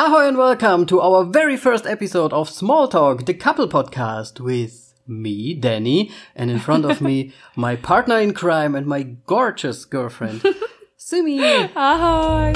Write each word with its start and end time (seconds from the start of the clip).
Ahoy 0.00 0.28
and 0.28 0.38
welcome 0.38 0.86
to 0.86 1.00
our 1.00 1.24
very 1.24 1.56
first 1.56 1.84
episode 1.84 2.32
of 2.32 2.48
Small 2.48 2.86
Talk, 2.86 3.26
the 3.26 3.34
couple 3.34 3.66
podcast 3.66 4.38
with 4.38 4.94
me, 5.08 5.54
Danny, 5.54 6.12
and 6.36 6.52
in 6.52 6.60
front 6.60 6.84
of 6.84 7.00
me, 7.00 7.32
my 7.56 7.74
partner 7.74 8.20
in 8.20 8.32
crime 8.32 8.76
and 8.76 8.86
my 8.86 9.02
gorgeous 9.02 9.84
girlfriend, 9.84 10.44
Simi. 10.96 11.40
Ahoy! 11.74 12.54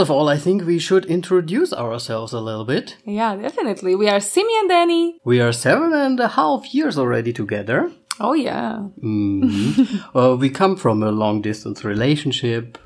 Of 0.00 0.10
all, 0.10 0.28
I 0.28 0.36
think 0.38 0.64
we 0.64 0.78
should 0.78 1.04
introduce 1.06 1.72
ourselves 1.72 2.32
a 2.32 2.40
little 2.40 2.64
bit. 2.64 2.96
Yeah, 3.04 3.36
definitely. 3.36 3.94
We 3.94 4.08
are 4.08 4.20
Simi 4.20 4.52
and 4.58 4.68
Danny. 4.68 5.20
We 5.24 5.40
are 5.40 5.52
seven 5.52 5.92
and 5.92 6.18
a 6.20 6.28
half 6.28 6.74
years 6.74 6.98
already 6.98 7.32
together. 7.32 7.90
Oh, 8.18 8.32
yeah. 8.34 8.88
Mhm. 9.02 10.00
uh, 10.14 10.36
we 10.36 10.50
come 10.50 10.76
from 10.76 11.02
a 11.02 11.10
long 11.10 11.40
distance 11.42 11.84
relationship. 11.84 12.78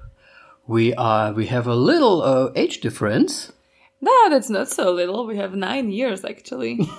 We 0.67 0.95
are, 0.95 1.33
we 1.33 1.47
have 1.47 1.67
a 1.67 1.75
little 1.75 2.23
uh, 2.23 2.51
age 2.55 2.81
difference. 2.81 3.53
No, 4.01 4.13
that's 4.31 4.51
not 4.51 4.69
so 4.69 4.93
little. 4.93 5.27
We 5.27 5.37
have 5.39 5.55
nine 5.55 5.91
years, 5.91 6.25
actually. 6.25 6.77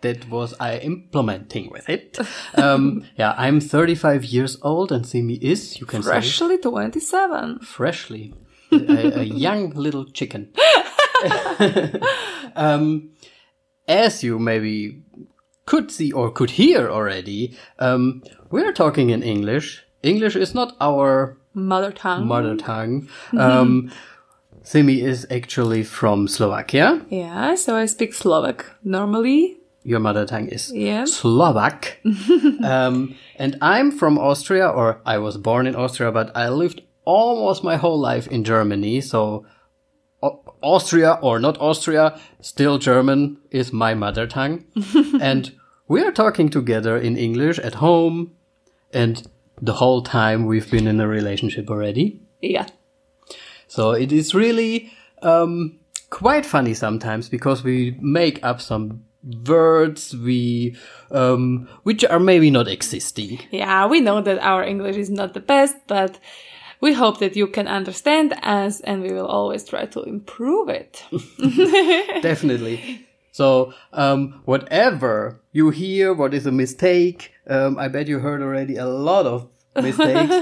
that 0.00 0.26
was 0.30 0.54
I 0.58 0.78
implementing 0.78 1.70
with 1.70 1.88
it. 1.88 2.18
Um, 2.54 3.04
yeah, 3.16 3.34
I'm 3.36 3.60
35 3.60 4.24
years 4.24 4.56
old 4.62 4.92
and 4.92 5.06
Simi 5.06 5.34
is, 5.34 5.78
you 5.78 5.86
can 5.86 6.02
say, 6.02 6.10
Freshly 6.10 6.58
27. 6.58 7.58
freshly 7.60 8.34
a, 8.72 9.20
a 9.20 9.22
young 9.24 9.70
little 9.70 10.04
chicken. 10.04 10.52
um, 12.56 13.10
as 13.88 14.22
you 14.22 14.38
maybe 14.38 15.02
could 15.66 15.90
see 15.90 16.12
or 16.12 16.30
could 16.30 16.50
hear 16.50 16.88
already, 16.90 17.56
um, 17.78 18.22
we're 18.50 18.72
talking 18.72 19.10
in 19.10 19.22
English. 19.22 19.84
English 20.02 20.36
is 20.36 20.54
not 20.54 20.76
our 20.80 21.36
Mother 21.54 21.90
tongue. 21.92 22.26
mother 22.26 22.56
tongue. 22.56 23.08
Um, 23.36 23.90
Simi 24.62 25.00
is 25.00 25.26
actually 25.30 25.82
from 25.82 26.28
Slovakia. 26.28 27.02
Yeah, 27.10 27.54
so 27.56 27.74
I 27.76 27.86
speak 27.86 28.14
Slovak 28.14 28.66
normally. 28.84 29.56
Your 29.82 29.98
mother 29.98 30.26
tongue 30.26 30.48
is 30.48 30.70
Yeah. 30.72 31.06
Slovak. 31.06 31.98
um, 32.62 33.16
and 33.36 33.56
I'm 33.62 33.90
from 33.90 34.18
Austria, 34.18 34.68
or 34.68 35.00
I 35.06 35.18
was 35.18 35.38
born 35.38 35.66
in 35.66 35.74
Austria, 35.74 36.12
but 36.12 36.30
I 36.36 36.50
lived 36.50 36.82
almost 37.04 37.64
my 37.64 37.76
whole 37.76 37.98
life 37.98 38.26
in 38.28 38.44
Germany. 38.44 39.00
So 39.00 39.46
Austria 40.22 41.18
or 41.22 41.38
not 41.38 41.58
Austria, 41.60 42.18
still 42.40 42.78
German 42.78 43.38
is 43.50 43.72
my 43.72 43.94
mother 43.94 44.26
tongue. 44.26 44.64
and 45.20 45.52
we 45.88 46.02
are 46.02 46.12
talking 46.12 46.48
together 46.48 46.96
in 46.96 47.16
English 47.16 47.58
at 47.58 47.74
home. 47.74 48.32
And 48.92 49.26
the 49.60 49.74
whole 49.74 50.02
time 50.02 50.46
we've 50.46 50.70
been 50.70 50.86
in 50.86 51.00
a 51.00 51.08
relationship 51.08 51.70
already. 51.70 52.20
Yeah. 52.40 52.66
So 53.68 53.92
it 53.92 54.10
is 54.10 54.34
really 54.34 54.92
um, 55.22 55.78
quite 56.10 56.44
funny 56.44 56.74
sometimes 56.74 57.28
because 57.28 57.62
we 57.62 57.96
make 58.00 58.42
up 58.42 58.60
some 58.60 59.04
words 59.46 60.16
we 60.16 60.76
um, 61.10 61.68
which 61.82 62.04
are 62.04 62.18
maybe 62.18 62.50
not 62.50 62.68
existing. 62.68 63.40
Yeah, 63.50 63.86
we 63.86 64.00
know 64.00 64.20
that 64.22 64.38
our 64.38 64.64
English 64.64 64.96
is 64.96 65.10
not 65.10 65.34
the 65.34 65.40
best, 65.40 65.76
but 65.86 66.18
we 66.80 66.92
hope 66.92 67.18
that 67.18 67.36
you 67.36 67.46
can 67.46 67.68
understand 67.68 68.34
us 68.42 68.80
and 68.80 69.02
we 69.02 69.12
will 69.12 69.26
always 69.26 69.64
try 69.64 69.86
to 69.86 70.02
improve 70.02 70.68
it. 70.68 71.04
Definitely. 72.22 73.06
So 73.32 73.72
um, 73.92 74.42
whatever 74.44 75.40
you 75.52 75.70
hear, 75.70 76.12
what 76.12 76.34
is 76.34 76.46
a 76.46 76.52
mistake? 76.52 77.32
Um, 77.46 77.78
I 77.78 77.88
bet 77.88 78.08
you 78.08 78.18
heard 78.18 78.42
already 78.42 78.76
a 78.76 78.86
lot 78.86 79.26
of 79.26 79.48
mistakes. 79.76 80.34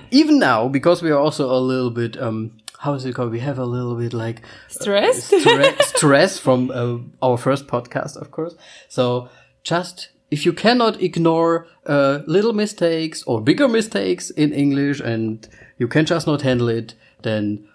Even 0.10 0.38
now, 0.38 0.68
because 0.68 1.02
we 1.02 1.10
are 1.10 1.18
also 1.18 1.50
a 1.50 1.60
little 1.60 1.90
bit 1.90 2.20
um, 2.20 2.58
how 2.82 2.94
is 2.94 3.04
it 3.04 3.14
called? 3.14 3.30
We 3.30 3.38
have 3.38 3.60
a 3.60 3.64
little 3.64 3.94
bit 3.94 4.12
like 4.12 4.42
Stressed? 4.66 5.30
stre- 5.30 5.80
stress 5.82 6.38
from 6.38 6.68
uh, 6.72 6.98
our 7.24 7.38
first 7.38 7.68
podcast, 7.68 8.16
of 8.16 8.32
course. 8.32 8.56
So 8.88 9.28
just 9.62 10.08
if 10.32 10.46
you 10.46 10.52
cannot 10.54 11.02
ignore 11.02 11.66
uh, 11.86 12.20
little 12.26 12.54
mistakes 12.54 13.22
or 13.24 13.42
bigger 13.42 13.68
mistakes 13.68 14.30
in 14.30 14.50
English 14.50 14.98
and 14.98 15.46
you 15.76 15.86
can 15.86 16.06
just 16.06 16.26
not 16.26 16.40
handle 16.40 16.70
it, 16.70 16.94
then 17.20 17.68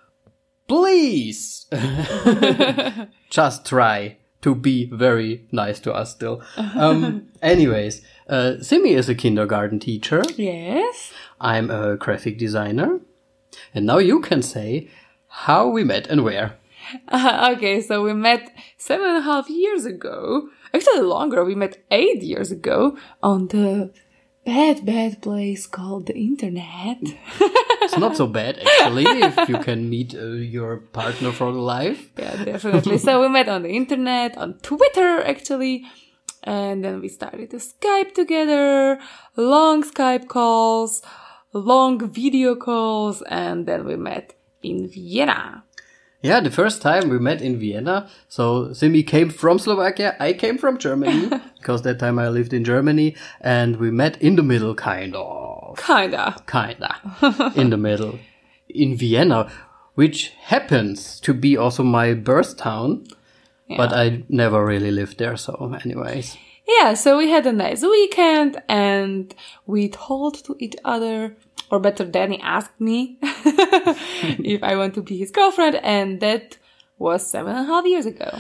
please 0.68 1.68
just 3.30 3.64
try 3.64 4.18
to 4.42 4.56
be 4.56 4.90
very 4.92 5.46
nice 5.52 5.80
to 5.80 5.94
us 5.94 6.12
still. 6.12 6.42
Um, 6.58 7.28
anyways, 7.44 8.02
uh, 8.28 8.56
Simi 8.60 8.94
is 8.94 9.08
a 9.08 9.16
kindergarten 9.16 9.80
teacher. 9.80 10.24
yes. 10.36 11.14
I'm 11.40 11.70
a 11.70 11.96
graphic 11.96 12.40
designer. 12.40 13.00
And 13.76 13.86
now 13.86 14.00
you 14.00 14.20
can 14.20 14.42
say 14.42 14.90
how 15.28 15.70
we 15.70 15.84
met 15.84 16.08
and 16.08 16.24
where. 16.24 16.58
okay, 17.14 17.82
so 17.82 18.02
we 18.02 18.14
met 18.14 18.52
seven 18.78 19.08
and 19.08 19.18
a 19.18 19.22
half 19.22 19.48
years 19.48 19.86
ago. 19.86 20.50
Actually, 20.74 21.02
longer. 21.02 21.44
We 21.44 21.56
met 21.56 21.84
eight 21.92 22.22
years 22.22 22.52
ago 22.52 22.98
on 23.22 23.48
the 23.48 23.92
bad, 24.46 24.86
bad 24.86 25.22
place 25.22 25.68
called 25.68 26.08
the 26.08 26.16
internet. 26.16 26.98
It's 27.88 27.98
not 27.98 28.18
so 28.18 28.28
bad 28.28 28.60
actually 28.60 29.06
if 29.06 29.48
you 29.48 29.60
can 29.60 29.90
meet 29.90 30.14
uh, 30.14 30.26
your 30.26 30.78
partner 30.92 31.32
for 31.32 31.52
life. 31.52 32.12
yeah, 32.18 32.44
definitely. 32.44 32.98
so 32.98 33.22
we 33.22 33.30
met 33.30 33.48
on 33.48 33.64
the 33.64 33.70
internet, 33.70 34.38
on 34.38 34.56
Twitter, 34.56 35.24
actually. 35.24 35.86
And 36.44 36.84
then 36.84 37.00
we 37.00 37.08
started 37.08 37.52
to 37.52 37.58
Skype 37.58 38.14
together, 38.14 39.00
long 39.38 39.84
Skype 39.84 40.28
calls, 40.28 41.02
long 41.54 42.12
video 42.12 42.56
calls, 42.56 43.22
and 43.24 43.66
then 43.66 43.86
we 43.86 43.96
met 43.96 44.34
in 44.62 44.88
Vienna. 44.90 45.64
Yeah, 46.28 46.42
the 46.42 46.52
first 46.52 46.82
time 46.82 47.08
we 47.08 47.20
met 47.20 47.42
in 47.42 47.58
Vienna. 47.58 48.10
So 48.28 48.74
Simi 48.74 49.02
came 49.04 49.30
from 49.30 49.60
Slovakia, 49.60 50.16
I 50.20 50.34
came 50.34 50.58
from 50.58 50.78
Germany 50.78 51.30
because 51.58 51.84
that 51.84 52.00
time 52.00 52.20
I 52.20 52.28
lived 52.28 52.54
in 52.54 52.66
Germany 52.66 53.16
and 53.40 53.78
we 53.78 53.92
met 53.92 54.22
in 54.22 54.36
the 54.36 54.44
middle 54.44 54.76
kind 54.76 55.16
of. 55.16 55.78
Kinda. 55.78 56.36
Kinda. 56.46 57.54
in 57.56 57.70
the 57.70 57.78
middle. 57.78 58.20
In 58.68 58.98
Vienna, 58.98 59.50
which 59.96 60.34
happens 60.52 61.20
to 61.22 61.34
be 61.34 61.56
also 61.56 61.84
my 61.84 62.14
birth 62.14 62.58
town. 62.58 63.08
But 63.70 63.92
I 63.92 64.24
never 64.30 64.66
really 64.66 64.92
lived 64.92 65.18
there, 65.18 65.36
so 65.36 65.76
anyways. 65.84 66.38
Yeah, 66.68 66.94
so 66.94 67.18
we 67.18 67.30
had 67.30 67.46
a 67.46 67.54
nice 67.54 67.82
weekend 67.82 68.62
and 68.68 69.34
we 69.66 69.90
told 69.90 70.44
to 70.46 70.56
each 70.60 70.76
other, 70.84 71.36
or 71.72 71.80
better, 71.80 72.06
Danny 72.06 72.40
asked 72.42 72.80
me 72.80 73.18
if 73.22 74.64
I 74.64 74.76
want 74.76 74.94
to 74.96 75.02
be 75.02 75.18
his 75.18 75.32
girlfriend, 75.32 75.76
and 75.78 76.20
that 76.22 76.58
was 76.98 77.30
seven 77.30 77.56
and 77.56 77.70
a 77.70 77.72
half 77.72 77.86
years 77.86 78.06
ago. 78.06 78.40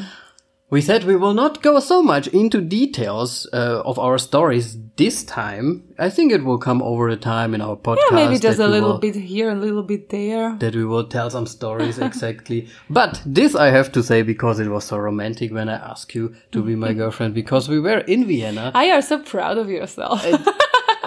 We 0.69 0.81
said 0.81 1.05
we 1.05 1.15
will 1.15 1.33
not 1.33 1.61
go 1.61 1.79
so 1.79 2.03
much 2.03 2.27
into 2.27 2.59
details 2.59 3.47
uh, 3.53 3.81
of 3.85 3.97
our 3.97 4.17
stories 4.17 4.77
this 4.97 5.23
time. 5.23 5.95
I 5.97 6.09
think 6.09 6.33
it 6.33 6.43
will 6.43 6.57
come 6.57 6.81
over 6.81 7.09
the 7.09 7.15
time 7.15 7.55
in 7.55 7.61
our 7.61 7.77
podcast. 7.77 7.99
Yeah, 8.09 8.15
maybe 8.15 8.37
just 8.37 8.59
a 8.59 8.67
little 8.67 8.93
will- 8.93 8.99
bit 8.99 9.15
here 9.15 9.49
a 9.49 9.55
little 9.55 9.83
bit 9.83 10.09
there. 10.09 10.57
That 10.59 10.75
we 10.75 10.83
will 10.83 11.07
tell 11.07 11.29
some 11.29 11.45
stories 11.45 11.99
exactly. 11.99 12.67
But 12.89 13.21
this 13.25 13.55
I 13.55 13.67
have 13.67 13.93
to 13.93 14.03
say 14.03 14.23
because 14.23 14.59
it 14.59 14.67
was 14.67 14.83
so 14.83 14.97
romantic 14.97 15.53
when 15.53 15.69
I 15.69 15.75
asked 15.75 16.13
you 16.13 16.35
to 16.51 16.61
be 16.61 16.75
my 16.75 16.91
girlfriend 16.91 17.33
because 17.33 17.69
we 17.69 17.79
were 17.79 17.99
in 17.99 18.25
Vienna. 18.27 18.73
I 18.75 18.91
are 18.91 19.01
so 19.01 19.19
proud 19.19 19.57
of 19.57 19.69
yourself. 19.69 20.21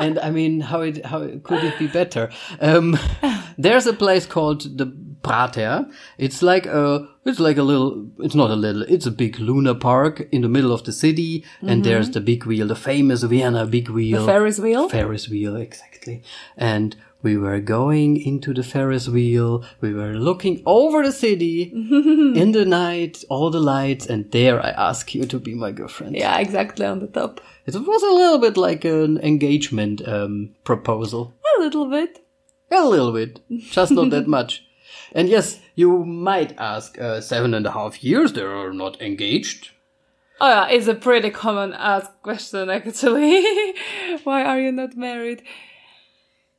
And 0.00 0.18
I 0.18 0.30
mean, 0.30 0.60
how 0.60 0.80
it 0.80 1.04
how 1.04 1.20
could 1.42 1.64
it 1.64 1.78
be 1.78 1.86
better? 1.86 2.30
Um, 2.60 2.98
there's 3.58 3.86
a 3.86 3.92
place 3.92 4.26
called 4.26 4.78
the 4.78 4.86
Prater. 5.22 5.86
It's 6.18 6.42
like 6.42 6.66
a 6.66 7.06
it's 7.24 7.40
like 7.40 7.58
a 7.58 7.62
little. 7.62 8.08
It's 8.18 8.34
not 8.34 8.50
a 8.50 8.56
little. 8.56 8.82
It's 8.82 9.06
a 9.06 9.10
big 9.10 9.38
Luna 9.38 9.74
Park 9.74 10.28
in 10.32 10.42
the 10.42 10.48
middle 10.48 10.72
of 10.72 10.84
the 10.84 10.92
city, 10.92 11.44
and 11.60 11.84
there's 11.84 12.10
the 12.10 12.20
big 12.20 12.46
wheel, 12.46 12.66
the 12.68 12.76
famous 12.76 13.22
Vienna 13.22 13.66
big 13.66 13.90
wheel, 13.90 14.20
the 14.20 14.26
Ferris 14.26 14.58
wheel. 14.58 14.88
Ferris 14.88 15.28
wheel, 15.28 15.56
exactly. 15.56 16.22
And 16.56 16.96
we 17.22 17.36
were 17.36 17.60
going 17.60 18.20
into 18.20 18.54
the 18.54 18.62
Ferris 18.62 19.08
wheel. 19.08 19.64
We 19.80 19.92
were 19.92 20.14
looking 20.14 20.62
over 20.64 21.02
the 21.02 21.12
city 21.12 21.62
in 21.72 22.52
the 22.52 22.64
night, 22.64 23.24
all 23.28 23.50
the 23.50 23.60
lights, 23.60 24.06
and 24.06 24.30
there 24.30 24.64
I 24.64 24.70
asked 24.70 25.14
you 25.14 25.24
to 25.26 25.38
be 25.38 25.54
my 25.54 25.72
girlfriend. 25.72 26.16
yeah, 26.16 26.38
exactly 26.38 26.86
on 26.86 27.00
the 27.00 27.06
top. 27.06 27.40
It 27.66 27.74
was 27.74 28.02
a 28.02 28.14
little 28.14 28.38
bit 28.38 28.56
like 28.56 28.84
an 28.84 29.18
engagement 29.18 30.06
um, 30.08 30.54
proposal. 30.64 31.34
A 31.58 31.60
little 31.60 31.88
bit. 31.90 32.24
A 32.70 32.84
little 32.88 33.12
bit, 33.12 33.40
just 33.58 33.92
not 33.92 34.10
that 34.10 34.26
much. 34.26 34.64
And 35.12 35.28
yes, 35.28 35.58
you 35.74 36.04
might 36.04 36.54
ask, 36.56 36.96
uh, 37.00 37.20
seven 37.20 37.52
and 37.52 37.66
a 37.66 37.72
half 37.72 38.04
years, 38.04 38.32
they 38.32 38.42
are 38.42 38.72
not 38.72 39.02
engaged. 39.02 39.70
Oh 40.40 40.48
yeah, 40.48 40.68
it's 40.68 40.86
a 40.86 40.94
pretty 40.94 41.30
common 41.30 41.72
asked 41.72 42.22
question 42.22 42.70
actually. 42.70 43.44
Why 44.24 44.44
are 44.44 44.60
you 44.60 44.70
not 44.72 44.96
married? 44.96 45.42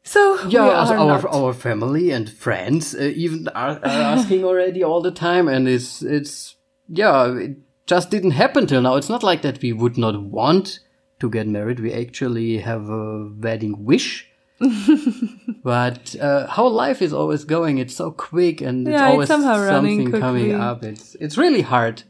So 0.04 0.48
Yeah, 0.48 0.70
our 0.70 1.28
our 1.28 1.54
family 1.54 2.12
and 2.12 2.30
friends 2.30 2.96
uh, 2.96 3.12
even 3.16 3.48
are, 3.50 3.80
are 3.84 4.02
asking 4.18 4.44
already 4.44 4.84
all 4.84 5.02
the 5.02 5.12
time, 5.12 5.48
and 5.48 5.68
it's 5.68 6.02
it's 6.02 6.56
yeah, 6.90 7.32
it 7.38 7.58
just 7.86 8.10
didn't 8.10 8.32
happen 8.32 8.66
till 8.68 8.82
now. 8.82 8.96
It's 8.96 9.10
not 9.10 9.24
like 9.24 9.42
that 9.44 9.62
we 9.62 9.74
would 9.74 9.98
not 9.98 10.22
want 10.22 10.80
to 11.20 11.30
get 11.30 11.48
married. 11.48 11.80
We 11.80 11.94
actually 11.94 12.58
have 12.58 12.90
a 12.90 13.30
wedding 13.40 13.86
wish. 13.86 14.28
but 15.64 16.16
uh, 16.20 16.48
how 16.48 16.68
life 16.68 17.02
is 17.02 17.14
always 17.14 17.46
going, 17.46 17.78
it's 17.80 17.96
so 17.96 18.12
quick 18.12 18.62
and 18.62 18.88
it's 18.88 18.94
Yeah, 18.94 19.06
it's 19.08 19.12
always 19.12 19.28
somehow 19.28 19.60
running 19.60 20.04
something 20.04 20.22
coming 20.22 20.46
quickly. 20.50 20.62
up. 20.62 20.84
It's 20.84 21.16
it's 21.16 21.38
really 21.38 21.62
hard. 21.62 22.04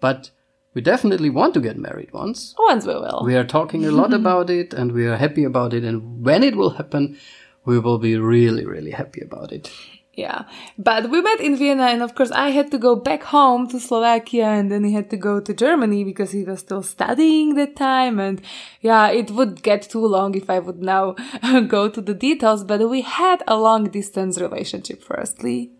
But 0.00 0.30
we 0.76 0.82
definitely 0.82 1.30
want 1.30 1.54
to 1.54 1.60
get 1.60 1.78
married 1.78 2.12
once. 2.12 2.54
Once 2.58 2.84
we 2.84 2.92
will. 2.92 3.22
We 3.24 3.34
are 3.34 3.46
talking 3.46 3.86
a 3.86 3.90
lot 3.90 4.12
about 4.20 4.50
it 4.50 4.74
and 4.74 4.92
we 4.92 5.06
are 5.06 5.16
happy 5.16 5.42
about 5.42 5.72
it. 5.72 5.84
And 5.84 6.22
when 6.22 6.42
it 6.42 6.54
will 6.54 6.68
happen, 6.68 7.18
we 7.64 7.78
will 7.78 7.96
be 7.98 8.18
really, 8.18 8.66
really 8.66 8.90
happy 8.90 9.22
about 9.22 9.52
it. 9.52 9.72
Yeah. 10.12 10.44
But 10.76 11.08
we 11.08 11.22
met 11.22 11.40
in 11.40 11.56
Vienna 11.56 11.84
and 11.84 12.02
of 12.02 12.14
course 12.14 12.30
I 12.30 12.50
had 12.50 12.70
to 12.72 12.78
go 12.78 12.94
back 12.94 13.22
home 13.22 13.66
to 13.68 13.80
Slovakia 13.80 14.48
and 14.48 14.70
then 14.70 14.84
he 14.84 14.92
had 14.92 15.08
to 15.10 15.16
go 15.16 15.40
to 15.40 15.54
Germany 15.54 16.04
because 16.04 16.32
he 16.32 16.44
was 16.44 16.60
still 16.60 16.82
studying 16.82 17.54
that 17.54 17.74
time 17.74 18.20
and 18.20 18.42
yeah, 18.82 19.08
it 19.08 19.30
would 19.30 19.62
get 19.62 19.80
too 19.80 20.04
long 20.04 20.34
if 20.34 20.50
I 20.50 20.58
would 20.58 20.82
now 20.82 21.12
go 21.68 21.88
to 21.88 22.02
the 22.02 22.14
details, 22.14 22.64
but 22.64 22.86
we 22.86 23.00
had 23.00 23.42
a 23.48 23.56
long 23.56 23.84
distance 23.84 24.38
relationship 24.38 25.02
firstly. 25.02 25.70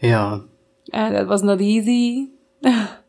Yeah. 0.00 0.40
And 0.94 1.14
that 1.14 1.26
was 1.26 1.42
not 1.42 1.60
easy. 1.60 2.30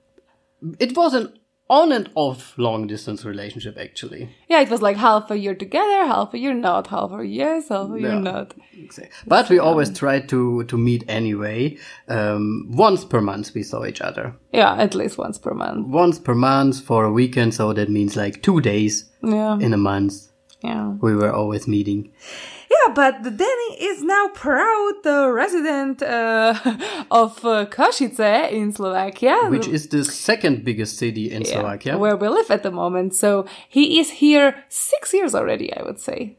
It 0.80 0.96
was 0.96 1.14
an 1.14 1.34
on 1.68 1.92
and 1.92 2.10
off 2.14 2.54
long 2.60 2.86
distance 2.86 3.26
relationship, 3.26 3.76
actually. 3.80 4.30
Yeah, 4.48 4.62
it 4.62 4.70
was 4.70 4.84
like 4.84 4.98
half 4.98 5.32
a 5.32 5.38
year 5.38 5.56
together, 5.56 6.06
half 6.06 6.34
a 6.36 6.38
year 6.38 6.54
not, 6.54 6.88
half 6.88 7.12
a 7.12 7.26
year 7.26 7.56
yes, 7.56 7.70
half 7.70 7.90
a 7.90 8.00
year 8.00 8.12
Yeah. 8.14 8.20
not. 8.20 8.54
But 9.26 9.50
we 9.50 9.58
always 9.58 9.90
tried 9.98 10.30
to, 10.30 10.64
to 10.66 10.78
meet 10.78 11.04
anyway. 11.08 11.78
Um, 12.08 12.68
once 12.72 13.04
per 13.04 13.20
month 13.20 13.56
we 13.56 13.64
saw 13.64 13.84
each 13.86 14.00
other. 14.00 14.36
Yeah, 14.54 14.76
at 14.76 14.94
least 14.94 15.18
once 15.18 15.40
per 15.40 15.56
month. 15.56 15.88
Once 15.88 16.20
per 16.20 16.36
month 16.36 16.82
for 16.82 17.04
a 17.04 17.12
weekend, 17.12 17.56
so 17.56 17.74
that 17.74 17.90
means 17.90 18.16
like 18.16 18.44
two 18.44 18.62
days 18.62 19.10
Yeah. 19.24 19.58
in 19.60 19.74
a 19.74 19.78
month. 19.78 20.14
Yeah. 20.64 20.90
We 21.02 21.16
were 21.16 21.34
always 21.34 21.68
meeting. 21.68 22.12
Yeah, 22.76 22.94
but 22.94 23.24
Danny 23.24 23.72
is 23.80 24.04
now 24.04 24.28
proud 24.34 25.06
uh, 25.06 25.30
resident 25.32 26.02
uh, 26.02 26.56
of 27.12 27.44
uh, 27.46 27.66
Košice 27.66 28.52
in 28.52 28.72
Slovakia. 28.72 29.50
Which 29.50 29.68
is 29.68 29.88
the 29.90 30.04
second 30.04 30.64
biggest 30.66 30.98
city 30.98 31.32
in 31.32 31.42
Yeah, 31.42 31.60
Slovakia. 31.60 31.98
Where 31.98 32.18
we 32.18 32.28
live 32.28 32.52
at 32.52 32.64
the 32.64 32.72
moment. 32.72 33.16
So 33.16 33.46
he 33.70 34.00
is 34.00 34.10
here 34.20 34.56
six 34.70 35.14
years 35.14 35.36
already, 35.36 35.72
I 35.74 35.84
would 35.84 36.00
say. 36.00 36.38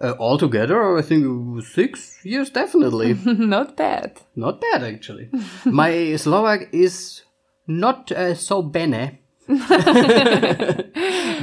Uh, 0.00 0.12
altogether, 0.18 0.98
I 0.98 1.02
think 1.02 1.24
six 1.64 2.20
years 2.24 2.50
definitely. 2.50 3.14
Not 3.24 3.76
bad. 3.76 4.20
Not 4.34 4.60
bad, 4.60 4.82
actually. 4.84 5.30
My 5.64 6.16
Slovak 6.20 6.68
is 6.72 7.22
not 7.66 8.12
uh, 8.12 8.34
so 8.34 8.62
bene. 8.62 9.18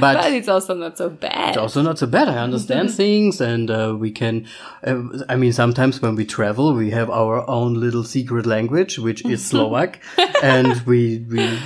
But 0.00 0.32
it's 0.32 0.48
also 0.48 0.74
not 0.74 0.98
so 0.98 1.08
bad. 1.08 1.48
it's 1.50 1.56
also 1.58 1.82
not 1.82 1.98
so 1.98 2.06
bad. 2.06 2.28
I 2.28 2.36
understand 2.38 2.90
things, 2.92 3.40
and 3.40 3.70
uh, 3.70 3.96
we 3.98 4.10
can. 4.10 4.46
Uh, 4.86 5.02
I 5.28 5.36
mean, 5.36 5.52
sometimes 5.52 6.02
when 6.02 6.14
we 6.14 6.24
travel, 6.26 6.74
we 6.74 6.90
have 6.90 7.08
our 7.08 7.48
own 7.48 7.74
little 7.74 8.04
secret 8.04 8.44
language, 8.46 8.98
which 8.98 9.24
is 9.24 9.44
Slovak, 9.50 10.00
and 10.42 10.82
we 10.86 11.24
we 11.30 11.58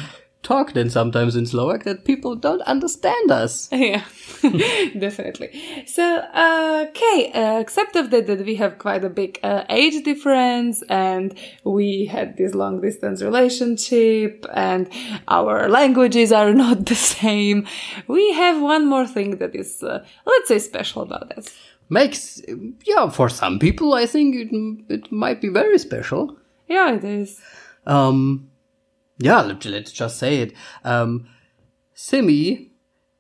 talk 0.49 0.73
then 0.73 0.89
sometimes 0.89 1.37
in 1.37 1.45
Slovak 1.45 1.85
that 1.85 2.05
people 2.09 2.35
don't 2.35 2.63
understand 2.63 3.31
us. 3.31 3.69
yeah, 3.73 4.05
definitely. 4.99 5.53
So, 5.87 6.03
uh, 6.33 6.87
okay, 6.89 7.31
uh, 7.33 7.61
except 7.61 7.97
of 7.97 8.11
that, 8.11 8.27
that 8.27 8.47
we 8.47 8.55
have 8.57 8.79
quite 8.79 9.05
a 9.05 9.11
big 9.11 9.39
uh, 9.43 9.65
age 9.69 10.03
difference, 10.05 10.83
and 10.89 11.37
we 11.65 12.07
had 12.07 12.37
this 12.39 12.55
long 12.55 12.81
distance 12.81 13.21
relationship, 13.21 14.47
and 14.55 14.89
our 15.29 15.69
languages 15.69 16.33
are 16.33 16.55
not 16.65 16.87
the 16.87 16.97
same. 16.97 17.67
We 18.09 18.33
have 18.33 18.63
one 18.63 18.89
more 18.89 19.07
thing 19.07 19.37
that 19.39 19.55
is, 19.55 19.83
uh, 19.83 20.05
let's 20.25 20.49
say, 20.49 20.59
special 20.59 21.03
about 21.03 21.31
us. 21.37 21.53
Makes 21.91 22.43
yeah, 22.85 23.09
for 23.09 23.29
some 23.31 23.59
people, 23.59 23.95
I 23.95 24.05
think 24.05 24.37
it 24.37 24.51
it 24.89 25.13
might 25.13 25.41
be 25.41 25.49
very 25.49 25.79
special. 25.79 26.37
Yeah, 26.69 26.93
it 26.93 27.05
is. 27.05 27.41
Um, 27.87 28.48
yeah, 29.19 29.41
let, 29.41 29.65
let's 29.65 29.93
just 29.93 30.19
say 30.19 30.39
it. 30.39 30.55
Um, 30.85 31.29
Simi 31.95 32.71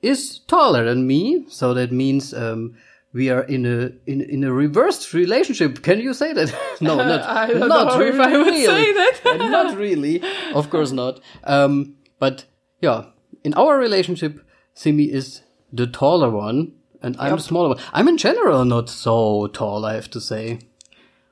is 0.03 0.39
taller 0.47 0.85
than 0.85 1.06
me, 1.06 1.45
so 1.49 1.75
that 1.75 1.91
means 1.91 2.33
um, 2.33 2.77
we 3.12 3.31
are 3.31 3.43
in 3.43 3.67
a 3.67 3.91
in 4.11 4.21
in 4.21 4.45
a 4.45 4.53
reversed 4.53 5.12
relationship. 5.12 5.83
Can 5.83 6.00
you 6.00 6.15
say 6.15 6.33
that? 6.33 6.55
no, 6.81 6.97
not 6.97 7.23
I 7.29 7.49
don't 7.49 7.69
not 7.69 7.99
know 7.99 8.00
if 8.00 8.21
I 8.21 8.37
would 8.37 8.47
really. 8.47 8.65
say 8.65 8.93
that. 8.93 9.39
Not 9.50 9.77
really. 9.77 10.23
Of 10.55 10.71
course 10.71 10.93
not. 10.93 11.21
Um, 11.45 11.97
but 12.19 12.45
yeah, 12.81 13.06
in 13.45 13.55
our 13.55 13.79
relationship, 13.79 14.41
Simi 14.75 15.05
is 15.05 15.43
the 15.73 15.87
taller 15.87 16.31
one, 16.31 16.73
and 17.03 17.17
I'm 17.19 17.37
the 17.37 17.43
smaller 17.43 17.69
one. 17.71 17.79
I'm 17.93 18.09
in 18.09 18.17
general 18.17 18.65
not 18.65 18.89
so 18.89 19.49
tall, 19.49 19.85
I 19.85 19.95
have 19.95 20.11
to 20.11 20.21
say. 20.21 20.61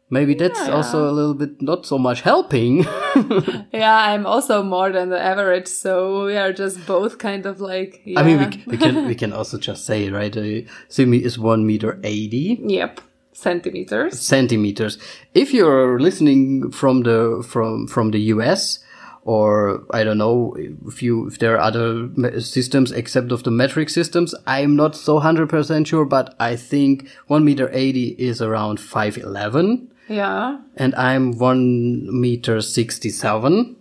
Maybe 0.08 0.34
that's 0.34 0.60
Yeah. 0.60 0.74
also 0.74 1.10
a 1.10 1.12
little 1.12 1.34
bit 1.34 1.60
not 1.60 1.84
so 1.86 1.98
much 1.98 2.20
helping. 2.22 2.84
Yeah, 3.72 3.96
I'm 3.96 4.26
also 4.26 4.62
more 4.62 4.92
than 4.92 5.08
the 5.10 5.20
average, 5.20 5.66
so 5.66 6.26
we 6.26 6.36
are 6.36 6.52
just 6.52 6.86
both 6.86 7.18
kind 7.18 7.46
of 7.46 7.60
like. 7.60 8.02
Yeah. 8.04 8.20
I 8.20 8.22
mean, 8.22 8.38
we, 8.38 8.46
we 8.72 8.76
can 8.76 9.06
we 9.08 9.14
can 9.22 9.32
also 9.32 9.58
just 9.58 9.84
say 9.84 10.10
right. 10.10 10.36
Uh, 10.36 10.60
Simi 10.88 11.18
is 11.18 11.38
one 11.38 11.66
meter 11.66 11.98
eighty 12.04 12.60
Yep, 12.62 13.00
centimeters. 13.32 14.18
centimeters. 14.20 14.98
If 15.34 15.52
you're 15.52 15.98
listening 16.00 16.70
from 16.70 17.02
the 17.02 17.42
from 17.48 17.86
from 17.86 18.10
the 18.12 18.20
US, 18.34 18.78
or 19.24 19.82
I 19.90 20.04
don't 20.04 20.18
know 20.18 20.54
if 20.86 21.02
you 21.02 21.26
if 21.26 21.38
there 21.38 21.56
are 21.56 21.60
other 21.60 22.08
systems 22.40 22.92
except 22.92 23.32
of 23.32 23.42
the 23.42 23.50
metric 23.50 23.88
systems, 23.90 24.34
I'm 24.46 24.76
not 24.76 24.94
so 24.94 25.18
hundred 25.18 25.48
percent 25.48 25.88
sure, 25.88 26.04
but 26.04 26.34
I 26.38 26.56
think 26.56 27.08
one 27.26 27.44
meter 27.44 27.68
eighty 27.72 28.14
is 28.18 28.40
around 28.42 28.78
five 28.80 29.16
eleven, 29.18 29.88
Yeah. 30.08 30.58
and 30.76 30.94
I'm 30.94 31.38
one 31.38 32.20
meter 32.20 32.60
sixty 32.60 33.10
seven, 33.10 33.76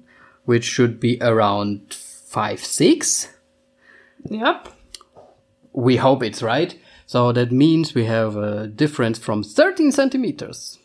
which 0.46 0.64
should 0.66 1.00
be 1.00 1.18
around 1.22 1.94
five 1.94 2.60
six. 2.60 3.30
Yep. 4.30 4.70
We 5.74 5.98
hope 5.98 6.24
it's 6.24 6.42
right. 6.42 6.78
So 7.06 7.32
that 7.32 7.52
means 7.52 7.94
we 7.94 8.06
have 8.06 8.36
a 8.36 8.68
difference 8.68 9.20
from 9.20 9.44
13 9.44 9.92
centimeters. 9.92 10.80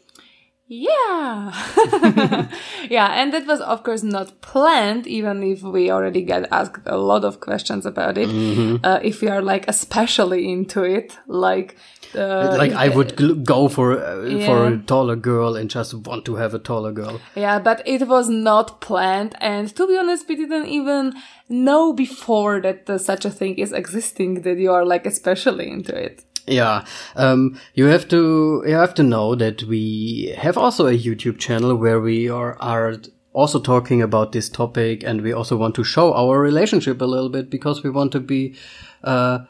Yeah. 0.73 1.51
yeah, 2.89 3.09
and 3.09 3.33
that 3.33 3.45
was 3.47 3.61
of 3.61 3.83
course 3.83 4.05
not 4.05 4.41
planned, 4.41 5.09
even 5.09 5.43
if 5.43 5.63
we 5.63 5.91
already 5.91 6.23
get 6.23 6.47
asked 6.53 6.87
a 6.87 6.97
lot 6.97 7.25
of 7.25 7.41
questions 7.41 7.85
about 7.87 8.17
it. 8.17 8.29
Mm-hmm. 8.29 8.85
Uh, 8.85 9.01
if 9.03 9.21
we 9.21 9.27
are 9.27 9.43
like 9.43 9.65
especially 9.67 10.49
into 10.49 10.85
it, 10.85 11.19
like, 11.27 11.77
uh, 12.15 12.57
like 12.59 12.73
I 12.73 12.89
would 12.89 13.17
gl- 13.17 13.45
go 13.45 13.69
for 13.69 14.03
uh, 14.03 14.39
for 14.47 14.67
a 14.67 14.79
taller 14.79 15.17
girl 15.17 15.57
and 15.57 15.71
just 15.71 15.95
want 15.95 16.25
to 16.25 16.37
have 16.37 16.55
a 16.55 16.59
taller 16.59 16.93
girl. 16.93 17.21
Yeah, 17.35 17.59
but 17.59 17.83
it 17.87 18.09
was 18.09 18.29
not 18.29 18.81
planned, 18.81 19.37
and 19.41 19.75
to 19.77 19.87
be 19.87 19.97
honest, 19.97 20.29
we 20.29 20.37
didn't 20.37 20.67
even 20.67 21.15
know 21.49 21.93
before 21.93 22.61
that 22.61 22.89
uh, 22.89 22.99
such 22.99 23.25
a 23.25 23.31
thing 23.31 23.59
is 23.59 23.73
existing 23.73 24.43
that 24.43 24.59
you 24.59 24.73
are 24.73 24.85
like 24.85 25.07
especially 25.07 25.71
into 25.71 25.95
it. 25.95 26.25
Yeah, 26.47 26.85
um, 27.17 27.59
you 27.75 27.87
have 27.87 28.09
to 28.09 28.65
you 28.67 28.75
have 28.75 28.95
to 28.95 29.03
know 29.03 29.35
that 29.35 29.63
we 29.65 30.35
have 30.37 30.57
also 30.59 30.87
a 30.87 30.99
YouTube 30.99 31.39
channel 31.39 31.77
where 31.77 32.01
we 32.01 32.29
are 32.29 32.57
are 32.61 32.97
also 33.33 33.61
talking 33.61 34.03
about 34.03 34.33
this 34.33 34.49
topic, 34.49 35.05
and 35.05 35.23
we 35.23 35.33
also 35.33 35.57
want 35.57 35.75
to 35.77 35.85
show 35.85 36.13
our 36.15 36.41
relationship 36.41 37.01
a 37.01 37.05
little 37.05 37.29
bit 37.29 37.51
because 37.51 37.83
we 37.83 37.91
want 37.91 38.13
to 38.13 38.21
be. 38.21 38.57
Uh, 39.05 39.41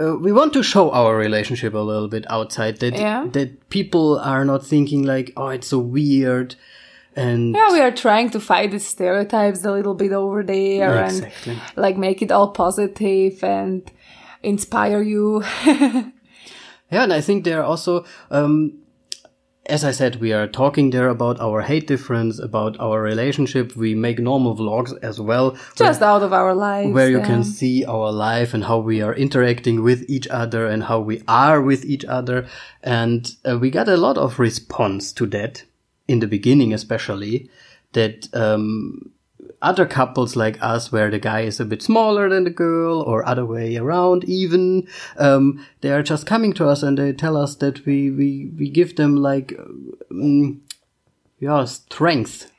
uh, 0.00 0.16
we 0.16 0.32
want 0.32 0.52
to 0.52 0.62
show 0.62 0.90
our 0.90 1.16
relationship 1.16 1.74
a 1.74 1.78
little 1.78 2.08
bit 2.08 2.24
outside 2.30 2.78
that 2.80 2.94
Yeah. 2.94 3.26
that 3.32 3.68
people 3.70 4.18
are 4.18 4.44
not 4.44 4.66
thinking 4.66 5.04
like 5.04 5.32
oh 5.36 5.48
it's 5.48 5.68
so 5.68 5.78
weird 5.78 6.56
and 7.16 7.54
Yeah, 7.54 7.70
we 7.72 7.80
are 7.80 7.92
trying 7.92 8.30
to 8.30 8.40
fight 8.40 8.70
the 8.72 8.80
stereotypes 8.80 9.64
a 9.64 9.70
little 9.70 9.94
bit 9.94 10.12
over 10.12 10.42
there 10.42 11.04
and 11.04 11.30
like 11.76 11.96
make 11.96 12.22
it 12.22 12.32
all 12.32 12.48
positive 12.48 13.42
and 13.44 13.82
inspire 14.42 15.02
you. 15.02 15.42
Yeah, 16.90 17.04
and 17.04 17.12
I 17.12 17.20
think 17.22 17.44
there 17.44 17.60
are 17.60 17.64
also, 17.64 18.04
um, 18.30 18.72
as 19.66 19.82
I 19.82 19.92
said, 19.92 20.20
we 20.20 20.32
are 20.32 20.46
talking 20.46 20.90
there 20.90 21.08
about 21.08 21.40
our 21.40 21.62
hate 21.62 21.86
difference, 21.86 22.38
about 22.38 22.78
our 22.78 23.00
relationship. 23.00 23.74
We 23.74 23.94
make 23.94 24.18
normal 24.18 24.56
vlogs 24.56 24.92
as 25.02 25.18
well, 25.18 25.56
just 25.74 26.02
out 26.02 26.22
of 26.22 26.32
our 26.34 26.54
lives. 26.54 26.92
where 26.92 27.08
you 27.08 27.18
yeah. 27.18 27.26
can 27.26 27.44
see 27.44 27.84
our 27.84 28.12
life 28.12 28.52
and 28.52 28.64
how 28.64 28.78
we 28.78 29.00
are 29.00 29.14
interacting 29.14 29.82
with 29.82 30.04
each 30.08 30.28
other 30.28 30.66
and 30.66 30.84
how 30.84 31.00
we 31.00 31.22
are 31.26 31.62
with 31.62 31.84
each 31.84 32.04
other. 32.04 32.46
And 32.82 33.34
uh, 33.48 33.58
we 33.58 33.70
got 33.70 33.88
a 33.88 33.96
lot 33.96 34.18
of 34.18 34.38
response 34.38 35.12
to 35.14 35.26
that 35.26 35.64
in 36.06 36.20
the 36.20 36.26
beginning, 36.26 36.74
especially 36.74 37.48
that, 37.92 38.28
um, 38.34 39.12
other 39.62 39.86
couples 39.86 40.36
like 40.36 40.62
us 40.62 40.92
where 40.92 41.10
the 41.10 41.18
guy 41.18 41.40
is 41.40 41.60
a 41.60 41.64
bit 41.64 41.82
smaller 41.82 42.28
than 42.28 42.44
the 42.44 42.50
girl 42.50 43.00
or 43.00 43.26
other 43.26 43.46
way 43.46 43.76
around 43.76 44.24
even 44.24 44.86
um, 45.18 45.64
they 45.80 45.90
are 45.90 46.02
just 46.02 46.26
coming 46.26 46.52
to 46.52 46.66
us 46.68 46.82
and 46.82 46.98
they 46.98 47.12
tell 47.12 47.36
us 47.36 47.54
that 47.56 47.84
we 47.86 48.10
we, 48.10 48.50
we 48.58 48.68
give 48.68 48.96
them 48.96 49.16
like 49.16 49.58
um, 50.10 50.60
yeah 51.40 51.64
strength 51.64 52.50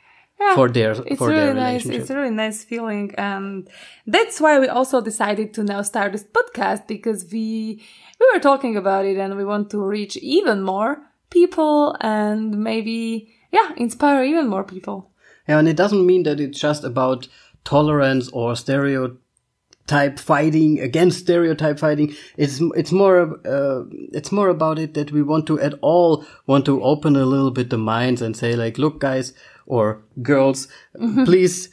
for 0.53 0.69
their 0.69 0.91
it's 0.91 1.17
for 1.17 1.29
really 1.29 1.45
their 1.45 1.53
nice. 1.53 1.85
It's 1.85 2.09
a 2.09 2.15
really 2.15 2.29
nice 2.35 2.63
feeling, 2.63 3.13
and 3.17 3.67
that's 4.05 4.39
why 4.39 4.59
we 4.59 4.67
also 4.67 5.01
decided 5.01 5.53
to 5.55 5.63
now 5.63 5.81
start 5.81 6.11
this 6.11 6.23
podcast 6.23 6.87
because 6.87 7.25
we 7.31 7.81
we 8.19 8.31
were 8.33 8.39
talking 8.39 8.75
about 8.75 9.05
it, 9.05 9.17
and 9.17 9.35
we 9.37 9.45
want 9.45 9.69
to 9.71 9.79
reach 9.79 10.17
even 10.17 10.61
more 10.61 11.01
people, 11.29 11.95
and 12.01 12.63
maybe 12.63 13.33
yeah, 13.51 13.71
inspire 13.77 14.23
even 14.23 14.47
more 14.47 14.63
people. 14.63 15.11
Yeah, 15.47 15.59
and 15.59 15.67
it 15.67 15.77
doesn't 15.77 16.05
mean 16.05 16.23
that 16.23 16.39
it's 16.39 16.59
just 16.59 16.83
about 16.83 17.27
tolerance 17.63 18.29
or 18.29 18.55
stereotype 18.55 20.19
fighting 20.19 20.79
against 20.79 21.19
stereotype 21.19 21.79
fighting. 21.79 22.15
It's 22.37 22.59
it's 22.75 22.91
more 22.91 23.39
uh, 23.45 23.83
it's 24.13 24.31
more 24.31 24.49
about 24.49 24.79
it 24.79 24.93
that 24.93 25.11
we 25.11 25.21
want 25.21 25.45
to 25.47 25.59
at 25.59 25.73
all 25.81 26.25
want 26.47 26.65
to 26.65 26.83
open 26.83 27.15
a 27.15 27.25
little 27.25 27.51
bit 27.51 27.69
the 27.69 27.77
minds 27.77 28.21
and 28.21 28.35
say 28.35 28.55
like, 28.55 28.77
look, 28.77 28.99
guys 28.99 29.33
or 29.65 30.01
girls, 30.21 30.67
please 31.25 31.69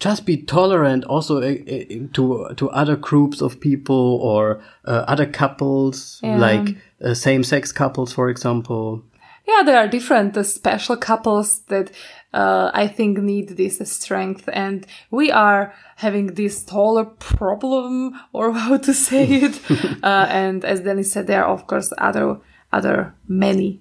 just 0.00 0.26
be 0.26 0.36
tolerant 0.36 1.04
also 1.04 1.38
uh, 1.40 1.46
uh, 1.46 2.08
to 2.12 2.52
to 2.56 2.68
other 2.70 2.96
groups 2.96 3.40
of 3.40 3.60
people 3.60 4.18
or 4.22 4.60
uh, 4.84 5.04
other 5.08 5.26
couples 5.26 6.20
Yeah. 6.22 6.38
like 6.38 6.76
uh, 7.04 7.14
same 7.14 7.42
sex 7.44 7.72
couples, 7.72 8.12
for 8.12 8.28
example. 8.28 9.02
Yeah, 9.46 9.62
there 9.64 9.76
are 9.78 9.88
different 9.88 10.36
uh, 10.36 10.42
special 10.42 10.96
couples 10.96 11.60
that 11.68 11.90
uh, 12.34 12.70
I 12.74 12.88
think 12.88 13.18
need 13.18 13.50
this 13.50 13.78
strength, 13.90 14.48
and 14.52 14.86
we 15.10 15.30
are 15.30 15.72
having 15.96 16.34
this 16.34 16.64
taller 16.64 17.04
problem, 17.04 18.20
or 18.32 18.52
how 18.52 18.76
to 18.76 18.92
say 18.92 19.24
it. 19.24 19.60
uh, 20.02 20.26
and 20.28 20.64
as 20.64 20.80
Dennis 20.80 21.12
said, 21.12 21.26
there 21.26 21.44
are 21.44 21.52
of 21.52 21.66
course 21.66 21.92
other 21.98 22.40
other 22.72 23.14
many 23.28 23.80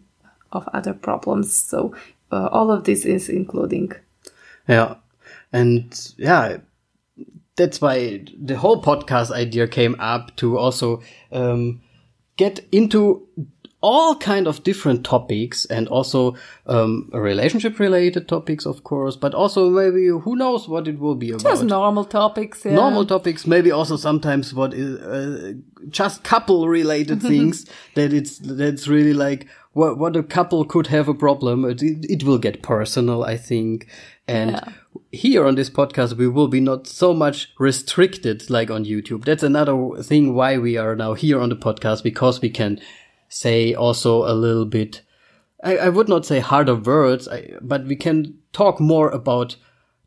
of 0.51 0.69
other 0.72 0.93
problems. 0.93 1.53
So 1.53 1.95
uh, 2.31 2.48
all 2.51 2.72
of 2.72 2.83
this 2.83 3.05
is 3.05 3.27
including. 3.27 3.91
Yeah. 4.67 4.95
And 5.51 6.13
yeah, 6.17 6.57
that's 7.55 7.81
why 7.81 8.25
the 8.39 8.57
whole 8.57 8.81
podcast 8.81 9.31
idea 9.31 9.67
came 9.67 9.95
up 10.00 10.36
to 10.38 10.57
also 10.57 11.01
um, 11.31 11.81
get 12.38 12.65
into 12.72 13.27
all 13.84 14.16
kind 14.16 14.48
of 14.48 14.63
different 14.63 15.04
topics 15.04 15.66
and 15.66 15.90
also 15.90 16.36
um, 16.68 17.10
relationship 17.13 17.80
related 17.80 18.30
topics, 18.30 18.66
of 18.66 18.86
course, 18.86 19.18
but 19.18 19.34
also 19.36 19.70
maybe 19.70 20.08
who 20.08 20.36
knows 20.38 20.70
what 20.70 20.88
it 20.88 21.00
will 21.00 21.16
be 21.16 21.32
about. 21.32 21.44
Just 21.44 21.63
normal 21.66 22.06
topics. 22.06 22.63
Yeah. 22.63 22.75
Normal 22.75 23.06
topics, 23.06 23.46
maybe 23.46 23.72
also 23.72 23.98
sometimes 23.98 24.54
what 24.54 24.74
is 24.74 24.98
uh, 25.02 25.54
just 25.90 26.24
couple 26.24 26.70
related 26.70 27.22
things 27.32 27.66
that 27.96 28.13
it's 28.13 28.40
that's 28.40 28.88
really 28.88 29.13
like 29.13 29.48
what 29.74 29.98
what 29.98 30.16
a 30.16 30.24
couple 30.24 30.63
could 30.63 30.88
have 30.88 31.10
a 31.10 31.13
problem. 31.13 31.66
It, 31.66 31.82
it, 31.84 32.24
will 32.24 32.38
get 32.38 32.63
personal, 32.63 33.25
I 33.25 33.36
think, 33.36 33.88
and 34.30 34.52
Yeah. 34.52 34.70
here 35.12 35.46
on 35.46 35.56
this 35.56 35.70
podcast 35.70 36.16
we 36.16 36.28
will 36.30 36.48
be 36.48 36.62
not 36.62 36.88
so 36.88 37.13
much 37.13 37.52
restricted 37.60 38.50
like 38.50 38.72
on 38.72 38.86
YouTube. 38.86 39.25
That's 39.25 39.44
another 39.44 40.02
thing 40.02 40.36
why 40.36 40.58
we 40.58 40.78
are 40.78 40.96
now 40.96 41.16
here 41.16 41.42
on 41.42 41.50
the 41.50 41.58
podcast 41.58 42.02
because 42.02 42.42
we 42.42 42.50
can 42.50 42.80
say 43.34 43.74
also 43.74 44.24
a 44.25 44.34
little 44.34 44.66
bit. 44.66 45.02
I, 45.63 45.78
I 45.78 45.90
would 45.90 46.10
not 46.10 46.25
say 46.25 46.40
harder 46.40 46.75
words, 46.75 47.28
I, 47.28 47.54
but 47.62 47.86
we 47.86 47.96
can 47.96 48.38
talk 48.52 48.80
more 48.80 49.10
about 49.10 49.56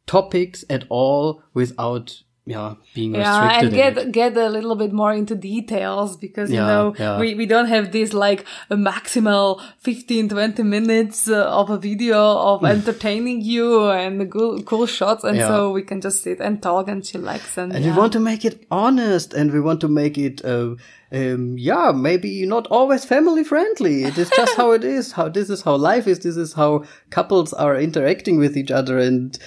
topics 0.07 0.65
at 0.71 0.85
all 0.89 1.43
without 1.53 2.23
yeah 2.49 2.75
being 2.95 3.13
yeah 3.13 3.45
restricted. 3.45 3.81
and 3.81 4.13
get 4.13 4.35
get 4.35 4.37
a 4.37 4.49
little 4.49 4.77
bit 4.77 4.93
more 4.93 5.13
into 5.13 5.35
details 5.35 6.17
because 6.17 6.49
you 6.49 6.59
know 6.59 6.95
yeah. 6.97 7.19
we, 7.19 7.35
we 7.35 7.45
don't 7.45 7.67
have 7.67 7.91
this 7.91 8.13
like 8.13 8.47
a 8.71 8.77
maximal 8.77 9.61
15 9.81 10.29
20 10.29 10.63
minutes 10.63 11.29
uh, 11.29 11.43
of 11.61 11.71
a 11.71 11.77
video 11.77 12.17
of 12.17 12.65
entertaining 12.77 13.41
you 13.41 13.91
and 13.91 14.21
the 14.21 14.27
cool, 14.27 14.63
cool 14.63 14.87
shots 14.87 15.25
and 15.25 15.37
Yeah. 15.37 15.49
so 15.49 15.73
we 15.73 15.83
can 15.83 16.01
just 16.01 16.23
sit 16.23 16.39
and 16.41 16.63
talk 16.63 16.87
and 16.87 17.03
chillax 17.03 17.57
and, 17.59 17.73
and 17.73 17.85
yeah. 17.85 17.91
we 17.91 17.99
want 17.99 18.13
to 18.13 18.21
make 18.21 18.45
it 18.45 18.65
honest 18.71 19.35
and 19.35 19.51
we 19.53 19.59
want 19.61 19.81
to 19.81 19.89
make 19.89 20.17
it 20.17 20.45
uh, 20.45 20.77
um, 21.13 21.57
yeah 21.59 21.93
maybe 21.93 22.45
not 22.47 22.67
always 22.69 23.05
family 23.05 23.45
friendly. 23.45 24.05
It 24.05 24.19
is 24.19 24.31
just 24.31 24.57
how 24.57 24.73
it 24.73 24.85
is. 24.85 25.13
How 25.13 25.29
this 25.29 25.51
is 25.51 25.63
how 25.63 25.77
life 25.77 26.07
is. 26.07 26.21
This 26.21 26.37
is 26.37 26.55
how 26.55 26.85
couples 27.11 27.53
are 27.53 27.77
interacting 27.77 28.39
with 28.39 28.57
each 28.57 28.71
other. 28.71 28.99
And 28.99 29.39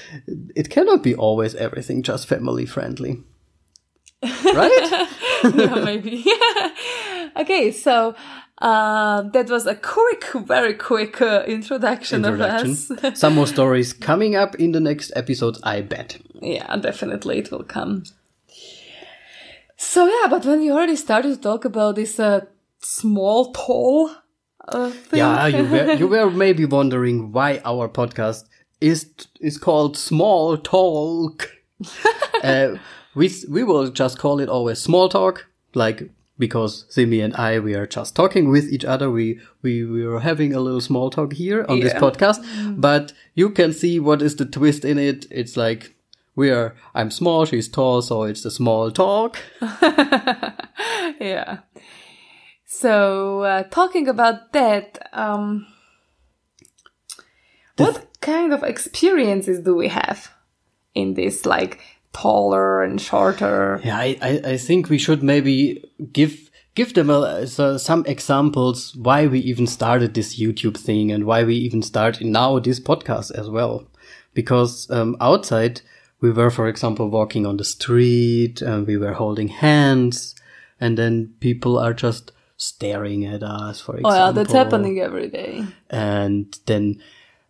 it 0.56 0.70
cannot 0.70 1.04
be 1.04 1.16
always 1.16 1.56
everything 1.56 2.04
just 2.04 2.28
family 2.28 2.66
friendly. 2.66 3.24
Right? 4.24 5.08
Yeah, 5.42 5.76
maybe. 5.86 6.26
Okay 7.38 7.72
so 7.72 8.16
uh, 8.62 9.22
that 9.32 9.50
was 9.50 9.66
a 9.66 9.76
quick 9.76 10.26
very 10.46 10.74
quick 10.74 11.22
uh, 11.22 11.44
introduction, 11.48 12.26
introduction. 12.26 12.72
of 12.98 13.06
us. 13.06 13.20
Some 13.20 13.36
more 13.36 13.48
stories 13.48 13.94
coming 13.94 14.36
up 14.36 14.56
in 14.56 14.74
the 14.74 14.80
next 14.82 15.14
episode, 15.16 15.58
i 15.64 15.82
bet. 15.82 16.18
Yeah, 16.42 16.76
definitely 16.78 17.40
it 17.40 17.52
will 17.52 17.64
come. 17.64 18.04
So 19.82 20.06
yeah, 20.08 20.28
but 20.30 20.46
when 20.46 20.60
we 20.60 20.70
already 20.72 20.98
started 20.98 21.36
to 21.36 21.42
talk 21.42 21.64
about 21.64 21.96
this 21.96 22.20
uh, 22.20 22.42
small 22.80 23.54
tall 23.54 24.12
uh, 24.68 24.90
thing, 24.90 25.20
Yeah, 25.20 25.48
you 25.48 25.64
were 25.64 25.94
you 25.94 26.08
were 26.14 26.30
maybe 26.30 26.66
wondering 26.66 27.32
why 27.32 27.62
our 27.64 27.88
podcast 27.88 28.44
is 28.82 29.10
is 29.40 29.58
called 29.58 29.96
Small 29.96 30.58
Talk. 30.58 31.50
uh, 32.44 32.76
we 33.16 33.32
we 33.50 33.64
will 33.64 33.90
just 33.90 34.20
call 34.20 34.42
it 34.42 34.50
always 34.50 34.80
Small 34.80 35.08
Talk, 35.08 35.48
like 35.74 36.12
because 36.38 36.86
Simi 36.90 37.22
and 37.22 37.34
I 37.36 37.60
we 37.60 37.74
are 37.74 37.88
just 37.88 38.18
talking 38.18 38.50
with 38.50 38.74
each 38.74 38.84
other. 38.84 39.10
We 39.10 39.40
we 39.62 39.86
we 39.86 40.04
are 40.04 40.20
having 40.20 40.54
a 40.54 40.60
little 40.60 40.82
small 40.82 41.10
talk 41.10 41.32
here 41.34 41.66
on 41.70 41.80
this 41.80 41.94
podcast, 41.94 42.44
but 42.78 43.14
you 43.34 43.50
can 43.50 43.72
see 43.72 43.98
what 43.98 44.22
is 44.22 44.36
the 44.36 44.46
twist 44.46 44.84
in 44.84 45.00
it. 45.00 45.26
It's 45.32 45.56
like 45.56 45.96
we 46.40 46.50
are 46.50 46.76
I'm 46.96 47.12
small, 47.12 47.46
she's 47.46 47.68
tall, 47.68 48.02
so 48.02 48.24
it's 48.24 48.46
a 48.46 48.52
small 48.52 48.90
talk. 48.92 49.38
yeah. 51.20 51.60
So 52.66 53.42
uh, 53.42 53.64
talking 53.64 54.08
about 54.08 54.54
that, 54.54 55.10
um, 55.12 55.68
what 57.76 58.08
kind 58.22 58.54
of 58.54 58.64
experiences 58.64 59.60
do 59.60 59.76
we 59.76 59.90
have 59.90 60.32
in 60.96 61.14
this, 61.16 61.46
like 61.46 61.80
taller 62.14 62.84
and 62.84 63.02
shorter? 63.02 63.82
Yeah, 63.84 63.98
I, 63.98 64.18
I, 64.22 64.42
I 64.54 64.58
think 64.58 64.90
we 64.90 64.98
should 64.98 65.22
maybe 65.22 65.84
give 66.14 66.50
give 66.76 66.94
them 66.94 67.10
a, 67.10 67.46
so 67.48 67.78
some 67.78 68.06
examples 68.06 68.96
why 68.96 69.28
we 69.28 69.40
even 69.40 69.68
started 69.68 70.14
this 70.14 70.40
YouTube 70.40 70.78
thing 70.78 71.12
and 71.12 71.26
why 71.26 71.44
we 71.44 71.56
even 71.56 71.82
start 71.82 72.22
now 72.22 72.60
this 72.60 72.80
podcast 72.80 73.32
as 73.32 73.50
well. 73.50 73.86
Because 74.34 74.90
um, 74.90 75.18
outside 75.20 75.82
we 76.22 76.32
were, 76.32 76.52
for 76.52 76.68
example, 76.68 77.10
walking 77.10 77.46
on 77.46 77.58
the 77.58 77.64
street 77.64 78.62
and 78.62 78.86
we 78.86 78.98
were 78.98 79.14
holding 79.14 79.48
hands, 79.48 80.36
and 80.80 80.98
then 80.98 81.34
people 81.40 81.78
are 81.78 81.94
just 81.94 82.32
staring 82.58 83.26
at 83.26 83.42
us. 83.42 83.80
For 83.82 83.96
Oh 83.96 84.00
example, 84.00 84.18
yeah, 84.18 84.32
that's 84.32 84.54
happening 84.54 85.00
every 85.00 85.30
day. 85.30 85.66
and 85.90 86.58
then 86.66 87.02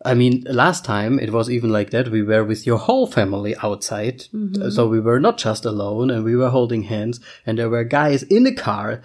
i 0.05 0.13
mean 0.13 0.45
last 0.49 0.85
time 0.85 1.19
it 1.19 1.31
was 1.31 1.49
even 1.49 1.69
like 1.69 1.89
that 1.89 2.07
we 2.07 2.21
were 2.23 2.43
with 2.43 2.65
your 2.65 2.77
whole 2.77 3.05
family 3.05 3.53
outside 3.61 4.19
mm-hmm. 4.33 4.69
so 4.69 4.87
we 4.87 4.99
were 4.99 5.19
not 5.19 5.37
just 5.37 5.65
alone 5.65 6.09
and 6.09 6.23
we 6.23 6.35
were 6.35 6.49
holding 6.49 6.83
hands 6.83 7.19
and 7.45 7.57
there 7.57 7.69
were 7.69 7.83
guys 7.83 8.23
in 8.23 8.43
the 8.45 8.53
car 8.53 9.01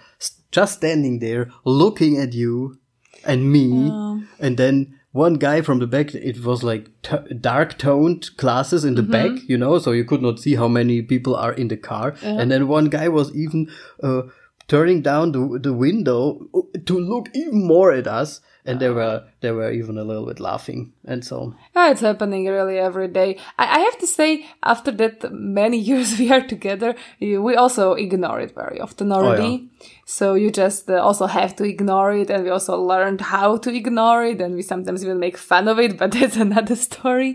just 0.52 0.74
standing 0.74 1.18
there 1.18 1.50
looking 1.64 2.16
at 2.16 2.32
you 2.32 2.78
and 3.24 3.50
me 3.50 3.88
oh. 3.90 4.22
and 4.38 4.56
then 4.56 4.98
one 5.14 5.34
guy 5.34 5.62
from 5.62 5.78
the 5.78 5.86
back 5.86 6.12
it 6.12 6.44
was 6.44 6.64
like 6.64 6.88
t- 7.02 7.34
dark 7.40 7.78
toned 7.78 8.30
glasses 8.36 8.84
in 8.84 8.96
the 8.96 9.02
mm-hmm. 9.02 9.12
back 9.12 9.48
you 9.48 9.56
know 9.56 9.78
so 9.78 9.92
you 9.92 10.04
could 10.04 10.20
not 10.20 10.40
see 10.40 10.56
how 10.56 10.66
many 10.66 11.02
people 11.02 11.36
are 11.36 11.52
in 11.52 11.68
the 11.68 11.76
car. 11.76 12.12
Uh-huh. 12.12 12.36
And 12.38 12.50
then 12.50 12.66
one 12.66 12.86
guy 12.86 13.08
was 13.08 13.34
even 13.34 13.70
uh, 14.02 14.22
turning 14.66 15.02
down 15.02 15.30
the, 15.30 15.60
the 15.62 15.72
window 15.72 16.40
uh, 16.52 16.62
to 16.86 16.98
look 16.98 17.28
even 17.32 17.64
more 17.64 17.92
at 17.92 18.08
us 18.08 18.40
and 18.66 18.80
they 18.80 18.88
were 18.88 19.24
they 19.40 19.50
were 19.50 19.70
even 19.70 19.98
a 19.98 20.04
little 20.04 20.26
bit 20.26 20.40
laughing 20.40 20.92
and 21.04 21.22
so 21.24 21.54
Yeah, 21.76 21.90
it's 21.90 22.00
happening 22.00 22.46
really 22.46 22.78
every 22.78 23.08
day. 23.08 23.36
I, 23.58 23.64
I 23.76 23.78
have 23.80 23.98
to 23.98 24.06
say, 24.06 24.46
after 24.62 24.90
that 24.92 25.32
many 25.32 25.78
years 25.90 26.18
we 26.18 26.30
are 26.32 26.40
together, 26.40 26.94
you- 27.18 27.42
we 27.42 27.56
also 27.56 27.92
ignore 27.94 28.40
it 28.40 28.54
very 28.54 28.80
often 28.80 29.12
already. 29.12 29.68
So 30.06 30.34
you 30.34 30.50
just 30.50 30.88
uh, 30.88 30.94
also 31.08 31.26
have 31.26 31.52
to 31.56 31.64
ignore 31.64 32.12
it, 32.20 32.30
and 32.30 32.44
we 32.44 32.50
also 32.50 32.74
learned 32.80 33.20
how 33.20 33.58
to 33.64 33.70
ignore 33.74 34.24
it, 34.24 34.40
and 34.40 34.54
we 34.54 34.62
sometimes 34.62 35.02
even 35.04 35.18
make 35.18 35.36
fun 35.36 35.68
of 35.68 35.78
it, 35.78 35.98
but 36.00 36.12
that's 36.12 36.36
another 36.36 36.76
story. 36.76 37.30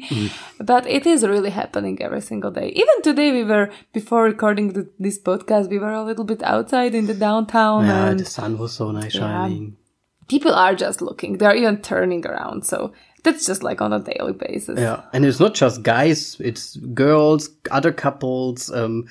But 0.60 0.88
it 0.88 1.06
is 1.06 1.24
really 1.34 1.52
happening 1.52 2.02
every 2.02 2.22
single 2.22 2.52
day. 2.52 2.70
Even 2.70 3.02
today, 3.04 3.32
we 3.32 3.44
were 3.44 3.70
before 3.94 4.24
recording 4.24 4.74
the, 4.74 4.90
this 5.00 5.20
podcast, 5.20 5.70
we 5.70 5.78
were 5.80 5.94
a 5.94 6.04
little 6.04 6.26
bit 6.26 6.42
outside 6.44 6.96
in 6.96 7.06
the 7.06 7.14
downtown, 7.14 7.86
yeah 7.86 8.08
and 8.10 8.20
the 8.20 8.26
sun 8.26 8.58
was 8.58 8.74
so 8.74 8.92
nice 8.92 9.14
shining 9.14 9.76
people 10.30 10.54
are 10.54 10.76
just 10.76 11.02
looking. 11.02 11.38
They're 11.40 11.56
even 11.56 11.82
turning 11.82 12.26
around. 12.26 12.66
So 12.66 12.94
that's 13.24 13.46
just 13.46 13.64
like 13.64 13.82
on 13.82 13.92
a 13.94 14.00
daily 14.00 14.32
basis. 14.34 14.80
yeah 14.80 15.02
and 15.12 15.26
it's 15.26 15.42
not 15.42 15.54
just 15.54 15.84
guys 15.84 16.38
it's 16.40 16.78
girls 16.96 17.50
other 17.70 17.92
couples 17.92 18.72
um 18.72 19.04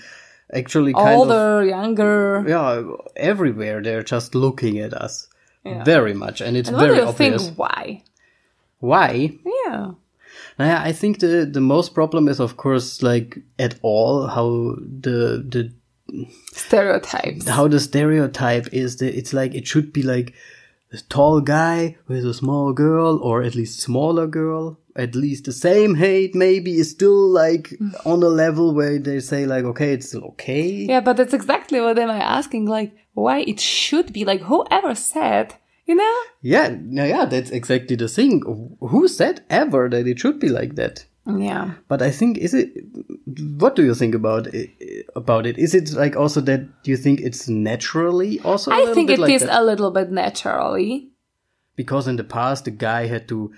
actually 0.60 0.94
kind 0.94 1.08
of 1.08 1.18
older, 1.18 1.66
younger. 1.66 2.42
yeah 2.48 2.82
everywhere 3.16 3.82
they're 3.82 4.02
just 4.14 4.34
looking 4.34 4.78
at 4.86 4.94
us 4.94 5.28
Yeah. 5.64 5.84
very 5.84 6.14
much 6.14 6.40
and 6.40 6.56
it's 6.56 6.70
And 6.70 6.78
very 6.78 7.00
obvious 7.00 7.42
think? 7.48 7.58
Why? 7.58 8.02
why 8.80 9.10
Yeah. 9.44 9.92
Naja, 10.58 10.78
I 10.90 10.92
think 11.00 11.18
the 11.20 11.44
the 11.56 11.60
most 11.60 11.92
problem 11.94 12.28
is 12.28 12.40
of 12.40 12.56
course 12.56 13.02
like 13.10 13.38
at 13.58 13.74
all 13.82 14.26
how 14.36 14.48
the 15.06 15.44
the 15.54 15.62
Stereotypes. 16.52 17.46
how 17.48 17.68
the 17.68 17.78
stereotype 17.80 18.68
is 18.72 18.96
that 18.96 19.16
it's 19.16 19.32
like 19.32 19.54
it 19.54 19.66
should 19.66 19.92
be 19.92 20.02
like 20.02 20.32
a 20.92 20.98
tall 21.08 21.40
guy 21.40 21.96
with 22.06 22.24
a 22.24 22.34
small 22.34 22.72
girl 22.72 23.18
or 23.22 23.42
at 23.42 23.54
least 23.54 23.80
smaller 23.80 24.26
girl 24.26 24.78
at 24.98 25.14
least 25.14 25.44
the 25.44 25.52
same 25.52 25.94
height 25.94 26.34
maybe 26.34 26.74
is 26.74 26.90
still 26.90 27.28
like 27.28 27.68
mm. 27.70 27.94
on 28.04 28.22
a 28.22 28.28
level 28.28 28.74
where 28.74 28.98
they 28.98 29.20
say 29.20 29.46
like 29.46 29.64
okay 29.64 29.92
it's 29.92 30.08
still 30.08 30.24
okay 30.24 30.68
Yeah, 30.88 31.00
but 31.00 31.16
that's 31.16 31.32
exactly 31.32 31.80
what 31.80 31.98
am 31.98 32.10
I 32.10 32.18
asking. 32.18 32.66
Like, 32.66 32.92
why 33.14 33.40
it 33.40 33.60
should 33.60 34.12
be 34.12 34.24
like 34.24 34.42
whoever 34.42 34.94
said, 34.94 35.54
you 35.86 35.94
know? 35.94 36.16
yeah 36.42 36.76
no, 36.80 37.04
yeah 37.04 37.24
that's 37.24 37.50
exactly 37.50 37.96
the 37.96 38.08
thing 38.08 38.42
who 38.80 39.08
said 39.08 39.44
ever 39.48 39.88
that 39.88 40.06
it 40.06 40.18
should 40.18 40.38
be 40.38 40.48
like 40.48 40.74
that 40.74 41.04
Yeah. 41.28 41.72
but 41.88 42.00
i 42.00 42.10
think 42.10 42.38
is 42.38 42.54
it 42.54 42.70
what 43.58 43.76
do 43.76 43.84
you 43.84 43.94
think 43.94 44.14
about 44.14 44.46
it 44.54 44.70
about 45.14 45.46
it 45.46 45.58
is 45.58 45.74
it 45.74 45.92
like 45.92 46.16
also 46.16 46.40
that 46.42 46.62
you 46.84 46.96
think 46.96 47.20
it's 47.20 47.48
naturally 47.48 48.40
also 48.40 48.70
a 48.70 48.74
I 48.74 48.94
think 48.94 49.10
it 49.10 49.18
like 49.18 49.32
is 49.32 49.42
that? 49.42 49.60
a 49.60 49.62
little 49.62 49.90
bit 49.90 50.10
naturally. 50.10 51.10
because 51.76 52.08
in 52.08 52.16
the 52.16 52.24
past 52.24 52.64
the 52.64 52.70
guy 52.70 53.06
had 53.06 53.28
to 53.28 53.52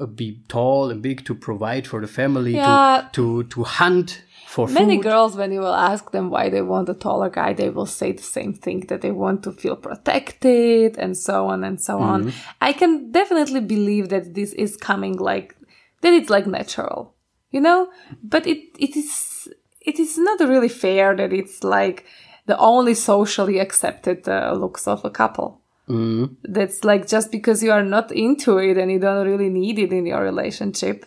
uh, 0.00 0.06
be 0.06 0.40
tall 0.48 0.90
and 0.90 1.02
big 1.02 1.24
to 1.26 1.34
provide 1.34 1.86
for 1.86 2.00
the 2.00 2.08
family 2.08 2.54
Yeah. 2.54 3.08
to 3.12 3.42
to 3.42 3.48
to 3.54 3.64
hunt 3.64 4.22
for 4.50 4.66
Many 4.66 4.96
food 4.96 5.04
girls, 5.04 5.36
when 5.36 5.52
you 5.52 5.60
will 5.60 5.76
ask 5.90 6.10
them 6.10 6.28
why 6.28 6.48
they 6.50 6.60
want 6.60 6.88
a 6.88 6.94
taller 6.94 7.30
guy, 7.30 7.52
they 7.52 7.70
will 7.70 7.86
say 7.86 8.10
the 8.10 8.22
same 8.38 8.52
thing 8.52 8.80
that 8.88 9.00
they 9.00 9.12
want 9.12 9.44
to 9.44 9.52
feel 9.52 9.76
protected 9.76 10.98
and 10.98 11.16
so 11.16 11.46
on 11.46 11.62
and 11.62 11.80
so 11.80 12.00
on. 12.00 12.24
Mm-hmm. 12.24 12.64
I 12.68 12.72
can 12.72 13.12
definitely 13.12 13.60
believe 13.60 14.08
that 14.08 14.34
this 14.34 14.52
is 14.54 14.76
coming 14.76 15.16
like 15.18 15.54
that. 16.00 16.12
It's 16.12 16.30
like 16.30 16.46
natural, 16.46 17.14
you 17.50 17.60
know. 17.60 17.90
But 18.22 18.46
it 18.46 18.58
it 18.78 18.96
is 18.96 19.48
it 19.80 19.98
is 19.98 20.18
not 20.18 20.40
really 20.40 20.68
fair 20.68 21.16
that 21.16 21.32
it's 21.32 21.64
like 21.64 22.06
the 22.46 22.58
only 22.58 22.94
socially 22.94 23.58
accepted 23.58 24.28
uh, 24.28 24.52
looks 24.52 24.86
of 24.86 25.04
a 25.04 25.10
couple. 25.10 25.60
Mm-hmm. 25.88 26.34
That's 26.44 26.84
like 26.84 27.08
just 27.08 27.32
because 27.32 27.62
you 27.62 27.72
are 27.72 27.82
not 27.82 28.12
into 28.12 28.58
it 28.58 28.78
and 28.78 28.90
you 28.90 28.98
don't 28.98 29.26
really 29.26 29.48
need 29.48 29.78
it 29.78 29.92
in 29.92 30.06
your 30.06 30.22
relationship. 30.22 31.04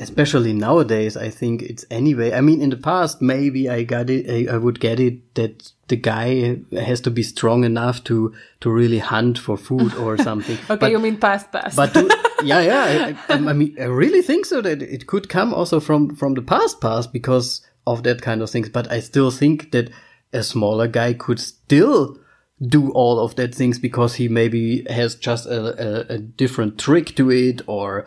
Especially 0.00 0.52
nowadays 0.52 1.16
i 1.16 1.30
think 1.30 1.62
it's 1.62 1.84
anyway. 1.90 2.32
I 2.32 2.40
mean 2.40 2.60
in 2.60 2.70
the 2.70 2.76
past 2.76 3.22
maybe 3.22 3.68
i 3.70 3.84
got 3.84 4.10
it 4.10 4.28
I, 4.28 4.54
I 4.54 4.56
would 4.58 4.80
get 4.80 4.98
it 4.98 5.34
that 5.34 5.72
the 5.88 5.96
guy 5.96 6.58
has 6.72 7.00
to 7.02 7.10
be 7.10 7.22
strong 7.22 7.62
enough 7.62 8.02
to 8.04 8.34
to 8.60 8.70
really 8.70 8.98
hunt 8.98 9.38
for 9.38 9.56
food 9.56 9.94
or 9.94 10.18
something. 10.28 10.58
Okay, 10.68 10.76
but, 10.76 10.90
you 10.90 10.98
mean 10.98 11.18
past 11.18 11.52
past. 11.52 11.76
but 11.76 11.94
to, 11.94 12.02
yeah 12.42 12.60
yeah 12.60 13.16
I, 13.28 13.34
I, 13.34 13.36
I 13.36 13.52
mean 13.52 13.76
i 13.80 13.84
really 13.84 14.22
think 14.22 14.46
so 14.46 14.60
that 14.60 14.82
it 14.82 15.06
could 15.06 15.28
come 15.28 15.54
also 15.54 15.78
from 15.78 16.16
from 16.16 16.34
the 16.34 16.42
past 16.42 16.80
past 16.80 17.12
because 17.12 17.60
of 17.86 18.02
that 18.02 18.20
kind 18.20 18.42
of 18.42 18.50
things. 18.50 18.68
But 18.68 18.90
i 18.90 18.98
still 18.98 19.30
think 19.30 19.70
that 19.70 19.90
a 20.32 20.42
smaller 20.42 20.88
guy 20.88 21.12
could 21.12 21.38
still 21.38 22.18
do 22.60 22.90
all 22.90 23.20
of 23.20 23.36
that 23.36 23.54
things 23.54 23.78
because 23.78 24.14
he 24.14 24.28
maybe 24.28 24.84
has 24.90 25.14
just 25.14 25.46
a, 25.46 26.10
a, 26.10 26.14
a 26.14 26.18
different 26.18 26.78
trick 26.78 27.14
to 27.14 27.30
it 27.30 27.62
or 27.66 28.06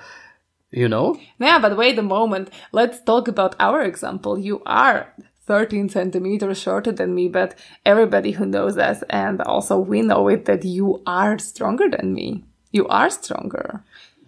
you 0.71 0.87
know 0.87 1.17
Yeah, 1.39 1.59
but 1.59 1.77
wait 1.77 1.97
a 1.99 2.03
moment. 2.03 2.49
Let's 2.71 2.99
talk 3.01 3.27
about 3.27 3.55
our 3.59 3.81
example. 3.81 4.37
You 4.37 4.61
are 4.65 5.13
13 5.45 5.89
centimeters 5.89 6.59
shorter 6.61 6.91
than 6.91 7.15
me, 7.15 7.27
but 7.27 7.55
everybody 7.85 8.31
who 8.31 8.45
knows 8.45 8.77
us 8.77 9.03
and 9.09 9.41
also 9.41 9.79
we 9.79 10.01
know 10.01 10.27
it 10.27 10.45
that 10.45 10.63
you 10.63 11.01
are 11.07 11.39
stronger 11.39 11.89
than 11.89 12.13
me. 12.13 12.43
You 12.71 12.87
are 12.87 13.09
stronger. 13.09 13.83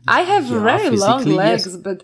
I 0.08 0.22
have 0.22 0.50
Yeah, 0.50 0.64
very 0.64 0.90
long 0.90 1.24
legs, 1.26 1.68
yes. 1.68 1.78
but 1.78 2.04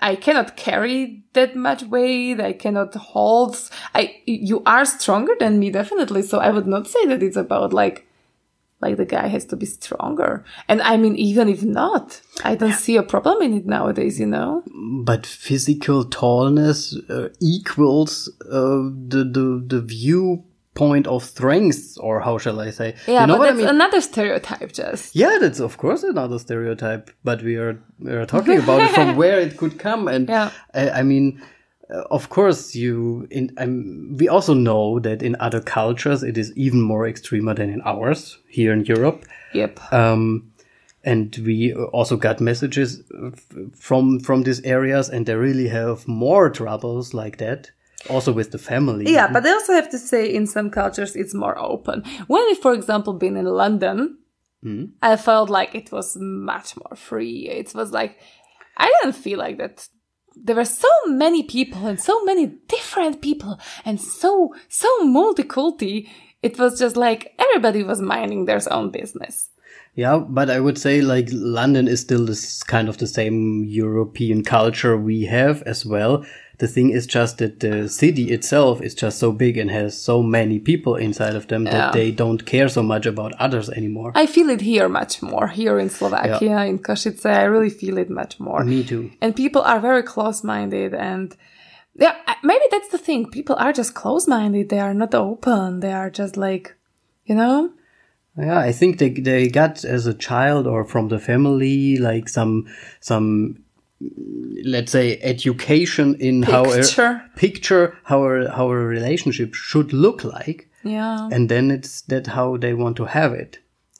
I 0.00 0.16
cannot 0.16 0.56
carry 0.56 1.22
that 1.32 1.54
much 1.54 1.84
weight. 1.84 2.40
I 2.40 2.52
cannot 2.52 2.94
hold. 2.94 3.56
I, 3.94 4.16
you 4.26 4.62
are 4.66 4.84
stronger 4.84 5.34
than 5.38 5.58
me, 5.60 5.70
definitely. 5.70 6.22
So 6.22 6.38
I 6.40 6.50
would 6.50 6.66
not 6.66 6.88
say 6.88 7.06
that 7.06 7.22
it's 7.22 7.36
about 7.36 7.72
like, 7.72 8.06
like 8.80 8.96
the 8.96 9.06
guy 9.06 9.26
has 9.28 9.44
to 9.46 9.56
be 9.56 9.66
stronger. 9.66 10.44
And 10.68 10.82
I 10.82 10.96
mean, 10.96 11.16
even 11.16 11.48
if 11.48 11.62
not, 11.62 12.20
I 12.44 12.54
don't 12.54 12.74
see 12.74 12.96
a 12.96 13.02
problem 13.02 13.40
in 13.42 13.54
it 13.56 13.66
nowadays, 13.66 14.20
you 14.20 14.26
know? 14.26 14.62
but 15.04 15.24
physical 15.26 16.04
tallness 16.04 16.94
uh, 17.08 17.28
equals 17.40 18.28
uh, 18.50 18.82
the 19.12 19.22
the 19.36 19.46
the 19.66 19.80
viewpoint 19.80 21.06
of 21.06 21.22
strength, 21.24 21.96
or 22.00 22.20
how 22.20 22.38
shall 22.38 22.60
I 22.60 22.70
say? 22.70 22.94
Yeah, 23.06 23.22
you 23.22 23.26
know 23.28 23.34
but 23.34 23.38
what 23.40 23.48
I 23.48 23.52
that's 23.52 23.58
mean? 23.58 23.68
another 23.68 24.00
stereotype 24.00 24.72
just. 24.72 25.16
yeah, 25.16 25.38
that's 25.40 25.60
of 25.60 25.78
course 25.78 26.02
another 26.02 26.38
stereotype, 26.38 27.10
but 27.24 27.42
we 27.42 27.56
are 27.56 27.80
we 27.98 28.12
are 28.12 28.26
talking 28.26 28.58
about 28.58 28.80
it 28.82 28.90
from 28.90 29.16
where 29.22 29.38
it 29.40 29.56
could 29.56 29.78
come, 29.78 30.06
and 30.08 30.28
Yeah. 30.28 30.50
I, 30.74 30.90
I 30.90 31.02
mean. 31.02 31.40
Uh, 31.88 32.02
of 32.10 32.28
course, 32.28 32.74
you. 32.74 33.26
In, 33.30 33.52
um, 33.58 34.16
we 34.16 34.28
also 34.28 34.54
know 34.54 34.98
that 35.00 35.22
in 35.22 35.36
other 35.40 35.60
cultures 35.60 36.22
it 36.22 36.36
is 36.36 36.52
even 36.56 36.80
more 36.80 37.06
extremer 37.06 37.54
than 37.54 37.70
in 37.70 37.80
ours 37.82 38.38
here 38.48 38.72
in 38.72 38.84
Europe. 38.84 39.24
Yep. 39.54 39.92
um, 39.92 40.52
and 41.04 41.36
we 41.46 41.72
also 41.72 42.16
got 42.16 42.40
messages 42.40 43.02
from 43.74 44.18
from 44.18 44.42
these 44.42 44.60
areas 44.62 45.08
and 45.08 45.24
they 45.24 45.36
really 45.36 45.68
have 45.68 46.06
more 46.08 46.50
troubles 46.50 47.14
like 47.14 47.38
that 47.38 47.70
also 48.10 48.32
with 48.32 48.50
the 48.50 48.58
family 48.58 49.04
Yeah, 49.10 49.32
but 49.32 49.46
I 49.46 49.52
also 49.52 49.72
have 49.72 49.88
to 49.90 49.98
say 49.98 50.26
in 50.26 50.46
some 50.46 50.70
cultures 50.70 51.16
it's 51.16 51.34
more 51.34 51.58
open. 51.58 52.02
When 52.26 52.44
we, 52.46 52.54
for 52.54 52.74
example, 52.74 53.12
been 53.14 53.36
in 53.36 53.46
London, 53.46 54.18
I 55.02 55.16
felt 55.16 55.48
like 55.50 55.74
it 55.74 55.92
was 55.92 56.16
much 56.18 56.76
more 56.76 56.96
free. 56.96 57.48
It 57.48 57.74
was 57.74 57.92
like, 57.92 58.18
I 58.76 58.92
didn't 59.02 59.16
feel 59.16 59.38
like 59.38 59.58
that. 59.58 59.88
There 60.36 60.56
were 60.56 60.64
so 60.64 60.88
many 61.06 61.42
people 61.42 61.86
and 61.86 62.00
so 62.00 62.22
many 62.24 62.46
different 62.68 63.20
people 63.22 63.58
and 63.84 64.00
so, 64.00 64.54
so 64.68 64.88
multiculti. 65.02 66.08
It 66.42 66.58
was 66.58 66.78
just 66.78 66.96
like 66.96 67.34
everybody 67.38 67.82
was 67.82 68.00
minding 68.00 68.44
their 68.44 68.60
own 68.70 68.90
business. 68.90 69.48
yeah 69.96 70.18
but 70.18 70.50
i 70.50 70.60
would 70.60 70.78
say 70.78 71.00
like 71.00 71.28
london 71.32 71.88
is 71.88 72.00
still 72.00 72.24
this 72.26 72.62
kind 72.62 72.88
of 72.88 72.98
the 72.98 73.06
same 73.06 73.64
european 73.64 74.44
culture 74.44 74.96
we 74.96 75.24
have 75.24 75.62
as 75.62 75.84
well 75.84 76.24
the 76.58 76.66
thing 76.68 76.90
is 76.90 77.06
just 77.06 77.38
that 77.38 77.60
the 77.60 77.88
city 77.88 78.30
itself 78.32 78.80
is 78.80 78.94
just 78.94 79.18
so 79.18 79.30
big 79.32 79.56
and 79.58 79.70
has 79.70 80.00
so 80.00 80.22
many 80.22 80.58
people 80.58 80.96
inside 80.96 81.34
of 81.36 81.46
them 81.48 81.64
Yeah. 81.64 81.72
that 81.72 81.92
they 81.92 82.10
don't 82.10 82.46
care 82.46 82.68
so 82.68 82.82
much 82.82 83.06
about 83.06 83.32
others 83.38 83.68
anymore. 83.70 84.12
I 84.14 84.26
feel 84.26 84.48
it 84.50 84.60
here 84.62 84.88
much 84.88 85.22
more. 85.22 85.48
Here 85.48 85.78
in 85.78 85.90
Slovakia, 85.90 86.64
in 86.64 86.78
Košice, 86.78 87.26
I 87.26 87.44
really 87.44 87.70
feel 87.70 87.98
it 87.98 88.08
much 88.10 88.40
more. 88.40 88.64
me 88.64 88.82
too. 88.84 89.10
And 89.20 89.34
people 89.36 89.62
are 89.62 89.80
very 89.80 90.02
close-minded 90.02 90.94
and 90.94 91.36
yeah 91.98 92.14
maybe 92.42 92.64
that's 92.70 92.88
the 92.88 92.98
thing. 92.98 93.30
People 93.30 93.56
are 93.58 93.72
just 93.72 93.94
close-minded. 93.94 94.68
They 94.68 94.80
are 94.80 94.94
not 94.94 95.14
open. 95.14 95.80
They 95.80 95.92
are 95.92 96.10
just 96.10 96.36
like 96.36 96.74
you 97.28 97.34
know? 97.34 97.70
Yeah, 98.38 98.58
I 98.58 98.72
think 98.72 98.98
they 98.98 99.10
they 99.10 99.48
got 99.48 99.84
as 99.84 100.06
a 100.06 100.12
child 100.14 100.66
or 100.66 100.84
from 100.84 101.08
the 101.08 101.18
family 101.18 101.96
like 101.96 102.28
some 102.28 102.66
some 103.00 103.64
let's 104.64 104.92
say 104.92 105.18
education 105.22 106.14
in 106.20 106.42
how 106.42 106.64
a 106.64 106.76
Picture. 106.76 107.22
picture 107.36 107.98
how 108.04 108.24
a, 108.24 108.50
how 108.50 108.70
a 108.70 108.76
relationship 108.76 109.54
should 109.54 109.92
look 109.92 110.22
like, 110.24 110.68
yeah 110.84 111.28
and 111.32 111.48
then 111.48 111.70
it's 111.70 112.02
that 112.02 112.26
how 112.28 112.56
they 112.56 112.74
want 112.74 112.96
to 112.96 113.04
have 113.06 113.32
it. 113.32 113.58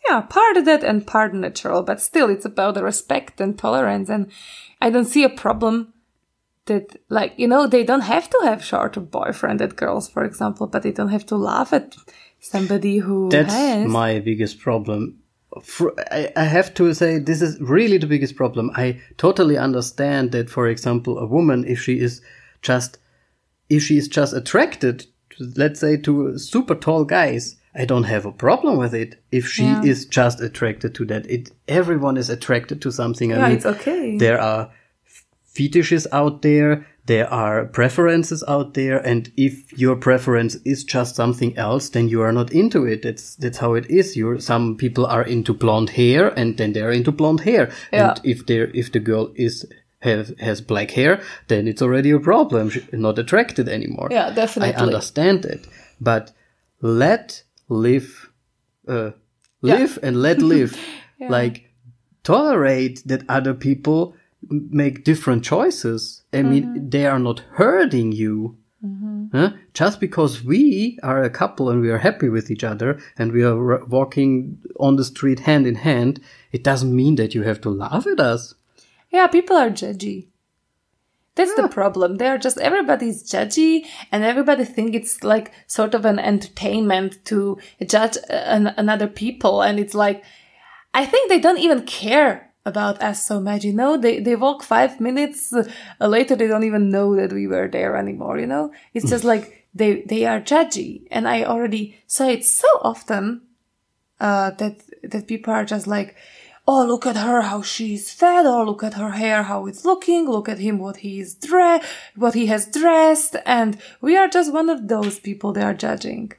yeah 0.08 0.20
part 0.20 0.56
of 0.56 0.64
that 0.66 0.84
and 0.84 1.06
part 1.06 1.32
natural 1.34 1.82
but 1.82 2.00
still 2.00 2.28
it's 2.30 2.44
about 2.44 2.74
the 2.74 2.82
respect 2.84 3.40
and 3.40 3.58
tolerance 3.58 4.08
and 4.10 4.30
i 4.80 4.90
don't 4.90 5.06
see 5.06 5.24
a 5.24 5.28
problem 5.44 5.92
that 6.66 6.86
like 7.08 7.32
you 7.36 7.48
know 7.48 7.66
they 7.66 7.84
don't 7.84 8.02
have 8.14 8.28
to 8.28 8.38
have 8.44 8.62
shorter 8.62 9.00
boyfriend 9.00 9.62
at 9.62 9.76
girls 9.76 10.08
for 10.08 10.22
example 10.24 10.66
but 10.66 10.82
they 10.82 10.92
don't 10.92 11.08
have 11.16 11.24
to 11.26 11.36
laugh 11.36 11.72
at 11.72 11.96
somebody 12.40 12.98
who 12.98 13.28
That's 13.30 13.52
has 13.54 13.88
my 13.88 14.18
biggest 14.20 14.58
problem. 14.60 15.18
I, 16.10 16.32
I 16.36 16.44
have 16.44 16.74
to 16.74 16.92
say 16.94 17.18
this 17.18 17.42
is 17.42 17.60
really 17.60 17.98
the 17.98 18.06
biggest 18.06 18.36
problem. 18.36 18.70
I 18.74 19.00
totally 19.16 19.56
understand 19.58 20.32
that, 20.32 20.50
for 20.50 20.68
example, 20.68 21.18
a 21.18 21.26
woman, 21.26 21.64
if 21.66 21.80
she 21.80 21.98
is 22.00 22.20
just, 22.62 22.98
if 23.68 23.82
she 23.82 23.96
is 23.98 24.08
just 24.08 24.32
attracted, 24.34 25.06
to, 25.30 25.52
let's 25.56 25.80
say, 25.80 25.96
to 25.98 26.38
super 26.38 26.74
tall 26.74 27.04
guys, 27.04 27.56
I 27.74 27.84
don't 27.84 28.04
have 28.04 28.24
a 28.26 28.32
problem 28.32 28.78
with 28.78 28.94
it. 28.94 29.22
If 29.30 29.46
she 29.48 29.64
Yeah. 29.64 29.82
is 29.82 30.06
just 30.06 30.40
attracted 30.40 30.94
to 30.94 31.04
that, 31.06 31.26
it 31.30 31.50
everyone 31.68 32.16
is 32.16 32.30
attracted 32.30 32.80
to 32.82 32.90
something. 32.90 33.32
I 33.32 33.36
yeah 33.36 33.48
mean, 33.48 33.56
it's 33.56 33.66
okay 33.66 34.16
there 34.18 34.40
are 34.40 34.70
fetishes 35.56 36.06
out 36.12 36.42
there 36.42 36.86
there 37.06 37.32
are 37.32 37.66
preferences 37.66 38.42
out 38.48 38.74
there 38.74 38.98
and 38.98 39.30
if 39.36 39.72
your 39.78 39.94
preference 39.96 40.56
is 40.64 40.82
just 40.84 41.14
something 41.14 41.56
else 41.56 41.90
then 41.90 42.08
you 42.08 42.20
are 42.20 42.32
not 42.32 42.52
into 42.52 42.84
it. 42.84 43.02
That's 43.02 43.36
that's 43.36 43.58
how 43.58 43.74
it 43.74 43.86
is. 43.88 44.16
You're 44.16 44.40
some 44.40 44.76
people 44.76 45.06
are 45.06 45.22
into 45.22 45.54
blonde 45.54 45.90
hair 45.90 46.28
and 46.36 46.56
then 46.56 46.72
they're 46.72 46.90
into 46.90 47.12
blonde 47.12 47.40
hair. 47.40 47.70
Yeah. 47.92 48.10
and 48.10 48.20
if 48.24 48.46
they're 48.46 48.70
if 48.74 48.90
the 48.90 48.98
girl 48.98 49.30
is 49.36 49.64
has 50.00 50.34
has 50.40 50.60
black 50.60 50.90
hair 50.90 51.20
then 51.46 51.68
it's 51.68 51.80
already 51.82 52.10
a 52.10 52.18
problem. 52.18 52.70
She's 52.70 52.92
not 52.92 53.18
attracted 53.18 53.68
anymore. 53.68 54.08
Yeah, 54.10 54.30
definitely. 54.34 54.74
i 54.74 54.82
understand 54.82 55.44
it. 55.44 55.68
But 56.00 56.32
let 56.80 57.44
live 57.68 58.08
uh 58.88 59.10
Yeah. 59.62 59.78
live 59.78 59.98
and 60.02 60.16
let 60.22 60.38
live. 60.42 60.72
Like 61.30 61.56
tolerate 62.24 63.02
that 63.06 63.22
other 63.28 63.54
people 63.54 64.15
make 64.50 65.04
different 65.04 65.44
choices. 65.44 66.22
I 66.32 66.42
mean, 66.42 66.64
mm-hmm. 66.64 66.88
they 66.88 67.06
are 67.06 67.18
not 67.18 67.40
hurting 67.52 68.12
you. 68.12 68.58
Mm-hmm. 68.84 69.36
Huh? 69.36 69.52
Just 69.74 70.00
because 70.00 70.44
we 70.44 70.98
are 71.02 71.22
a 71.22 71.30
couple 71.30 71.70
and 71.70 71.80
we 71.80 71.90
are 71.90 71.98
happy 71.98 72.28
with 72.28 72.50
each 72.50 72.62
other 72.62 73.00
and 73.18 73.32
we 73.32 73.42
are 73.42 73.72
r- 73.72 73.84
walking 73.86 74.58
on 74.78 74.96
the 74.96 75.04
street 75.04 75.40
hand 75.40 75.66
in 75.66 75.76
hand, 75.76 76.20
it 76.52 76.62
doesn't 76.62 76.94
mean 76.94 77.16
that 77.16 77.34
you 77.34 77.42
have 77.42 77.60
to 77.62 77.70
laugh 77.70 78.06
at 78.06 78.20
us. 78.20 78.54
Yeah, 79.10 79.26
people 79.26 79.56
are 79.56 79.70
judgy. 79.70 80.28
That's 81.36 81.54
the 81.54 81.68
problem. 81.68 82.16
They're 82.16 82.38
just 82.38 82.58
everybody's 82.58 83.22
judgy, 83.22 83.84
and 84.10 84.24
everybody 84.24 84.64
think 84.64 84.94
it's 84.94 85.22
like 85.22 85.52
sort 85.66 85.94
of 85.94 86.06
an 86.06 86.18
entertainment 86.18 87.22
to 87.26 87.58
judge 87.86 88.16
uh, 88.30 88.32
an, 88.32 88.68
another 88.78 89.06
people. 89.06 89.60
And 89.60 89.78
it's 89.78 89.94
like, 89.94 90.24
I 90.94 91.04
think 91.04 91.28
they 91.28 91.38
don't 91.38 91.58
even 91.58 91.82
care 91.82 92.54
about 92.66 93.00
us 93.00 93.24
so 93.26 93.40
much. 93.40 93.64
You 93.64 93.72
know, 93.72 93.96
they 93.96 94.20
they 94.20 94.36
walk 94.36 94.62
five 94.62 95.00
minutes 95.00 95.52
uh, 95.54 95.64
later, 96.06 96.36
they 96.36 96.48
don't 96.48 96.64
even 96.64 96.90
know 96.90 97.16
that 97.16 97.32
we 97.32 97.46
were 97.46 97.68
there 97.68 97.96
anymore. 97.96 98.38
You 98.38 98.46
know, 98.46 98.72
it's 98.92 99.08
just 99.08 99.24
like 99.24 99.66
they 99.74 100.02
they 100.02 100.26
are 100.26 100.40
judgy, 100.40 101.06
and 101.10 101.26
I 101.28 101.44
already 101.44 101.96
saw 102.06 102.28
it 102.28 102.44
so 102.44 102.68
often 102.82 103.42
uh, 104.20 104.50
that 104.50 104.82
that 105.02 105.28
people 105.28 105.54
are 105.54 105.64
just 105.64 105.86
like, 105.86 106.16
oh, 106.66 106.84
look 106.84 107.06
at 107.06 107.16
her, 107.16 107.42
how 107.42 107.62
she's 107.62 108.12
fat, 108.12 108.46
or 108.46 108.66
look 108.66 108.82
at 108.82 108.94
her 108.94 109.10
hair, 109.10 109.44
how 109.44 109.66
it's 109.66 109.84
looking, 109.84 110.28
look 110.28 110.48
at 110.48 110.58
him, 110.58 110.78
what 110.78 110.96
he 110.98 111.20
is 111.20 111.34
dre- 111.34 111.80
what 112.16 112.34
he 112.34 112.46
has 112.46 112.66
dressed, 112.66 113.36
and 113.46 113.78
we 114.00 114.16
are 114.16 114.28
just 114.28 114.52
one 114.52 114.68
of 114.68 114.88
those 114.88 115.20
people 115.20 115.52
they 115.52 115.62
are 115.62 115.74
judging. 115.74 116.32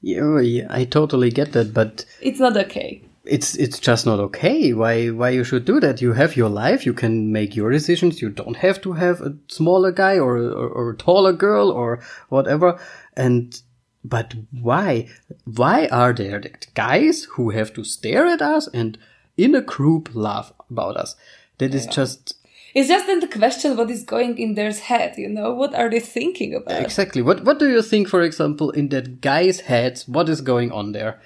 Yeah, 0.00 0.66
I 0.70 0.84
totally 0.84 1.30
get 1.30 1.52
that, 1.52 1.74
but 1.74 2.04
It's 2.20 2.38
not 2.38 2.56
okay. 2.56 3.02
It's 3.28 3.54
it's 3.56 3.78
just 3.78 4.06
not 4.06 4.18
okay. 4.18 4.72
Why 4.72 5.08
why 5.08 5.30
you 5.30 5.44
should 5.44 5.64
do 5.64 5.80
that? 5.80 6.00
You 6.00 6.14
have 6.14 6.36
your 6.36 6.48
life. 6.48 6.86
You 6.86 6.94
can 6.94 7.30
make 7.32 7.54
your 7.54 7.70
decisions. 7.70 8.22
You 8.22 8.30
don't 8.30 8.56
have 8.56 8.80
to 8.82 8.92
have 8.92 9.20
a 9.20 9.36
smaller 9.48 9.92
guy 9.92 10.18
or 10.18 10.36
or, 10.38 10.68
or 10.68 10.90
a 10.90 10.96
taller 10.96 11.32
girl 11.32 11.70
or 11.70 12.00
whatever. 12.28 12.80
And 13.16 13.60
but 14.04 14.34
why 14.50 15.08
why 15.44 15.86
are 15.88 16.12
there 16.12 16.40
the 16.40 16.52
guys 16.74 17.24
who 17.32 17.50
have 17.50 17.72
to 17.74 17.84
stare 17.84 18.26
at 18.26 18.42
us 18.42 18.68
and 18.72 18.98
in 19.36 19.54
a 19.54 19.60
group 19.60 20.10
laugh 20.14 20.52
about 20.70 20.96
us? 20.96 21.14
That 21.58 21.74
is 21.74 21.86
just 21.86 22.34
It's 22.74 22.88
just 22.88 23.08
in 23.08 23.20
the 23.20 23.28
question 23.28 23.76
what 23.76 23.90
is 23.90 24.04
going 24.04 24.38
in 24.38 24.54
their 24.54 24.72
head, 24.72 25.14
you 25.16 25.28
know? 25.28 25.52
What 25.52 25.74
are 25.74 25.90
they 25.90 26.00
thinking 26.00 26.54
about? 26.54 26.80
Exactly. 26.82 27.22
What 27.22 27.44
What 27.44 27.58
do 27.58 27.68
you 27.68 27.82
think, 27.82 28.08
for 28.08 28.22
example, 28.22 28.70
in 28.70 28.88
that 28.90 29.20
guy's 29.20 29.60
head? 29.60 30.02
What 30.06 30.28
is 30.28 30.40
going 30.40 30.70
on 30.72 30.92
there? 30.92 31.20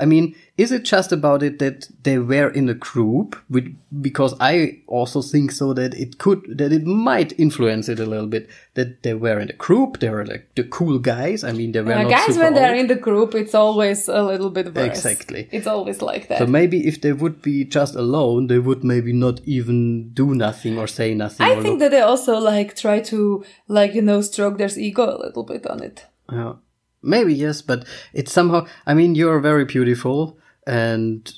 I 0.00 0.04
mean, 0.04 0.36
is 0.56 0.70
it 0.70 0.84
just 0.84 1.10
about 1.12 1.42
it 1.42 1.58
that 1.58 1.88
they 2.04 2.18
were 2.18 2.48
in 2.48 2.68
a 2.68 2.74
group? 2.74 3.36
With, 3.50 3.76
because 4.00 4.34
I 4.40 4.80
also 4.86 5.22
think 5.22 5.50
so 5.50 5.72
that 5.74 5.92
it 5.94 6.18
could, 6.18 6.56
that 6.56 6.72
it 6.72 6.84
might 6.86 7.38
influence 7.38 7.88
it 7.88 7.98
a 7.98 8.06
little 8.06 8.28
bit. 8.28 8.48
That 8.74 9.02
they 9.02 9.14
were 9.14 9.40
in 9.40 9.50
a 9.50 9.54
group. 9.54 9.98
They 9.98 10.08
were 10.08 10.24
like 10.24 10.48
the 10.54 10.62
cool 10.64 11.00
guys. 11.00 11.42
I 11.42 11.50
mean, 11.52 11.72
they 11.72 11.80
were 11.80 11.94
not 11.94 12.10
guys, 12.10 12.38
when 12.38 12.54
they're 12.54 12.70
old. 12.70 12.78
in 12.80 12.86
the 12.86 12.94
group, 12.94 13.34
it's 13.34 13.54
always 13.54 14.08
a 14.08 14.22
little 14.22 14.50
bit 14.50 14.72
worse. 14.72 14.86
Exactly. 14.86 15.48
It's 15.50 15.66
always 15.66 16.00
like 16.00 16.28
that. 16.28 16.38
So 16.38 16.46
maybe 16.46 16.86
if 16.86 17.00
they 17.00 17.12
would 17.12 17.42
be 17.42 17.64
just 17.64 17.96
alone, 17.96 18.46
they 18.46 18.60
would 18.60 18.84
maybe 18.84 19.12
not 19.12 19.40
even 19.46 20.10
do 20.10 20.34
nothing 20.34 20.78
or 20.78 20.86
say 20.86 21.12
nothing. 21.14 21.44
I 21.44 21.54
think 21.54 21.66
look- 21.66 21.78
that 21.80 21.90
they 21.90 22.00
also 22.00 22.38
like 22.38 22.76
try 22.76 23.00
to 23.00 23.44
like 23.66 23.94
you 23.94 24.02
know 24.02 24.20
stroke 24.20 24.58
their 24.58 24.70
ego 24.76 25.04
a 25.04 25.18
little 25.18 25.42
bit 25.42 25.66
on 25.66 25.82
it. 25.82 26.06
Yeah. 26.30 26.54
Maybe 27.02 27.34
yes, 27.34 27.62
but 27.62 27.86
it's 28.12 28.32
somehow. 28.32 28.66
I 28.86 28.94
mean, 28.94 29.14
you're 29.14 29.40
very 29.40 29.64
beautiful, 29.64 30.38
and 30.66 31.32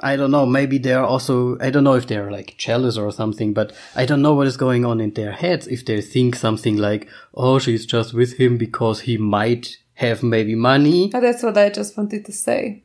I 0.00 0.16
don't 0.16 0.30
know. 0.30 0.46
Maybe 0.46 0.78
they're 0.78 1.04
also. 1.04 1.58
I 1.60 1.70
don't 1.70 1.84
know 1.84 1.94
if 1.94 2.06
they're 2.06 2.30
like 2.30 2.56
jealous 2.56 2.96
or 2.96 3.12
something, 3.12 3.52
but 3.52 3.72
I 3.94 4.06
don't 4.06 4.22
know 4.22 4.34
what 4.34 4.46
is 4.46 4.56
going 4.56 4.84
on 4.84 5.00
in 5.00 5.14
their 5.14 5.32
heads. 5.32 5.66
If 5.66 5.84
they 5.84 6.00
think 6.00 6.34
something 6.34 6.76
like, 6.76 7.08
"Oh, 7.34 7.58
she's 7.58 7.86
just 7.86 8.12
with 8.14 8.38
him 8.38 8.56
because 8.56 9.02
he 9.02 9.16
might 9.16 9.78
have 9.94 10.22
maybe 10.22 10.54
money." 10.54 11.10
That's 11.10 11.42
what 11.42 11.56
I 11.56 11.70
just 11.70 11.96
wanted 11.96 12.24
to 12.26 12.32
say. 12.32 12.82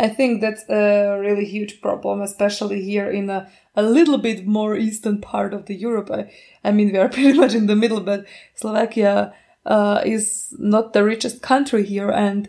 I 0.00 0.08
think 0.08 0.40
that's 0.40 0.64
a 0.68 1.18
really 1.18 1.44
huge 1.44 1.80
problem, 1.80 2.22
especially 2.22 2.82
here 2.82 3.10
in 3.10 3.28
a, 3.30 3.50
a 3.74 3.82
little 3.82 4.18
bit 4.18 4.46
more 4.46 4.76
eastern 4.76 5.20
part 5.20 5.52
of 5.52 5.66
the 5.66 5.74
Europe. 5.74 6.10
I, 6.10 6.30
I 6.62 6.70
mean, 6.70 6.92
we 6.92 6.98
are 6.98 7.08
pretty 7.14 7.32
much 7.32 7.54
in 7.54 7.66
the 7.66 7.76
middle, 7.76 8.00
but 8.00 8.24
Slovakia 8.54 9.34
uh, 9.68 10.02
is 10.04 10.54
not 10.58 10.92
the 10.94 11.04
richest 11.04 11.42
country 11.42 11.84
here, 11.84 12.10
and 12.10 12.48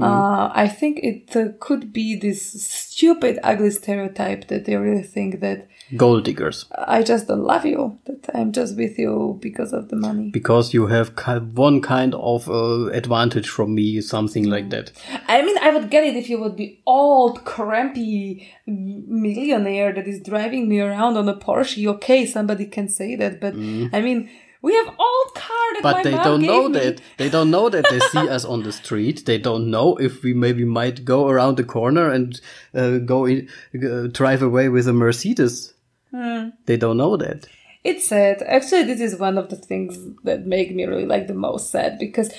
uh, 0.00 0.50
I 0.54 0.68
think 0.68 1.00
it 1.02 1.36
uh, 1.36 1.48
could 1.60 1.92
be 1.92 2.16
this 2.16 2.40
stupid, 2.64 3.38
ugly 3.42 3.70
stereotype 3.70 4.48
that 4.48 4.64
they 4.64 4.76
really 4.76 5.02
think 5.02 5.40
that 5.40 5.68
Gold 5.94 6.24
diggers, 6.24 6.64
I 6.78 7.02
just 7.02 7.28
don't 7.28 7.44
love 7.44 7.66
you, 7.66 7.98
that 8.06 8.30
I'm 8.34 8.52
just 8.52 8.78
with 8.78 8.98
you 8.98 9.38
because 9.42 9.74
of 9.74 9.90
the 9.90 9.96
money. 9.96 10.30
because 10.30 10.72
you 10.72 10.86
have 10.86 11.12
one 11.54 11.82
kind 11.82 12.14
of 12.14 12.48
uh, 12.48 12.86
advantage 12.92 13.50
from 13.50 13.74
me, 13.74 14.00
something 14.00 14.44
like 14.48 14.70
that. 14.70 14.92
I 15.28 15.42
mean, 15.42 15.58
I 15.58 15.68
would 15.74 15.90
get 15.90 16.04
it 16.04 16.16
if 16.16 16.30
you 16.30 16.40
would 16.40 16.56
be 16.56 16.80
old, 16.86 17.44
crampy 17.44 18.50
millionaire 18.66 19.92
that 19.92 20.06
is 20.08 20.20
driving 20.22 20.68
me 20.68 20.80
around 20.80 21.18
on 21.18 21.28
a 21.28 21.34
Porsche. 21.36 21.86
Okay, 21.96 22.24
somebody 22.24 22.64
can 22.64 22.88
say 22.88 23.14
that, 23.16 23.38
but 23.40 23.52
I 23.52 24.00
mean, 24.00 24.30
we 24.62 24.74
have 24.74 24.86
old 24.88 25.34
car 25.34 25.74
that 25.74 25.82
But 25.82 26.04
they 26.04 26.12
don't 26.12 26.42
know 26.42 26.68
me. 26.68 26.78
that. 26.78 27.00
They 27.18 27.28
don't 27.28 27.50
know 27.50 27.68
that 27.68 27.84
they 27.90 27.98
see 27.98 28.28
us 28.28 28.44
on 28.44 28.62
the 28.62 28.72
street. 28.72 29.26
They 29.26 29.38
don't 29.38 29.70
know 29.70 29.96
if 29.96 30.22
we 30.22 30.32
maybe 30.34 30.64
might 30.64 31.04
go 31.04 31.28
around 31.28 31.56
the 31.56 31.64
corner 31.64 32.08
and 32.10 32.40
uh, 32.74 32.98
go 32.98 33.26
in, 33.26 33.48
uh, 33.74 34.06
drive 34.06 34.42
away 34.42 34.68
with 34.68 34.86
a 34.88 34.92
Mercedes. 34.92 35.74
Hmm. 36.12 36.50
They 36.66 36.76
don't 36.76 36.96
know 36.96 37.16
that. 37.16 37.46
It's 37.84 38.06
sad. 38.06 38.42
Actually, 38.42 38.84
this 38.84 39.00
is 39.00 39.18
one 39.18 39.36
of 39.38 39.48
the 39.48 39.56
things 39.56 39.98
that 40.22 40.46
make 40.46 40.72
me 40.74 40.84
really 40.84 41.06
like 41.06 41.26
the 41.26 41.34
most 41.34 41.70
sad 41.70 41.98
because 41.98 42.32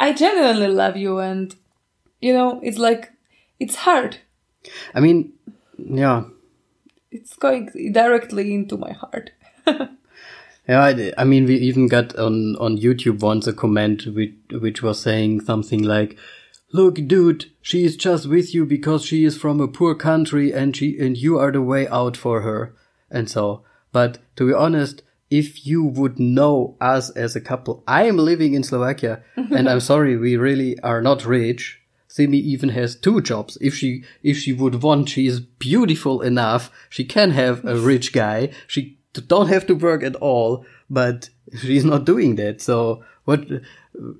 I 0.00 0.12
genuinely 0.12 0.66
love 0.68 0.96
you, 0.96 1.18
and 1.20 1.54
you 2.20 2.32
know, 2.32 2.58
it's 2.62 2.78
like 2.78 3.12
it's 3.60 3.76
hard. 3.76 4.16
I 4.94 5.00
mean, 5.00 5.32
yeah, 5.78 6.24
It's 7.12 7.36
going 7.36 7.70
directly 7.92 8.52
into 8.54 8.76
my 8.76 8.92
heart. 8.92 9.30
yeah. 10.68 10.82
I, 10.82 11.12
I 11.18 11.24
mean, 11.24 11.44
we 11.46 11.56
even 11.56 11.88
got 11.88 12.16
on 12.16 12.56
on 12.56 12.78
YouTube 12.78 13.20
once 13.20 13.46
a 13.46 13.52
comment 13.52 14.06
which 14.06 14.34
which 14.50 14.82
was 14.82 15.00
saying 15.00 15.40
something 15.42 15.82
like, 15.82 16.16
"Look, 16.72 16.96
dude, 17.06 17.46
she 17.60 17.84
is 17.84 17.96
just 17.96 18.26
with 18.26 18.54
you 18.54 18.66
because 18.66 19.04
she 19.04 19.24
is 19.24 19.36
from 19.36 19.60
a 19.60 19.68
poor 19.68 19.94
country, 19.94 20.52
and 20.52 20.76
she 20.76 20.98
and 20.98 21.16
you 21.16 21.38
are 21.38 21.52
the 21.52 21.62
way 21.62 21.88
out 21.88 22.16
for 22.16 22.42
her." 22.42 22.74
And 23.10 23.30
so, 23.30 23.62
but 23.92 24.18
to 24.36 24.48
be 24.48 24.54
honest, 24.54 25.02
if 25.30 25.66
you 25.66 25.84
would 25.84 26.18
know 26.18 26.76
us 26.80 27.10
as 27.10 27.34
a 27.34 27.40
couple, 27.40 27.82
I 27.86 28.04
am 28.04 28.16
living 28.16 28.54
in 28.54 28.62
Slovakia, 28.62 29.22
and 29.36 29.68
I'm 29.68 29.80
sorry, 29.80 30.16
we 30.16 30.36
really 30.36 30.78
are 30.80 31.02
not 31.02 31.24
rich. 31.24 31.80
Simi 32.06 32.38
even 32.38 32.68
has 32.68 32.94
two 32.94 33.20
jobs. 33.20 33.58
If 33.60 33.74
she 33.74 34.04
if 34.22 34.38
she 34.38 34.52
would 34.52 34.82
want, 34.82 35.08
she 35.08 35.26
is 35.26 35.40
beautiful 35.40 36.22
enough. 36.22 36.70
She 36.88 37.04
can 37.04 37.32
have 37.32 37.64
a 37.64 37.76
rich 37.76 38.12
guy. 38.12 38.50
She 38.68 38.98
don't 39.20 39.48
have 39.48 39.66
to 39.66 39.74
work 39.74 40.02
at 40.02 40.16
all, 40.16 40.64
but 40.90 41.30
she's 41.60 41.84
not 41.84 42.04
doing 42.04 42.36
that. 42.36 42.60
So 42.60 43.04
what 43.24 43.46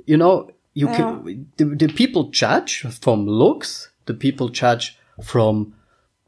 you 0.07 0.16
know, 0.16 0.50
you 0.74 0.87
can 0.88 1.48
the, 1.57 1.64
the 1.64 1.88
people 1.88 2.30
judge 2.30 2.83
from 3.00 3.26
looks. 3.26 3.90
The 4.07 4.14
people 4.14 4.48
judge 4.48 4.98
from 5.22 5.74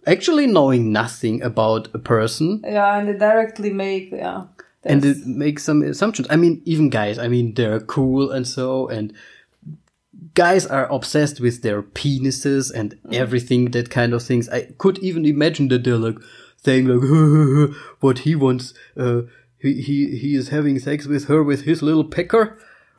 actually 0.06 0.46
knowing 0.46 0.92
nothing 0.92 1.42
about 1.42 1.88
a 1.94 1.98
person 1.98 2.62
Yeah, 2.64 2.98
and 2.98 3.08
they 3.08 3.18
directly 3.18 3.72
make 3.72 4.10
yeah. 4.12 4.44
and 4.84 5.02
they 5.02 5.14
make 5.26 5.58
some 5.58 5.82
assumptions. 5.82 6.28
I 6.30 6.36
mean, 6.36 6.62
even 6.64 6.90
guys, 6.90 7.18
I 7.18 7.28
mean, 7.28 7.54
they're 7.54 7.80
cool 7.80 8.30
and 8.30 8.46
so, 8.46 8.88
and 8.88 9.12
guys 10.34 10.66
are 10.66 10.90
obsessed 10.92 11.40
with 11.40 11.62
their 11.62 11.82
penises 11.82 12.72
and 12.72 12.94
mm. 13.02 13.14
everything, 13.14 13.72
that 13.72 13.90
kind 13.90 14.14
of 14.14 14.22
things. 14.22 14.48
I 14.48 14.72
could 14.78 14.98
even 14.98 15.26
imagine 15.26 15.68
that 15.68 15.84
they're 15.84 15.96
like 15.96 16.18
saying 16.66 16.86
like, 16.86 17.70
what 18.00 18.18
he 18.20 18.36
wants, 18.36 18.74
uh, 18.96 19.22
he, 19.58 19.80
he, 19.80 20.18
he 20.18 20.34
is 20.34 20.48
having 20.48 20.78
sex 20.78 21.06
with 21.06 21.26
her 21.28 21.42
with 21.42 21.62
his 21.62 21.82
little 21.82 22.04
pecker. 22.04 22.58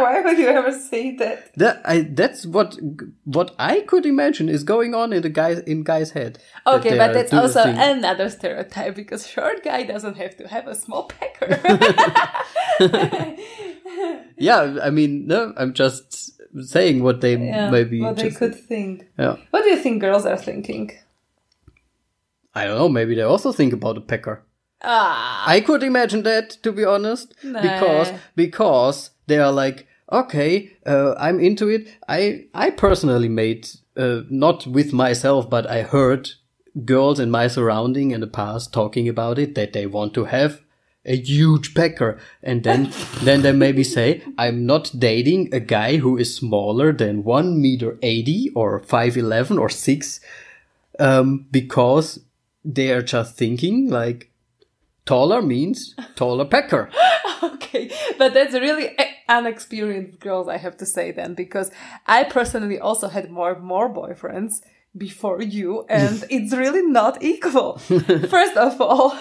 Why 0.00 0.20
would 0.20 0.38
you 0.38 0.46
ever 0.46 0.72
say 0.72 1.16
that? 1.16 1.52
That 1.56 1.82
I 1.84 2.02
that's 2.02 2.46
what 2.46 2.78
what 3.24 3.54
I 3.58 3.80
could 3.80 4.06
imagine 4.06 4.48
is 4.48 4.62
going 4.62 4.94
on 4.94 5.12
in 5.12 5.22
the 5.22 5.28
guy's 5.28 5.58
in 5.60 5.82
guy's 5.82 6.12
head. 6.12 6.38
Okay, 6.66 6.90
they 6.90 6.98
but 6.98 7.12
that's 7.12 7.32
also 7.32 7.64
thing. 7.64 7.76
another 7.78 8.30
stereotype 8.30 8.94
because 8.94 9.26
short 9.26 9.64
guy 9.64 9.82
doesn't 9.82 10.16
have 10.16 10.36
to 10.36 10.46
have 10.48 10.68
a 10.68 10.74
small 10.74 11.04
pecker. 11.04 11.48
yeah. 14.38 14.78
I 14.82 14.90
mean, 14.90 15.26
no, 15.26 15.52
I'm 15.56 15.74
just 15.74 16.40
saying 16.62 17.02
what 17.02 17.20
they 17.20 17.36
yeah, 17.36 17.70
maybe 17.70 18.00
what 18.00 18.16
they 18.16 18.30
could 18.30 18.54
think. 18.54 19.06
Yeah. 19.18 19.36
What 19.50 19.64
do 19.64 19.70
you 19.70 19.78
think 19.78 20.00
girls 20.00 20.24
are 20.24 20.36
thinking? 20.36 20.92
I 22.60 22.64
don't 22.66 22.76
know. 22.76 22.88
Maybe 22.90 23.14
they 23.14 23.22
also 23.22 23.52
think 23.52 23.72
about 23.72 23.96
a 23.96 24.02
pecker. 24.02 24.42
Ah, 24.82 25.44
I 25.46 25.60
could 25.62 25.82
imagine 25.82 26.24
that, 26.24 26.50
to 26.62 26.72
be 26.72 26.84
honest, 26.84 27.34
because 27.42 28.12
because 28.34 29.10
they 29.26 29.38
are 29.38 29.52
like, 29.52 29.86
okay, 30.12 30.76
uh, 30.84 31.14
I'm 31.18 31.40
into 31.40 31.68
it. 31.68 31.88
I 32.06 32.46
I 32.52 32.70
personally 32.70 33.30
made 33.30 33.66
uh, 33.96 34.22
not 34.28 34.66
with 34.66 34.92
myself, 34.92 35.48
but 35.48 35.66
I 35.70 35.82
heard 35.82 36.32
girls 36.84 37.18
in 37.18 37.30
my 37.30 37.48
surrounding 37.48 38.10
in 38.10 38.20
the 38.20 38.26
past 38.26 38.74
talking 38.74 39.08
about 39.08 39.38
it 39.38 39.54
that 39.54 39.72
they 39.72 39.86
want 39.86 40.12
to 40.14 40.24
have 40.26 40.60
a 41.06 41.16
huge 41.16 41.74
pecker 41.74 42.18
and 42.42 42.62
then 42.62 42.92
then 43.24 43.40
they 43.42 43.52
maybe 43.52 43.82
say 43.82 44.22
i'm 44.36 44.66
not 44.66 44.92
dating 44.98 45.48
a 45.52 45.58
guy 45.58 45.96
who 45.96 46.16
is 46.18 46.36
smaller 46.36 46.92
than 46.92 47.24
1 47.24 47.60
meter 47.60 47.98
80 48.02 48.50
or 48.54 48.80
511 48.80 49.58
or 49.58 49.68
6 49.70 50.20
um, 51.00 51.46
because 51.50 52.20
they 52.64 52.90
are 52.92 53.02
just 53.02 53.36
thinking 53.36 53.88
like 53.88 54.30
taller 55.06 55.42
means 55.42 55.94
taller 56.14 56.44
pecker 56.44 56.90
okay, 57.42 57.90
but 58.18 58.34
that's 58.34 58.54
really 58.54 58.96
unexperienced 59.28 60.20
girls, 60.20 60.48
I 60.48 60.56
have 60.56 60.76
to 60.78 60.86
say 60.86 61.12
then, 61.12 61.34
because 61.34 61.70
I 62.06 62.24
personally 62.24 62.78
also 62.78 63.08
had 63.08 63.30
more 63.30 63.58
more 63.58 63.92
boyfriends 63.92 64.54
before 64.96 65.40
you, 65.42 65.84
and 65.88 66.24
it's 66.30 66.52
really 66.52 66.82
not 66.82 67.22
equal. 67.22 67.78
First 67.78 68.56
of 68.56 68.80
all. 68.80 69.16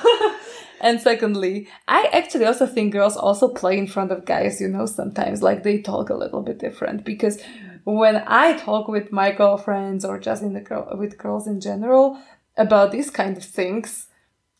And 0.81 1.01
secondly, 1.01 1.67
I 1.89 2.09
actually 2.13 2.45
also 2.45 2.65
think 2.65 2.93
girls 2.93 3.17
also 3.17 3.49
play 3.49 3.77
in 3.77 3.85
front 3.85 4.13
of 4.13 4.23
guys, 4.23 4.61
you 4.61 4.69
know, 4.69 4.85
sometimes 4.85 5.43
like 5.43 5.63
they 5.63 5.81
talk 5.81 6.09
a 6.09 6.15
little 6.15 6.41
bit 6.41 6.57
different 6.57 7.03
because 7.03 7.41
when 7.83 8.23
I 8.25 8.55
talk 8.57 8.87
with 8.87 9.11
my 9.11 9.33
girlfriends 9.33 10.05
or 10.05 10.17
just 10.19 10.41
in 10.41 10.53
the 10.53 10.61
girl 10.61 10.87
with 10.97 11.17
girls 11.17 11.47
in 11.47 11.59
general 11.59 12.17
about 12.59 12.91
these 12.91 13.09
kind 13.09 13.37
of 13.37 13.43
things, 13.43 14.07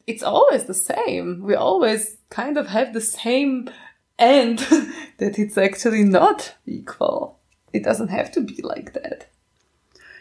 it's 0.07 0.23
always 0.23 0.65
the 0.65 0.73
same. 0.73 1.43
We 1.43 1.53
always 1.53 2.17
kind 2.29 2.57
of 2.57 2.67
have 2.67 2.93
the 2.93 3.01
same 3.01 3.69
end 4.17 4.59
that 5.17 5.37
it's 5.37 5.57
actually 5.57 6.03
not 6.03 6.55
equal. 6.65 7.37
It 7.73 7.83
doesn't 7.83 8.07
have 8.07 8.31
to 8.31 8.41
be 8.41 8.61
like 8.63 8.93
that. 8.93 9.27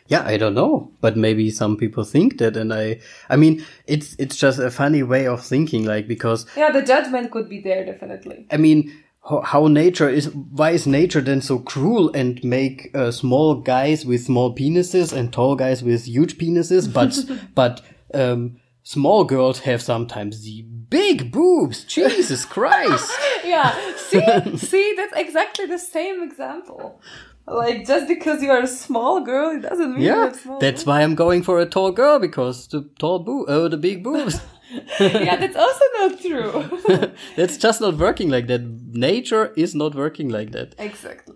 Yeah, 0.09 0.25
I 0.25 0.39
don't 0.39 0.55
know, 0.55 0.91
but 1.03 1.19
maybe 1.19 1.51
some 1.51 1.77
people 1.77 2.03
think 2.03 2.39
that, 2.39 2.57
and 2.57 2.73
I, 2.73 3.01
I 3.29 3.37
mean, 3.37 3.65
it's 3.87 4.17
it's 4.19 4.37
just 4.37 4.59
a 4.59 4.71
funny 4.71 5.03
way 5.03 5.27
of 5.27 5.45
thinking, 5.45 5.85
like 5.85 6.09
because 6.09 6.47
Yeah, 6.57 6.71
the 6.71 6.83
judgment 6.83 7.31
could 7.31 7.49
be 7.49 7.61
there 7.61 7.85
definitely. 7.85 8.47
I 8.51 8.57
mean, 8.57 8.91
how, 9.29 9.41
how 9.43 9.67
nature 9.67 10.09
is, 10.09 10.31
why 10.35 10.71
is 10.71 10.87
nature 10.87 11.21
then 11.21 11.41
so 11.41 11.59
cruel 11.59 12.11
and 12.15 12.43
make 12.43 12.91
uh, 12.95 13.11
small 13.11 13.57
guys 13.57 14.07
with 14.07 14.25
small 14.25 14.55
penises 14.55 15.13
and 15.13 15.33
tall 15.33 15.55
guys 15.55 15.83
with 15.83 16.07
huge 16.07 16.39
penises, 16.39 16.91
but 16.93 17.17
but 17.55 17.83
um, 18.15 18.59
small 18.83 19.25
girls 19.25 19.61
have 19.61 19.83
sometimes 19.83 20.45
the 20.45 20.63
big 20.63 21.31
boobs. 21.31 21.85
Jesus 21.85 22.45
Christ! 22.45 23.11
Yeah, 23.45 23.95
see, 23.97 24.59
see, 24.59 24.95
that's 24.95 25.15
exactly 25.17 25.65
the 25.65 25.79
same 25.79 26.23
example. 26.23 27.01
Like 27.47 27.87
just 27.87 28.07
because 28.07 28.43
you 28.43 28.51
are 28.51 28.61
a 28.61 28.67
small 28.67 29.23
girl, 29.23 29.57
it 29.57 29.63
doesn't 29.63 29.95
mean 29.95 30.03
Yeah, 30.03 30.35
that's 30.61 30.85
why 30.85 31.03
I'm 31.03 31.15
going 31.15 31.43
for 31.43 31.59
a 31.61 31.65
tall 31.65 31.93
girl 31.93 32.19
because 32.19 32.69
the 32.69 32.83
tall 32.99 33.21
boo, 33.21 33.47
oh, 33.49 33.69
the 33.69 33.79
big 33.79 34.05
boobs. 34.05 34.39
yeah, 35.01 35.37
that's 35.37 35.57
also 35.57 35.85
not 35.99 36.21
true. 36.21 37.11
That's 37.37 37.57
just 37.57 37.81
not 37.81 37.97
working 37.97 38.29
like 38.31 38.47
that. 38.49 38.61
Nature 38.93 39.53
is 39.57 39.75
not 39.75 39.95
working 39.95 40.29
like 40.29 40.51
that. 40.53 40.75
exactly. 40.79 41.35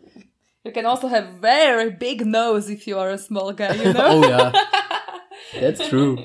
You 0.64 0.70
can 0.72 0.86
also 0.86 1.08
have 1.08 1.26
very 1.40 1.90
big 1.90 2.24
nose 2.26 2.68
if 2.70 2.86
you 2.86 2.98
are 2.98 3.10
a 3.10 3.18
small 3.18 3.52
guy, 3.52 3.74
you 3.74 3.92
know. 3.92 4.00
Oh 4.22 4.28
yeah, 4.28 4.52
that's 5.60 5.88
true. 5.88 6.16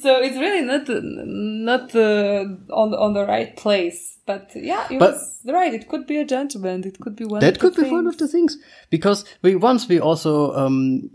so 0.00 0.16
it's 0.20 0.36
really 0.36 0.62
not 0.62 0.88
not 0.88 1.94
uh, 1.94 2.44
on 2.72 2.94
on 2.94 3.12
the 3.14 3.24
right 3.26 3.56
place. 3.56 4.18
But 4.26 4.50
yeah, 4.54 4.86
it 4.90 4.98
But- 4.98 5.12
was 5.14 5.40
right. 5.46 5.72
It 5.74 5.88
could 5.88 6.06
be 6.06 6.16
a 6.18 6.24
judgment. 6.24 6.86
It 6.86 6.98
could 7.00 7.16
be 7.16 7.24
one. 7.24 7.40
That 7.40 7.56
of 7.56 7.60
could 7.60 7.74
the 7.76 7.82
be 7.84 7.90
one 7.90 8.06
of 8.06 8.16
things. 8.16 8.30
the 8.32 8.36
things 8.36 8.56
because 8.90 9.24
we 9.42 9.54
once 9.56 9.88
we 9.88 10.00
also 10.00 10.52
um, 10.54 11.10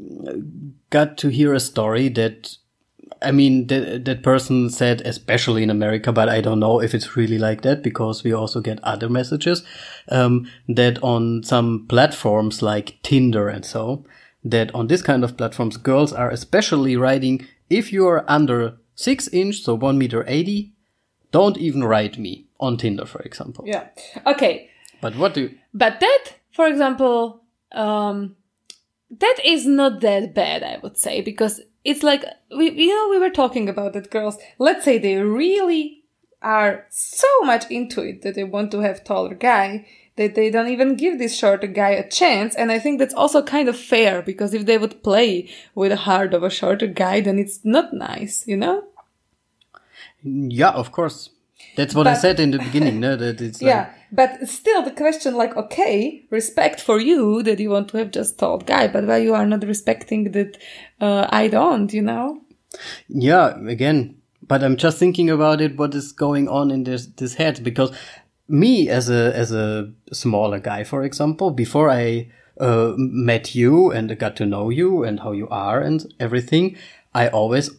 got 0.89 1.17
to 1.17 1.27
hear 1.29 1.53
a 1.53 1.59
story 1.59 2.09
that 2.09 2.57
I 3.25 3.31
mean 3.31 3.67
that 3.67 4.05
that 4.05 4.23
person 4.23 4.69
said 4.69 5.01
especially 5.01 5.63
in 5.63 5.69
America, 5.69 6.11
but 6.11 6.29
I 6.29 6.41
don't 6.41 6.59
know 6.59 6.81
if 6.81 6.93
it's 6.93 7.17
really 7.17 7.37
like 7.37 7.61
that 7.61 7.83
because 7.83 8.23
we 8.23 8.33
also 8.33 8.61
get 8.61 8.83
other 8.83 9.09
messages 9.09 9.63
um, 10.09 10.47
that 10.69 11.01
on 11.03 11.43
some 11.43 11.85
platforms 11.87 12.61
like 12.61 12.97
Tinder 13.03 13.49
and 13.49 13.65
so 13.65 14.05
that 14.43 14.73
on 14.75 14.87
this 14.87 15.01
kind 15.01 15.23
of 15.23 15.37
platforms 15.37 15.77
girls 15.77 16.13
are 16.13 16.29
especially 16.29 16.95
writing 16.95 17.47
if 17.69 17.91
you 17.91 18.07
are 18.07 18.23
under 18.27 18.77
six 18.93 19.27
inch 19.29 19.61
so 19.61 19.73
one 19.75 19.97
meter 19.97 20.23
eighty, 20.27 20.73
don't 21.31 21.57
even 21.57 21.83
write 21.83 22.17
me 22.17 22.45
on 22.59 22.77
Tinder 22.77 23.05
for 23.05 23.21
example. 23.21 23.65
Yeah. 23.67 23.87
Okay. 24.25 24.69
But 25.01 25.17
what 25.17 25.33
do 25.33 25.41
you, 25.41 25.57
But 25.73 25.99
that, 25.99 26.23
for 26.51 26.67
example, 26.67 27.41
um, 27.71 28.35
that 29.09 29.37
is 29.43 29.65
not 29.65 30.01
that 30.01 30.33
bad, 30.33 30.63
I 30.63 30.79
would 30.81 30.97
say, 30.97 31.21
because 31.21 31.61
it's 31.85 32.03
like 32.03 32.25
we, 32.55 32.71
you 32.71 32.89
know, 32.89 33.09
we 33.09 33.19
were 33.19 33.29
talking 33.29 33.69
about 33.69 33.93
that 33.93 34.11
girls. 34.11 34.37
Let's 34.59 34.83
say 34.83 34.97
they 34.97 35.17
really 35.17 36.03
are 36.41 36.85
so 36.89 37.27
much 37.43 37.69
into 37.71 38.01
it 38.01 38.21
that 38.23 38.35
they 38.35 38.43
want 38.43 38.71
to 38.71 38.79
have 38.79 39.03
taller 39.03 39.35
guy 39.35 39.87
that 40.17 40.35
they 40.35 40.49
don't 40.49 40.69
even 40.69 40.95
give 40.95 41.19
this 41.19 41.37
shorter 41.37 41.67
guy 41.67 41.89
a 41.89 42.07
chance. 42.07 42.55
And 42.55 42.71
I 42.71 42.79
think 42.79 42.99
that's 42.99 43.13
also 43.13 43.41
kind 43.43 43.67
of 43.67 43.77
fair 43.77 44.21
because 44.21 44.53
if 44.53 44.65
they 44.65 44.77
would 44.77 45.03
play 45.03 45.49
with 45.73 45.91
the 45.91 45.97
heart 45.97 46.33
of 46.33 46.43
a 46.43 46.49
shorter 46.49 46.87
guy, 46.87 47.21
then 47.21 47.37
it's 47.37 47.63
not 47.63 47.93
nice, 47.93 48.47
you 48.47 48.57
know? 48.57 48.85
Yeah, 50.23 50.71
of 50.71 50.91
course. 50.91 51.29
That's 51.75 51.95
what 51.95 52.07
I 52.07 52.13
said 52.15 52.39
in 52.39 52.51
the 52.51 52.59
beginning. 52.59 52.99
No, 53.05 53.15
that 53.15 53.41
it's 53.41 53.61
like, 53.61 53.69
Yeah, 53.69 53.93
but 54.11 54.47
still 54.47 54.81
the 54.81 54.91
question 54.91 55.35
like, 55.35 55.55
okay, 55.57 56.23
respect 56.29 56.79
for 56.79 56.99
you 56.99 57.43
that 57.43 57.59
you 57.59 57.69
want 57.69 57.89
to 57.89 57.97
have 57.97 58.11
just 58.11 58.39
tall 58.39 58.59
guy, 58.59 58.87
but 58.87 59.05
why 59.05 59.17
you 59.17 59.33
are 59.33 59.45
not 59.45 59.63
respecting 59.63 60.31
that 60.31 60.57
uh, 61.01 61.27
I 61.29 61.47
don't, 61.47 61.91
you 61.93 62.01
know? 62.01 62.41
yeah. 63.07 63.57
Again, 63.67 64.17
but 64.47 64.63
I'm 64.63 64.77
just 64.77 64.97
thinking 64.97 65.29
about 65.29 65.61
it. 65.61 65.77
What 65.77 65.95
is 65.95 66.11
going 66.11 66.47
on 66.47 66.71
in 66.71 66.83
this 66.83 67.07
this 67.07 67.35
head? 67.35 67.63
Because 67.63 67.91
me 68.47 68.89
as 68.89 69.09
a 69.09 69.35
as 69.35 69.51
a 69.51 69.91
smaller 70.11 70.59
guy, 70.59 70.83
for 70.83 71.03
example, 71.03 71.51
before 71.51 71.89
I 71.89 72.31
uh, 72.59 72.93
met 72.97 73.55
you 73.55 73.91
and 73.91 74.17
got 74.17 74.35
to 74.37 74.45
know 74.45 74.69
you 74.69 75.03
and 75.03 75.19
how 75.19 75.31
you 75.31 75.47
are 75.49 75.81
and 75.81 76.13
everything, 76.19 76.77
I 77.13 77.27
always 77.27 77.69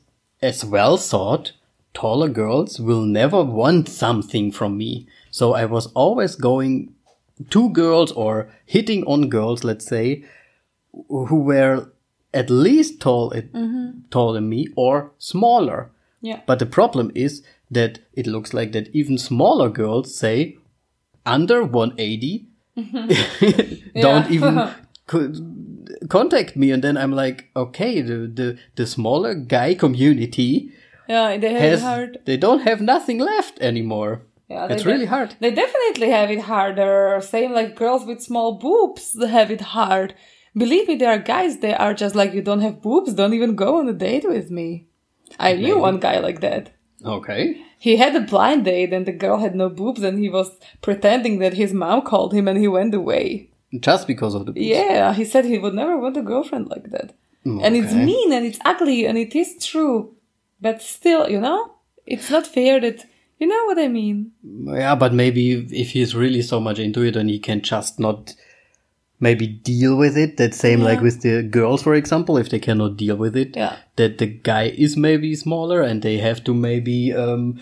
as 0.42 0.64
well 0.64 0.96
thought 0.96 1.52
taller 1.96 2.28
girls 2.28 2.78
will 2.78 3.06
never 3.06 3.42
want 3.42 3.88
something 3.88 4.52
from 4.52 4.76
me. 4.76 5.06
So 5.30 5.54
I 5.54 5.64
was 5.64 5.86
always 5.94 6.34
going 6.36 6.92
to 7.48 7.70
girls 7.70 8.12
or 8.12 8.50
hitting 8.66 9.02
on 9.04 9.30
girls, 9.30 9.64
let's 9.64 9.86
say, 9.86 10.22
who 11.08 11.40
were 11.40 11.90
at 12.34 12.50
least 12.50 13.00
tall, 13.00 13.30
mm-hmm. 13.30 14.00
taller 14.10 14.34
than 14.34 14.50
me 14.50 14.68
or 14.76 15.12
smaller. 15.18 15.90
Yeah. 16.20 16.40
But 16.44 16.58
the 16.58 16.66
problem 16.66 17.12
is 17.14 17.42
that 17.70 18.00
it 18.12 18.26
looks 18.26 18.52
like 18.52 18.72
that 18.72 18.94
even 18.94 19.16
smaller 19.16 19.70
girls 19.70 20.14
say 20.14 20.58
under 21.24 21.64
180 21.64 22.46
mm-hmm. 22.76 24.00
don't 24.02 24.30
even 24.30 24.70
co- 25.06 25.32
contact 26.10 26.56
me. 26.56 26.72
And 26.72 26.84
then 26.84 26.98
I'm 26.98 27.12
like, 27.12 27.48
okay, 27.56 28.02
the, 28.02 28.30
the, 28.40 28.58
the 28.74 28.86
smaller 28.86 29.34
guy 29.34 29.74
community 29.74 30.72
Yeah, 31.08 31.36
they 31.36 31.52
have 31.52 31.62
has, 31.62 31.80
it 31.80 31.84
hard. 31.84 32.18
they 32.24 32.36
don't 32.36 32.60
have 32.60 32.80
nothing 32.80 33.18
left 33.18 33.60
anymore. 33.60 34.22
Yeah, 34.48 34.66
it's 34.70 34.84
really 34.84 35.06
hard. 35.06 35.34
They 35.40 35.50
definitely 35.50 36.10
have 36.10 36.30
it 36.30 36.40
harder. 36.40 37.20
Same 37.20 37.52
like 37.52 37.74
girls 37.74 38.04
with 38.04 38.22
small 38.22 38.52
boobs 38.52 39.16
have 39.20 39.50
it 39.50 39.60
hard. 39.60 40.14
Believe 40.56 40.88
me, 40.88 40.96
there 40.96 41.10
are 41.10 41.18
guys 41.18 41.58
they 41.58 41.74
are 41.74 41.92
just 41.92 42.14
like, 42.14 42.32
you 42.32 42.42
don't 42.42 42.60
have 42.60 42.80
boobs, 42.80 43.12
don't 43.12 43.34
even 43.34 43.56
go 43.56 43.78
on 43.78 43.88
a 43.88 43.92
date 43.92 44.24
with 44.24 44.50
me. 44.50 44.86
I 45.38 45.54
knew 45.54 45.78
one 45.78 45.98
guy 45.98 46.18
like 46.20 46.40
that. 46.40 46.72
Okay. 47.04 47.62
He 47.78 47.96
had 47.96 48.16
a 48.16 48.20
blind 48.20 48.64
date 48.64 48.92
and 48.92 49.04
the 49.04 49.12
girl 49.12 49.38
had 49.38 49.54
no 49.54 49.68
boobs 49.68 50.02
and 50.02 50.18
he 50.18 50.30
was 50.30 50.50
pretending 50.80 51.40
that 51.40 51.54
his 51.54 51.74
mom 51.74 52.02
called 52.02 52.32
him 52.32 52.48
and 52.48 52.58
he 52.58 52.68
went 52.68 52.94
away. 52.94 53.50
Just 53.78 54.06
because 54.06 54.34
of 54.34 54.46
the 54.46 54.52
boobs. 54.52 54.66
Yeah, 54.66 55.12
he 55.12 55.24
said 55.24 55.44
he 55.44 55.58
would 55.58 55.74
never 55.74 55.98
want 55.98 56.16
a 56.16 56.22
girlfriend 56.22 56.68
like 56.68 56.90
that. 56.90 57.14
Okay. 57.46 57.64
And 57.64 57.76
it's 57.76 57.92
mean 57.92 58.32
and 58.32 58.46
it's 58.46 58.58
ugly 58.64 59.06
and 59.06 59.18
it 59.18 59.36
is 59.36 59.64
true. 59.64 60.15
But 60.60 60.82
still, 60.82 61.28
you 61.28 61.40
know, 61.40 61.74
it's 62.06 62.30
not 62.30 62.46
fair 62.46 62.80
that, 62.80 63.04
you 63.38 63.46
know 63.46 63.64
what 63.66 63.78
I 63.78 63.88
mean? 63.88 64.32
Yeah, 64.44 64.94
but 64.94 65.12
maybe 65.12 65.66
if 65.70 65.90
he's 65.90 66.14
really 66.14 66.42
so 66.42 66.60
much 66.60 66.78
into 66.78 67.02
it 67.02 67.16
and 67.16 67.28
he 67.28 67.38
can 67.38 67.60
just 67.62 68.00
not 68.00 68.34
maybe 69.20 69.46
deal 69.46 69.96
with 69.96 70.16
it, 70.16 70.36
that 70.36 70.54
same 70.54 70.80
like 70.80 71.00
with 71.00 71.22
the 71.22 71.42
girls, 71.42 71.82
for 71.82 71.94
example, 71.94 72.36
if 72.36 72.50
they 72.50 72.58
cannot 72.58 72.96
deal 72.96 73.16
with 73.16 73.36
it, 73.36 73.56
Yeah. 73.56 73.76
that 73.96 74.18
the 74.18 74.26
guy 74.26 74.64
is 74.76 74.96
maybe 74.96 75.34
smaller 75.34 75.80
and 75.82 76.02
they 76.02 76.18
have 76.18 76.44
to 76.44 76.54
maybe, 76.54 77.12
um, 77.14 77.58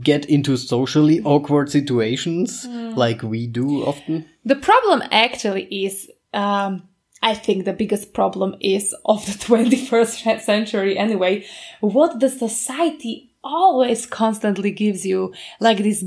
get 0.00 0.26
into 0.26 0.56
socially 0.56 1.22
awkward 1.24 1.70
situations 1.70 2.66
like 2.94 3.22
we 3.22 3.46
do 3.46 3.82
often. 3.84 4.26
The 4.44 4.56
problem 4.56 5.02
actually 5.10 5.64
is, 5.84 6.10
um, 6.34 6.82
I 7.22 7.34
think 7.34 7.64
the 7.64 7.72
biggest 7.72 8.12
problem 8.12 8.56
is 8.60 8.94
of 9.04 9.24
the 9.26 9.32
21st 9.46 10.40
century 10.40 10.98
anyway, 10.98 11.46
what 11.80 12.20
the 12.20 12.28
society 12.28 13.30
always 13.44 14.06
constantly 14.06 14.70
gives 14.70 15.06
you, 15.06 15.32
like 15.60 15.78
this 15.78 16.04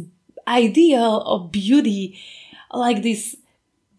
ideal 0.47 1.21
of 1.21 1.51
beauty, 1.51 2.19
like 2.73 3.01
this, 3.01 3.36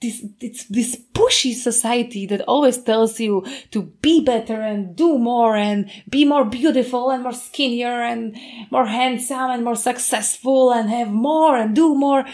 this 0.00 0.24
it's 0.40 0.64
this 0.64 0.96
pushy 1.14 1.55
society 1.55 2.26
that 2.26 2.42
always 2.42 2.79
tells 2.79 3.18
you 3.18 3.44
to 3.70 3.83
be 4.02 4.22
better 4.22 4.61
and 4.61 4.94
do 4.94 5.18
more 5.18 5.57
and 5.57 5.90
be 6.09 6.24
more 6.24 6.44
beautiful 6.44 7.11
and 7.11 7.22
more 7.22 7.33
skinnier 7.33 8.02
and 8.02 8.37
more 8.70 8.87
handsome 8.87 9.50
and 9.50 9.64
more 9.64 9.76
successful 9.76 10.70
and 10.70 10.90
have 10.90 11.11
more 11.11 11.57
and 11.57 11.74
do 11.74 11.94
more 11.94 12.24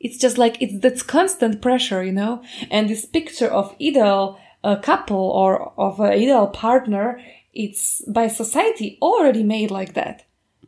it's 0.00 0.18
just 0.18 0.38
like 0.38 0.60
it's 0.62 0.78
that's 0.80 1.02
constant 1.02 1.60
pressure 1.60 2.02
you 2.04 2.12
know 2.12 2.42
and 2.70 2.88
this 2.88 3.04
picture 3.04 3.48
of 3.48 3.74
ideal 3.80 4.38
uh, 4.64 4.76
couple 4.76 5.24
or 5.40 5.72
of 5.78 6.00
an 6.00 6.10
ideal 6.12 6.46
partner 6.48 7.20
it's 7.54 8.02
by 8.08 8.28
society 8.28 8.98
already 9.02 9.42
made 9.42 9.70
like 9.70 9.94
that 9.94 10.24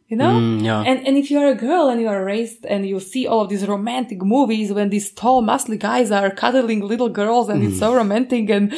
you 0.09 0.17
know 0.17 0.33
Mm, 0.33 0.65
yeah. 0.65 0.83
and 0.83 1.07
and 1.07 1.17
if 1.17 1.31
you 1.31 1.39
are 1.39 1.51
a 1.51 1.55
girl 1.55 1.89
and 1.89 2.01
you 2.01 2.09
are 2.09 2.25
raised 2.25 2.67
and 2.67 2.85
you 2.89 2.99
see 3.01 3.27
all 3.29 3.43
of 3.43 3.49
these 3.49 3.67
romantic 3.67 4.21
movies 4.23 4.73
when 4.73 4.89
these 4.91 5.11
tall 5.13 5.43
muscly 5.43 5.79
guys 5.79 6.11
are 6.11 6.31
cuddling 6.31 6.81
little 6.81 7.09
girls 7.09 7.49
and 7.49 7.63
it's 7.63 7.77
Mm. 7.77 7.79
so 7.85 7.95
romantic 7.95 8.51
and 8.51 8.73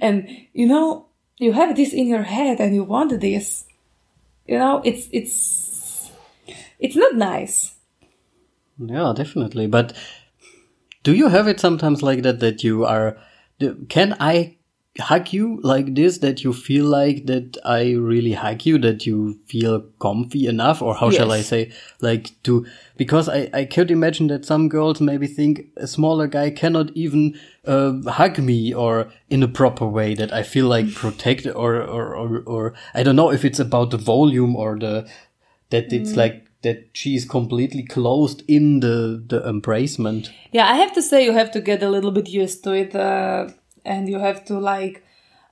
and 0.00 0.16
you 0.54 0.66
know 0.66 1.06
you 1.38 1.52
have 1.52 1.76
this 1.76 1.92
in 1.92 2.06
your 2.06 2.22
head 2.22 2.60
and 2.60 2.74
you 2.74 2.84
want 2.84 3.20
this 3.20 3.64
you 4.46 4.58
know 4.58 4.80
it's 4.84 5.08
it's 5.12 6.10
it's 6.78 6.96
not 6.96 7.14
nice 7.16 7.74
Yeah, 8.78 9.12
definitely. 9.14 9.66
But 9.66 9.92
do 11.02 11.14
you 11.14 11.28
have 11.28 11.48
it 11.48 11.60
sometimes 11.60 12.02
like 12.02 12.22
that 12.22 12.40
that 12.40 12.62
you 12.62 12.84
are 12.84 13.18
can 13.88 14.16
I 14.20 14.56
hug 15.00 15.32
you 15.32 15.60
like 15.62 15.94
this 15.94 16.18
that 16.18 16.42
you 16.42 16.52
feel 16.52 16.84
like 16.84 17.26
that 17.26 17.56
I 17.64 17.92
really 17.92 18.32
hug 18.32 18.66
you 18.66 18.78
that 18.78 19.06
you 19.06 19.38
feel 19.46 19.80
comfy 20.00 20.46
enough? 20.46 20.82
Or 20.82 20.94
how 20.94 21.10
shall 21.10 21.32
I 21.32 21.40
say 21.40 21.72
like 22.00 22.40
to 22.44 22.66
because 22.96 23.28
I 23.28 23.50
I 23.52 23.64
could 23.64 23.90
imagine 23.90 24.28
that 24.28 24.44
some 24.44 24.68
girls 24.68 25.00
maybe 25.00 25.26
think 25.26 25.66
a 25.76 25.86
smaller 25.86 26.26
guy 26.26 26.50
cannot 26.50 26.90
even 26.94 27.38
uh, 27.64 28.00
hug 28.10 28.38
me 28.38 28.74
or 28.74 29.10
in 29.28 29.42
a 29.42 29.48
proper 29.48 29.86
way 29.86 30.14
that 30.14 30.32
I 30.32 30.42
feel 30.42 30.66
like 30.66 30.94
protected 31.04 31.52
or 31.54 31.76
or 31.82 32.14
or, 32.14 32.42
or 32.46 32.74
I 32.94 33.02
don't 33.02 33.16
know 33.16 33.32
if 33.32 33.44
it's 33.44 33.60
about 33.60 33.90
the 33.90 33.98
volume 33.98 34.56
or 34.56 34.78
the 34.78 35.08
that 35.70 35.92
it's 35.92 36.16
like 36.16 36.47
that 36.62 36.88
she's 36.92 37.24
completely 37.24 37.82
closed 37.82 38.42
in 38.48 38.80
the 38.80 39.22
the 39.26 39.40
embracement. 39.42 40.30
Yeah, 40.52 40.66
I 40.66 40.76
have 40.76 40.92
to 40.94 41.02
say 41.02 41.24
you 41.24 41.32
have 41.32 41.50
to 41.52 41.60
get 41.60 41.82
a 41.82 41.88
little 41.88 42.10
bit 42.10 42.28
used 42.28 42.64
to 42.64 42.72
it, 42.72 42.94
uh, 42.94 43.48
and 43.84 44.08
you 44.08 44.18
have 44.18 44.44
to 44.46 44.58
like 44.58 45.04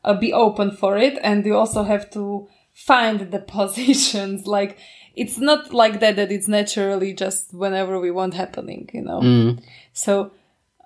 uh, 0.05 0.15
be 0.15 0.33
open 0.33 0.71
for 0.71 0.97
it, 0.97 1.19
and 1.23 1.45
you 1.47 1.57
also 1.57 1.85
have 1.85 2.11
to 2.11 2.49
find 2.73 3.31
the 3.31 3.39
positions. 3.57 4.47
Like 4.47 4.79
it's 5.15 5.39
not 5.39 5.73
like 5.73 6.01
that 6.01 6.17
that 6.17 6.33
it's 6.33 6.49
naturally 6.49 7.13
just 7.13 7.55
whenever 7.55 8.01
we 8.01 8.11
want 8.11 8.35
happening, 8.35 8.91
you 8.93 9.03
know. 9.03 9.57
So. 9.93 10.33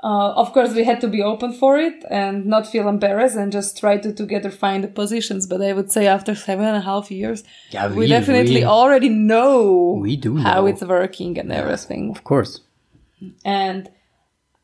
Uh, 0.03 0.33
of 0.43 0.53
course, 0.55 0.73
we 0.75 0.83
had 0.85 1.01
to 1.03 1.09
be 1.09 1.23
open 1.23 1.53
for 1.53 1.77
it 1.79 2.05
and 2.11 2.47
not 2.47 2.67
feel 2.67 2.89
embarrassed 2.89 3.37
and 3.37 3.53
just 3.53 3.79
try 3.79 3.99
to 3.99 4.13
together 4.15 4.51
find 4.51 4.83
the 4.83 4.89
positions. 4.89 5.47
But 5.47 5.61
I 5.61 5.73
would 5.75 5.93
say 5.93 6.07
after 6.07 6.35
seven 6.35 6.65
and 6.65 6.77
a 6.77 6.81
half 6.81 7.11
years, 7.11 7.45
Yeah, 7.71 7.89
we 7.89 7.97
we- 7.97 8.07
definitely 8.09 8.61
we- 8.63 8.65
already 8.65 9.11
know 9.11 9.99
We 10.01 10.17
do 10.17 10.37
how 10.39 10.67
it's 10.67 10.83
working 10.83 11.39
and 11.39 11.53
everything. 11.53 12.11
Of 12.11 12.25
course. 12.25 12.61
And 13.45 13.91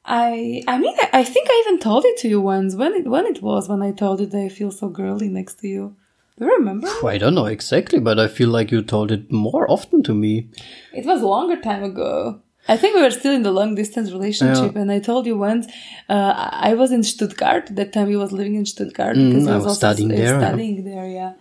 I, 0.07 0.63
I 0.67 0.79
mean, 0.79 0.95
I, 1.03 1.09
I 1.21 1.25
think 1.25 1.49
I 1.51 1.65
even 1.67 1.81
told 1.81 2.05
it 2.07 2.17
to 2.19 2.29
you 2.29 2.41
once 2.41 2.75
when 2.75 2.95
it 2.95 3.07
when 3.07 3.27
it 3.27 3.43
was 3.43 3.69
when 3.69 3.83
I 3.83 3.93
told 3.93 4.21
you 4.21 4.27
that 4.27 4.39
I 4.41 4.49
feel 4.49 4.71
so 4.71 4.89
girly 4.89 5.29
next 5.29 5.55
to 5.61 5.69
you. 5.69 5.97
Do 6.39 6.45
you 6.47 6.57
remember? 6.59 6.89
I 7.05 7.19
don't 7.19 7.35
know 7.35 7.47
exactly, 7.47 7.99
but 7.99 8.19
I 8.19 8.29
feel 8.29 8.49
like 8.51 8.71
you 8.71 8.83
told 8.83 9.11
it 9.11 9.31
more 9.33 9.71
often 9.71 10.03
to 10.05 10.15
me. 10.15 10.49
It 10.95 11.05
was 11.07 11.21
a 11.23 11.27
longer 11.27 11.61
time 11.61 11.83
ago. 11.83 12.41
I 12.69 12.77
think 12.77 12.97
we 12.97 13.03
were 13.03 13.11
still 13.21 13.33
in 13.33 13.43
the 13.43 13.53
long 13.53 13.75
distance 13.77 14.11
relationship, 14.13 14.73
Yeah. 14.75 14.81
and 14.83 14.91
I 14.91 14.99
told 14.99 15.27
you 15.27 15.37
once 15.39 15.67
uh, 16.09 16.33
I 16.71 16.75
was 16.75 16.91
in 16.93 17.03
Stuttgart. 17.03 17.65
That 17.77 17.93
time 17.93 18.09
he 18.09 18.17
was 18.17 18.33
living 18.33 18.57
in 18.57 18.67
Stuttgart 18.67 19.17
because 19.17 19.45
Mm, 19.45 19.51
I 19.53 19.55
was, 19.57 19.65
was 19.65 19.67
also 19.67 19.75
studying 19.79 20.09
there, 20.09 20.33
yeah. 20.35 20.39
Studying 20.49 20.85
there, 20.85 21.07
yeah. 21.09 21.33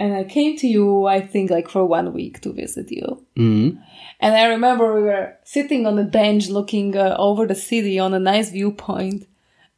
And 0.00 0.14
I 0.14 0.24
came 0.24 0.56
to 0.58 0.66
you, 0.68 1.06
I 1.06 1.20
think, 1.20 1.50
like 1.50 1.68
for 1.68 1.84
one 1.84 2.12
week 2.12 2.40
to 2.42 2.52
visit 2.52 2.90
you. 2.90 3.24
Mm. 3.36 3.82
And 4.20 4.32
I 4.36 4.44
remember 4.46 4.94
we 4.94 5.02
were 5.02 5.36
sitting 5.42 5.86
on 5.86 5.98
a 5.98 6.04
bench 6.04 6.48
looking 6.48 6.96
uh, 6.96 7.16
over 7.18 7.46
the 7.46 7.54
city 7.56 7.98
on 7.98 8.14
a 8.14 8.20
nice 8.20 8.50
viewpoint. 8.50 9.26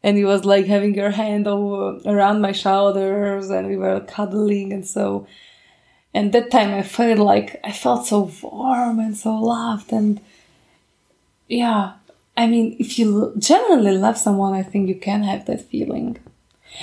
And 0.03 0.18
you 0.18 0.26
was 0.26 0.44
like 0.44 0.66
having 0.66 0.94
your 0.94 1.11
hand 1.11 1.46
over 1.46 1.98
around 2.07 2.40
my 2.40 2.53
shoulders 2.53 3.48
and 3.50 3.68
we 3.68 3.76
were 3.76 4.00
cuddling 4.00 4.72
and 4.72 4.87
so. 4.87 5.26
And 6.12 6.33
that 6.33 6.50
time 6.50 6.72
I 6.74 6.83
felt 6.83 7.18
like 7.18 7.59
I 7.64 7.72
felt 7.72 8.07
so 8.07 8.31
warm 8.42 8.98
and 8.98 9.16
so 9.16 9.35
loved. 9.37 9.92
And 9.92 10.20
yeah, 11.50 11.94
I 12.36 12.46
mean, 12.46 12.76
if 12.78 12.98
you 12.98 13.34
genuinely 13.38 13.92
love 13.92 14.16
someone, 14.16 14.54
I 14.54 14.62
think 14.62 14.88
you 14.88 14.94
can 14.94 15.22
have 15.24 15.46
that 15.46 15.60
feeling. 15.60 16.18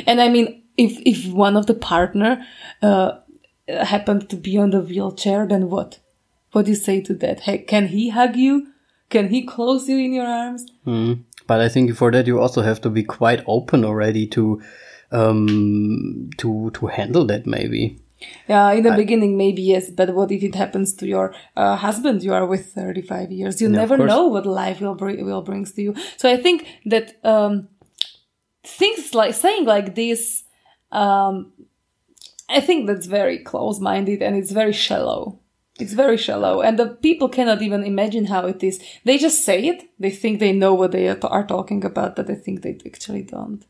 And 0.05 0.21
I 0.21 0.29
mean, 0.29 0.61
if, 0.77 0.99
if 1.05 1.31
one 1.31 1.55
of 1.55 1.65
the 1.65 1.73
partner, 1.73 2.45
uh, 2.81 3.13
happened 3.67 4.29
to 4.29 4.35
be 4.35 4.57
on 4.57 4.71
the 4.71 4.81
wheelchair, 4.81 5.45
then 5.45 5.69
what? 5.69 5.99
What 6.51 6.65
do 6.65 6.71
you 6.71 6.77
say 6.77 7.01
to 7.01 7.13
that? 7.15 7.41
Hey, 7.41 7.59
can 7.59 7.87
he 7.87 8.09
hug 8.09 8.35
you? 8.35 8.67
Can 9.09 9.29
he 9.29 9.45
close 9.45 9.87
you 9.87 9.97
in 9.97 10.13
your 10.13 10.25
arms? 10.25 10.65
Mm. 10.85 11.23
But 11.45 11.61
I 11.61 11.69
think 11.69 11.95
for 11.95 12.11
that 12.11 12.27
you 12.27 12.39
also 12.39 12.61
have 12.61 12.81
to 12.81 12.89
be 12.89 13.03
quite 13.03 13.43
open 13.47 13.85
already 13.85 14.27
to 14.27 14.61
um 15.11 16.29
to 16.37 16.69
to 16.71 16.87
handle 16.87 17.25
that 17.25 17.45
maybe. 17.45 17.97
Yeah, 18.47 18.71
in 18.71 18.83
the 18.83 18.93
beginning, 18.93 19.37
maybe 19.37 19.61
yes, 19.61 19.89
but 19.89 20.13
what 20.13 20.31
if 20.31 20.41
it 20.41 20.55
happens 20.55 20.93
to 20.95 21.07
your 21.07 21.35
uh, 21.55 21.75
husband 21.75 22.23
you 22.23 22.33
are 22.33 22.45
with 22.45 22.73
35 22.73 23.31
years? 23.31 23.61
You 23.61 23.69
Yeah, 23.69 23.77
never 23.77 23.97
know 23.97 24.27
what 24.27 24.45
life 24.45 24.81
will, 24.81 24.95
bring 24.95 25.23
will 25.25 25.41
brings 25.41 25.73
to 25.73 25.81
you. 25.81 25.95
So 26.17 26.29
I 26.29 26.37
think 26.37 26.65
that 26.85 27.17
um, 27.23 27.69
things 28.63 29.13
like 29.13 29.33
saying 29.33 29.65
like 29.65 29.95
this, 29.95 30.43
um, 30.91 31.51
I 32.49 32.61
think 32.61 32.87
that's 32.87 33.05
very 33.05 33.39
close 33.39 33.79
minded 33.79 34.21
and 34.21 34.35
it's 34.35 34.51
very 34.51 34.73
shallow. 34.73 35.39
It's 35.79 35.93
very 35.93 36.17
shallow, 36.17 36.61
and 36.61 36.79
the 36.79 36.87
people 36.87 37.29
cannot 37.29 37.61
even 37.61 37.83
imagine 37.83 38.25
how 38.25 38.47
it 38.47 38.63
is. 38.63 38.81
They 39.05 39.19
just 39.19 39.45
say 39.45 39.67
it. 39.67 39.83
They 39.99 40.09
think 40.09 40.39
they 40.39 40.51
know 40.51 40.73
what 40.73 40.91
they 40.91 41.07
are, 41.07 41.19
are 41.23 41.45
talking 41.45 41.85
about, 41.85 42.15
but 42.15 42.31
I 42.31 42.33
think 42.33 42.63
they 42.63 42.79
actually 42.83 43.21
don't. 43.21 43.63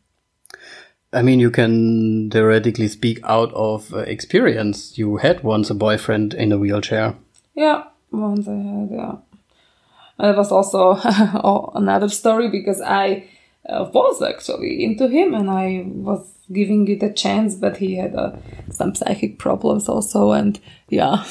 I 1.14 1.22
mean, 1.22 1.40
you 1.40 1.52
can 1.52 2.30
theoretically 2.30 2.88
speak 2.88 3.20
out 3.24 3.54
of 3.54 3.94
uh, 3.94 4.00
experience. 4.00 4.98
You 4.98 5.18
had 5.18 5.44
once 5.44 5.70
a 5.70 5.76
boyfriend 5.76 6.34
in 6.34 6.52
a 6.52 6.58
wheelchair. 6.58 7.16
Yeah, 7.56 7.86
once 8.12 8.48
I 8.48 8.56
had, 8.56 8.90
yeah. 8.92 9.16
And 10.20 10.32
it 10.32 10.38
was 10.38 10.52
also 10.52 10.96
another 11.76 12.10
story 12.10 12.50
because 12.50 12.82
I 12.82 13.30
uh, 13.70 13.90
was 13.94 14.22
actually 14.22 14.84
into 14.84 15.08
him 15.08 15.34
and 15.34 15.50
I 15.50 15.84
was 15.86 16.34
giving 16.52 16.88
it 16.88 17.04
a 17.04 17.14
chance, 17.14 17.56
but 17.56 17.78
he 17.78 17.96
had 17.96 18.16
uh, 18.16 18.36
some 18.72 18.96
psychic 18.96 19.40
problems 19.40 19.88
also. 19.88 20.32
And 20.32 20.60
yeah, 20.90 21.24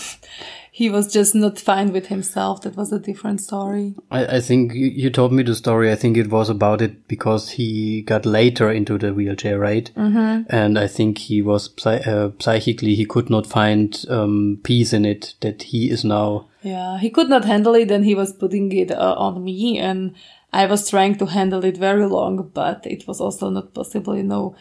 he 0.77 0.91
was 0.91 1.11
just 1.11 1.35
not 1.35 1.59
fine 1.59 1.91
with 1.91 2.09
himself. 2.09 2.61
That 2.61 2.77
was 2.77 2.93
a 2.93 2.99
different 2.99 3.41
story. 3.41 3.95
I, 4.11 4.37
I 4.37 4.41
think 4.43 4.75
you, 4.75 4.89
you 4.89 5.09
told 5.09 5.33
me 5.33 5.43
the 5.43 5.55
story. 5.55 5.91
I 5.91 5.95
think 5.95 6.19
it 6.19 6.29
was 6.29 6.51
about 6.51 6.83
it 6.83 7.09
because 7.09 7.49
he 7.49 8.03
got 8.03 8.27
later 8.27 8.71
into 8.71 8.99
the 8.99 9.15
wheelchair, 9.15 9.59
right? 9.59 9.91
Mm-hmm. 9.97 10.55
And 10.55 10.79
I 10.79 10.87
think 10.87 11.17
he 11.17 11.41
was 11.41 11.71
psy- 11.79 12.05
uh, 12.05 12.33
psychically 12.41 12.95
he 12.95 13.07
could 13.07 13.31
not 13.31 13.47
find 13.47 14.05
um, 14.11 14.59
peace 14.65 14.93
in 14.93 15.07
it 15.07 15.37
that 15.41 15.63
he 15.63 15.89
is 15.89 16.05
now. 16.05 16.49
Yeah, 16.61 16.99
he 16.99 17.09
could 17.09 17.31
not 17.31 17.47
handle 17.47 17.75
it 17.75 17.91
and 17.91 18.05
he 18.05 18.15
was 18.15 18.35
putting 18.35 18.71
it 18.73 18.91
uh, 18.91 19.15
on 19.17 19.43
me 19.43 19.79
and 19.79 20.15
I 20.53 20.67
was 20.67 20.91
trying 20.91 21.17
to 21.17 21.25
handle 21.25 21.65
it 21.65 21.79
very 21.79 22.05
long, 22.05 22.51
but 22.53 22.87
it 22.87 23.09
was 23.09 23.19
also 23.19 23.49
not 23.49 23.73
possible, 23.73 24.15
you 24.15 24.25
know, 24.25 24.55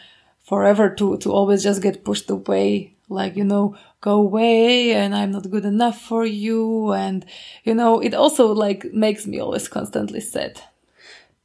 forever 0.44 0.88
to, 0.94 1.18
to 1.18 1.30
always 1.30 1.62
just 1.62 1.82
get 1.82 2.06
pushed 2.06 2.30
away. 2.30 2.94
Like, 3.10 3.36
you 3.36 3.44
know, 3.44 3.76
go 4.00 4.12
away 4.20 4.92
and 4.94 5.14
I'm 5.14 5.30
not 5.32 5.50
good 5.50 5.64
enough 5.64 6.00
for 6.00 6.24
you. 6.24 6.92
And, 6.92 7.24
you 7.64 7.74
know, 7.74 8.00
it 8.00 8.14
also 8.14 8.52
like 8.52 8.84
makes 8.92 9.26
me 9.26 9.40
always 9.40 9.68
constantly 9.68 10.20
sad. 10.20 10.60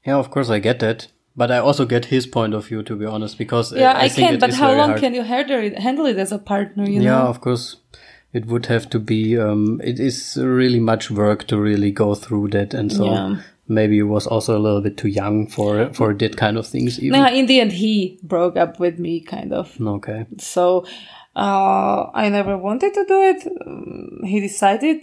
Yeah, 0.06 0.16
of 0.18 0.32
course 0.32 0.50
I 0.50 0.60
get 0.60 0.80
that, 0.80 1.08
but 1.36 1.52
I 1.52 1.58
also 1.60 1.86
get 1.86 2.06
his 2.06 2.26
point 2.28 2.54
of 2.54 2.68
view 2.68 2.84
to 2.84 2.96
be 2.96 3.06
honest 3.06 3.38
because 3.38 3.72
Yeah, 3.72 3.94
I, 3.94 4.04
I, 4.04 4.10
think 4.10 4.30
can, 4.32 4.40
but 4.40 4.54
how 4.54 4.74
long 4.74 4.90
hard. 4.90 5.00
can 5.02 5.14
you 5.14 5.24
handle 5.24 6.06
it, 6.06 6.18
as 6.18 6.32
a 6.32 6.40
partner, 6.40 6.86
you 6.88 7.02
yeah, 7.02 7.12
know? 7.22 7.28
of 7.28 7.42
course. 7.42 7.78
It 8.34 8.46
would 8.46 8.68
have 8.68 8.90
to 8.92 9.00
be. 9.00 9.38
Um, 9.38 9.82
it 9.84 10.00
is 10.00 10.38
really 10.42 10.80
much 10.80 11.12
work 11.12 11.48
to 11.48 11.60
really 11.60 11.92
go 11.92 12.16
through 12.16 12.48
that, 12.52 12.74
and 12.74 12.90
so 12.90 13.06
Yeah. 13.06 13.36
maybe 13.68 13.96
he 13.96 14.04
was 14.04 14.26
also 14.26 14.58
a 14.58 14.62
little 14.62 14.80
bit 14.82 14.96
too 14.96 15.10
young 15.10 15.48
for 15.48 15.92
for 15.94 16.14
that 16.14 16.38
kind 16.38 16.58
of 16.58 16.66
things. 16.66 16.98
Even 16.98 17.26
in 17.28 17.46
the 17.48 17.60
end, 17.60 17.74
he 17.74 18.20
broke 18.24 18.56
up 18.56 18.80
with 18.80 19.00
me, 19.00 19.20
kind 19.20 19.52
of. 19.52 19.76
okay, 19.82 20.26
So 20.40 20.86
uh, 21.36 22.10
I 22.14 22.30
never 22.30 22.58
wanted 22.58 22.94
to 22.94 23.06
do 23.06 23.22
it. 23.22 23.48
Um, 23.66 24.20
he 24.26 24.40
decided. 24.40 25.02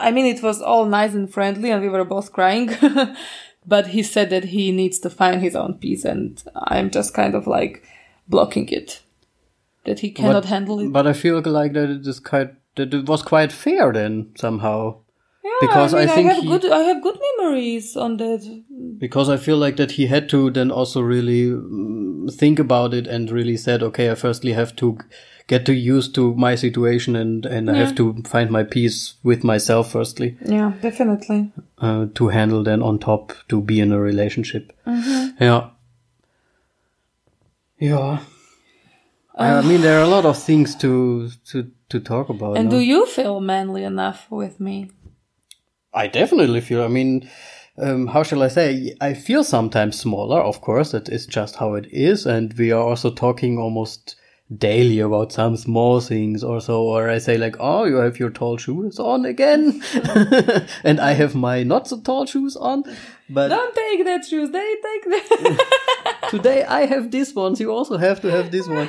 I 0.00 0.10
mean, 0.10 0.26
it 0.26 0.42
was 0.42 0.62
all 0.62 0.86
nice 0.86 1.14
and 1.14 1.32
friendly, 1.32 1.70
and 1.70 1.82
we 1.82 1.88
were 1.88 2.04
both 2.04 2.32
crying. 2.32 2.70
but 3.66 3.88
he 3.88 4.02
said 4.02 4.30
that 4.30 4.44
he 4.44 4.72
needs 4.72 4.98
to 5.00 5.10
find 5.10 5.42
his 5.42 5.54
own 5.56 5.74
peace, 5.74 6.04
and 6.04 6.42
I'm 6.54 6.90
just 6.90 7.12
kind 7.14 7.34
of 7.34 7.46
like 7.46 7.82
blocking 8.28 8.68
it. 8.70 9.02
That 9.84 10.00
he 10.00 10.10
cannot 10.10 10.42
But- 10.42 10.48
handle 10.48 10.80
it. 10.80 10.92
But 10.92 11.06
I 11.06 11.12
feel 11.12 11.40
like 11.42 11.72
that 11.74 11.90
it 11.90 12.06
is 12.06 12.20
quite 12.20 12.54
that 12.76 12.92
it 12.92 13.06
was 13.08 13.22
quite 13.22 13.52
fair 13.52 13.92
then 13.92 14.32
somehow. 14.36 14.96
Yeah, 15.44 15.50
because 15.60 15.94
I, 15.94 16.02
I, 16.02 16.06
mean, 16.06 16.14
think 16.14 16.32
have 16.32 16.42
he- 16.42 16.48
good 16.48 16.72
I 16.72 16.80
have 16.80 17.02
good 17.02 17.18
memories 17.38 17.96
on 17.96 18.16
that. 18.16 18.64
because 18.98 19.28
I 19.28 19.36
feel 19.36 19.56
like 19.58 19.76
that 19.76 19.92
he 19.92 20.06
had 20.06 20.28
to 20.30 20.50
then 20.50 20.70
also 20.72 21.00
really 21.00 21.50
mm, 21.50 22.32
think 22.34 22.58
about 22.58 22.94
it 22.94 23.06
and 23.06 23.30
really 23.30 23.56
said, 23.56 23.82
okay, 23.82 24.10
I 24.10 24.16
firstly 24.16 24.52
have 24.54 24.74
to 24.76 24.98
get 25.46 25.64
to 25.66 25.72
used 25.72 26.14
to 26.14 26.34
my 26.34 26.56
situation 26.56 27.16
and 27.16 27.46
and 27.46 27.70
I 27.70 27.74
have 27.74 27.94
to 27.96 28.14
find 28.24 28.50
my 28.50 28.64
peace 28.64 29.14
with 29.22 29.44
myself 29.44 29.92
firstly 29.92 30.36
Yeah, 30.44 30.72
definitely. 30.82 31.52
uh, 31.78 32.06
to 32.14 32.28
handle 32.28 32.64
then 32.64 32.82
on 32.82 32.98
top 32.98 33.32
to 33.48 33.60
be 33.60 33.80
in 33.80 33.92
a 33.92 34.00
relationship. 34.00 34.72
Yeah. 35.40 35.70
Yeah. 37.78 38.18
I 39.38 39.60
mean, 39.60 39.82
there 39.82 39.98
are 39.98 40.04
a 40.04 40.08
lot 40.08 40.24
of 40.24 40.42
things 40.42 40.74
to 40.76 41.30
to 41.50 41.70
to 41.88 42.00
talk 42.00 42.28
about. 42.30 42.56
And 42.56 42.70
no? 42.70 42.78
do 42.78 42.78
you 42.78 43.06
feel 43.06 43.40
manly 43.40 43.84
enough 43.84 44.26
with 44.30 44.58
me? 44.58 44.90
I 45.92 46.06
definitely 46.08 46.60
feel. 46.60 46.82
I 46.82 46.88
mean, 46.88 47.28
um, 47.78 48.06
how 48.06 48.22
shall 48.22 48.42
I 48.42 48.48
say? 48.48 48.94
I 49.00 49.14
feel 49.14 49.44
sometimes 49.44 49.98
smaller. 50.00 50.40
Of 50.40 50.60
course, 50.60 50.92
that 50.92 51.08
is 51.08 51.26
just 51.26 51.56
how 51.56 51.74
it 51.74 51.86
is, 51.92 52.26
and 52.26 52.54
we 52.58 52.72
are 52.72 52.82
also 52.82 53.10
talking 53.10 53.58
almost 53.58 54.16
daily 54.56 55.00
about 55.00 55.32
some 55.32 55.56
small 55.56 56.00
things 56.00 56.44
or 56.44 56.60
so. 56.60 56.82
Or 56.82 57.08
I 57.10 57.18
say 57.18 57.36
like, 57.36 57.56
"Oh, 57.58 57.84
you 57.84 57.96
have 57.96 58.18
your 58.18 58.30
tall 58.30 58.56
shoes 58.58 58.98
on 58.98 59.24
again," 59.24 59.82
and 60.84 61.00
I 61.00 61.12
have 61.14 61.34
my 61.34 61.62
not 61.62 61.88
so 61.88 62.00
tall 62.00 62.26
shoes 62.26 62.56
on. 62.56 62.84
But 63.28 63.48
Don't 63.48 63.74
take 63.74 64.04
that 64.04 64.24
shoes. 64.24 64.50
They 64.50 64.74
take 64.82 65.04
that. 65.04 66.28
today 66.30 66.64
I 66.64 66.86
have 66.86 67.10
this 67.10 67.34
ones. 67.34 67.60
You 67.60 67.72
also 67.72 67.96
have 67.96 68.20
to 68.20 68.30
have 68.30 68.50
this 68.50 68.68
one. 68.68 68.88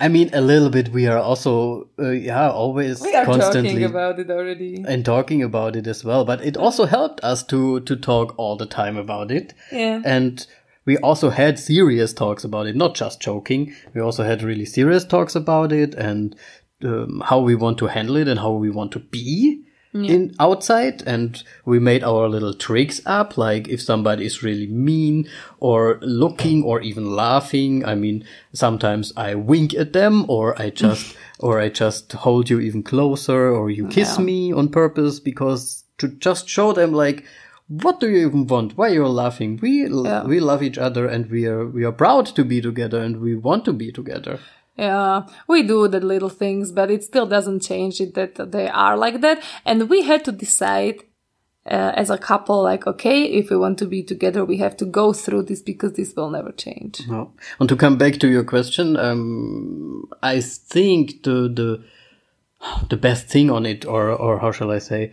I 0.00 0.06
mean, 0.06 0.30
a 0.32 0.40
little 0.40 0.70
bit. 0.70 0.90
We 0.90 1.08
are 1.08 1.18
also, 1.18 1.88
uh, 1.98 2.10
yeah, 2.10 2.48
always 2.50 3.00
we 3.00 3.14
are 3.16 3.24
constantly 3.24 3.70
talking 3.70 3.84
about 3.84 4.20
it 4.20 4.30
already. 4.30 4.84
and 4.86 5.04
talking 5.04 5.42
about 5.42 5.74
it 5.74 5.88
as 5.88 6.04
well. 6.04 6.24
But 6.24 6.40
it 6.44 6.56
also 6.56 6.84
helped 6.86 7.22
us 7.24 7.42
to 7.44 7.80
to 7.80 7.96
talk 7.96 8.34
all 8.38 8.56
the 8.56 8.66
time 8.66 8.96
about 8.96 9.32
it. 9.32 9.54
Yeah. 9.72 10.00
And 10.04 10.46
we 10.88 10.96
also 11.08 11.28
had 11.28 11.58
serious 11.58 12.14
talks 12.14 12.44
about 12.44 12.66
it, 12.66 12.74
not 12.74 12.94
just 12.94 13.20
joking. 13.20 13.74
We 13.94 14.00
also 14.00 14.24
had 14.24 14.42
really 14.42 14.64
serious 14.64 15.04
talks 15.04 15.34
about 15.36 15.70
it 15.70 15.94
and 15.94 16.34
um, 16.82 17.22
how 17.26 17.40
we 17.40 17.54
want 17.54 17.76
to 17.78 17.88
handle 17.88 18.16
it 18.16 18.26
and 18.26 18.40
how 18.40 18.52
we 18.52 18.70
want 18.70 18.92
to 18.92 18.98
be 18.98 19.64
in 19.92 20.34
outside. 20.40 21.02
And 21.06 21.42
we 21.66 21.78
made 21.78 22.02
our 22.04 22.26
little 22.28 22.54
tricks 22.54 23.02
up, 23.04 23.36
like 23.36 23.68
if 23.68 23.82
somebody 23.82 24.24
is 24.24 24.42
really 24.42 24.66
mean 24.66 25.28
or 25.60 25.98
looking 26.00 26.62
or 26.64 26.80
even 26.80 27.04
laughing. 27.14 27.84
I 27.84 27.94
mean, 27.94 28.24
sometimes 28.54 29.12
I 29.14 29.34
wink 29.34 29.74
at 29.74 29.92
them 29.92 30.24
or 30.28 30.58
I 30.58 30.70
just, 30.84 31.16
or 31.38 31.60
I 31.60 31.68
just 31.68 32.12
hold 32.24 32.48
you 32.48 32.60
even 32.60 32.82
closer 32.82 33.50
or 33.54 33.68
you 33.68 33.88
kiss 33.88 34.18
Yeah. 34.18 34.24
me 34.24 34.52
on 34.54 34.70
purpose 34.70 35.20
because 35.20 35.84
to 35.98 36.08
just 36.08 36.48
show 36.48 36.72
them 36.72 36.92
like, 36.92 37.24
what 37.68 38.00
do 38.00 38.08
you 38.08 38.26
even 38.26 38.46
want? 38.46 38.76
Why 38.76 38.88
are 38.88 38.94
you're 38.94 39.08
laughing? 39.08 39.58
We 39.62 39.86
Yeah. 39.86 40.24
we 40.24 40.40
love 40.40 40.62
each 40.62 40.78
other 40.78 41.06
and 41.06 41.30
we 41.30 41.46
are 41.46 41.66
we 41.66 41.84
are 41.84 41.92
proud 41.92 42.26
to 42.26 42.44
be 42.44 42.60
together 42.60 43.02
and 43.02 43.20
we 43.20 43.34
want 43.36 43.64
to 43.66 43.72
be 43.72 43.92
together. 43.92 44.38
Yeah, 44.76 45.26
we 45.48 45.64
do 45.64 45.88
the 45.88 46.00
little 46.00 46.28
things, 46.28 46.70
but 46.70 46.88
it 46.90 47.02
still 47.02 47.26
doesn't 47.26 47.62
change 47.62 48.00
it 48.00 48.14
that 48.14 48.52
they 48.52 48.68
are 48.68 48.96
like 48.96 49.20
that. 49.22 49.42
And 49.64 49.90
we 49.90 50.02
had 50.02 50.24
to 50.24 50.32
decide 50.32 51.02
uh, 51.66 51.92
as 51.96 52.10
a 52.10 52.16
couple, 52.16 52.62
like, 52.62 52.86
okay, 52.86 53.24
if 53.24 53.50
we 53.50 53.56
want 53.56 53.78
to 53.78 53.86
be 53.86 54.02
together, 54.02 54.44
we 54.44 54.56
have 54.58 54.76
to 54.76 54.86
go 54.86 55.12
through 55.12 55.42
this 55.42 55.60
because 55.60 55.94
this 55.94 56.14
will 56.16 56.30
never 56.30 56.52
change. 56.52 57.06
No. 57.08 57.32
And 57.60 57.68
to 57.68 57.76
come 57.76 57.98
back 57.98 58.18
to 58.20 58.28
your 58.28 58.44
question, 58.44 58.96
um, 58.96 60.08
I 60.22 60.40
think 60.40 61.24
the 61.24 61.48
the 61.48 61.82
the 62.88 62.96
best 62.96 63.28
thing 63.28 63.50
on 63.50 63.66
it, 63.66 63.84
or 63.84 64.10
or 64.10 64.38
how 64.38 64.52
shall 64.52 64.70
I 64.70 64.78
say, 64.78 65.12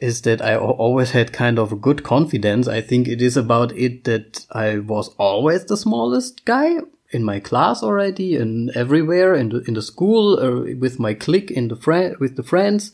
is 0.00 0.22
that 0.22 0.40
I 0.40 0.56
always 0.56 1.10
had 1.10 1.32
kind 1.32 1.58
of 1.58 1.72
a 1.72 1.76
good 1.76 2.02
confidence. 2.02 2.66
I 2.66 2.80
think 2.80 3.06
it 3.06 3.20
is 3.20 3.36
about 3.36 3.76
it 3.76 4.04
that 4.04 4.46
I 4.50 4.78
was 4.78 5.14
always 5.18 5.66
the 5.66 5.76
smallest 5.76 6.44
guy 6.44 6.78
in 7.10 7.24
my 7.24 7.40
class 7.40 7.82
already 7.82 8.36
and 8.36 8.70
everywhere 8.76 9.34
in 9.34 9.50
the 9.50 9.60
in 9.62 9.74
the 9.74 9.82
school 9.82 10.38
uh, 10.38 10.74
with 10.78 10.98
my 10.98 11.12
clique 11.14 11.50
in 11.50 11.68
the 11.68 11.76
friend 11.76 12.16
with 12.18 12.36
the 12.36 12.42
friends, 12.42 12.92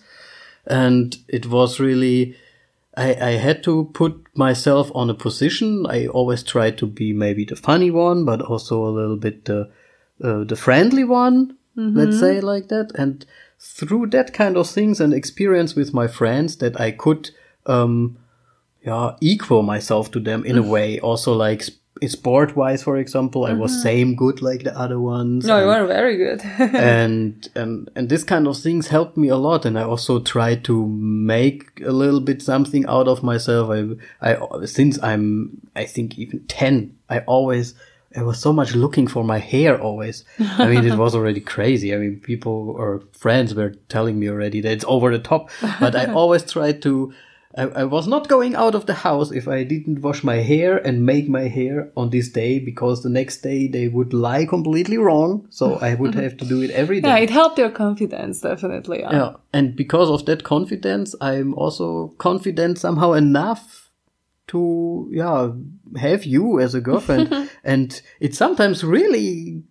and 0.67 1.17
it 1.29 1.47
was 1.47 1.81
really. 1.81 2.37
I, 2.99 3.15
I 3.15 3.31
had 3.33 3.63
to 3.65 3.91
put 3.93 4.27
myself 4.35 4.91
on 4.95 5.11
a 5.11 5.15
position. 5.15 5.85
I 5.87 6.07
always 6.07 6.43
tried 6.43 6.79
to 6.79 6.87
be 6.87 7.13
maybe 7.13 7.45
the 7.45 7.55
funny 7.55 7.91
one, 7.91 8.25
but 8.25 8.41
also 8.41 8.87
a 8.87 8.89
little 8.89 9.19
bit 9.19 9.45
the 9.45 9.71
uh, 10.25 10.45
the 10.45 10.57
friendly 10.57 11.05
one. 11.05 11.59
Let's 11.77 12.19
say 12.21 12.41
like 12.41 12.69
that. 12.69 12.93
And 12.99 13.27
through 13.59 14.09
that 14.09 14.33
kind 14.33 14.57
of 14.57 14.69
things 14.69 15.01
and 15.01 15.13
experience 15.13 15.75
with 15.75 15.95
my 15.95 16.07
friends, 16.07 16.57
that 16.59 16.81
I 16.81 16.91
could, 16.91 17.31
um, 17.67 18.19
yeah, 18.83 19.17
equal 19.21 19.63
myself 19.63 20.11
to 20.13 20.21
them 20.21 20.45
in 20.45 20.59
a 20.59 20.63
way. 20.63 21.01
Also, 21.01 21.33
like 21.33 21.63
sport 22.07 22.55
wise, 22.55 22.83
for 22.83 22.99
example, 22.99 23.47
I 23.47 23.55
was 23.55 23.83
same 23.83 24.15
good 24.17 24.43
like 24.43 24.65
the 24.65 24.79
other 24.79 25.01
ones. 25.01 25.47
No, 25.47 25.59
you 25.59 25.67
were 25.67 25.87
very 25.87 26.17
good. 26.17 26.43
and 26.75 27.49
and 27.55 27.91
and 27.97 28.09
this 28.09 28.23
kind 28.23 28.47
of 28.47 28.59
things 28.59 28.89
helped 28.89 29.17
me 29.17 29.29
a 29.29 29.37
lot 29.37 29.65
and 29.65 29.79
i 29.79 29.83
also 29.83 30.21
try 30.21 30.55
to 30.55 30.87
make 30.87 31.81
a 31.85 31.93
little 31.93 32.21
bit 32.21 32.43
something 32.43 32.85
out 32.87 33.09
of 33.09 33.23
myself 33.23 33.71
i 33.71 34.31
i 34.33 34.65
since 34.65 35.03
i'm 35.03 35.61
i 35.75 35.85
think 35.85 36.19
even 36.19 36.41
10 36.47 36.97
i 37.09 37.21
always 37.21 37.75
I 38.17 38.23
was 38.23 38.39
so 38.39 38.53
much 38.53 38.75
looking 38.75 39.07
for 39.07 39.23
my 39.23 39.39
hair 39.39 39.81
always. 39.81 40.25
I 40.39 40.69
mean, 40.69 40.85
it 40.87 40.97
was 40.97 41.15
already 41.15 41.41
crazy. 41.41 41.95
I 41.95 41.99
mean, 41.99 42.21
people 42.21 42.71
or 42.71 43.03
friends 43.13 43.55
were 43.55 43.75
telling 43.89 44.19
me 44.19 44.29
already 44.31 44.61
that 44.63 44.73
it's 44.73 44.85
over 44.89 45.11
the 45.11 45.23
top, 45.23 45.51
but 45.81 45.95
I 45.95 46.07
always 46.21 46.43
tried 46.51 46.81
to, 46.83 47.13
I, 47.57 47.63
I 47.65 47.85
was 47.85 48.07
not 48.07 48.29
going 48.29 48.55
out 48.55 48.75
of 48.75 48.87
the 48.87 48.95
house 48.95 49.31
if 49.33 49.47
I 49.49 49.65
didn't 49.65 50.01
wash 50.01 50.25
my 50.25 50.37
hair 50.37 50.79
and 50.79 51.05
make 51.05 51.29
my 51.29 51.49
hair 51.49 51.91
on 51.97 52.11
this 52.11 52.29
day 52.31 52.59
because 52.59 53.03
the 53.03 53.11
next 53.11 53.43
day 53.43 53.67
they 53.69 53.89
would 53.89 54.13
lie 54.15 54.47
completely 54.47 54.99
wrong. 54.99 55.47
So 55.51 55.75
I 55.77 55.95
would 55.95 56.15
have 56.15 56.37
to 56.39 56.45
do 56.47 56.63
it 56.63 56.71
every 56.71 57.01
day. 57.01 57.09
yeah, 57.09 57.19
it 57.19 57.31
helped 57.31 57.59
your 57.59 57.71
confidence, 57.71 58.41
definitely. 58.41 59.01
Yeah. 59.01 59.13
Yeah, 59.13 59.33
and 59.53 59.77
because 59.77 60.09
of 60.09 60.25
that 60.27 60.43
confidence, 60.43 61.15
I'm 61.21 61.55
also 61.55 62.15
confident 62.19 62.79
somehow 62.79 63.13
enough 63.13 63.86
to 64.49 65.09
yeah 65.13 65.51
have 66.01 66.25
you 66.25 66.61
as 66.61 66.75
a 66.75 66.81
girlfriend, 66.81 67.51
and 67.65 68.01
it's 68.21 68.39
sometimes 68.39 68.83
really 68.85 69.63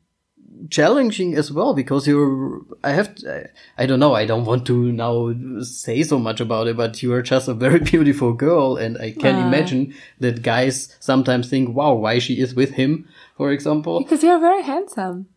challenging 0.70 1.36
as 1.36 1.52
well 1.52 1.74
because 1.76 2.08
you're 2.08 2.62
i 2.84 2.90
have 2.92 3.14
to, 3.14 3.48
i 3.78 3.86
don't 3.86 4.00
know 4.00 4.14
i 4.16 4.26
don't 4.26 4.46
want 4.46 4.66
to 4.66 4.92
now 4.92 5.32
say 5.62 6.02
so 6.02 6.18
much 6.18 6.40
about 6.40 6.66
it 6.66 6.76
but 6.78 7.04
you 7.04 7.14
are 7.14 7.22
just 7.22 7.48
a 7.48 7.54
very 7.54 7.80
beautiful 7.92 8.34
girl 8.34 8.76
and 8.78 8.98
i 8.98 9.12
can 9.12 9.36
Ah. 9.36 9.48
imagine 9.48 9.94
that 10.20 10.42
guys 10.42 10.96
sometimes 11.00 11.50
think 11.50 11.76
wow 11.76 11.94
why 11.94 12.18
she 12.20 12.40
is 12.40 12.56
with 12.56 12.72
him 12.72 13.08
for 13.38 13.52
example 13.52 14.00
Because 14.00 14.24
you're 14.24 14.40
very 14.40 14.64
handsome. 14.64 15.28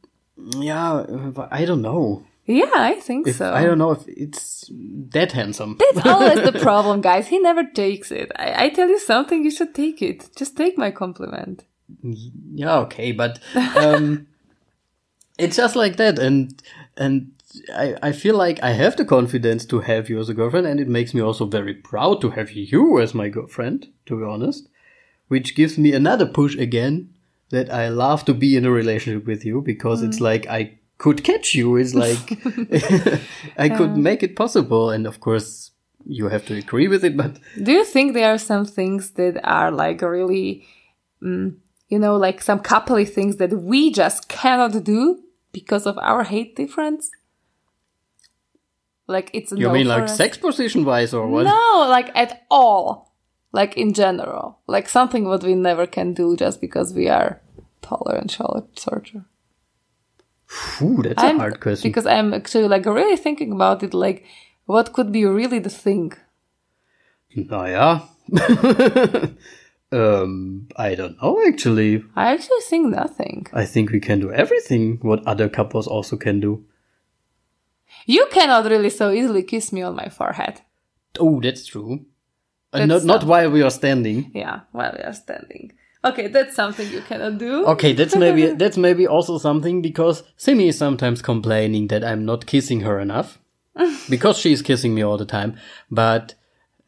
yeah 0.57 1.05
but 1.35 1.49
i 1.51 1.65
don't 1.67 1.83
know 1.83 2.25
Yeah, 2.49 2.71
I 2.75 2.95
think 2.95 3.29
if, 3.29 3.37
so. 3.37 3.53
i 3.53 3.63
don't 3.63 3.77
know 3.77 3.91
if 3.93 4.09
it's 4.09 4.71
that 5.13 5.33
handsome 5.33 5.77
That's 5.79 6.07
always 6.15 6.41
the 6.43 6.59
problem, 6.59 7.03
guys. 7.03 7.29
He 7.29 7.39
never 7.39 7.65
takes 7.65 8.11
it. 8.11 8.33
I, 8.37 8.65
I 8.65 8.69
tell 8.71 8.89
you 8.89 8.99
something, 8.99 9.45
you 9.45 9.51
should 9.51 9.75
take 9.75 10.01
it. 10.03 10.31
Just 10.35 10.57
take 10.57 10.79
my 10.79 10.91
compliment. 10.91 11.65
yeah 12.03 12.77
okay 12.85 13.13
but 13.13 13.39
um 13.77 14.27
it's 15.39 15.57
just 15.57 15.77
like 15.77 15.97
that 15.97 16.19
and 16.19 16.63
and 16.97 17.33
I, 17.75 17.97
I 18.03 18.13
feel 18.13 18.37
like 18.37 18.63
I 18.63 18.73
have 18.73 18.97
the 18.97 19.05
confidence 19.05 19.65
to 19.67 19.81
have 19.81 20.09
you 20.11 20.19
as 20.19 20.29
a 20.29 20.35
girlfriend 20.35 20.67
and 20.67 20.81
it 20.81 20.89
makes 20.89 21.15
me 21.15 21.21
also 21.21 21.47
very 21.47 21.75
proud 21.75 22.21
to 22.21 22.31
have 22.31 22.51
you 22.53 23.01
as 23.01 23.15
my 23.15 23.29
girlfriend, 23.29 23.89
to 24.07 24.19
be 24.19 24.25
honest. 24.25 24.69
Which 25.29 25.55
gives 25.55 25.79
me 25.79 25.93
another 25.93 26.27
push 26.27 26.57
again 26.57 27.15
that 27.51 27.73
I 27.73 27.89
love 27.89 28.25
to 28.27 28.35
be 28.35 28.57
in 28.57 28.65
a 28.65 28.71
relationship 28.71 29.27
with 29.27 29.45
you 29.45 29.63
because 29.63 30.03
it's 30.03 30.21
like 30.21 30.47
I 30.47 30.78
could 30.99 31.25
catch 31.25 31.55
you. 31.55 31.77
is 31.77 31.95
like 31.95 32.19
I 33.57 33.69
could 33.69 33.97
make 33.97 34.23
it 34.23 34.37
possible 34.37 34.91
and 34.91 35.07
of 35.07 35.21
course 35.21 35.71
you 36.05 36.29
have 36.29 36.47
to 36.47 36.55
agree 36.57 36.89
with 36.89 37.05
it, 37.05 37.17
but 37.17 37.39
Do 37.63 37.73
you 37.73 37.85
think 37.85 38.15
there 38.15 38.33
are 38.33 38.39
some 38.39 38.65
things 38.65 39.11
that 39.13 39.39
are 39.45 39.71
like 39.71 40.01
really, 40.01 40.67
mm, 41.23 41.57
you 41.89 41.99
know, 41.99 42.17
like 42.17 42.41
some 42.41 42.61
coupley 42.61 43.09
things 43.09 43.37
that 43.37 43.53
we 43.53 43.91
just 43.91 44.29
cannot 44.29 44.83
do 44.85 45.23
because 45.53 45.87
of 45.87 45.99
our 45.99 46.25
hate 46.25 46.57
difference? 46.57 47.11
Like 49.07 49.31
it's 49.33 49.53
you 49.53 49.67
no 49.67 49.73
mean 49.73 49.89
like 49.89 50.05
us. 50.05 50.17
sex 50.17 50.37
position 50.37 50.85
wise 50.85 51.13
or 51.15 51.27
what? 51.29 51.45
No, 51.45 51.87
like 51.89 52.11
at 52.15 52.45
all. 52.51 53.13
Like 53.53 53.77
in 53.77 53.95
general. 53.95 54.61
Like 54.67 54.89
something 54.89 55.25
what 55.25 55.43
we 55.43 55.55
never 55.55 55.87
can 55.87 56.13
do 56.13 56.37
just 56.37 56.61
because 56.61 56.93
we 56.93 57.09
are 57.09 57.41
taller 57.81 58.15
and 58.17 58.31
shorter. 58.31 59.25
That's 60.81 61.23
a 61.23 61.39
hard 61.39 61.61
question. 61.61 61.91
Because 61.91 62.07
I'm 62.07 62.33
actually 62.35 62.69
like 62.69 62.87
really 62.87 63.17
thinking 63.17 63.53
about 63.53 63.83
it, 63.83 63.95
like 63.95 64.25
what 64.67 64.93
could 64.93 65.13
be 65.13 65.25
really 65.25 65.59
the 65.59 65.71
thing? 65.71 66.13
Naja. 67.37 68.03
um, 69.93 70.69
I 70.77 70.95
don't 70.95 71.21
know 71.23 71.43
actually. 71.47 72.05
I 72.17 72.33
actually 72.33 72.61
think 72.69 72.89
nothing. 72.89 73.47
I 73.53 73.65
think 73.65 73.91
we 73.91 74.01
can 74.01 74.21
do 74.21 74.33
everything 74.33 74.99
what 75.03 75.27
other 75.27 75.49
couples 75.49 75.87
also 75.87 76.17
can 76.17 76.41
do. 76.41 76.65
You 78.07 78.27
cannot 78.31 78.65
really 78.67 78.91
so 78.91 79.11
easily 79.11 79.43
kiss 79.43 79.73
me 79.73 79.83
on 79.83 79.97
my 79.97 80.09
forehead. 80.09 80.61
Oh, 81.19 81.41
that's 81.41 81.67
true. 81.67 82.07
Uh, 82.73 82.87
That's 82.87 83.05
not 83.05 83.23
not 83.23 83.25
while 83.25 83.51
we 83.51 83.63
are 83.63 83.71
standing. 83.71 84.31
Yeah, 84.35 84.61
while 84.73 84.93
we 84.95 85.03
are 85.03 85.15
standing. 85.15 85.73
Okay, 86.09 86.29
that's 86.29 86.55
something 86.55 86.91
you 86.91 87.01
cannot 87.03 87.39
do. 87.39 87.67
Okay, 87.67 87.93
that's 87.93 88.17
maybe 88.17 88.47
that's 88.63 88.77
maybe 88.77 89.07
also 89.07 89.39
something 89.39 89.83
because 89.83 90.23
Simi 90.37 90.69
is 90.69 90.79
sometimes 90.79 91.23
complaining 91.23 91.89
that 91.89 92.05
I'm 92.05 92.25
not 92.25 92.47
kissing 92.47 92.81
her 92.81 92.99
enough 92.99 93.39
because 94.11 94.39
she's 94.39 94.63
kissing 94.63 94.95
me 94.95 95.03
all 95.03 95.17
the 95.17 95.27
time, 95.27 95.57
but 95.91 96.35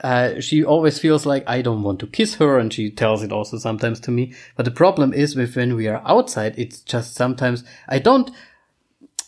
uh, 0.02 0.40
she 0.40 0.64
always 0.64 0.98
feels 0.98 1.26
like 1.26 1.44
I 1.46 1.60
don't 1.62 1.82
want 1.82 2.00
to 2.00 2.06
kiss 2.06 2.36
her, 2.36 2.58
and 2.58 2.72
she 2.72 2.90
tells 2.90 3.22
it 3.22 3.32
also 3.32 3.58
sometimes 3.58 4.00
to 4.00 4.10
me. 4.10 4.32
But 4.56 4.64
the 4.64 4.70
problem 4.70 5.12
is 5.12 5.36
with 5.36 5.56
when 5.56 5.74
we 5.76 5.88
are 5.88 6.02
outside, 6.06 6.54
it's 6.56 6.80
just 6.80 7.14
sometimes 7.14 7.64
I 7.88 7.98
don't. 7.98 8.30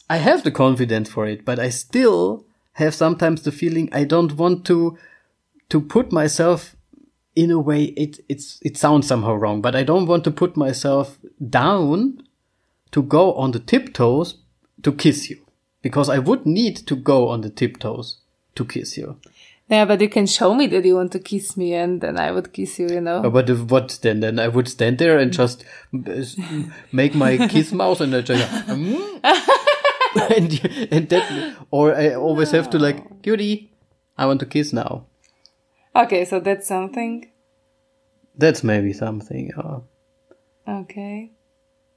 I 0.09 0.17
have 0.17 0.45
the 0.45 0.51
confidence 0.51 1.11
for 1.11 1.27
it, 1.27 1.45
but 1.45 1.59
I 1.59 1.71
still 1.71 2.45
have 2.75 2.95
sometimes 2.95 3.43
the 3.43 3.53
feeling 3.53 3.89
I 3.93 4.05
don't 4.05 4.37
want 4.37 4.65
to 4.67 4.97
to 5.69 5.81
put 5.81 6.13
myself 6.13 6.77
in 7.35 7.51
a 7.51 7.59
way 7.59 7.85
it 7.85 8.21
it's 8.29 8.59
it 8.63 8.77
sounds 8.77 9.07
somehow 9.07 9.35
wrong, 9.35 9.61
but 9.63 9.75
I 9.75 9.83
don't 9.83 10.07
want 10.07 10.25
to 10.25 10.31
put 10.31 10.57
myself 10.57 11.19
down 11.49 12.23
to 12.91 13.03
go 13.03 13.35
on 13.35 13.53
the 13.53 13.59
tiptoes 13.59 14.37
to 14.83 14.93
kiss 14.93 15.31
you 15.31 15.39
because 15.81 16.09
I 16.09 16.19
would 16.19 16.47
need 16.47 16.77
to 16.87 16.97
go 16.97 17.29
on 17.29 17.41
the 17.41 17.51
tiptoes 17.51 18.19
to 18.55 18.65
kiss 18.65 18.97
you. 18.97 19.17
Yeah, 19.69 19.87
but 19.87 20.03
you 20.03 20.09
can 20.09 20.27
show 20.27 20.53
me 20.55 20.67
that 20.67 20.85
you 20.85 20.97
want 20.97 21.13
to 21.13 21.19
kiss 21.19 21.57
me, 21.57 21.73
and 21.73 22.01
then 22.03 22.19
I 22.19 22.31
would 22.31 22.53
kiss 22.53 22.79
you. 22.79 22.89
You 22.89 23.01
know. 23.01 23.31
But 23.31 23.49
if, 23.49 23.61
what 23.71 23.99
then? 24.03 24.21
Then 24.21 24.39
I 24.39 24.49
would 24.49 24.69
stand 24.69 24.99
there 24.99 25.19
and 25.19 25.33
just 25.33 25.65
make 26.93 27.15
my 27.15 27.49
kiss 27.49 27.73
mouth 27.73 28.01
and 28.01 28.15
I 28.15 28.21
just 28.21 28.67
mm. 28.67 29.21
and 30.37 30.89
and 30.93 31.09
that 31.09 31.57
or 31.71 31.95
I 31.95 32.15
always 32.15 32.51
have 32.51 32.69
to 32.71 32.79
like 32.79 33.23
cutie, 33.23 33.73
I 34.19 34.27
want 34.27 34.41
to 34.41 34.47
kiss 34.47 34.73
now. 34.73 35.07
Okay, 35.95 36.25
so 36.25 36.41
that's 36.41 36.67
something. 36.67 37.31
That's 38.37 38.65
maybe 38.65 38.93
something. 38.93 39.53
Uh, 39.57 39.81
Okay. 40.69 41.33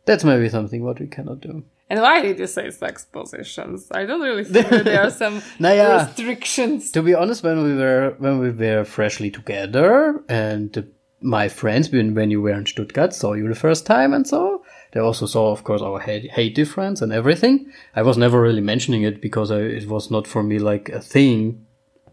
that's 0.06 0.24
maybe 0.24 0.50
something 0.50 0.84
what 0.84 1.00
we 1.00 1.08
cannot 1.08 1.40
do. 1.40 1.64
And 1.88 2.02
why 2.02 2.22
did 2.24 2.40
you 2.40 2.48
say 2.48 2.72
sex 2.72 3.06
positions? 3.06 3.92
I 3.92 4.06
don't 4.08 4.22
really 4.22 4.44
think 4.44 4.68
there 4.70 5.04
are 5.04 5.12
some 5.12 5.42
Naja. 5.60 6.08
restrictions. 6.08 6.92
To 6.92 7.04
be 7.04 7.14
honest, 7.14 7.44
when 7.44 7.62
we 7.64 7.76
were 7.76 8.16
when 8.18 8.40
we 8.40 8.50
were 8.50 8.84
freshly 8.86 9.30
together, 9.30 10.20
and 10.28 10.92
my 11.22 11.48
friends 11.48 11.92
when 11.92 12.16
when 12.16 12.32
you 12.32 12.42
were 12.42 12.58
in 12.58 12.66
Stuttgart 12.66 13.14
saw 13.14 13.34
you 13.34 13.48
the 13.48 13.54
first 13.68 13.86
time, 13.86 14.14
and 14.16 14.26
so 14.28 14.64
they 14.94 15.00
also 15.00 15.28
saw, 15.28 15.52
of 15.52 15.64
course, 15.64 15.84
our 15.84 16.00
hate, 16.00 16.32
hate 16.32 16.56
difference 16.56 17.02
and 17.04 17.14
everything. 17.14 17.72
I 17.96 18.02
was 18.02 18.18
never 18.18 18.42
really 18.42 18.62
mentioning 18.62 19.04
it 19.04 19.22
because 19.22 19.52
I, 19.52 19.60
it 19.60 19.88
was 19.88 20.10
not 20.10 20.26
for 20.28 20.42
me 20.42 20.58
like 20.58 20.90
a 20.90 21.00
thing, 21.02 21.66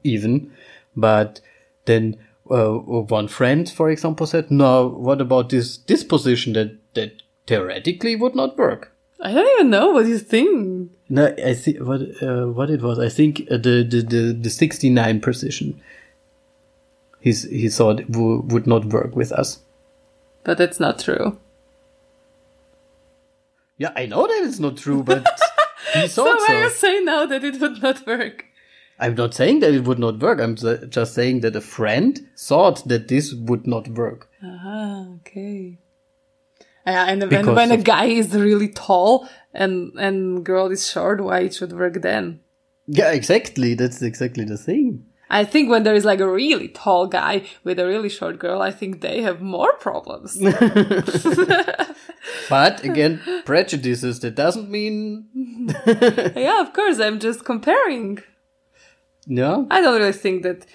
even. 0.05 0.53
But 0.95 1.41
then 1.87 2.17
uh, 2.51 2.73
one 2.75 3.29
friend, 3.29 3.69
for 3.69 3.91
example, 3.91 4.27
said, 4.27 4.51
"No, 4.51 4.89
what 4.89 5.21
about 5.21 5.49
this 5.51 5.79
this 5.79 6.05
position 6.05 6.53
that 6.55 6.77
that 6.95 7.23
theoretically 7.47 8.17
would 8.17 8.35
not 8.35 8.57
work?" 8.59 8.93
I 9.21 9.33
don't 9.33 9.49
even 9.61 9.71
know 9.71 9.91
what 9.93 10.07
you 10.07 10.19
think. 10.19 10.91
No, 11.09 11.27
I 11.45 11.55
think 11.55 11.79
what 11.81 12.01
uh, 12.23 12.47
what 12.47 12.71
it 12.71 12.83
was. 12.83 12.99
I 12.99 13.09
think 13.09 13.43
uh, 13.51 13.57
the 13.57 13.85
the 13.89 14.03
the, 14.03 14.33
the 14.33 14.51
sixty 14.51 14.91
nine 14.91 15.21
position. 15.21 15.81
He's 17.21 17.45
he 17.45 17.69
thought 17.69 18.11
w- 18.11 18.43
would 18.49 18.67
not 18.67 18.87
work 18.87 19.15
with 19.15 19.31
us. 19.31 19.61
But 20.43 20.59
that's 20.59 20.81
not 20.81 20.99
true. 20.99 21.39
Yeah, 23.79 23.93
I 23.97 24.07
know 24.07 24.27
that 24.27 24.43
it's 24.45 24.59
not 24.59 24.77
true, 24.77 25.03
but 25.03 25.27
he 25.95 26.09
thought 26.09 26.11
So 26.11 26.25
why 26.25 26.47
so. 26.49 26.59
you 26.63 26.71
say 26.71 27.01
now 27.01 27.27
that 27.27 27.45
it 27.45 27.61
would 27.61 27.83
not 27.83 28.07
work? 28.07 28.47
I'm 29.03 29.17
not 29.17 29.35
saying 29.35 29.61
that 29.61 29.75
it 29.75 29.85
would 29.85 29.99
not 29.99 30.21
work. 30.21 30.41
I'm 30.41 30.55
just 30.55 31.15
saying 31.15 31.41
that 31.41 31.57
a 31.57 31.61
friend 31.61 32.21
thought 32.39 32.87
that 32.89 33.09
this 33.09 33.35
would 33.35 33.67
not 33.67 33.89
work. 33.89 34.31
Ah, 34.43 35.07
okay. 35.17 35.79
Yeah, 36.87 37.07
and 37.07 37.21
when, 37.21 37.29
Because 37.29 37.57
when 37.57 37.73
a 37.73 37.79
guy 37.79 38.07
is 38.07 38.33
really 38.33 38.69
tall 38.69 39.29
and 39.53 39.93
and 39.99 40.45
girl 40.45 40.71
is 40.71 40.89
short, 40.89 41.21
why 41.21 41.41
it 41.41 41.55
should 41.55 41.73
work 41.73 42.03
then? 42.03 42.41
Yeah, 42.87 43.11
exactly. 43.11 43.75
That's 43.75 44.03
exactly 44.03 44.45
the 44.45 44.57
thing. 44.57 45.07
I 45.29 45.45
think 45.45 45.71
when 45.71 45.83
there 45.83 45.95
is 45.95 46.05
like 46.05 46.21
a 46.21 46.31
really 46.31 46.69
tall 46.69 47.07
guy 47.07 47.43
with 47.65 47.81
a 47.81 47.87
really 47.87 48.11
short 48.11 48.39
girl, 48.39 48.63
I 48.63 48.71
think 48.71 49.01
they 49.01 49.23
have 49.23 49.41
more 49.41 49.73
problems. 49.79 50.37
But 52.49 52.85
again, 52.85 53.21
prejudices. 53.45 54.21
That 54.21 54.35
doesn't 54.35 54.71
mean 54.71 55.27
yeah, 56.37 56.61
of 56.61 56.73
course, 56.73 57.01
I'm 57.01 57.19
just 57.19 57.45
comparing. 57.45 58.23
Yeah. 59.27 59.65
I 59.71 59.81
don't 59.81 59.99
really 59.99 60.13
think 60.13 60.43
that 60.43 60.67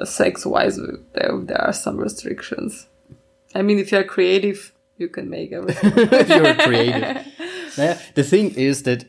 uh, 0.00 0.04
sex-wise 0.04 0.76
there 0.76 1.38
there 1.42 1.60
are 1.60 1.72
some 1.72 1.96
restrictions. 1.96 2.86
I 3.54 3.62
mean, 3.62 3.78
if 3.78 3.92
you're 3.92 4.04
creative, 4.04 4.72
you 4.96 5.08
can 5.08 5.28
make 5.28 5.52
everything. 5.52 5.92
if 5.96 6.28
you're 6.28 6.54
creative. 6.54 7.26
Naja, 7.76 8.14
the 8.14 8.24
thing 8.24 8.54
is 8.54 8.82
that 8.84 9.04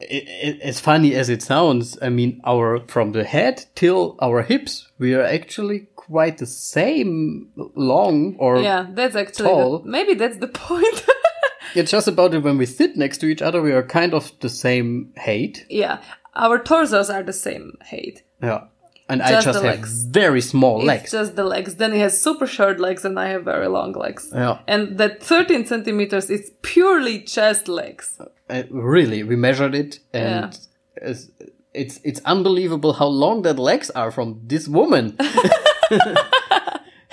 i 0.00 0.22
i 0.44 0.58
as 0.62 0.80
funny 0.80 1.14
as 1.14 1.28
it 1.28 1.42
sounds, 1.42 1.98
I 2.00 2.08
mean, 2.08 2.40
our 2.44 2.80
from 2.86 3.12
the 3.12 3.24
head 3.24 3.64
till 3.74 4.16
our 4.20 4.42
hips, 4.42 4.88
we 4.98 5.14
are 5.14 5.24
actually 5.24 5.88
quite 5.96 6.38
the 6.38 6.46
same 6.46 7.50
long, 7.74 8.36
or 8.38 8.60
yeah, 8.60 8.86
that's 8.94 9.16
actually 9.16 9.48
Tall. 9.48 9.78
the, 9.80 9.88
maybe 9.88 10.14
that's 10.14 10.38
the 10.38 10.48
point. 10.48 11.04
it's 11.74 11.90
just 11.90 12.08
about 12.08 12.34
it 12.34 12.42
when 12.42 12.58
we 12.58 12.66
sit 12.66 12.96
next 12.96 13.18
to 13.18 13.26
each 13.26 13.42
other, 13.42 13.60
we 13.60 13.72
are 13.72 13.82
kind 13.82 14.14
of 14.14 14.32
the 14.40 14.48
same 14.48 15.12
height. 15.16 15.66
yeah, 15.68 15.98
our 16.38 16.58
torsos 16.58 17.10
are 17.10 17.22
the 17.22 17.32
same 17.32 17.76
height. 17.90 18.22
Yeah. 18.42 18.64
And 19.10 19.22
I 19.22 19.30
Just 19.30 19.46
just 19.46 19.62
have 19.62 19.64
legs. 19.64 20.04
very 20.04 20.42
small 20.42 20.78
It's 20.80 20.86
legs. 20.86 21.10
just 21.12 21.34
the 21.34 21.44
legs. 21.44 21.76
Then 21.76 21.92
he 21.94 22.00
has 22.00 22.20
super 22.22 22.46
short 22.46 22.78
legs, 22.78 23.04
and 23.06 23.18
I 23.18 23.28
have 23.28 23.42
very 23.44 23.66
long 23.66 23.92
legs. 23.92 24.30
Yeah. 24.34 24.58
And 24.66 24.98
that 24.98 25.22
13 25.22 25.64
centimeters 25.66 26.28
is 26.28 26.52
purely 26.60 27.20
chest 27.22 27.68
legs. 27.68 28.18
Uh, 28.50 28.62
really, 28.70 29.22
we 29.22 29.34
measured 29.34 29.74
it, 29.74 30.00
and 30.12 30.58
it's, 30.96 31.30
it's 31.72 32.00
it's 32.04 32.20
unbelievable 32.26 32.92
how 32.94 33.06
long 33.06 33.42
that 33.42 33.58
legs 33.58 33.88
are 33.90 34.10
from 34.10 34.40
this 34.46 34.68
woman. 34.68 35.16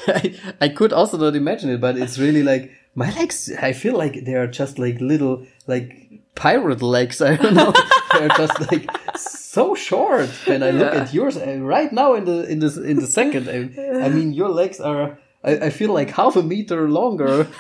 I, 0.08 0.36
I 0.62 0.70
could 0.70 0.94
also 0.94 1.18
not 1.18 1.36
imagine 1.36 1.70
it, 1.70 1.82
but 1.82 1.98
it's 1.98 2.20
really 2.20 2.44
like 2.44 2.72
my 2.94 3.10
legs. 3.16 3.50
I 3.62 3.74
feel 3.74 3.98
like 3.98 4.24
they 4.26 4.36
are 4.36 4.48
just 4.48 4.78
like 4.78 5.00
little 5.00 5.46
like 5.68 6.22
pirate 6.36 6.82
legs. 6.82 7.22
I 7.22 7.36
don't 7.38 7.54
know. 7.56 7.74
They're 8.20 8.38
just 8.38 8.72
like 8.72 8.90
so 9.18 9.76
short. 9.76 10.30
And 10.48 10.64
I 10.64 10.72
look 10.72 10.94
Yeah. 10.94 11.02
at 11.02 11.14
yours 11.14 11.38
uh, 11.38 11.58
right 11.62 11.92
now 11.92 12.14
in 12.16 12.26
the 12.26 12.44
in 12.52 12.60
this 12.60 12.78
in 12.78 12.98
the 13.00 13.08
second, 13.08 13.48
I, 13.50 13.58
I 14.06 14.10
mean 14.10 14.34
your 14.34 14.50
legs 14.50 14.80
are. 14.80 15.18
I, 15.44 15.68
I 15.68 15.70
feel 15.70 15.94
like 15.94 16.10
half 16.12 16.36
a 16.36 16.42
meter 16.44 16.90
longer. 16.90 17.48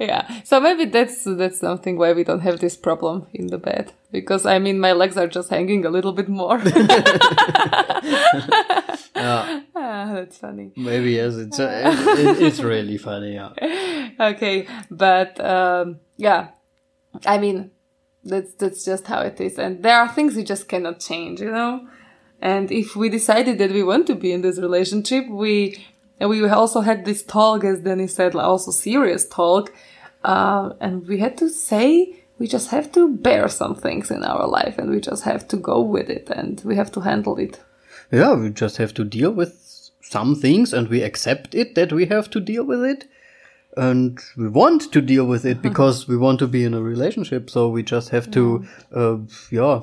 Yeah. 0.00 0.26
So 0.44 0.58
maybe 0.60 0.86
that's 0.86 1.22
that's 1.24 1.60
something 1.60 1.96
why 1.98 2.12
we 2.14 2.24
don't 2.24 2.40
have 2.40 2.58
this 2.58 2.76
problem 2.76 3.26
in 3.32 3.46
the 3.46 3.58
bed 3.58 3.92
because 4.10 4.44
I 4.44 4.58
mean 4.58 4.80
my 4.80 4.92
legs 4.92 5.16
are 5.16 5.28
just 5.28 5.50
hanging 5.50 5.84
a 5.86 5.90
little 5.90 6.12
bit 6.12 6.28
more. 6.28 6.60
Ah, 9.16 10.12
that's 10.14 10.38
funny. 10.38 10.72
Maybe 10.76 11.12
yes, 11.12 11.36
it's 11.36 11.58
uh, 11.60 11.94
it, 12.18 12.42
it's 12.42 12.60
really 12.60 12.98
funny. 12.98 13.34
Yeah. 13.34 13.52
Okay, 14.20 14.66
but 14.90 15.38
um, 15.40 16.00
yeah, 16.16 16.48
I 17.26 17.38
mean 17.38 17.70
that's 18.24 18.54
that's 18.54 18.84
just 18.84 19.06
how 19.06 19.20
it 19.20 19.40
is, 19.40 19.58
and 19.58 19.82
there 19.82 19.98
are 19.98 20.08
things 20.08 20.36
you 20.36 20.44
just 20.44 20.68
cannot 20.68 21.00
change, 21.00 21.40
you 21.40 21.50
know. 21.50 21.86
And 22.40 22.70
if 22.70 22.96
we 22.96 23.08
decided 23.08 23.58
that 23.58 23.70
we 23.70 23.82
want 23.82 24.06
to 24.08 24.14
be 24.14 24.32
in 24.32 24.42
this 24.42 24.58
relationship, 24.58 25.28
we 25.28 25.84
we 26.20 26.46
also 26.48 26.80
had 26.80 27.04
this 27.04 27.22
talk, 27.22 27.64
as 27.64 27.80
Danny 27.80 28.06
said, 28.06 28.34
also 28.34 28.70
serious 28.70 29.26
talk, 29.26 29.72
uh, 30.24 30.70
and 30.80 31.06
we 31.06 31.18
had 31.18 31.36
to 31.38 31.48
say 31.48 32.24
we 32.38 32.48
just 32.48 32.68
have 32.70 32.90
to 32.92 33.08
bear 33.08 33.48
some 33.48 33.74
things 33.74 34.10
in 34.10 34.24
our 34.24 34.46
life, 34.46 34.78
and 34.78 34.90
we 34.90 35.00
just 35.00 35.24
have 35.24 35.46
to 35.48 35.56
go 35.56 35.80
with 35.80 36.08
it, 36.08 36.30
and 36.30 36.62
we 36.64 36.76
have 36.76 36.90
to 36.92 37.00
handle 37.00 37.36
it. 37.38 37.60
Yeah, 38.10 38.34
we 38.34 38.50
just 38.50 38.76
have 38.76 38.94
to 38.94 39.04
deal 39.04 39.32
with 39.32 39.64
some 40.14 40.34
things 40.34 40.72
and 40.72 40.88
we 40.88 41.02
accept 41.02 41.54
it 41.54 41.74
that 41.74 41.92
we 41.92 42.06
have 42.06 42.30
to 42.30 42.40
deal 42.40 42.64
with 42.64 42.84
it. 42.84 43.08
And 43.76 44.18
we 44.36 44.48
want 44.48 44.92
to 44.92 45.00
deal 45.00 45.24
with 45.26 45.44
it 45.44 45.60
because 45.60 46.06
we 46.06 46.16
want 46.16 46.38
to 46.38 46.46
be 46.46 46.62
in 46.64 46.74
a 46.74 46.80
relationship. 46.80 47.50
So 47.50 47.68
we 47.68 47.82
just 47.82 48.10
have 48.10 48.30
to, 48.30 48.64
uh, 48.94 49.16
yeah, 49.50 49.80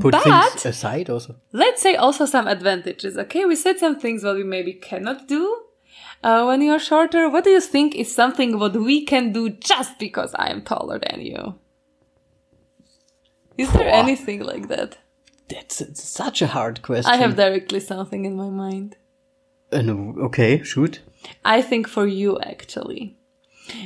put 0.00 0.12
But- 0.12 0.22
things 0.22 0.64
aside 0.66 1.10
also. 1.10 1.36
let's 1.52 1.82
say 1.82 1.96
also 1.96 2.24
some 2.24 2.46
advantages. 2.48 3.18
Okay, 3.18 3.44
we 3.44 3.56
said 3.56 3.78
some 3.78 3.98
things 4.00 4.24
what 4.24 4.36
we 4.36 4.44
maybe 4.44 4.72
cannot 4.72 5.28
do 5.28 5.42
uh, 6.24 6.44
when 6.44 6.62
you're 6.62 6.78
shorter. 6.78 7.28
What 7.28 7.44
do 7.44 7.50
you 7.50 7.60
think 7.60 7.94
is 7.94 8.14
something 8.14 8.58
what 8.58 8.74
we 8.74 9.04
can 9.04 9.32
do 9.32 9.50
just 9.50 9.98
because 9.98 10.34
I 10.34 10.48
am 10.50 10.62
taller 10.62 10.98
than 10.98 11.20
you? 11.20 11.54
Is 13.58 13.70
there 13.72 13.84
Boah. 13.84 13.90
anything 14.04 14.40
like 14.40 14.68
that? 14.68 14.96
That's 15.48 15.82
such 16.02 16.40
a 16.40 16.46
hard 16.46 16.80
question. 16.80 17.12
I 17.12 17.16
have 17.16 17.36
directly 17.36 17.80
something 17.80 18.24
in 18.24 18.34
my 18.36 18.48
mind. 18.48 18.96
Uh, 19.72 19.82
no, 19.82 20.14
okay, 20.18 20.62
shoot. 20.62 21.00
I 21.44 21.62
think 21.62 21.88
for 21.88 22.06
you 22.06 22.38
actually. 22.40 23.16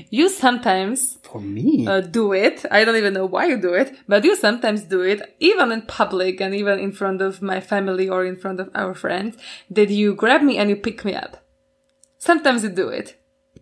You 0.09 0.29
sometimes 0.29 1.19
For 1.23 1.41
me, 1.41 1.87
uh, 1.87 2.01
do 2.01 2.33
it. 2.33 2.65
I 2.71 2.85
don't 2.85 2.97
even 2.97 3.13
know 3.13 3.27
why 3.27 3.47
you 3.47 3.59
do 3.61 3.75
it, 3.75 3.95
but 4.09 4.25
you 4.25 4.35
sometimes 4.35 4.83
do 4.85 5.03
it, 5.03 5.35
even 5.41 5.71
in 5.73 5.83
public 5.83 6.41
and 6.41 6.55
even 6.55 6.79
in 6.79 6.93
front 6.93 7.21
of 7.21 7.43
my 7.43 7.61
family 7.61 8.09
or 8.09 8.25
in 8.25 8.37
front 8.37 8.61
of 8.61 8.71
our 8.75 8.95
friends, 8.95 9.37
that 9.71 9.91
you 9.91 10.15
grab 10.15 10.43
me 10.43 10.57
and 10.57 10.71
you 10.71 10.77
pick 10.77 11.05
me 11.05 11.15
up. 11.15 11.45
Sometimes 12.19 12.63
you 12.63 12.71
do 12.71 12.89
it. 12.89 13.17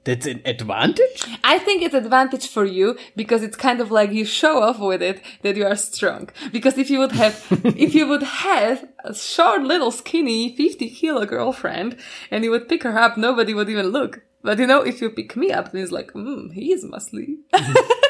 That's 0.05 0.27
an 0.27 0.43
advantage. 0.45 1.25
I 1.45 1.59
think 1.59 1.83
it's 1.83 1.95
advantage 1.95 2.49
for 2.49 2.65
you 2.65 2.97
because 3.15 3.43
it's 3.43 3.57
kind 3.57 3.81
of 3.81 3.91
like 3.91 4.13
you 4.13 4.25
show 4.25 4.63
off 4.63 4.79
with 4.79 5.03
it 5.03 5.23
that 5.43 5.57
you 5.57 5.65
are 5.65 5.77
strong. 5.77 6.31
Because 6.51 6.77
if 6.77 6.91
you 6.91 6.99
would 6.99 7.13
have, 7.13 7.47
if 7.65 7.95
you 7.95 8.07
would 8.07 8.23
have 8.23 8.89
a 9.05 9.15
short 9.15 9.63
little 9.63 9.91
skinny 9.91 10.57
50 10.57 10.91
kilo 10.91 11.25
girlfriend 11.27 11.97
and 12.31 12.43
you 12.45 12.51
would 12.51 12.69
pick 12.69 12.83
her 12.83 12.99
up, 12.99 13.17
nobody 13.17 13.55
would 13.55 13.69
even 13.69 13.89
look. 13.89 14.23
But 14.43 14.59
you 14.59 14.67
know, 14.67 14.83
if 14.83 15.01
you 15.01 15.11
pick 15.11 15.37
me 15.37 15.53
up, 15.53 15.71
then 15.71 15.83
it's 15.83 15.93
like, 15.93 16.11
hmm, 16.13 16.51
he 16.51 16.73
is 16.73 16.85
muscly. 16.85 17.37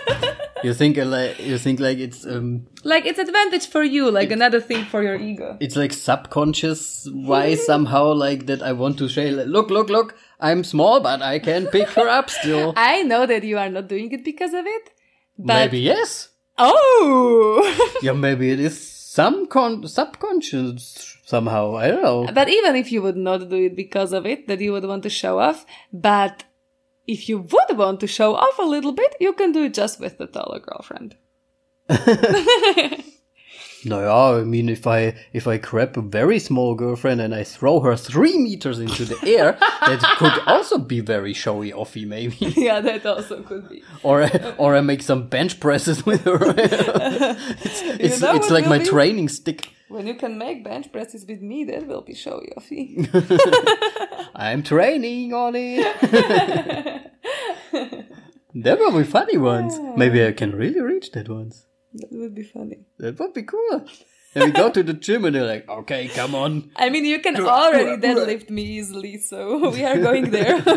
You 0.65 0.75
think 0.75 0.99
uh, 0.99 1.05
like 1.05 1.39
you 1.41 1.59
think 1.59 1.81
like 1.81 1.99
it's 1.99 2.25
um 2.27 2.67
like 2.85 3.05
it's 3.07 3.19
advantage 3.19 3.67
for 3.67 3.83
you, 3.83 4.11
like 4.11 4.31
another 4.31 4.61
thing 4.61 4.85
for 4.85 5.03
your 5.03 5.17
ego. 5.17 5.57
it's 5.61 5.77
like 5.77 5.93
subconscious 5.93 7.09
why 7.13 7.55
somehow 7.55 8.13
like 8.13 8.47
that 8.47 8.63
I 8.63 8.73
want 8.73 8.99
to 8.99 9.09
say 9.09 9.31
like, 9.31 9.47
look 9.47 9.71
look 9.71 9.89
look 9.89 10.15
I'm 10.41 10.65
small 10.65 11.01
but 11.01 11.23
I 11.23 11.39
can 11.39 11.67
pick 11.67 11.89
her 11.91 12.09
up 12.09 12.31
still. 12.31 12.75
I 12.77 13.03
know 13.03 13.27
that 13.27 13.45
you 13.45 13.59
are 13.59 13.69
not 13.69 13.89
doing 13.89 14.11
it 14.13 14.25
because 14.25 14.55
of 14.55 14.67
it, 14.67 14.91
but 15.39 15.55
maybe 15.55 15.81
yes. 15.81 16.29
oh, 16.59 17.99
Yeah, 18.03 18.13
maybe 18.13 18.51
it 18.51 18.61
is 18.61 18.77
some 18.91 19.47
con- 19.47 19.87
subconscious 19.87 21.17
somehow. 21.25 21.77
I 21.77 21.89
don't 21.89 22.03
know. 22.03 22.27
But 22.33 22.49
even 22.49 22.77
if 22.77 22.91
you 22.93 23.03
would 23.03 23.17
not 23.17 23.49
do 23.49 23.57
it 23.67 23.77
because 23.77 24.13
of 24.13 24.27
it, 24.27 24.49
that 24.49 24.61
you 24.61 24.73
would 24.73 24.85
want 24.85 25.03
to 25.05 25.11
show 25.11 25.39
off, 25.39 25.65
but 25.93 26.45
if 27.07 27.29
you 27.29 27.39
would 27.39 27.77
want 27.77 28.01
to 28.01 28.07
show 28.07 28.35
off 28.35 28.59
a 28.59 28.63
little 28.63 28.93
bit, 28.93 29.15
you 29.21 29.33
can 29.33 29.53
do 29.53 29.65
it 29.65 29.75
just 29.75 30.01
with 30.01 30.19
the 30.19 30.27
taller 30.27 30.61
girlfriend. 30.61 31.17
No, 33.85 34.01
yeah, 34.01 34.41
I 34.41 34.45
mean, 34.45 34.69
if 34.69 34.87
I 34.87 35.15
if 35.33 35.49
I 35.49 35.57
grab 35.59 35.99
a 35.99 36.03
very 36.03 36.39
small 36.39 36.75
girlfriend 36.75 37.21
and 37.21 37.35
I 37.35 37.43
throw 37.43 37.81
her 37.81 37.97
three 37.97 38.39
meters 38.39 38.79
into 38.79 39.05
the 39.05 39.19
air, 39.27 39.53
that 39.81 40.01
could 40.19 40.39
also 40.47 40.79
be 40.79 41.01
very 41.01 41.33
showy 41.33 41.73
offy, 41.73 42.07
maybe. 42.07 42.37
yeah, 42.57 42.81
that 42.81 43.05
also 43.05 43.43
could 43.43 43.69
be. 43.69 43.83
or 44.03 44.29
or 44.59 44.77
I 44.77 44.81
make 44.81 45.03
some 45.03 45.27
bench 45.27 45.59
presses 45.59 46.07
with 46.11 46.25
her. 46.25 46.55
it's 46.57 47.83
it's, 47.83 48.21
know 48.21 48.37
it's 48.37 48.51
like 48.51 48.67
my 48.67 48.79
be? 48.79 48.85
training 48.85 49.29
stick. 49.29 49.71
When 49.89 50.07
you 50.07 50.15
can 50.15 50.39
make 50.39 50.65
bench 50.65 50.91
presses 50.91 51.27
with 51.27 51.43
me, 51.43 51.65
that 51.65 51.87
will 51.87 52.03
be 52.03 52.15
showy 52.15 52.51
offy. 52.57 53.09
I'm 54.35 54.63
training 54.63 55.35
on 55.35 55.55
it. 55.55 57.13
that 58.55 58.79
will 58.79 58.97
be 58.97 59.05
funny 59.05 59.37
ones. 59.37 59.79
Maybe 59.97 60.25
I 60.25 60.33
can 60.33 60.53
really 60.53 60.81
reach 60.81 61.11
that 61.13 61.29
once. 61.29 61.67
That 61.95 62.09
would 62.13 62.35
be 62.35 62.43
funny. 62.45 62.81
That 62.99 63.19
would 63.19 63.35
be 63.35 63.43
cool. 63.43 63.87
Then 64.35 64.47
we 64.47 64.53
go 64.53 64.71
to 64.71 64.83
the 64.83 64.95
gym 64.95 65.27
and 65.27 65.35
they're 65.37 65.45
like, 65.45 65.69
okay, 65.69 66.09
come 66.09 66.35
on. 66.35 66.71
I 66.77 66.89
mean, 66.89 67.05
you 67.05 67.19
can 67.21 67.37
already 67.39 68.01
deadlift 68.01 68.49
me 68.49 68.63
easily, 68.63 69.19
so 69.19 69.71
we 69.71 69.85
are 69.85 69.99
going 69.99 70.31
there. 70.39 70.63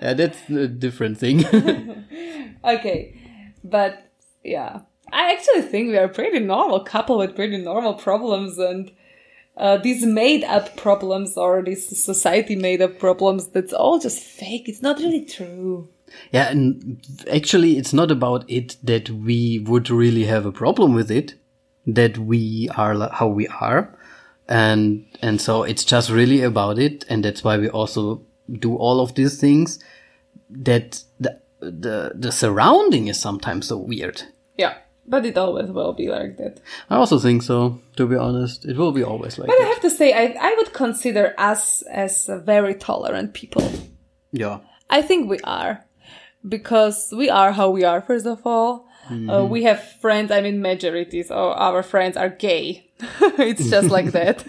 Yeah, 0.00 0.14
that's 0.14 0.48
a 0.48 0.68
different 0.68 1.18
thing. 1.18 1.44
okay, 2.64 3.20
but 3.64 4.10
yeah, 4.44 4.80
I 5.12 5.32
actually 5.32 5.62
think 5.62 5.88
we 5.88 5.98
are 5.98 6.08
pretty 6.08 6.38
normal 6.38 6.80
couple 6.84 7.18
with 7.18 7.34
pretty 7.34 7.56
normal 7.58 7.94
problems 7.94 8.58
and 8.58 8.92
uh, 9.56 9.76
these 9.78 10.04
made 10.06 10.44
up 10.44 10.76
problems 10.76 11.36
or 11.36 11.62
these 11.62 11.88
society 12.04 12.54
made 12.54 12.80
up 12.80 12.98
problems. 12.98 13.48
That's 13.48 13.72
all 13.72 13.98
just 13.98 14.22
fake. 14.22 14.68
It's 14.68 14.82
not 14.82 14.98
really 14.98 15.24
true. 15.24 15.88
Yeah, 16.32 16.50
and 16.50 17.00
actually, 17.30 17.76
it's 17.78 17.92
not 17.92 18.10
about 18.10 18.44
it 18.48 18.76
that 18.82 19.10
we 19.10 19.60
would 19.60 19.90
really 19.90 20.24
have 20.24 20.46
a 20.46 20.52
problem 20.52 20.94
with 20.94 21.10
it, 21.10 21.34
that 21.86 22.18
we 22.18 22.68
are 22.76 23.10
how 23.10 23.28
we 23.28 23.48
are. 23.48 23.94
And, 24.48 25.04
and 25.20 25.40
so 25.40 25.62
it's 25.62 25.84
just 25.84 26.10
really 26.10 26.42
about 26.42 26.78
it. 26.78 27.04
And 27.08 27.24
that's 27.24 27.44
why 27.44 27.58
we 27.58 27.68
also 27.68 28.22
do 28.50 28.76
all 28.76 29.00
of 29.00 29.14
these 29.14 29.38
things 29.38 29.78
that 30.48 31.02
the, 31.20 31.40
the, 31.60 32.12
the 32.14 32.32
surrounding 32.32 33.08
is 33.08 33.20
sometimes 33.20 33.68
so 33.68 33.76
weird. 33.76 34.22
Yeah, 34.56 34.78
but 35.06 35.26
it 35.26 35.36
always 35.36 35.70
will 35.70 35.92
be 35.92 36.08
like 36.08 36.36
that. 36.38 36.60
I 36.88 36.96
also 36.96 37.18
think 37.18 37.42
so, 37.42 37.80
to 37.96 38.06
be 38.06 38.16
honest. 38.16 38.64
It 38.64 38.76
will 38.76 38.92
be 38.92 39.02
always 39.02 39.38
like 39.38 39.48
But 39.48 39.60
I 39.60 39.64
have 39.66 39.80
to 39.80 39.90
say, 39.90 40.12
I 40.12 40.34
I 40.40 40.54
would 40.56 40.72
consider 40.72 41.34
us 41.36 41.82
as 41.82 42.28
very 42.44 42.74
tolerant 42.74 43.34
people. 43.34 43.70
Yeah. 44.32 44.60
I 44.90 45.02
think 45.02 45.28
we 45.28 45.38
are. 45.40 45.84
Because 46.46 47.12
we 47.16 47.28
are 47.30 47.52
how 47.52 47.70
we 47.70 47.84
are, 47.84 48.00
first 48.00 48.26
of 48.26 48.46
all. 48.46 48.88
Uh, 49.10 49.44
we 49.44 49.62
have 49.62 49.82
friends, 50.00 50.30
I 50.30 50.42
mean, 50.42 50.60
majorities 50.60 51.30
of 51.30 51.56
our 51.56 51.82
friends 51.82 52.16
are 52.16 52.28
gay. 52.28 52.90
it's 53.38 53.70
just 53.70 53.90
like 53.90 54.12
that. 54.12 54.44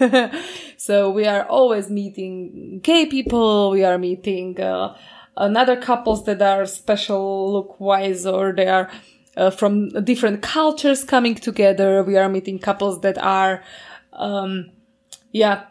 so 0.77 1.11
we 1.11 1.25
are 1.25 1.45
always 1.45 1.89
meeting 1.89 2.81
gay 2.83 3.05
people. 3.05 3.71
We 3.71 3.85
are 3.85 3.97
meeting 3.97 4.59
uh, 4.59 4.97
another 5.37 5.77
couples 5.77 6.25
that 6.25 6.41
are 6.41 6.65
special 6.65 7.53
look 7.53 7.79
wise 7.79 8.25
or 8.25 8.51
they 8.51 8.67
are 8.67 8.91
uh, 9.37 9.49
from 9.49 9.89
different 10.03 10.41
cultures 10.41 11.03
coming 11.03 11.35
together. 11.35 12.03
We 12.03 12.17
are 12.17 12.27
meeting 12.27 12.59
couples 12.59 12.99
that 13.01 13.17
are, 13.17 13.63
um, 14.11 14.71
yeah, 15.31 15.63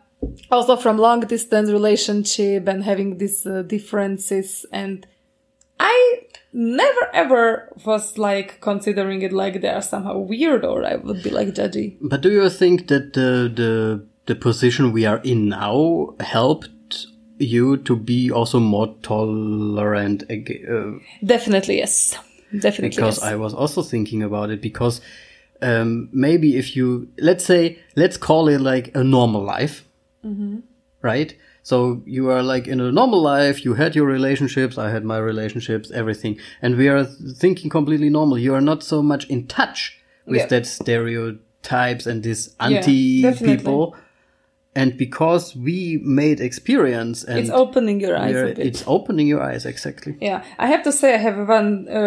also 0.50 0.76
from 0.76 0.96
long 0.96 1.20
distance 1.20 1.70
relationship 1.70 2.66
and 2.66 2.84
having 2.84 3.18
these 3.18 3.46
uh, 3.46 3.62
differences 3.62 4.64
and 4.72 5.06
i 5.78 6.20
never 6.52 7.10
ever 7.12 7.72
was 7.84 8.18
like 8.18 8.60
considering 8.60 9.22
it 9.22 9.32
like 9.32 9.60
they 9.60 9.68
are 9.68 9.82
somehow 9.82 10.18
weird 10.18 10.64
or 10.64 10.84
i 10.84 10.96
would 10.96 11.22
be 11.22 11.30
like 11.30 11.48
judgy 11.48 11.96
But 12.00 12.20
do 12.20 12.30
you 12.30 12.48
think 12.50 12.88
that 12.88 13.12
the 13.12 13.50
the 13.54 14.04
the 14.26 14.34
position 14.34 14.92
we 14.92 15.06
are 15.06 15.20
in 15.24 15.48
now 15.48 16.14
helped 16.20 17.06
you 17.38 17.76
to 17.76 17.96
be 17.96 18.30
also 18.30 18.58
more 18.60 18.94
tolerant 19.02 20.24
uh, 20.30 20.98
definitely 21.24 21.78
yes 21.78 22.18
definitely 22.58 22.96
because 22.96 23.18
yes. 23.18 23.22
I 23.22 23.36
was 23.36 23.54
also 23.54 23.82
thinking 23.82 24.22
about 24.22 24.50
it 24.50 24.60
because 24.60 25.00
um, 25.60 26.08
maybe 26.12 26.56
if 26.56 26.76
you 26.76 27.08
let's 27.18 27.44
say 27.44 27.78
let's 27.96 28.16
call 28.16 28.48
it 28.48 28.60
like 28.60 28.94
a 28.94 29.04
normal 29.04 29.42
life, 29.42 29.84
right? 31.02 31.36
So 31.68 32.00
you 32.06 32.30
are 32.30 32.42
like 32.42 32.66
in 32.66 32.80
a 32.80 32.90
normal 32.90 33.20
life, 33.20 33.62
you 33.62 33.74
had 33.74 33.94
your 33.94 34.06
relationships, 34.06 34.78
I 34.78 34.88
had 34.88 35.04
my 35.04 35.18
relationships, 35.18 35.90
everything, 35.90 36.38
and 36.62 36.78
we 36.78 36.88
are 36.88 37.04
thinking 37.42 37.68
completely 37.68 38.08
normal. 38.08 38.38
You 38.38 38.54
are 38.54 38.62
not 38.62 38.82
so 38.82 39.02
much 39.02 39.26
in 39.28 39.46
touch 39.46 39.78
with 40.24 40.38
Yeah. 40.40 40.46
that 40.52 40.64
stereotypes 40.66 42.06
and 42.06 42.22
this 42.22 42.54
anti 42.58 43.20
definitely. 43.22 43.56
people. 43.56 43.94
And 44.74 44.96
because 44.96 45.44
we 45.56 46.00
made 46.02 46.40
experience 46.40 47.24
and 47.24 47.38
it's 47.40 47.50
opening 47.50 48.00
your 48.00 48.16
eyes 48.16 48.36
a 48.36 48.44
bit 48.54 48.58
it's 48.70 48.84
opening 48.86 49.26
your 49.26 49.42
eyes 49.42 49.66
exactly. 49.66 50.14
Yeah, 50.20 50.40
I 50.58 50.66
have 50.68 50.82
to 50.84 50.92
say 50.92 51.08
I 51.14 51.18
have 51.28 51.48
one 51.48 51.86
uh, 51.90 51.98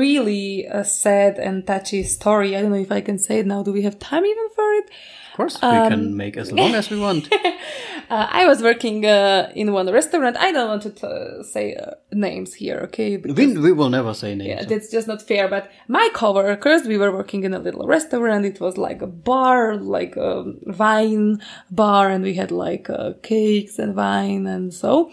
really 0.00 0.66
uh, 0.68 0.82
sad 0.82 1.38
and 1.38 1.64
touchy 1.66 2.02
story. 2.02 2.54
I 2.56 2.60
don't 2.60 2.70
know 2.70 2.84
if 2.88 2.92
I 2.92 3.00
can 3.00 3.18
say 3.18 3.38
it 3.38 3.46
now. 3.46 3.62
Do 3.62 3.72
we 3.72 3.82
have 3.88 3.96
time 3.98 4.24
even 4.32 4.48
for 4.56 4.68
it? 4.80 4.86
Of 5.30 5.36
course, 5.36 5.56
we 5.62 5.68
Um, 5.68 5.88
can 5.90 6.16
make 6.16 6.36
as 6.40 6.50
long 6.50 6.74
as 6.74 6.90
we 6.90 6.98
want. 6.98 7.28
Uh, 8.08 8.26
I 8.30 8.46
was 8.46 8.62
working 8.62 9.04
uh, 9.04 9.50
in 9.54 9.72
one 9.72 9.90
restaurant. 9.92 10.36
I 10.36 10.52
don't 10.52 10.68
want 10.68 10.82
to 10.82 10.90
t- 10.90 11.42
say 11.42 11.74
uh, 11.74 11.92
names 12.12 12.54
here, 12.54 12.78
okay? 12.84 13.16
Because- 13.16 13.36
We, 13.36 13.58
we 13.58 13.72
will 13.72 13.90
never 13.90 14.14
say 14.14 14.34
names. 14.34 14.48
Yeah, 14.48 14.64
that's 14.64 14.90
just 14.90 15.08
not 15.08 15.22
fair. 15.22 15.48
But 15.48 15.70
my 15.88 16.08
coworkers, 16.14 16.86
we 16.86 16.98
were 16.98 17.10
working 17.10 17.42
in 17.44 17.52
a 17.52 17.58
little 17.58 17.86
restaurant. 17.86 18.44
It 18.44 18.60
was 18.60 18.76
like 18.78 19.02
a 19.02 19.06
bar, 19.08 19.76
like 19.76 20.16
a 20.16 20.44
wine 20.78 21.40
bar, 21.70 22.08
and 22.10 22.22
we 22.22 22.34
had 22.34 22.50
like 22.50 22.88
uh, 22.88 23.14
cakes 23.22 23.78
and 23.78 23.96
wine 23.96 24.46
and 24.46 24.72
so. 24.72 25.10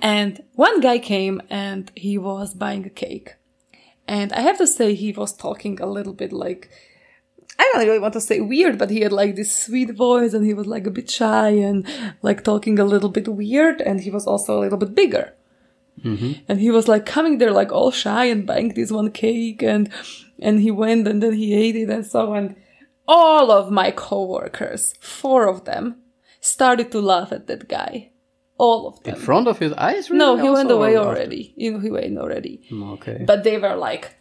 And 0.00 0.42
one 0.54 0.80
guy 0.80 0.98
came 0.98 1.42
and 1.50 1.92
he 1.94 2.16
was 2.18 2.54
buying 2.54 2.86
a 2.86 2.90
cake. 2.90 3.34
And 4.08 4.32
I 4.32 4.40
have 4.40 4.58
to 4.58 4.66
say, 4.66 4.94
he 4.94 5.12
was 5.12 5.32
talking 5.36 5.80
a 5.80 5.86
little 5.86 6.12
bit 6.12 6.32
like, 6.32 6.70
I 7.62 7.70
don't 7.78 7.86
really 7.86 7.98
want 8.00 8.14
to 8.14 8.20
say 8.20 8.40
weird, 8.40 8.76
but 8.76 8.90
he 8.90 9.00
had 9.00 9.12
like 9.12 9.36
this 9.36 9.54
sweet 9.54 9.90
voice 9.94 10.34
and 10.34 10.44
he 10.44 10.54
was 10.54 10.66
like 10.66 10.86
a 10.86 10.90
bit 10.90 11.08
shy 11.10 11.50
and 11.50 11.86
like 12.20 12.42
talking 12.42 12.78
a 12.78 12.84
little 12.84 13.08
bit 13.08 13.28
weird. 13.28 13.80
And 13.80 14.00
he 14.00 14.10
was 14.10 14.26
also 14.26 14.58
a 14.58 14.62
little 14.64 14.78
bit 14.78 14.94
bigger. 14.94 15.34
Mm-hmm. 16.04 16.32
And 16.48 16.60
he 16.60 16.70
was 16.70 16.88
like 16.88 17.06
coming 17.06 17.38
there 17.38 17.52
like 17.52 17.70
all 17.70 17.92
shy 17.92 18.24
and 18.24 18.46
buying 18.46 18.74
this 18.74 18.90
one 18.90 19.10
cake 19.12 19.62
and, 19.62 19.90
and 20.40 20.60
he 20.60 20.70
went 20.70 21.06
and 21.06 21.22
then 21.22 21.34
he 21.34 21.54
ate 21.54 21.76
it 21.76 21.90
and 21.90 22.04
so 22.04 22.34
and 22.34 22.56
all 23.06 23.50
of 23.50 23.70
my 23.70 23.90
coworkers, 23.90 24.94
four 25.00 25.48
of 25.48 25.64
them, 25.64 25.96
started 26.40 26.90
to 26.92 27.00
laugh 27.00 27.30
at 27.32 27.46
that 27.46 27.68
guy. 27.68 28.10
All 28.58 28.86
of 28.88 29.02
them. 29.02 29.14
In 29.14 29.20
front 29.20 29.48
of 29.48 29.58
his 29.58 29.72
eyes? 29.72 30.10
Really? 30.10 30.18
No, 30.18 30.36
he 30.36 30.48
went 30.48 30.70
away 30.70 30.96
already. 30.96 31.52
You 31.56 31.72
know, 31.72 31.78
he 31.80 31.90
went 31.90 32.18
already 32.18 32.60
mm, 32.70 32.92
Okay. 32.94 33.24
but 33.26 33.44
they 33.44 33.58
were 33.58 33.74
like 33.76 34.14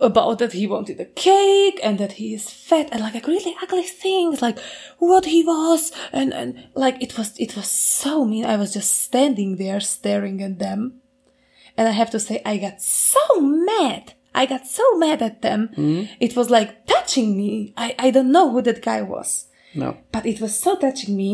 about 0.00 0.38
that 0.40 0.52
he 0.52 0.66
wanted 0.66 0.98
a 1.00 1.04
cake 1.04 1.78
and 1.84 1.98
that 1.98 2.12
he 2.12 2.34
is 2.34 2.50
fat 2.50 2.88
and 2.90 3.00
like, 3.00 3.14
like 3.14 3.26
really 3.28 3.54
ugly 3.62 3.84
things 3.84 4.42
like 4.42 4.58
what 4.98 5.24
he 5.24 5.44
was 5.44 5.92
and 6.12 6.34
and 6.34 6.66
like 6.74 7.00
it 7.00 7.16
was 7.16 7.38
it 7.38 7.54
was 7.56 7.68
so 7.70 8.24
mean 8.24 8.44
i 8.44 8.56
was 8.56 8.72
just 8.74 8.92
standing 9.04 9.56
there 9.56 9.78
staring 9.80 10.42
at 10.42 10.58
them 10.58 10.98
And 11.78 11.88
I 11.88 11.92
have 11.92 12.10
to 12.10 12.20
say, 12.20 12.36
I 12.44 12.58
got 12.66 12.82
so 12.82 13.24
mad. 13.40 14.12
I 14.40 14.44
got 14.44 14.66
so 14.66 14.84
mad 15.04 15.22
at 15.22 15.40
them. 15.40 15.60
Hmm? 15.74 16.02
It 16.20 16.32
was 16.36 16.48
like 16.50 16.70
touching 16.86 17.28
me. 17.42 17.72
I, 17.84 17.88
I 18.06 18.10
don't 18.14 18.30
know 18.36 18.46
who 18.52 18.60
that 18.62 18.82
guy 18.90 19.00
was 19.00 19.46
No. 19.74 19.96
but 20.14 20.26
it 20.26 20.38
was 20.44 20.52
so 20.64 20.76
touching 20.76 21.16
me. 21.16 21.32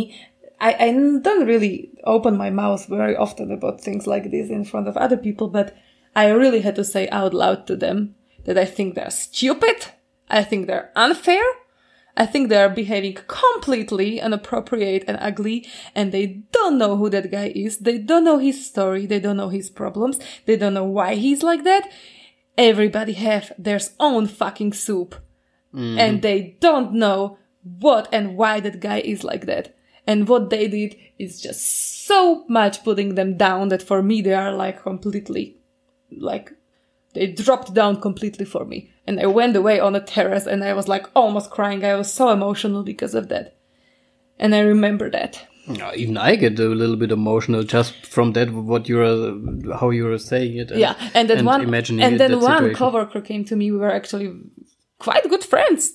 I, 0.61 0.71
I 0.87 0.89
don't 1.27 1.47
really 1.53 1.75
open 2.05 2.37
my 2.37 2.51
mouth 2.51 2.87
very 2.87 3.17
often 3.25 3.51
about 3.51 3.81
things 3.81 4.07
like 4.07 4.31
this 4.31 4.49
in 4.49 4.65
front 4.65 4.87
of 4.89 4.97
other 4.97 5.17
people, 5.27 5.49
but 5.59 5.75
I 6.15 6.31
really 6.43 6.63
had 6.63 6.77
to 6.77 6.85
say 6.85 7.09
out 7.11 7.35
loud 7.35 7.67
to 7.67 7.75
them 7.77 8.15
that 8.49 8.57
I 8.57 8.65
think 8.65 8.95
they're 8.95 9.11
stupid. 9.11 9.77
I 10.31 10.43
think 10.43 10.67
they're 10.67 10.91
unfair. 10.97 11.45
I 12.17 12.25
think 12.25 12.49
they 12.49 12.57
are 12.57 12.71
behaving 12.71 13.19
completely 13.27 14.21
inappropriate 14.21 15.05
and 15.07 15.19
ugly, 15.21 15.69
and 15.95 16.11
they 16.11 16.45
don't 16.51 16.79
know 16.79 16.97
who 16.97 17.11
that 17.11 17.31
guy 17.31 17.53
is. 17.55 17.79
They 17.79 17.99
don't 17.99 18.25
know 18.25 18.39
his 18.39 18.67
story. 18.67 19.05
They 19.05 19.21
don't 19.21 19.37
know 19.37 19.51
his 19.51 19.69
problems. 19.69 20.19
They 20.47 20.57
don't 20.57 20.73
know 20.73 20.85
why 20.85 21.15
he's 21.17 21.43
like 21.43 21.65
that. 21.65 21.93
Everybody 22.57 23.13
have 23.13 23.53
their 23.59 23.81
own 24.01 24.27
fucking 24.27 24.73
soup 24.73 25.15
mm-hmm. 25.75 25.99
and 25.99 26.23
they 26.23 26.57
don't 26.59 26.95
know 26.95 27.39
what 27.63 28.09
and 28.13 28.35
why 28.35 28.61
that 28.61 28.81
guy 28.81 29.01
is 29.01 29.25
like 29.25 29.45
that. 29.45 29.77
And 30.07 30.27
what 30.27 30.49
they 30.49 30.69
did 30.69 30.97
is 31.19 31.41
just 31.41 32.07
so 32.07 32.47
much 32.49 32.83
putting 32.83 33.15
them 33.15 33.37
down 33.37 33.69
that 33.69 33.83
for 33.83 34.03
me 34.03 34.23
they 34.23 34.33
are 34.33 34.53
like 34.53 34.83
completely, 34.83 35.59
like, 36.11 36.55
they 37.15 37.27
dropped 37.29 37.75
down 37.75 38.01
completely 38.01 38.45
for 38.45 38.65
me. 38.65 38.91
And 39.07 39.21
I 39.21 39.27
went 39.27 39.57
away 39.57 39.81
on 39.81 39.95
a 39.95 40.01
terrace 40.01 40.47
and 40.47 40.63
I 40.63 40.75
was 40.75 40.89
like 40.89 41.07
almost 41.15 41.51
crying. 41.51 41.85
I 41.85 41.95
was 41.97 42.13
so 42.13 42.31
emotional 42.31 42.83
because 42.83 43.15
of 43.15 43.29
that. 43.29 43.57
And 44.39 44.55
I 44.55 44.61
remember 44.61 45.11
that. 45.11 45.47
Even 45.97 46.17
I 46.17 46.37
get 46.37 46.59
a 46.59 46.69
little 46.69 46.97
bit 46.97 47.13
emotional 47.13 47.63
just 47.63 48.07
from 48.07 48.33
that 48.33 48.51
what 48.51 48.89
you're 48.89 49.75
how 49.75 49.91
you're 49.91 50.19
saying 50.19 50.57
it. 50.57 50.71
And, 50.71 50.81
yeah. 50.81 51.11
And 51.15 51.29
then 51.29 51.45
one, 51.45 51.75
and 51.75 52.19
then 52.19 52.41
one 52.41 52.59
situation. 52.59 52.75
coworker 52.75 53.21
came 53.21 53.45
to 53.47 53.57
me. 53.57 53.71
We 53.71 53.79
were 53.79 53.93
actually 53.93 54.33
quite 54.99 55.29
good 55.29 55.45
friends 55.45 55.93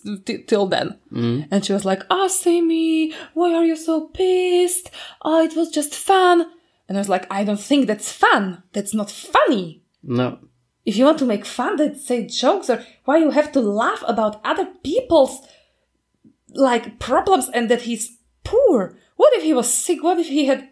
till 0.47 0.67
then. 0.67 0.99
Mm-hmm. 1.11 1.47
And 1.49 1.65
she 1.65 1.73
was 1.73 1.85
like, 1.85 2.03
"Ah, 2.11 2.27
Sammy, 2.27 3.13
why 3.33 3.55
are 3.55 3.65
you 3.65 3.75
so 3.75 4.07
pissed? 4.07 4.91
Oh, 5.23 5.43
it 5.43 5.55
was 5.55 5.69
just 5.71 5.95
fun." 5.95 6.45
And 6.87 6.97
I 6.97 7.01
was 7.01 7.09
like, 7.09 7.25
"I 7.31 7.43
don't 7.43 7.59
think 7.59 7.87
that's 7.87 8.11
fun. 8.11 8.61
That's 8.73 8.93
not 8.93 9.09
funny. 9.09 9.81
No. 10.03 10.37
If 10.85 10.97
you 10.97 11.05
want 11.05 11.19
to 11.19 11.25
make 11.25 11.45
fun, 11.45 11.77
that 11.77 11.97
say 11.97 12.25
jokes. 12.27 12.69
Or 12.69 12.83
why 13.05 13.17
you 13.17 13.31
have 13.31 13.51
to 13.53 13.61
laugh 13.61 14.03
about 14.07 14.41
other 14.43 14.67
people's 14.83 15.39
like 16.53 16.99
problems 16.99 17.49
and 17.53 17.69
that 17.69 17.83
he's 17.83 18.17
poor? 18.43 18.97
What 19.15 19.33
if 19.37 19.43
he 19.43 19.53
was 19.53 19.73
sick? 19.73 20.03
What 20.03 20.19
if 20.19 20.27
he 20.27 20.45
had 20.45 20.69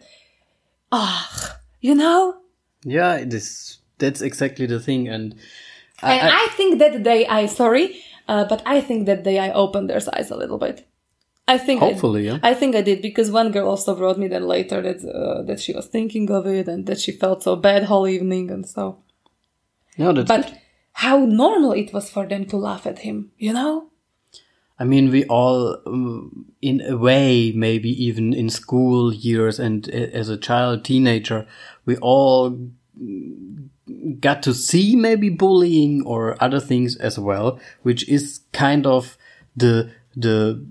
ah, 0.92 1.58
you 1.80 1.96
know?" 1.96 2.38
Yeah, 2.84 3.16
it 3.16 3.34
is. 3.34 3.78
That's 4.00 4.22
exactly 4.22 4.66
the 4.66 4.80
thing, 4.80 5.08
and 5.08 5.36
And 6.02 6.30
I, 6.30 6.48
think 6.58 6.80
that 6.80 7.04
day 7.04 7.28
I 7.28 7.46
sorry, 7.46 8.02
uh, 8.28 8.46
but 8.46 8.64
I 8.66 8.82
think 8.82 9.06
that 9.06 9.24
day 9.24 9.38
I 9.38 9.52
opened 9.52 9.90
their 9.90 10.02
eyes 10.14 10.32
a 10.32 10.36
little 10.36 10.58
bit. 10.58 10.88
I 11.48 11.58
think 11.60 11.82
I- 11.82 11.90
Hopefully, 11.90 12.26
yeah. 12.26 12.40
I 12.42 12.54
think 12.56 12.76
I 12.76 12.82
did 12.82 13.02
because 13.02 13.30
one 13.32 13.52
girl 13.52 13.68
also 13.70 13.96
wrote 13.96 14.18
me 14.18 14.28
then 14.28 14.48
later 14.48 14.82
that 14.82 15.04
uh, 15.06 15.44
that 15.44 15.60
she 15.60 15.74
was 15.74 15.86
thinking 15.88 16.32
of 16.32 16.48
it 16.48 16.68
and 16.68 16.86
that 16.88 17.00
she 17.00 17.12
felt 17.12 17.44
so 17.44 17.56
bad 17.56 17.84
whole 17.84 18.08
evening 18.08 18.50
and 18.52 18.68
so. 18.68 18.98
No, 19.98 20.14
that's 20.14 20.28
But 20.28 20.48
good. 20.48 20.58
how 20.94 21.20
normal 21.20 21.72
it 21.74 21.94
was 21.94 22.10
for 22.10 22.28
them 22.28 22.46
to 22.46 22.58
laugh 22.58 22.86
at 22.86 23.00
him, 23.00 23.32
you 23.38 23.54
know? 23.54 23.88
I 24.80 24.84
mean, 24.84 25.12
we 25.12 25.26
all, 25.26 25.78
um, 25.86 26.46
in 26.62 26.82
a 26.82 26.98
way, 26.98 27.52
maybe 27.52 27.90
even 28.04 28.34
in 28.34 28.50
school 28.50 29.14
years 29.14 29.60
and 29.60 29.88
as 29.90 30.28
a 30.28 30.38
child, 30.38 30.84
teenager, 30.84 31.46
we 31.86 31.98
all 31.98 32.58
got 34.20 34.42
to 34.44 34.54
see 34.54 34.96
maybe 34.96 35.30
bullying 35.30 36.04
or 36.04 36.36
other 36.44 36.60
things 36.60 36.96
as 36.98 37.20
well, 37.20 37.60
which 37.84 38.08
is 38.10 38.42
kind 38.54 38.86
of 38.88 39.18
the 39.56 39.92
the 40.16 40.66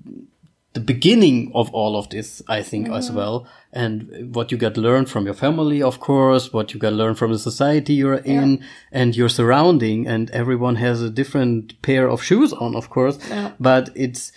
the 0.72 0.80
beginning 0.80 1.50
of 1.54 1.68
all 1.72 1.96
of 1.96 2.08
this, 2.10 2.42
I 2.46 2.62
think, 2.62 2.88
as 2.88 3.10
well. 3.10 3.46
And 3.72 4.34
what 4.34 4.52
you 4.52 4.58
got 4.58 4.76
learned 4.76 5.10
from 5.10 5.24
your 5.24 5.34
family, 5.34 5.82
of 5.82 5.98
course, 5.98 6.52
what 6.52 6.72
you 6.72 6.78
got 6.78 6.92
learned 6.92 7.18
from 7.18 7.32
the 7.32 7.38
society 7.38 7.94
you're 7.94 8.14
in 8.14 8.64
and 8.92 9.16
your 9.16 9.28
surrounding. 9.28 10.06
And 10.06 10.30
everyone 10.30 10.76
has 10.76 11.02
a 11.02 11.10
different 11.10 11.80
pair 11.82 12.08
of 12.08 12.22
shoes 12.22 12.52
on, 12.52 12.76
of 12.76 12.88
course. 12.88 13.18
Yeah. 13.28 13.52
But 13.58 13.90
it's, 13.96 14.30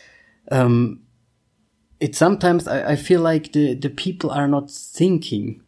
um, 0.52 1.02
it's 2.00 2.18
sometimes 2.18 2.68
I, 2.68 2.94
I 2.94 2.96
feel 2.96 3.22
like 3.22 3.54
the, 3.54 3.76
the 3.76 3.90
people 3.90 4.32
are 4.32 4.48
not 4.48 4.72
thinking. 4.72 5.62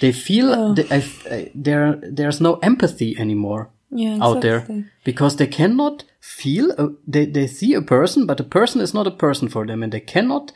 They 0.00 0.12
feel 0.12 0.74
they, 0.74 0.86
I, 0.90 1.04
I, 1.30 1.50
there, 1.54 1.98
there's 2.02 2.42
no 2.42 2.56
empathy 2.56 3.16
anymore 3.18 3.70
Yeah, 3.96 4.18
out 4.20 4.40
there 4.40 4.66
because 5.04 5.36
they 5.36 5.46
cannot 5.46 6.04
feel 6.18 6.72
a, 6.72 6.88
they, 7.06 7.26
they 7.26 7.46
see 7.46 7.74
a 7.74 7.80
person 7.80 8.26
but 8.26 8.40
a 8.40 8.44
person 8.44 8.80
is 8.80 8.92
not 8.92 9.06
a 9.06 9.12
person 9.12 9.48
for 9.48 9.64
them 9.64 9.84
and 9.84 9.92
they 9.92 10.00
cannot 10.00 10.50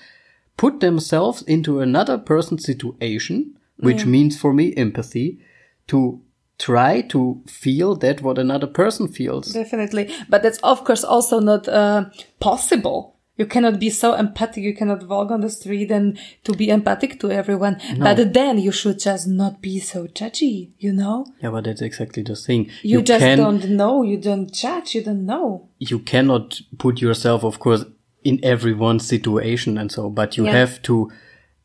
put 0.57 0.81
themselves 0.81 1.43
into 1.43 1.81
another 1.81 2.19
person's 2.19 2.65
situation 2.65 3.57
which 3.77 4.05
means 4.05 4.37
for 4.37 4.53
me 4.53 4.75
empathy 4.77 5.39
to 5.87 6.21
try 6.59 7.01
to 7.01 7.41
feel 7.47 7.95
that 7.95 8.21
what 8.23 8.39
another 8.39 8.67
person 8.67 9.09
feels 9.09 9.53
Definitely. 9.53 10.13
But 10.29 10.43
that's 10.43 10.59
of 10.59 10.85
course 10.85 11.05
also 11.05 11.39
not 11.41 11.69
uh, 11.69 12.07
possible. 12.41 13.18
You 13.39 13.47
cannot 13.47 13.79
be 13.79 13.89
so 13.89 14.15
empathic. 14.15 14.65
You 14.65 14.75
cannot 14.75 15.07
walk 15.09 15.31
on 15.31 15.41
the 15.41 15.49
street 15.49 15.91
and 15.93 16.19
to 16.45 16.53
be 16.53 16.69
empathic 16.71 17.21
to 17.21 17.31
everyone. 17.31 17.81
But 17.99 18.35
then 18.35 18.59
you 18.59 18.73
should 18.73 18.99
just 18.99 19.29
not 19.29 19.63
be 19.63 19.79
so 19.79 20.07
judgy, 20.09 20.71
you 20.79 20.93
know? 20.93 21.27
yeah 21.43 21.51
but 21.51 21.65
that's 21.65 21.81
exactly 21.81 22.23
the 22.25 22.35
thing 22.37 22.69
You, 22.83 23.01
just 23.03 23.21
can 23.21 23.39
don't 23.39 23.65
know. 23.71 24.03
You 24.03 24.19
don't 24.19 24.53
judge. 24.53 24.95
You 24.97 25.03
don't 25.05 25.25
know. 25.25 25.69
you 25.79 25.99
cannot 26.01 26.61
put 26.79 27.01
yourself, 27.01 27.45
of 27.45 27.59
course, 27.61 27.85
in 28.25 28.41
everyone's 28.43 29.07
situation 29.07 29.79
and 29.79 29.91
so, 29.93 30.11
but 30.11 30.37
you 30.37 30.45
Yeah. 30.45 30.57
have 30.61 30.83
to 30.83 31.11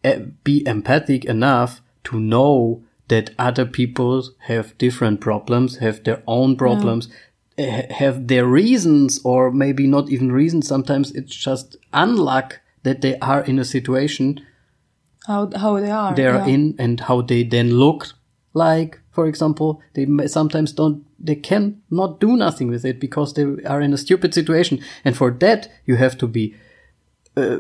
uh, 0.06 0.20
be 0.44 0.56
empathic 0.68 1.26
enough 1.26 1.82
to 2.04 2.20
know 2.20 2.84
that 3.08 3.32
other 3.40 3.66
people 3.66 4.24
have 4.50 4.78
different 4.78 5.20
problems, 5.22 5.78
have 5.78 6.04
their 6.04 6.22
own 6.28 6.56
problems, 6.56 7.08
uh, 7.08 7.12
have 7.58 8.28
their 8.28 8.46
reasons, 8.46 9.20
or 9.24 9.52
maybe 9.52 9.88
not 9.88 10.10
even 10.10 10.32
reasons. 10.32 10.68
Sometimes 10.68 11.12
it's 11.12 11.36
just 11.36 11.78
unluck 11.94 12.54
that 12.84 13.02
they 13.02 13.18
are 13.20 13.44
in 13.46 13.60
a 13.60 13.66
situation 13.66 14.40
How 15.28 15.50
how 15.56 15.80
they 15.80 15.92
are. 15.92 16.14
they're 16.16 16.36
yeah. 16.48 16.54
in 16.54 16.76
and 16.80 17.00
how 17.00 17.22
they 17.22 17.44
then 17.44 17.70
look 17.80 18.08
like 18.54 19.00
for 19.12 19.26
example 19.28 19.82
they 19.94 20.06
sometimes 20.28 20.74
don't 20.74 21.04
they 21.26 21.36
can 21.36 21.82
not 21.90 22.20
do 22.20 22.36
nothing 22.36 22.70
with 22.72 22.86
it 22.86 23.00
because 23.00 23.34
they 23.34 23.44
are 23.66 23.82
in 23.82 23.94
a 23.94 23.98
stupid 23.98 24.34
situation 24.34 24.80
and 25.06 25.16
for 25.16 25.32
that 25.40 25.70
you 25.86 25.96
have 25.98 26.18
to 26.18 26.28
be 26.28 26.54
uh, 27.38 27.60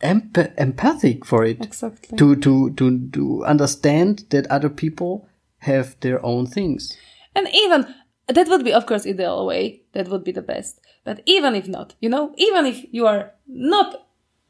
emp- 0.00 0.52
empathic 0.58 1.24
for 1.24 1.44
it 1.44 1.64
Exactly. 1.64 2.18
to 2.18 2.36
to 2.36 2.70
to 2.74 3.08
to 3.12 3.44
understand 3.44 4.24
that 4.30 4.46
other 4.50 4.68
people 4.70 5.26
have 5.58 5.96
their 6.00 6.20
own 6.24 6.46
things 6.46 6.96
And 7.36 7.48
even 7.64 7.86
that 8.28 8.48
would 8.48 8.64
be, 8.64 8.72
of 8.72 8.86
course, 8.86 9.06
ideal 9.06 9.46
way. 9.46 9.82
That 9.92 10.08
would 10.08 10.24
be 10.24 10.32
the 10.32 10.42
best. 10.42 10.80
But 11.04 11.20
even 11.26 11.54
if 11.54 11.68
not, 11.68 11.94
you 12.00 12.08
know, 12.08 12.32
even 12.36 12.66
if 12.66 12.84
you 12.90 13.06
are 13.06 13.32
not 13.46 14.06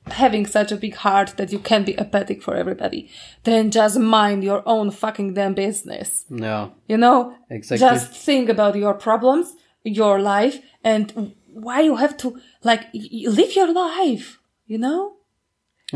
having 0.06 0.46
such 0.46 0.70
a 0.70 0.76
big 0.76 0.94
heart 0.96 1.34
that 1.38 1.50
you 1.50 1.58
can 1.58 1.82
be 1.84 1.96
empathic 1.98 2.42
for 2.42 2.54
everybody, 2.54 3.08
then 3.44 3.70
just 3.70 3.98
mind 3.98 4.44
your 4.44 4.62
own 4.66 4.90
fucking 4.90 5.34
damn 5.34 5.54
business. 5.54 6.26
yeah 6.28 6.68
You 6.86 6.98
know, 6.98 7.34
Exactly. 7.50 7.86
just 7.86 8.12
think 8.12 8.48
about 8.48 8.76
your 8.76 8.94
problems, 8.94 9.54
your 9.82 10.20
life, 10.20 10.60
and 10.84 11.34
why 11.52 11.80
you 11.80 11.96
have 11.96 12.16
to 12.18 12.38
like 12.62 12.82
live 12.92 13.56
your 13.56 13.72
life. 13.72 14.38
You 14.66 14.78
know, 14.78 15.14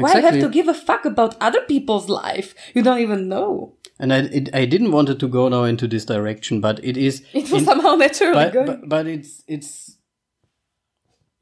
why 0.02 0.14
you 0.14 0.22
have 0.22 0.40
to 0.40 0.48
give 0.48 0.68
a 0.68 0.74
fuck 0.74 1.04
about 1.04 1.36
other 1.40 1.60
people's 1.62 2.08
life 2.08 2.54
you 2.74 2.82
don't 2.82 3.00
even 3.00 3.28
know. 3.28 3.74
and 4.00 4.12
I 4.12 4.18
it, 4.38 4.48
I 4.54 4.64
didn't 4.64 4.92
want 4.92 5.08
it 5.08 5.18
to 5.20 5.28
go 5.28 5.48
now 5.48 5.64
into 5.64 5.86
this 5.88 6.04
direction 6.04 6.60
but 6.60 6.78
it 6.84 6.96
is 6.96 7.22
It 7.32 7.50
was 7.50 7.62
in- 7.62 7.64
somehow 7.64 7.94
naturally 7.96 8.32
but, 8.34 8.52
going. 8.52 8.66
but 8.66 8.88
but 8.88 9.06
it's 9.06 9.42
it's 9.46 9.96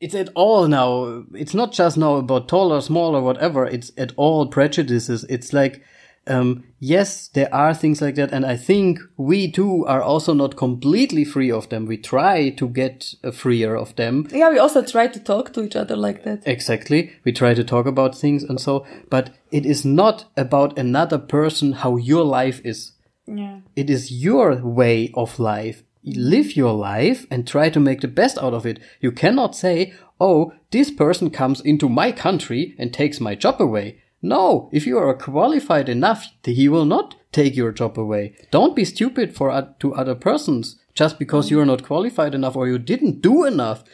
it's 0.01 0.15
at 0.15 0.29
all 0.35 0.69
now 0.69 1.25
it's 1.35 1.55
not 1.55 1.73
just 1.73 1.97
now 1.97 2.17
about 2.17 2.49
tall 2.49 2.73
or 2.73 2.83
small 2.83 3.17
or 3.17 3.23
whatever 3.23 3.65
it's 3.67 3.91
at 3.97 4.13
all 4.17 4.47
prejudices 4.47 5.25
it's 5.29 5.53
like 5.53 5.83
um 6.29 6.64
yes 6.81 7.29
there 7.29 7.53
are 7.55 7.72
things 7.72 8.03
like 8.03 8.16
that 8.16 8.33
and 8.33 8.45
i 8.45 8.57
think 8.57 8.99
we 9.16 9.51
too 9.51 9.85
are 9.87 10.03
also 10.03 10.35
not 10.35 10.57
completely 10.57 11.24
free 11.24 11.51
of 11.51 11.68
them 11.68 11.87
we 11.87 11.97
try 11.97 12.51
to 12.51 12.68
get 12.68 13.14
uh, 13.24 13.31
freer 13.31 13.77
of 13.77 13.95
them 13.97 14.27
yeah, 14.37 14.51
we 14.51 14.59
also 14.59 14.83
try 14.83 15.07
to 15.07 15.20
talk 15.20 15.53
to 15.55 15.62
each 15.62 15.77
other 15.77 15.97
like 15.97 16.24
that. 16.24 16.43
Exactly. 16.47 17.12
We 17.24 17.33
try 17.33 17.55
to 17.55 17.64
talk 17.64 17.87
about 17.87 18.16
things 18.16 18.43
and 18.43 18.61
so, 18.61 18.87
but 19.11 19.31
it 19.51 19.64
is 19.66 19.85
not 19.85 20.27
about 20.37 20.79
another 20.79 21.18
person, 21.18 21.72
how 21.72 21.97
your 21.97 22.24
life 22.24 22.61
is. 22.64 22.93
Yeah. 23.27 23.61
It 23.74 23.91
is 23.91 24.12
your 24.12 24.57
way 24.57 25.11
of 25.14 25.39
life. 25.39 25.83
Live 26.05 26.55
your 26.57 26.72
life 26.72 27.27
and 27.31 27.47
try 27.47 27.68
to 27.70 27.81
make 27.81 28.01
the 28.01 28.09
best 28.09 28.39
out 28.39 28.55
of 28.55 28.64
it. 28.64 28.79
You 29.01 29.11
cannot 29.11 29.57
say, 29.57 29.95
oh, 30.20 30.53
this 30.70 30.91
person 30.91 31.31
comes 31.31 31.61
into 31.61 31.89
my 31.89 32.12
country 32.12 32.77
and 32.79 32.93
takes 32.93 33.20
my 33.20 33.35
job 33.35 33.61
away. 33.61 34.03
No, 34.27 34.68
if 34.72 34.87
you 34.87 34.99
are 34.99 35.14
qualified 35.14 35.89
enough, 35.89 36.27
he 36.45 36.68
will 36.68 36.85
not 36.85 37.14
take 37.33 37.55
your 37.57 37.72
job 37.72 37.99
away. 37.99 38.35
Don't 38.51 38.74
be 38.77 38.85
stupid 38.85 39.35
for 39.37 39.51
oth- 39.51 39.79
to 39.81 39.95
other 39.95 40.14
persons 40.14 40.79
just 40.95 41.18
because 41.18 41.51
you 41.51 41.61
are 41.61 41.66
not 41.66 41.83
qualified 41.85 42.35
enough 42.35 42.57
or 42.57 42.66
you 42.66 42.79
didn't 42.79 43.20
do 43.20 43.45
enough. 43.45 43.85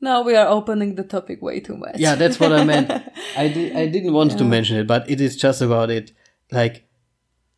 Now 0.00 0.22
we 0.22 0.34
are 0.34 0.48
opening 0.48 0.94
the 0.94 1.04
topic 1.04 1.42
way 1.42 1.60
too 1.60 1.76
much. 1.76 1.96
Yeah, 1.98 2.14
that's 2.14 2.40
what 2.40 2.52
I 2.52 2.64
meant. 2.64 2.90
I 3.36 3.48
di- 3.48 3.72
I 3.74 3.86
didn't 3.94 4.14
want 4.14 4.38
to 4.38 4.44
mention 4.44 4.76
it, 4.78 4.86
but 4.86 5.08
it 5.10 5.20
is 5.20 5.36
just 5.36 5.60
about 5.62 5.90
it. 5.90 6.12
Like 6.50 6.84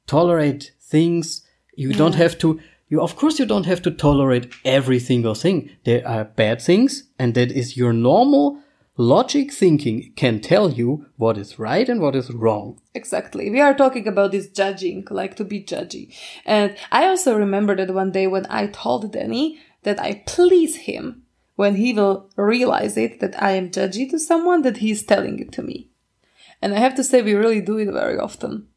tolerate 0.06 0.72
things. 0.80 1.46
You 1.76 1.92
don't 1.92 2.14
have 2.16 2.36
to. 2.38 2.60
You 2.88 3.00
of 3.00 3.16
course 3.16 3.38
you 3.38 3.46
don't 3.46 3.66
have 3.66 3.80
to 3.82 3.90
tolerate 3.90 4.52
every 4.64 4.98
single 4.98 5.34
thing. 5.34 5.70
There 5.84 6.06
are 6.06 6.24
bad 6.24 6.60
things, 6.60 7.04
and 7.18 7.34
that 7.34 7.50
is 7.52 7.76
your 7.76 7.92
normal 7.92 8.61
logic 8.96 9.52
thinking 9.52 10.12
can 10.16 10.40
tell 10.40 10.70
you 10.70 11.06
what 11.16 11.38
is 11.38 11.58
right 11.58 11.88
and 11.88 12.00
what 12.00 12.14
is 12.14 12.30
wrong. 12.30 12.78
Exactly. 12.94 13.50
We 13.50 13.60
are 13.60 13.74
talking 13.74 14.06
about 14.06 14.32
this 14.32 14.48
judging, 14.48 15.06
like 15.10 15.34
to 15.36 15.44
be 15.44 15.62
judgy. 15.64 16.14
And 16.44 16.76
I 16.90 17.06
also 17.06 17.36
remember 17.36 17.74
that 17.76 17.94
one 17.94 18.12
day 18.12 18.26
when 18.26 18.46
I 18.50 18.66
told 18.66 19.12
Danny 19.12 19.58
that 19.82 19.98
I 20.00 20.22
please 20.26 20.76
him 20.76 21.22
when 21.56 21.76
he 21.76 21.92
will 21.92 22.30
realize 22.36 22.96
it 22.96 23.20
that 23.20 23.40
I 23.42 23.52
am 23.52 23.70
judgy 23.70 24.08
to 24.10 24.18
someone 24.18 24.62
that 24.62 24.78
he's 24.78 25.02
telling 25.02 25.38
it 25.38 25.52
to 25.52 25.62
me. 25.62 25.88
And 26.60 26.74
I 26.74 26.78
have 26.78 26.94
to 26.96 27.04
say 27.04 27.22
we 27.22 27.34
really 27.34 27.60
do 27.60 27.78
it 27.78 27.90
very 27.92 28.18
often. 28.18 28.68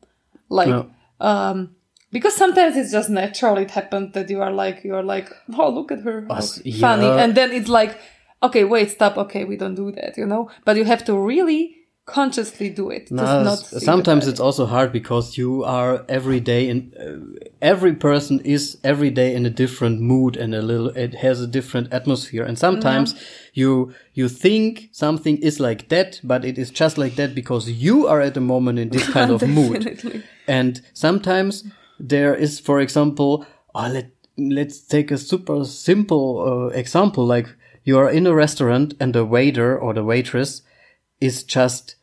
Like 0.50 0.70
Yeah. 0.70 0.84
um 1.20 1.76
because 2.12 2.36
sometimes 2.36 2.78
it's 2.78 2.92
just 2.92 3.10
natural 3.10 3.58
it 3.58 3.72
happens 3.72 4.14
that 4.14 4.30
you 4.30 4.42
are 4.42 4.52
like 4.52 4.84
you're 4.84 5.04
like, 5.04 5.30
oh 5.58 5.70
look 5.70 5.92
at 5.92 6.02
her. 6.02 6.26
Us- 6.30 6.62
funny. 6.80 7.06
yeah. 7.08 7.18
And 7.18 7.36
then 7.36 7.52
it's 7.52 7.68
like, 7.70 8.00
okay, 8.46 8.64
wait, 8.64 8.92
stop, 8.92 9.18
okay, 9.18 9.44
we 9.44 9.58
don't 9.58 9.76
do 9.76 9.92
that, 9.92 10.18
you 10.18 10.26
know? 10.26 10.50
But 10.64 10.78
you 10.78 10.86
have 10.86 11.04
to 11.06 11.18
really 11.18 11.86
consciously 12.06 12.70
do 12.70 12.90
it. 12.92 13.12
No, 13.12 13.44
not 13.44 13.58
sometimes 13.58 14.28
it's 14.28 14.40
also 14.40 14.66
hard 14.68 14.92
because 14.92 15.38
you 15.38 15.64
are 15.64 16.06
every 16.08 16.40
day 16.40 16.70
in 16.70 16.94
uh, 17.00 17.48
every 17.62 17.96
person 17.96 18.40
is 18.42 18.78
every 18.84 19.10
day 19.10 19.34
in 19.34 19.46
a 19.46 19.50
different 19.50 20.02
mood 20.02 20.38
and 20.38 20.54
a 20.54 20.62
little 20.62 20.90
it 20.90 21.16
has 21.16 21.42
a 21.42 21.48
different 21.48 21.92
atmosphere. 21.92 22.44
And 22.44 22.60
sometimes 22.60 23.16
you 23.54 23.94
you 24.14 24.30
think 24.30 24.90
something 24.92 25.38
is 25.38 25.60
like 25.60 25.90
that 25.90 26.20
but 26.24 26.46
it 26.46 26.58
is 26.58 26.70
just 26.70 26.98
like 26.98 27.16
that 27.16 27.34
because 27.34 27.70
you 27.70 28.08
are 28.08 28.22
at 28.22 28.36
the 28.36 28.42
moment 28.42 28.78
in 28.78 28.90
this 28.90 29.08
kind 29.18 29.32
of 29.32 29.42
mood. 29.48 30.00
And 30.48 30.82
sometimes 30.94 31.64
there 32.00 32.36
is 32.36 32.60
for 32.60 32.80
example 32.80 33.46
oh, 33.74 33.88
let 33.88 34.12
let's 34.38 34.80
take 34.80 35.10
a 35.12 35.18
super 35.18 35.64
simple 35.66 36.42
uh, 36.42 36.68
example 36.78 37.26
like 37.26 37.48
you 37.86 37.98
are 37.98 38.10
in 38.10 38.28
a 38.28 38.34
restaurant 38.36 38.94
and 39.00 39.14
the 39.14 39.24
waiter 39.24 39.78
or 39.80 39.94
the 39.94 40.04
waitress 40.04 40.62
is 41.22 41.44
just 41.44 41.96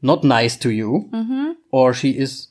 not 0.00 0.24
nice 0.24 0.56
to 0.56 0.70
you. 0.70 1.10
Or 1.70 1.92
she 1.92 2.10
is 2.18 2.48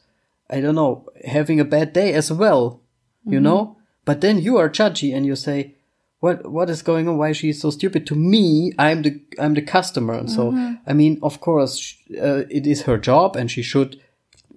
i 0.47 0.61
don't 0.61 0.75
know 0.75 1.09
having 1.25 1.59
a 1.59 1.65
bad 1.65 1.91
day 1.93 2.13
as 2.13 2.31
well 2.31 2.81
you 3.25 3.39
know? 3.39 3.77
But 4.05 4.21
then 4.21 4.37
you 4.37 4.57
are 4.57 4.69
judgy 4.69 5.15
and 5.15 5.25
you 5.25 5.35
say 5.35 5.73
what 6.19 6.49
what 6.49 6.69
is 6.69 6.81
going 6.83 7.07
on? 7.07 7.17
Why 7.17 7.31
she 7.33 7.49
is 7.49 7.59
so 7.61 7.71
stupid 7.71 8.05
to 8.07 8.15
me? 8.15 8.71
I'm 8.77 9.01
the 9.01 9.19
i'm 9.39 9.53
the 9.55 9.61
customer. 9.61 10.13
And 10.13 10.29
so 10.31 10.51
i 10.87 10.93
mean 10.93 11.19
of 11.21 11.39
course 11.39 11.97
uh, 12.21 12.43
it 12.49 12.67
is 12.67 12.83
her 12.83 12.97
job 12.97 13.35
and 13.35 13.49
she 13.49 13.63
should 13.63 13.99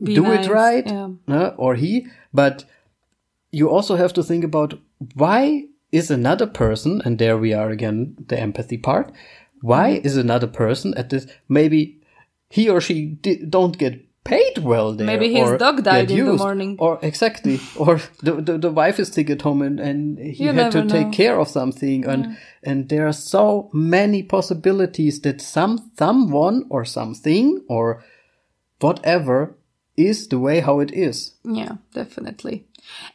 Be 0.03 0.15
do 0.15 0.23
nice, 0.23 0.47
it 0.47 0.53
right 0.53 0.87
yeah. 0.87 1.09
uh, 1.29 1.55
or 1.57 1.75
he. 1.75 2.07
But 2.33 2.65
you 3.51 3.71
also 3.71 3.97
have 3.97 4.13
to 4.15 4.23
think 4.23 4.45
about 4.45 4.79
why 5.15 5.65
is 5.93 6.11
another 6.11 6.47
person 6.47 7.01
and 7.05 7.19
there 7.19 7.37
we 7.39 7.53
are 7.55 7.71
again 7.71 8.15
the 8.29 8.39
empathy 8.39 8.77
part 8.77 9.11
why 9.61 10.01
is 10.05 10.17
another 10.17 10.47
person 10.47 10.95
at 10.95 11.11
this 11.11 11.27
maybe 11.49 11.99
he 12.51 12.69
or 12.69 12.81
she 12.81 13.07
don't 13.49 13.79
get 13.79 14.05
paid 14.25 14.59
well 14.59 14.93
there 14.93 15.07
Maybe 15.07 15.33
his 15.33 15.49
or 15.49 15.57
dog 15.59 15.83
died 15.83 16.11
in 16.11 16.19
the 16.19 16.33
used, 16.33 16.39
morning. 16.45 16.77
or 16.79 16.99
exactly 17.03 17.59
or 17.77 18.01
the, 18.23 18.33
the, 18.43 18.59
the 18.59 18.71
wife 18.71 19.01
is 19.01 19.09
sick 19.09 19.31
at 19.31 19.41
home 19.43 19.63
and, 19.63 19.81
and 19.81 20.19
he 20.19 20.45
You 20.45 20.53
had 20.53 20.71
to 20.73 20.79
never 20.79 20.91
take 20.91 21.07
know. 21.09 21.13
care 21.17 21.41
of 21.41 21.49
something 21.49 22.05
and 22.05 22.37
and 22.63 22.89
there 22.91 23.07
are 23.07 23.13
so 23.15 23.71
many 23.73 24.23
possibilities 24.23 25.21
that 25.23 25.41
some 25.41 25.91
someone 25.99 26.67
or 26.69 26.85
something 26.85 27.63
or 27.69 28.05
whatever 28.81 29.57
is 29.97 30.29
the 30.29 30.39
way 30.39 30.61
how 30.61 30.79
it 30.81 30.93
is 30.93 31.35
Yeah, 31.45 31.77
definitely. 31.95 32.67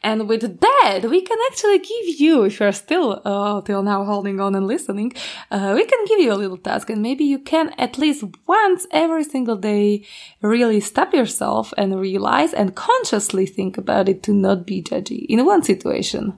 And 0.02 0.28
with 0.28 0.60
that, 0.60 1.02
we 1.10 1.22
can 1.22 1.38
actually 1.50 1.80
give 1.80 2.20
you, 2.20 2.44
if 2.44 2.60
you're 2.60 2.72
still 2.72 3.22
uh, 3.26 3.62
till 3.62 3.84
now 3.84 4.04
holding 4.06 4.40
on 4.40 4.56
and 4.56 4.68
listening, 4.68 5.14
uh, 5.52 5.74
we 5.76 5.86
can 5.86 6.06
give 6.06 6.20
you 6.20 6.34
a 6.34 6.36
little 6.36 6.58
task, 6.58 6.90
and 6.90 7.02
maybe 7.02 7.24
you 7.24 7.40
can 7.40 7.74
at 7.78 7.98
least 7.98 8.24
once 8.48 8.86
every 8.92 9.24
single 9.24 9.58
day 9.58 10.06
really 10.42 10.80
stop 10.80 11.14
yourself 11.14 11.74
and 11.78 12.00
realize 12.00 12.54
and 12.54 12.76
consciously 12.76 13.46
think 13.46 13.78
about 13.78 14.10
it 14.10 14.24
to 14.24 14.34
not 14.34 14.66
be 14.66 14.82
judgy 14.82 15.26
in 15.28 15.46
one 15.46 15.64
situation. 15.64 16.38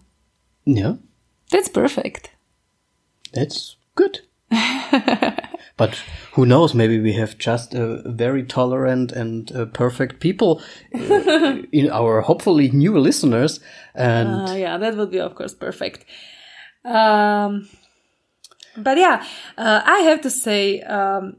yeah 0.65 0.95
That's 1.51 1.69
perfect. 1.69 2.31
That's 3.33 3.75
good. 3.95 4.21
but 5.77 5.95
who 6.33 6.45
knows? 6.45 6.73
Maybe 6.73 6.99
we 6.99 7.13
have 7.13 7.37
just 7.37 7.73
a 7.73 8.01
very 8.05 8.43
tolerant 8.43 9.11
and 9.11 9.51
uh, 9.51 9.65
perfect 9.65 10.19
people 10.19 10.61
uh, 10.93 11.57
in 11.71 11.89
our 11.91 12.21
hopefully 12.21 12.69
new 12.69 12.97
listeners. 12.97 13.59
And 13.93 14.49
Uh, 14.49 14.53
yeah, 14.53 14.77
that 14.77 14.95
would 14.95 15.11
be, 15.11 15.19
of 15.19 15.35
course, 15.35 15.53
perfect. 15.53 16.05
Um, 16.85 17.67
but 18.77 18.97
yeah, 18.97 19.25
uh, 19.57 19.81
I 19.85 19.99
have 19.99 20.21
to 20.21 20.29
say, 20.29 20.81
um, 20.81 21.37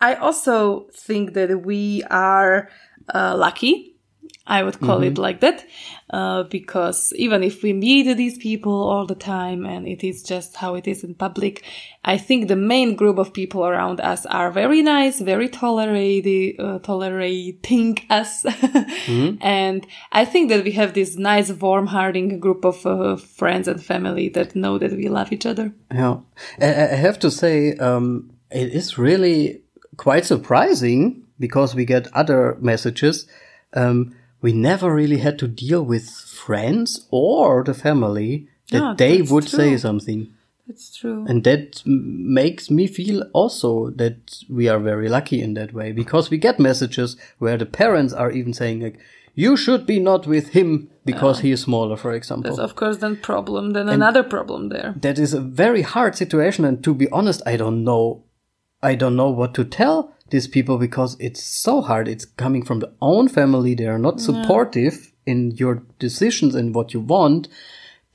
I 0.00 0.14
also 0.14 0.88
think 0.92 1.34
that 1.34 1.64
we 1.64 2.02
are 2.10 2.68
uh, 3.14 3.36
lucky. 3.36 3.93
I 4.46 4.62
would 4.62 4.78
call 4.78 5.02
it 5.02 5.16
like 5.16 5.40
that, 5.40 5.64
uh, 6.10 6.42
because 6.42 7.14
even 7.16 7.42
if 7.42 7.62
we 7.62 7.72
meet 7.72 8.14
these 8.14 8.36
people 8.36 8.74
all 8.74 9.06
the 9.06 9.14
time 9.14 9.64
and 9.64 9.88
it 9.88 10.04
is 10.04 10.22
just 10.22 10.56
how 10.56 10.74
it 10.74 10.86
is 10.86 11.02
in 11.02 11.14
public, 11.14 11.64
I 12.04 12.18
think 12.18 12.48
the 12.48 12.56
main 12.56 12.94
group 12.94 13.16
of 13.16 13.32
people 13.32 13.64
around 13.64 14.00
us 14.02 14.26
are 14.26 14.50
very 14.50 14.82
nice, 14.82 15.18
very 15.18 15.48
tolerating, 15.48 16.60
uh, 16.60 16.78
tolerating 16.80 17.98
us. 18.10 18.44
And 19.40 19.86
I 20.12 20.26
think 20.26 20.50
that 20.50 20.62
we 20.62 20.72
have 20.72 20.92
this 20.92 21.16
nice, 21.16 21.50
warm-hearted 21.50 22.38
group 22.38 22.66
of 22.66 22.84
uh, 22.84 23.16
friends 23.16 23.66
and 23.66 23.82
family 23.82 24.28
that 24.30 24.54
know 24.54 24.76
that 24.76 24.92
we 24.92 25.08
love 25.08 25.32
each 25.32 25.46
other. 25.46 25.72
yeah, 25.90 26.18
I, 26.60 26.92
I 26.92 26.96
have 26.96 27.18
to 27.20 27.30
say, 27.30 27.76
um, 27.76 28.30
it 28.50 28.74
is 28.74 28.98
really 28.98 29.62
quite 29.96 30.26
surprising 30.26 31.24
because 31.38 31.74
we 31.74 31.86
get 31.86 32.12
other 32.12 32.56
messages. 32.60 33.26
Um, 33.72 34.14
we 34.44 34.52
never 34.52 34.94
really 34.94 35.20
had 35.26 35.38
to 35.38 35.48
deal 35.48 35.82
with 35.82 36.10
friends 36.10 37.06
or 37.10 37.64
the 37.64 37.72
family 37.72 38.46
that 38.70 38.82
Yeah, 38.82 38.94
they 38.94 39.22
would 39.22 39.48
say 39.48 39.78
something. 39.78 40.34
That's 40.66 40.94
true. 40.98 41.24
And 41.26 41.44
that 41.44 41.82
makes 41.86 42.70
me 42.70 42.86
feel 42.86 43.22
also 43.32 43.88
that 44.02 44.16
we 44.50 44.68
are 44.68 44.78
very 44.78 45.08
lucky 45.08 45.40
in 45.40 45.54
that 45.54 45.72
way 45.72 45.92
because 45.92 46.28
we 46.28 46.36
get 46.36 46.60
messages 46.60 47.16
where 47.38 47.56
the 47.56 47.64
parents 47.64 48.12
are 48.12 48.30
even 48.30 48.52
saying 48.52 48.80
like, 48.80 48.98
you 49.34 49.56
should 49.56 49.86
be 49.86 49.98
not 49.98 50.26
with 50.26 50.48
him 50.48 50.90
because 51.06 51.40
he 51.40 51.50
is 51.50 51.62
smaller, 51.62 51.96
for 51.96 52.12
example. 52.12 52.50
That's 52.50 52.70
of 52.70 52.76
course 52.76 52.98
then 52.98 53.16
problem, 53.16 53.72
then 53.72 53.88
another 53.88 54.22
problem 54.22 54.68
there. 54.68 54.94
that 55.00 55.18
is 55.18 55.32
a 55.32 55.40
very 55.40 55.82
hard 55.82 56.16
situation. 56.16 56.66
And 56.66 56.84
to 56.84 56.92
be 56.94 57.08
honest, 57.08 57.40
I 57.46 57.56
don't 57.56 57.82
know, 57.82 58.24
I 58.82 58.94
don't 58.94 59.16
know 59.16 59.30
what 59.30 59.54
to 59.54 59.64
tell 59.64 60.12
these 60.34 60.48
people 60.48 60.78
because 60.78 61.16
it's 61.20 61.42
so 61.42 61.80
hard. 61.80 62.08
It's 62.08 62.24
coming 62.24 62.64
from 62.64 62.80
the 62.80 62.92
own 63.00 63.28
family. 63.28 63.74
They 63.74 63.86
are 63.86 64.00
not 64.08 64.20
supportive 64.20 65.12
in 65.24 65.52
your 65.52 65.74
decisions 66.00 66.56
and 66.56 66.74
what 66.74 66.92
you 66.92 67.00
want. 67.00 67.46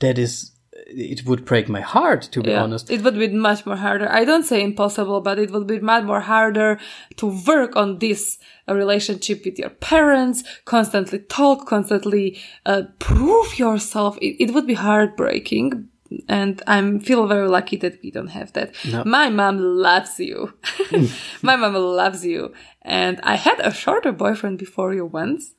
That 0.00 0.18
is, 0.18 0.52
it 0.86 1.24
would 1.24 1.46
break 1.46 1.66
my 1.68 1.80
heart, 1.80 2.22
to 2.32 2.42
be 2.42 2.50
Yeah, 2.50 2.62
honest. 2.62 2.90
It 2.90 3.02
would 3.04 3.18
be 3.18 3.28
much 3.28 3.64
more 3.64 3.76
harder. 3.76 4.06
I 4.20 4.24
don't 4.26 4.44
say 4.44 4.62
impossible, 4.62 5.22
but 5.22 5.38
it 5.38 5.50
would 5.50 5.66
be 5.66 5.80
much 5.80 6.04
more 6.04 6.20
harder 6.20 6.78
to 7.16 7.26
work 7.46 7.74
on 7.74 7.98
this 7.98 8.38
uh, 8.68 8.74
relationship 8.74 9.44
with 9.46 9.58
your 9.58 9.70
parents, 9.70 10.44
constantly 10.66 11.20
talk, 11.20 11.66
constantly 11.66 12.38
uh, 12.66 12.82
prove 12.98 13.58
yourself. 13.58 14.18
It, 14.18 14.32
it 14.44 14.54
would 14.54 14.66
be 14.66 14.74
heartbreaking. 14.74 15.88
And 16.28 16.60
I'm 16.66 17.00
feel 17.00 17.26
very 17.26 17.48
lucky 17.48 17.76
that 17.78 17.98
we 18.02 18.10
don't 18.10 18.28
have 18.28 18.52
that. 18.54 18.74
My 19.06 19.28
mom 19.28 19.58
loves 19.58 20.18
you. 20.18 20.54
My 21.42 21.56
mom 21.56 21.74
loves 21.74 22.24
you. 22.24 22.52
And 22.82 23.20
I 23.22 23.36
had 23.36 23.60
a 23.60 23.72
shorter 23.72 24.12
boyfriend 24.12 24.58
before 24.58 24.92
you 24.92 25.06
once. 25.06 25.54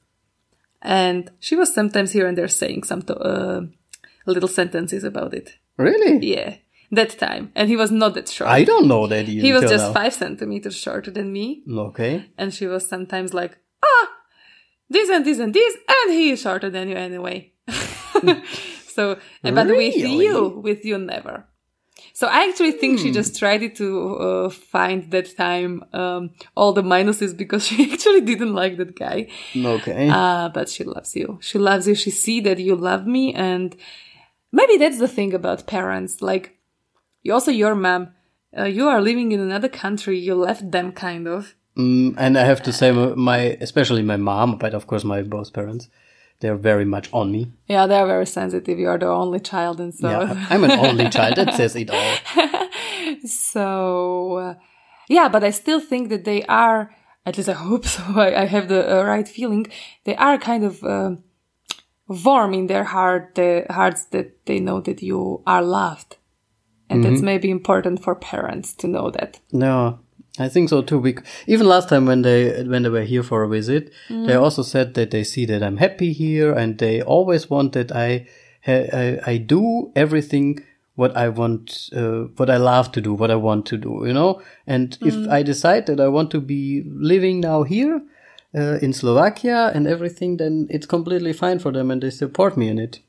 And 0.81 1.31
she 1.39 1.55
was 1.55 1.73
sometimes 1.73 2.11
here 2.11 2.27
and 2.27 2.37
there 2.37 2.47
saying 2.47 2.83
some 2.83 3.01
to- 3.03 3.17
uh, 3.17 3.61
little 4.25 4.49
sentences 4.49 5.03
about 5.03 5.33
it. 5.33 5.57
Really? 5.77 6.25
Yeah, 6.25 6.55
that 6.91 7.17
time. 7.17 7.51
And 7.55 7.69
he 7.69 7.75
was 7.77 7.91
not 7.91 8.13
that 8.15 8.27
short. 8.27 8.49
I 8.49 8.63
don't 8.63 8.87
know 8.87 9.07
that 9.07 9.27
he 9.27 9.53
was 9.53 9.61
just 9.61 9.85
now. 9.87 9.93
five 9.93 10.13
centimeters 10.13 10.75
shorter 10.75 11.11
than 11.11 11.31
me. 11.31 11.63
Okay. 11.69 12.25
And 12.37 12.53
she 12.53 12.67
was 12.67 12.87
sometimes 12.87 13.33
like, 13.33 13.57
ah, 13.83 14.09
this 14.89 15.09
and 15.09 15.23
this 15.25 15.39
and 15.39 15.53
this, 15.53 15.75
and 15.87 16.13
he 16.13 16.31
is 16.31 16.41
shorter 16.41 16.69
than 16.69 16.89
you 16.89 16.95
anyway. 16.95 17.53
so, 18.93 19.17
but 19.43 19.67
with 19.67 19.95
Really? 19.95 20.25
you, 20.25 20.61
with 20.63 20.85
you, 20.85 20.97
never. 20.97 21.45
So 22.13 22.27
I 22.27 22.47
actually 22.49 22.73
think 22.73 22.99
she 22.99 23.11
just 23.11 23.37
tried 23.37 23.75
to 23.75 24.15
uh, 24.17 24.49
find 24.49 25.09
that 25.11 25.35
time 25.37 25.83
um, 25.93 26.31
all 26.55 26.73
the 26.73 26.83
minuses 26.83 27.35
because 27.35 27.65
she 27.67 27.91
actually 27.91 28.21
didn't 28.21 28.53
like 28.53 28.77
that 28.77 28.95
guy. 28.97 29.27
Okay. 29.55 30.09
Uh, 30.09 30.49
but 30.49 30.69
she 30.69 30.83
loves 30.83 31.15
you. 31.15 31.39
She 31.41 31.57
loves 31.57 31.87
you. 31.87 31.95
She 31.95 32.11
see 32.11 32.41
that 32.41 32.59
you 32.59 32.75
love 32.75 33.05
me, 33.07 33.33
and 33.33 33.75
maybe 34.51 34.77
that's 34.77 34.99
the 34.99 35.07
thing 35.07 35.33
about 35.33 35.67
parents. 35.67 36.21
Like, 36.21 36.57
you 37.23 37.33
also 37.33 37.51
your 37.51 37.75
mom. 37.75 38.13
Uh, 38.57 38.65
you 38.65 38.89
are 38.89 39.01
living 39.01 39.31
in 39.31 39.39
another 39.39 39.69
country. 39.69 40.19
You 40.19 40.35
left 40.35 40.71
them 40.71 40.91
kind 40.91 41.27
of. 41.27 41.55
Mm, 41.77 42.15
and 42.17 42.37
I 42.37 42.43
have 42.43 42.61
to 42.63 42.73
say, 42.73 42.91
my 42.91 43.57
especially 43.61 44.01
my 44.01 44.17
mom, 44.17 44.57
but 44.57 44.73
of 44.73 44.87
course 44.87 45.05
my 45.05 45.21
both 45.21 45.53
parents, 45.53 45.87
they're 46.41 46.57
very 46.57 46.85
much 46.85 47.09
on 47.13 47.31
me. 47.31 47.51
Yeah, 47.67 47.87
they 47.87 47.95
are 47.95 48.07
very 48.07 48.25
sensitive. 48.25 48.77
You 48.77 48.89
are 48.89 48.97
the 48.97 49.07
only 49.07 49.39
child, 49.39 49.79
and 49.79 49.93
so 49.93 50.09
Yeah, 50.09 50.47
I'm 50.49 50.63
an 50.63 50.71
only 50.71 51.09
child. 51.09 51.37
That 51.37 51.53
says 51.53 51.75
it 51.75 51.89
all. 51.89 52.15
so 53.25 54.35
uh, 54.37 54.53
yeah. 55.07 55.29
But 55.29 55.43
I 55.43 55.51
still 55.51 55.79
think 55.79 56.09
that 56.09 56.25
they 56.25 56.43
are. 56.45 56.93
At 57.25 57.37
least 57.37 57.49
I 57.49 57.53
hope 57.53 57.85
so. 57.85 58.01
I, 58.15 58.41
I 58.41 58.45
have 58.45 58.67
the 58.67 58.81
uh, 58.99 59.03
right 59.03 59.27
feeling. 59.27 59.67
They 60.03 60.15
are 60.15 60.37
kind 60.37 60.63
of 60.63 60.83
uh, 60.83 61.15
warm 62.07 62.53
in 62.53 62.67
their 62.67 62.85
heart, 62.85 63.35
the 63.35 63.65
hearts 63.69 64.05
that 64.05 64.45
they 64.45 64.59
know 64.59 64.81
that 64.81 65.01
you 65.01 65.43
are 65.45 65.61
loved, 65.61 66.17
and 66.89 67.03
that's 67.03 67.21
maybe 67.21 67.49
important 67.49 68.03
for 68.03 68.15
parents 68.15 68.73
to 68.73 68.87
know 68.87 69.11
that. 69.11 69.39
No, 69.51 69.99
I 70.39 70.47
think 70.47 70.69
so 70.69 70.81
too. 70.81 71.15
Even 71.45 71.67
last 71.67 71.89
time 71.89 72.05
when 72.05 72.21
they 72.21 72.63
when 72.63 72.83
they 72.83 72.89
were 72.89 73.03
here 73.03 73.23
for 73.23 73.43
a 73.43 73.49
visit, 73.49 73.91
they 74.09 74.35
also 74.35 74.63
said 74.63 74.93
that 74.93 75.11
they 75.11 75.23
see 75.23 75.45
that 75.45 75.61
I'm 75.61 75.77
happy 75.77 76.13
here, 76.13 76.53
and 76.53 76.77
they 76.77 77.01
always 77.01 77.49
want 77.49 77.73
that 77.73 77.91
I 77.91 78.27
I, 78.65 79.19
I 79.25 79.37
do 79.37 79.91
everything 79.95 80.63
what 80.95 81.15
I 81.15 81.29
want, 81.29 81.89
uh, 81.95 82.27
what 82.35 82.49
I 82.49 82.57
love 82.57 82.91
to 82.91 83.01
do, 83.01 83.13
what 83.13 83.31
I 83.31 83.35
want 83.35 83.65
to 83.67 83.77
do, 83.77 84.03
you 84.05 84.13
know. 84.13 84.41
And 84.67 84.97
if 85.01 85.27
I 85.29 85.41
decide 85.41 85.85
that 85.87 85.99
I 85.99 86.07
want 86.07 86.31
to 86.31 86.41
be 86.41 86.83
living 86.85 87.39
now 87.39 87.63
here 87.63 88.01
uh, 88.55 88.77
in 88.81 88.93
Slovakia 88.93 89.71
and 89.73 89.87
everything, 89.87 90.37
then 90.37 90.67
it's 90.69 90.85
completely 90.85 91.33
fine 91.33 91.59
for 91.59 91.71
them, 91.71 91.91
and 91.91 92.03
they 92.03 92.09
support 92.09 92.57
me 92.57 92.67
in 92.67 92.77
it. 92.77 92.99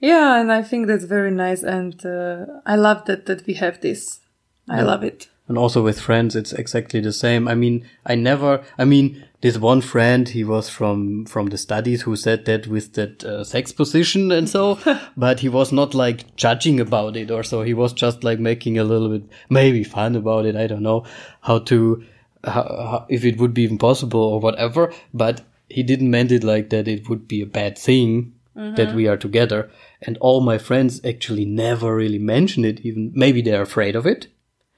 Yeah, 0.00 0.40
and 0.40 0.50
I 0.52 0.62
think 0.62 0.86
that's 0.86 1.04
very 1.04 1.30
nice, 1.30 1.62
and 1.62 2.04
uh, 2.04 2.46
I 2.66 2.76
love 2.76 3.04
that 3.06 3.26
that 3.26 3.46
we 3.46 3.54
have 3.54 3.80
this. 3.80 4.20
I 4.68 4.82
love 4.82 5.04
it. 5.04 5.28
And 5.48 5.56
also 5.56 5.82
with 5.82 6.00
friends, 6.00 6.34
it's 6.34 6.52
exactly 6.52 7.00
the 7.00 7.12
same. 7.12 7.46
I 7.46 7.54
mean, 7.54 7.88
I 8.04 8.16
never, 8.16 8.64
I 8.78 8.84
mean, 8.84 9.24
this 9.42 9.56
one 9.58 9.80
friend, 9.80 10.28
he 10.28 10.42
was 10.42 10.68
from, 10.68 11.24
from 11.26 11.46
the 11.46 11.58
studies 11.58 12.02
who 12.02 12.16
said 12.16 12.46
that 12.46 12.66
with 12.66 12.94
that 12.94 13.22
uh, 13.22 13.44
sex 13.44 13.70
position 13.70 14.32
and 14.32 14.48
so, 14.48 14.78
but 15.16 15.40
he 15.40 15.48
was 15.48 15.70
not 15.70 15.94
like 15.94 16.34
judging 16.34 16.80
about 16.80 17.16
it 17.16 17.30
or 17.30 17.44
so. 17.44 17.62
He 17.62 17.74
was 17.74 17.92
just 17.92 18.24
like 18.24 18.40
making 18.40 18.76
a 18.76 18.84
little 18.84 19.08
bit, 19.08 19.22
maybe 19.48 19.84
fun 19.84 20.16
about 20.16 20.46
it. 20.46 20.56
I 20.56 20.66
don't 20.66 20.82
know 20.82 21.04
how 21.42 21.60
to, 21.60 22.04
how, 22.42 22.62
how, 22.62 23.06
if 23.08 23.24
it 23.24 23.38
would 23.38 23.54
be 23.54 23.62
even 23.62 23.78
possible 23.78 24.20
or 24.20 24.40
whatever, 24.40 24.92
but 25.14 25.42
he 25.68 25.84
didn't 25.84 26.10
meant 26.10 26.32
it 26.32 26.42
like 26.42 26.70
that 26.70 26.88
it 26.88 27.08
would 27.08 27.28
be 27.28 27.40
a 27.40 27.46
bad 27.46 27.78
thing 27.78 28.32
that 28.56 28.94
we 28.94 29.06
are 29.06 29.18
together. 29.18 29.70
And 30.00 30.16
all 30.18 30.40
my 30.40 30.58
friends 30.58 31.04
actually 31.04 31.44
never 31.44 31.94
really 31.94 32.18
mention 32.18 32.64
it 32.64 32.80
even. 32.80 33.12
Maybe 33.14 33.42
they're 33.42 33.62
afraid 33.62 33.94
of 33.94 34.06
it. 34.06 34.28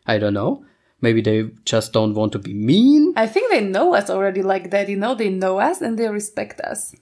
I 0.08 0.18
don't 0.18 0.34
know. 0.34 0.64
Maybe 1.00 1.20
they 1.20 1.50
just 1.64 1.92
don't 1.92 2.14
want 2.14 2.32
to 2.32 2.40
be 2.40 2.54
mean. 2.54 3.12
I 3.16 3.26
think 3.28 3.52
they 3.52 3.60
know 3.60 3.94
us 3.94 4.10
already 4.10 4.42
like 4.42 4.70
that. 4.70 4.88
You 4.88 4.96
know, 4.96 5.14
they 5.14 5.28
know 5.28 5.60
us 5.60 5.80
and 5.80 5.96
they 5.96 6.08
respect 6.08 6.60
us. 6.62 6.94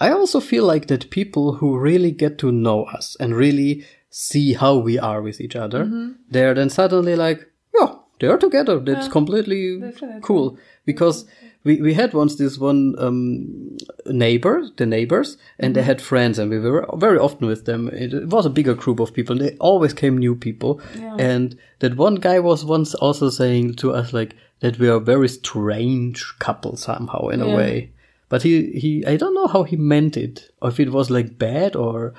I 0.00 0.10
also 0.10 0.40
feel 0.40 0.64
like 0.64 0.86
that 0.86 1.10
people 1.10 1.54
who 1.54 1.78
really 1.78 2.12
get 2.12 2.38
to 2.38 2.52
know 2.52 2.84
us 2.84 3.16
and 3.20 3.34
really 3.34 3.84
see 4.10 4.54
how 4.54 4.76
we 4.76 4.98
are 4.98 5.20
with 5.20 5.40
each 5.40 5.56
other, 5.56 5.84
mm-hmm. 5.84 6.12
they're 6.30 6.54
then 6.54 6.70
suddenly 6.70 7.16
like, 7.16 7.46
yeah, 7.74 7.94
they're 8.20 8.38
together. 8.38 8.78
That's 8.78 9.08
completely 9.08 9.80
definitely. 9.80 10.20
cool. 10.22 10.58
Because 10.84 11.24
mm-hmm. 11.24 11.46
We, 11.64 11.80
we 11.80 11.94
had 11.94 12.12
once 12.12 12.36
this 12.36 12.58
one 12.58 12.94
um, 12.98 13.76
neighbor, 14.06 14.68
the 14.76 14.86
neighbors, 14.86 15.36
and 15.58 15.74
they 15.76 15.82
had 15.82 16.00
friends, 16.00 16.38
and 16.38 16.50
we 16.50 16.58
were 16.58 16.86
very 16.94 17.18
often 17.18 17.46
with 17.46 17.64
them. 17.66 17.88
It, 17.88 18.12
it 18.14 18.28
was 18.28 18.46
a 18.46 18.50
bigger 18.50 18.74
group 18.74 18.98
of 19.00 19.12
people. 19.14 19.36
and 19.36 19.44
They 19.48 19.56
always 19.58 19.92
came 19.92 20.18
new 20.18 20.34
people, 20.34 20.80
and 21.18 21.56
that 21.78 21.96
one 21.96 22.16
guy 22.16 22.38
was 22.40 22.64
once 22.64 22.94
also 22.94 23.30
saying 23.30 23.74
to 23.76 23.92
us 23.92 24.12
like 24.12 24.34
that 24.60 24.78
we 24.78 24.88
are 24.88 24.96
a 24.96 25.00
very 25.00 25.28
strange 25.28 26.24
couple 26.38 26.76
somehow 26.76 27.28
in 27.28 27.40
a 27.40 27.46
way. 27.56 27.90
But 28.28 28.42
he, 28.42 28.72
he, 28.72 29.04
I 29.06 29.16
don't 29.16 29.34
know 29.34 29.46
how 29.46 29.62
he 29.64 29.76
meant 29.76 30.16
it, 30.16 30.50
or 30.60 30.70
if 30.70 30.80
it 30.80 30.90
was 30.90 31.10
like 31.10 31.38
bad 31.38 31.76
or, 31.76 32.14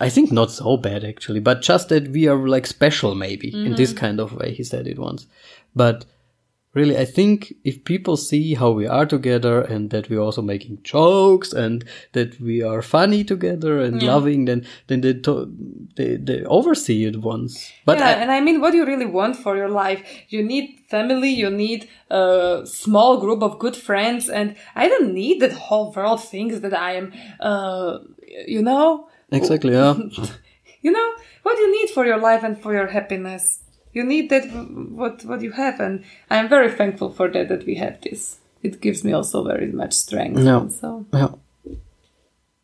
I 0.00 0.08
think 0.08 0.32
not 0.32 0.50
so 0.50 0.76
bad 0.76 1.04
actually, 1.04 1.40
but 1.40 1.62
just 1.62 1.88
that 1.90 2.08
we 2.08 2.26
are 2.26 2.48
like 2.48 2.66
special 2.66 3.14
maybe 3.14 3.48
in 3.66 3.74
this 3.76 3.92
kind 3.92 4.20
of 4.20 4.32
way. 4.34 4.52
He 4.52 4.64
said 4.64 4.86
it 4.86 4.98
once, 4.98 5.26
but 5.76 6.04
really, 6.74 6.96
I 6.96 7.04
think 7.04 7.54
if 7.64 7.84
people 7.84 8.16
see 8.16 8.54
how 8.54 8.70
we 8.70 8.86
are 8.86 9.06
together 9.06 9.60
and 9.60 9.90
that 9.90 10.08
we're 10.08 10.20
also 10.20 10.42
making 10.42 10.78
jokes 10.82 11.52
and 11.52 11.84
that 12.12 12.40
we 12.40 12.62
are 12.62 12.82
funny 12.82 13.24
together 13.24 13.78
and 13.80 14.02
loving, 14.02 14.46
then 14.46 14.66
then 14.86 15.00
they 15.02 15.14
to- 15.14 15.52
they 15.96 16.16
they 16.16 16.44
oversee 16.44 17.04
it 17.04 17.16
once. 17.22 17.72
But 17.84 17.98
yeah, 17.98 18.08
I, 18.08 18.12
and 18.12 18.30
I 18.30 18.40
mean, 18.40 18.60
what 18.60 18.70
do 18.72 18.78
you 18.78 18.86
really 18.86 19.06
want 19.06 19.36
for 19.36 19.56
your 19.56 19.68
life? 19.68 20.02
You 20.28 20.42
need 20.42 20.80
family, 20.88 21.30
you 21.30 21.50
need 21.50 21.88
a 22.10 22.62
small 22.64 23.18
group 23.18 23.42
of 23.42 23.58
good 23.58 23.76
friends, 23.76 24.28
and 24.28 24.56
I 24.74 24.88
don't 24.88 25.12
need 25.14 25.40
that 25.40 25.52
whole 25.52 25.92
world 25.92 26.22
thinks 26.24 26.60
that 26.60 26.74
I 26.74 26.92
am, 26.96 27.12
uh, 27.40 27.98
you 28.46 28.62
know, 28.62 29.08
exactly, 29.30 29.72
yeah. 29.72 29.94
you 30.82 30.90
know, 30.90 31.12
what 31.42 31.56
do 31.56 31.62
you 31.62 31.72
need 31.80 31.90
for 31.90 32.04
your 32.06 32.18
life 32.18 32.42
and 32.42 32.60
for 32.60 32.72
your 32.72 32.86
happiness. 32.88 33.61
You 33.92 34.04
need 34.04 34.30
that 34.30 34.44
what 34.46 35.24
what 35.24 35.42
you 35.42 35.52
have, 35.52 35.80
and 35.80 36.04
I 36.30 36.38
am 36.38 36.48
very 36.48 36.70
thankful 36.70 37.10
for 37.10 37.28
that 37.28 37.48
that 37.48 37.66
we 37.66 37.74
have 37.76 38.00
this. 38.00 38.38
It 38.62 38.80
gives 38.80 39.04
me 39.04 39.12
also 39.12 39.44
very 39.44 39.70
much 39.72 39.92
strength. 39.92 40.38
No. 40.38 40.60
and 40.60 40.72
So 40.72 41.06
Yeah. 41.12 41.28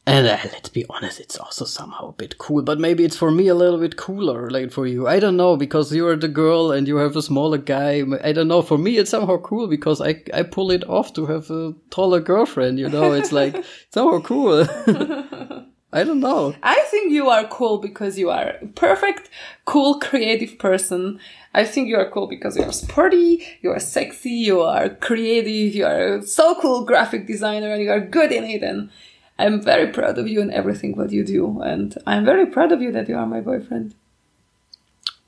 And 0.08 0.26
uh, 0.26 0.38
let's 0.54 0.70
be 0.70 0.86
honest, 0.88 1.20
it's 1.20 1.36
also 1.36 1.66
somehow 1.66 2.08
a 2.08 2.12
bit 2.12 2.38
cool, 2.38 2.62
but 2.62 2.80
maybe 2.80 3.04
it's 3.04 3.16
for 3.16 3.30
me 3.30 3.48
a 3.48 3.54
little 3.54 3.78
bit 3.78 3.98
cooler, 3.98 4.48
like 4.48 4.72
for 4.72 4.86
you. 4.86 5.06
I 5.06 5.20
don't 5.20 5.36
know, 5.36 5.58
because 5.58 5.94
you're 5.94 6.16
the 6.16 6.28
girl 6.28 6.72
and 6.72 6.88
you 6.88 6.96
have 6.96 7.14
a 7.14 7.20
smaller 7.20 7.58
guy. 7.58 8.02
I 8.24 8.32
don't 8.32 8.48
know. 8.48 8.62
For 8.62 8.78
me, 8.78 8.96
it's 8.96 9.10
somehow 9.10 9.36
cool 9.36 9.66
because 9.66 10.00
I, 10.00 10.22
I 10.32 10.44
pull 10.44 10.70
it 10.70 10.88
off 10.88 11.12
to 11.12 11.26
have 11.26 11.50
a 11.50 11.74
taller 11.90 12.20
girlfriend, 12.20 12.78
you 12.78 12.88
know? 12.88 13.12
It's 13.12 13.32
like 13.32 13.62
somehow 13.92 14.20
cool. 14.20 14.66
I 15.93 16.05
don't 16.05 16.20
know. 16.20 16.55
I 16.62 16.84
think 16.91 17.12
you 17.12 17.30
are 17.30 17.47
cool 17.49 17.78
because 17.78 18.18
you 18.18 18.28
are 18.30 18.57
a 18.61 18.66
perfect, 18.66 19.30
cool, 19.64 19.99
creative 19.99 20.59
person. 20.59 21.18
I 21.55 21.64
think 21.64 21.89
you 21.89 21.97
are 21.97 22.11
cool 22.11 22.26
because 22.26 22.57
you 22.59 22.62
are 22.64 22.72
sporty, 22.72 23.43
you 23.62 23.70
are 23.70 23.80
sexy, 23.80 24.30
you 24.30 24.61
are 24.61 24.91
creative, 24.91 25.74
you 25.74 25.86
are 25.86 26.20
so 26.22 26.55
cool 26.61 26.84
graphic 26.84 27.26
designer 27.26 27.72
and 27.72 27.82
you 27.82 27.91
are 27.91 28.01
good 28.01 28.32
in 28.32 28.45
it 28.45 28.62
and 28.62 28.91
I'm 29.39 29.62
very 29.62 29.86
proud 29.91 30.18
of 30.18 30.28
you 30.28 30.43
and 30.43 30.53
everything 30.53 30.95
what 30.95 31.11
you 31.11 31.24
do 31.24 31.61
and 31.62 31.97
I'm 32.07 32.24
very 32.24 32.45
proud 32.47 32.70
of 32.70 32.82
you 32.82 32.93
that 32.93 33.09
you 33.09 33.16
are 33.16 33.26
my 33.26 33.41
boyfriend. 33.41 33.95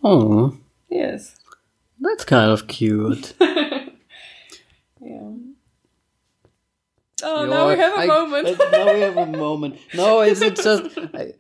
Oh, 0.04 0.56
Yes. 0.90 1.36
that's 2.00 2.24
kind 2.24 2.50
of 2.50 2.66
cute. 2.66 3.32
Yeah. 5.02 5.30
Oh, 7.22 7.44
now 7.46 7.68
we 7.68 7.76
have 7.76 7.94
a 7.94 8.00
I- 8.02 8.06
moment. 8.06 8.48
I- 8.60 8.70
now 8.70 8.92
we 8.94 9.00
have 9.00 9.16
a 9.16 9.26
moment. 9.26 9.78
No, 9.94 10.20
it's, 10.28 10.40
it's 10.40 10.62
just. 10.62 10.96
I, 11.14 11.34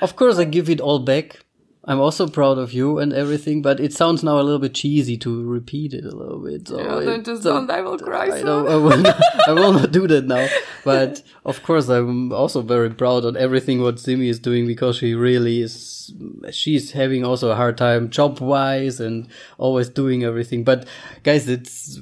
of 0.00 0.16
course, 0.16 0.38
I 0.38 0.44
give 0.44 0.68
it 0.70 0.80
all 0.80 0.98
back. 0.98 1.40
I'm 1.82 1.98
also 1.98 2.28
proud 2.28 2.58
of 2.58 2.74
you 2.74 2.98
and 2.98 3.10
everything, 3.12 3.62
but 3.62 3.80
it 3.80 3.94
sounds 3.94 4.22
now 4.22 4.38
a 4.38 4.42
little 4.42 4.58
bit 4.58 4.74
cheesy 4.74 5.16
to 5.18 5.42
repeat 5.48 5.94
it 5.94 6.04
a 6.04 6.14
little 6.14 6.38
bit. 6.38 6.68
So 6.68 6.78
Yeah, 6.78 7.00
don't 7.06 7.24
just 7.24 7.42
so- 7.42 7.54
don't, 7.54 7.70
I 7.70 7.80
will 7.80 7.98
cry 7.98 8.26
I, 8.30 8.42
don't, 8.42 8.68
I, 8.68 8.76
will 8.76 8.98
not, 8.98 9.20
I 9.48 9.52
will 9.52 9.72
not 9.72 9.90
do 9.90 10.06
that 10.06 10.26
now. 10.26 10.46
But 10.84 11.22
of 11.46 11.62
course, 11.62 11.88
I'm 11.88 12.32
also 12.32 12.60
very 12.60 12.90
proud 12.90 13.24
on 13.24 13.34
everything 13.36 13.80
what 13.80 13.98
Simi 13.98 14.28
is 14.28 14.38
doing 14.38 14.66
because 14.66 14.96
she 14.96 15.14
really 15.14 15.62
is. 15.62 16.12
She's 16.50 16.92
having 16.92 17.24
also 17.24 17.50
a 17.50 17.54
hard 17.56 17.78
time 17.78 18.10
job 18.10 18.40
wise 18.40 19.00
and 19.00 19.28
always 19.56 19.88
doing 19.88 20.22
everything. 20.22 20.64
But 20.64 20.86
guys, 21.22 21.48
it's 21.48 21.98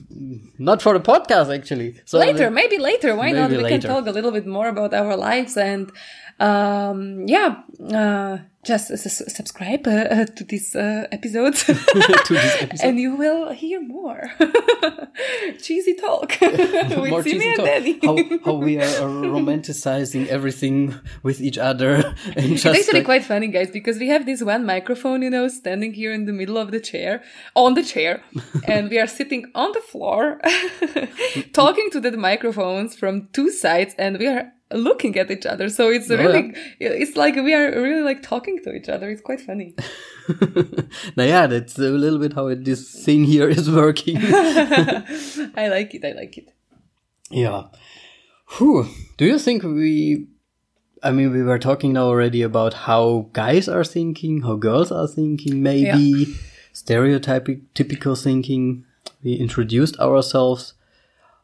not 0.58 0.82
for 0.82 0.92
the 0.98 1.00
podcast 1.00 1.54
actually. 1.54 2.00
So 2.04 2.18
later, 2.18 2.50
maybe 2.50 2.78
later. 2.78 3.14
Why 3.14 3.30
not? 3.30 3.50
Maybe 3.50 3.62
We 3.62 3.68
can 3.68 3.80
talk 3.80 4.06
a 4.06 4.10
little 4.10 4.32
bit 4.32 4.46
more 4.46 4.68
about 4.68 4.92
our 4.92 5.16
lives 5.16 5.56
and 5.56 5.92
um, 6.40 7.26
yeah, 7.26 7.62
uh, 7.92 8.38
just 8.64 8.88
subscribe 8.98 9.86
uh, 9.86 10.24
to 10.36 10.44
this 10.44 10.76
uh, 10.76 11.06
episode, 11.10 11.54
to 11.56 11.72
this 11.74 12.62
episode. 12.62 12.86
and 12.86 13.00
you 13.00 13.16
will 13.16 13.50
hear 13.52 13.80
more 13.80 14.30
cheesy 15.62 15.94
talk 15.94 16.36
with 16.40 17.10
More 17.10 17.22
cheesy 17.22 17.48
and 17.48 18.00
talk. 18.02 18.38
How, 18.42 18.52
how 18.52 18.54
we 18.58 18.78
are 18.78 18.82
uh, 18.84 19.08
romanticizing 19.36 20.26
everything 20.28 20.94
with 21.22 21.40
each 21.40 21.58
other 21.58 22.14
It's 22.36 22.66
actually 22.66 23.00
like- 23.00 23.04
quite 23.04 23.24
funny, 23.24 23.48
guys, 23.48 23.70
because 23.70 23.98
we 23.98 24.08
have 24.08 24.26
this 24.26 24.42
one 24.42 24.64
microphone, 24.66 25.22
you 25.22 25.30
know, 25.30 25.48
standing 25.48 25.92
here 25.94 26.12
in 26.12 26.26
the 26.26 26.32
middle 26.32 26.58
of 26.58 26.70
the 26.70 26.80
chair, 26.80 27.22
on 27.56 27.74
the 27.74 27.82
chair, 27.82 28.22
and 28.66 28.90
we 28.90 28.98
are 28.98 29.06
sitting 29.06 29.50
on 29.54 29.72
the 29.72 29.80
floor, 29.80 30.40
talking 31.52 31.90
to 31.90 32.00
the 32.00 32.12
microphones 32.16 32.94
from 32.96 33.28
two 33.32 33.50
sides, 33.50 33.94
and 33.98 34.18
we 34.18 34.26
are 34.26 34.52
looking 34.72 35.16
at 35.18 35.30
each 35.30 35.46
other. 35.46 35.68
So 35.68 35.88
it's 35.90 36.10
Oh, 36.10 36.16
really, 36.16 36.52
it's 36.80 37.16
like 37.16 37.34
we 37.36 37.54
are 37.54 37.70
really 37.70 38.02
like 38.02 38.22
talking 38.22 38.62
to 38.64 38.74
each 38.74 38.88
other. 38.88 39.08
It's 39.10 39.22
quite 39.22 39.40
funny. 39.40 39.74
now, 41.16 41.24
yeah, 41.24 41.46
that's 41.46 41.78
a 41.78 41.90
little 41.90 42.18
bit 42.18 42.34
how 42.34 42.48
it, 42.48 42.64
this 42.64 43.04
thing 43.04 43.24
here 43.24 43.48
is 43.48 43.70
working. 43.70 44.16
I 44.22 45.68
like 45.70 45.94
it. 45.94 46.04
I 46.04 46.12
like 46.12 46.36
it. 46.38 46.52
yeah. 47.30 47.64
Whew. 48.58 48.86
Do 49.18 49.26
you 49.26 49.38
think 49.38 49.62
we? 49.62 50.26
I 51.02 51.12
mean, 51.12 51.32
we 51.32 51.42
were 51.42 51.58
talking 51.58 51.92
now 51.92 52.06
already 52.06 52.42
about 52.42 52.74
how 52.74 53.28
guys 53.32 53.68
are 53.68 53.84
thinking, 53.84 54.42
how 54.42 54.56
girls 54.56 54.90
are 54.90 55.06
thinking, 55.06 55.62
maybe 55.62 56.34
stereotypic, 56.74 57.62
typical 57.74 58.14
thinking. 58.16 58.84
We 59.22 59.34
introduced 59.34 59.98
ourselves. 60.00 60.74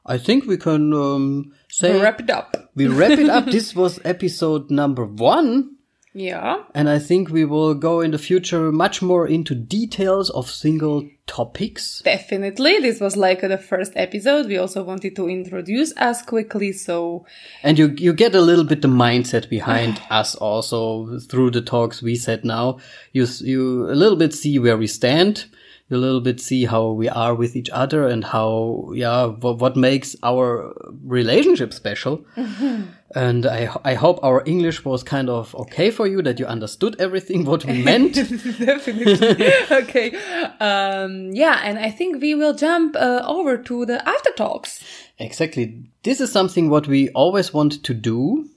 I 0.06 0.18
think 0.18 0.46
we 0.46 0.56
can 0.56 0.92
um, 0.92 1.52
say 1.68 2.00
Wrap 2.00 2.20
it 2.20 2.30
up. 2.30 2.70
we 2.74 2.86
wrap 2.86 3.18
it 3.18 3.28
up. 3.28 3.46
this 3.46 3.74
was 3.76 3.98
episode 4.04 4.70
number 4.70 5.04
one. 5.04 5.70
Yeah. 6.16 6.62
And 6.74 6.88
I 6.88 7.00
think 7.00 7.28
we 7.28 7.44
will 7.44 7.74
go 7.74 8.00
in 8.00 8.12
the 8.12 8.18
future 8.18 8.70
much 8.70 9.02
more 9.02 9.26
into 9.26 9.52
details 9.52 10.30
of 10.30 10.48
single 10.48 11.08
topics. 11.26 12.02
Definitely. 12.04 12.78
This 12.78 13.00
was 13.00 13.16
like 13.16 13.40
the 13.40 13.58
first 13.58 13.92
episode. 13.96 14.46
We 14.46 14.56
also 14.56 14.84
wanted 14.84 15.16
to 15.16 15.28
introduce 15.28 15.92
us 15.96 16.22
quickly. 16.22 16.70
So 16.70 17.26
And 17.64 17.76
you, 17.80 17.88
you 17.98 18.12
get 18.12 18.36
a 18.36 18.40
little 18.40 18.64
bit 18.64 18.82
the 18.82 18.88
mindset 18.88 19.48
behind 19.48 20.00
us 20.10 20.36
also 20.36 21.18
through 21.18 21.50
the 21.50 21.62
talks 21.62 22.00
we 22.00 22.14
said 22.14 22.44
now. 22.44 22.78
You, 23.12 23.26
you 23.40 23.90
a 23.90 23.96
little 23.96 24.16
bit 24.16 24.32
see 24.32 24.56
where 24.60 24.78
we 24.78 24.86
stand. 24.86 25.46
A 25.94 25.96
little 25.96 26.20
bit 26.20 26.40
see 26.40 26.64
how 26.64 26.90
we 26.90 27.08
are 27.08 27.34
with 27.34 27.54
each 27.56 27.70
other 27.70 28.06
and 28.08 28.24
how, 28.24 28.90
yeah, 28.94 29.26
what, 29.26 29.58
what 29.58 29.76
makes 29.76 30.16
our 30.22 30.74
relationship 31.04 31.72
special. 31.72 32.24
And 33.14 33.46
I, 33.46 33.72
I 33.84 33.94
hope 33.94 34.18
our 34.24 34.42
English 34.44 34.84
was 34.84 35.04
kind 35.04 35.30
of 35.30 35.54
okay 35.54 35.92
for 35.92 36.06
you, 36.06 36.20
that 36.22 36.40
you 36.40 36.46
understood 36.46 36.96
everything 36.98 37.44
what 37.44 37.64
we 37.64 37.82
meant. 37.82 38.14
definitely. 38.58 39.52
okay. 39.70 40.16
Um, 40.58 41.30
yeah. 41.32 41.60
And 41.62 41.78
I 41.78 41.90
think 41.90 42.20
we 42.20 42.34
will 42.34 42.54
jump 42.54 42.96
uh, 42.96 43.22
over 43.24 43.56
to 43.56 43.86
the 43.86 44.06
after 44.08 44.30
talks. 44.32 44.82
Exactly. 45.18 45.84
This 46.02 46.20
is 46.20 46.32
something 46.32 46.70
what 46.70 46.88
we 46.88 47.08
always 47.10 47.54
want 47.54 47.84
to 47.84 47.94
do. 47.94 48.48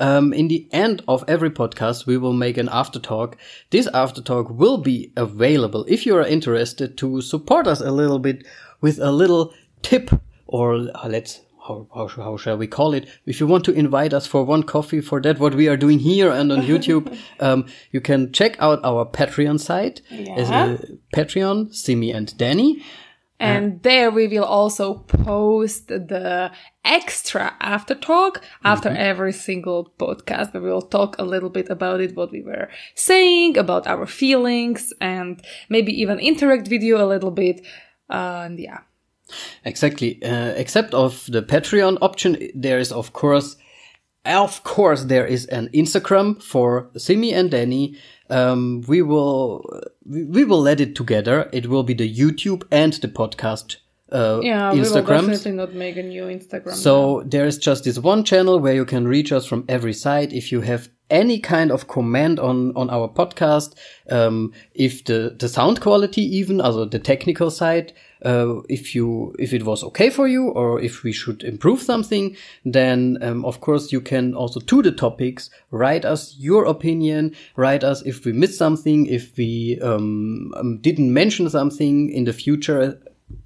Um, 0.00 0.32
in 0.32 0.48
the 0.48 0.66
end 0.72 1.02
of 1.06 1.24
every 1.28 1.50
podcast, 1.50 2.06
we 2.06 2.16
will 2.16 2.32
make 2.32 2.56
an 2.56 2.68
after 2.72 2.98
talk. 2.98 3.36
This 3.70 3.86
after 3.94 4.22
talk 4.22 4.48
will 4.50 4.78
be 4.78 5.12
available 5.16 5.84
if 5.88 6.06
you 6.06 6.16
are 6.16 6.26
interested 6.26 6.96
to 6.98 7.20
support 7.20 7.66
us 7.66 7.80
a 7.80 7.90
little 7.90 8.18
bit 8.18 8.46
with 8.80 8.98
a 8.98 9.10
little 9.12 9.52
tip 9.82 10.10
or 10.46 10.74
uh, 10.94 11.08
let's 11.08 11.40
how, 11.66 11.86
how, 11.94 12.08
how 12.08 12.36
shall 12.36 12.56
we 12.56 12.66
call 12.66 12.92
it? 12.92 13.08
If 13.24 13.38
you 13.38 13.46
want 13.46 13.64
to 13.66 13.72
invite 13.72 14.12
us 14.12 14.26
for 14.26 14.42
one 14.44 14.64
coffee 14.64 15.00
for 15.00 15.20
that, 15.20 15.38
what 15.38 15.54
we 15.54 15.68
are 15.68 15.76
doing 15.76 16.00
here 16.00 16.28
and 16.32 16.50
on 16.50 16.62
YouTube, 16.62 17.16
um, 17.40 17.66
you 17.92 18.00
can 18.00 18.32
check 18.32 18.56
out 18.60 18.80
our 18.82 19.06
Patreon 19.06 19.60
site. 19.60 20.02
As 20.10 20.50
Yeah. 20.50 20.72
a 20.72 20.78
Patreon, 21.16 21.72
Simi 21.72 22.10
and 22.10 22.36
Danny. 22.36 22.82
And 23.42 23.82
there 23.82 24.10
we 24.10 24.28
will 24.28 24.44
also 24.44 24.94
post 24.94 25.88
the 25.88 26.52
extra 26.84 27.54
after 27.60 27.94
talk 27.94 28.42
after 28.64 28.88
every 28.88 29.32
single 29.32 29.92
podcast 29.98 30.52
we 30.54 30.60
will 30.60 30.82
talk 30.82 31.16
a 31.18 31.24
little 31.24 31.50
bit 31.50 31.68
about 31.68 32.00
it, 32.00 32.16
what 32.16 32.30
we 32.30 32.42
were 32.42 32.68
saying, 32.94 33.58
about 33.58 33.86
our 33.86 34.06
feelings, 34.06 34.92
and 35.00 35.42
maybe 35.68 35.92
even 36.00 36.18
interact 36.18 36.68
video 36.68 37.04
a 37.04 37.08
little 37.08 37.32
bit. 37.32 37.66
Uh, 38.08 38.42
and 38.46 38.58
yeah. 38.60 38.80
Exactly. 39.64 40.22
Uh, 40.22 40.52
except 40.56 40.94
of 40.94 41.26
the 41.26 41.42
Patreon 41.42 41.98
option, 42.00 42.36
there 42.54 42.78
is 42.78 42.92
of 42.92 43.12
course, 43.12 43.56
of 44.24 44.62
course, 44.62 45.04
there 45.04 45.26
is 45.26 45.46
an 45.46 45.68
Instagram 45.74 46.40
for 46.40 46.90
Simi 46.96 47.32
and 47.32 47.50
Danny. 47.50 47.96
Um, 48.30 48.82
we 48.86 49.02
will 49.02 49.64
we, 50.06 50.44
will 50.44 50.60
let 50.60 50.80
it 50.80 50.94
together. 50.94 51.48
It 51.52 51.66
will 51.66 51.82
be 51.82 51.94
the 51.94 52.12
YouTube 52.12 52.64
and 52.70 52.92
the 52.94 53.08
podcast 53.08 53.76
uh, 54.12 54.40
Yeah, 54.42 54.72
we 54.72 54.80
will 54.80 54.92
definitely 54.92 55.52
not 55.52 55.74
make 55.74 55.96
a 55.96 56.02
new 56.02 56.24
Instagram. 56.24 56.74
So 56.74 57.22
there 57.24 57.46
is 57.46 57.56
just 57.58 57.84
this 57.84 57.98
one 57.98 58.24
channel 58.24 58.58
where 58.58 58.74
you 58.74 58.84
can 58.84 59.08
reach 59.08 59.32
us 59.32 59.46
from 59.46 59.64
every 59.68 59.94
side. 59.94 60.32
If 60.32 60.52
you 60.52 60.60
have 60.60 60.90
any 61.10 61.38
kind 61.38 61.70
of 61.70 61.88
comment 61.88 62.38
on, 62.38 62.76
on 62.76 62.90
our 62.90 63.08
podcast, 63.08 63.74
um, 64.10 64.52
if 64.74 65.04
the, 65.04 65.34
the 65.38 65.48
sound 65.48 65.80
quality 65.80 66.22
even, 66.22 66.60
also 66.60 66.84
the 66.84 66.98
technical 66.98 67.50
side, 67.50 67.92
uh, 68.24 68.60
if 68.68 68.94
you, 68.94 69.34
if 69.38 69.52
it 69.52 69.64
was 69.64 69.82
okay 69.84 70.10
for 70.10 70.28
you 70.28 70.48
or 70.48 70.80
if 70.80 71.02
we 71.02 71.12
should 71.12 71.42
improve 71.42 71.80
something, 71.80 72.36
then, 72.64 73.18
um, 73.22 73.44
of 73.44 73.60
course 73.60 73.92
you 73.92 74.00
can 74.00 74.34
also 74.34 74.60
to 74.60 74.82
the 74.82 74.92
topics 74.92 75.50
write 75.70 76.04
us 76.04 76.36
your 76.38 76.64
opinion, 76.66 77.34
write 77.56 77.84
us 77.84 78.02
if 78.02 78.24
we 78.24 78.32
missed 78.32 78.58
something, 78.58 79.06
if 79.06 79.36
we, 79.36 79.78
um, 79.80 80.52
um, 80.56 80.78
didn't 80.78 81.12
mention 81.12 81.48
something 81.48 82.10
in 82.10 82.24
the 82.24 82.32
future, 82.32 82.98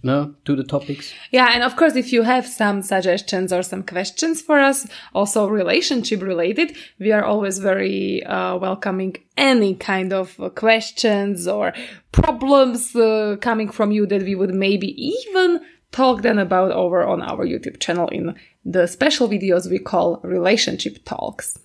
no, 0.02 0.34
to 0.44 0.56
the 0.56 0.64
topics. 0.64 1.12
Yeah, 1.30 1.50
and 1.54 1.62
of 1.62 1.76
course, 1.76 1.96
if 1.96 2.12
you 2.12 2.22
have 2.22 2.46
some 2.46 2.82
suggestions 2.82 3.52
or 3.52 3.62
some 3.62 3.82
questions 3.82 4.40
for 4.42 4.58
us, 4.58 4.86
also 5.14 5.48
relationship 5.48 6.22
related, 6.22 6.76
we 6.98 7.12
are 7.12 7.24
always 7.24 7.58
very 7.58 8.22
uh, 8.24 8.56
welcoming 8.56 9.16
any 9.36 9.74
kind 9.74 10.12
of 10.12 10.38
uh, 10.40 10.48
questions 10.50 11.46
or 11.48 11.72
problems 12.12 12.94
uh, 12.96 13.36
coming 13.40 13.68
from 13.70 13.90
you 13.92 14.06
that 14.06 14.22
we 14.22 14.34
would 14.34 14.54
maybe 14.54 14.88
even 15.02 15.60
talk 15.92 16.22
then 16.22 16.38
about 16.38 16.72
over 16.72 17.04
on 17.04 17.22
our 17.22 17.46
YouTube 17.46 17.80
channel 17.80 18.08
in 18.08 18.34
the 18.64 18.86
special 18.86 19.28
videos 19.28 19.70
we 19.70 19.78
call 19.78 20.20
relationship 20.22 20.98
talks. 21.04 21.58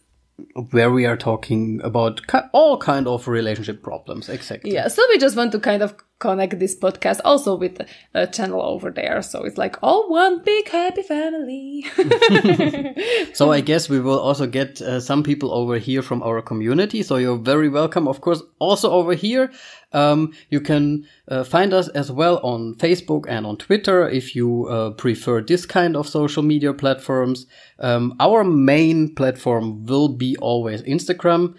where 0.72 0.92
we 0.92 1.06
are 1.06 1.18
talking 1.18 1.80
about 1.84 2.26
ki- 2.28 2.48
all 2.52 2.78
kind 2.78 3.08
of 3.08 3.28
relationship 3.28 3.84
problems 3.84 4.28
exactly 4.30 4.74
Yeah, 4.74 4.88
so 4.88 5.02
we 5.10 5.18
just 5.20 5.36
want 5.38 5.52
to 5.52 5.60
kind 5.60 5.84
of 5.84 5.94
connect 6.22 6.60
this 6.60 6.76
podcast 6.76 7.20
also 7.26 7.56
with 7.56 7.82
a 8.14 8.28
channel 8.28 8.62
over 8.62 8.92
there. 8.92 9.22
So 9.22 9.44
it's 9.44 9.58
like 9.58 9.76
all 9.82 10.10
one 10.10 10.44
big 10.44 10.70
happy 10.70 11.04
family. 11.04 11.86
so 13.34 13.52
i 13.52 13.62
guess 13.62 13.90
we 13.90 14.00
will 14.00 14.20
also 14.20 14.46
get 14.46 14.82
uh, 14.82 15.00
some 15.00 15.24
people 15.24 15.54
over 15.54 15.78
here 15.78 16.02
from 16.02 16.22
our 16.24 16.42
community 16.42 17.04
so 17.04 17.18
you're 17.18 17.38
very 17.38 17.70
welcome 17.70 18.08
of 18.08 18.22
course 18.22 18.42
also 18.60 18.92
over 18.92 19.14
here 19.14 19.52
um, 19.94 20.32
you 20.50 20.62
can 20.62 21.06
uh, 21.28 21.44
find 21.44 21.74
us 21.74 21.88
as 21.90 22.12
well 22.12 22.40
on 22.44 22.76
facebook 22.76 23.26
and 23.28 23.46
on 23.46 23.58
twitter 23.58 24.08
if 24.10 24.36
you 24.36 24.68
uh, 24.68 24.92
prefer 24.92 25.42
this 25.42 25.66
kind 25.66 25.96
of 25.96 26.08
social 26.08 26.44
media 26.44 26.74
platforms 26.74 27.46
um, 27.80 28.16
our 28.20 28.44
main 28.44 29.14
platform 29.16 29.86
will 29.86 30.10
be 30.10 30.38
always 30.38 30.82
instagram 30.84 31.56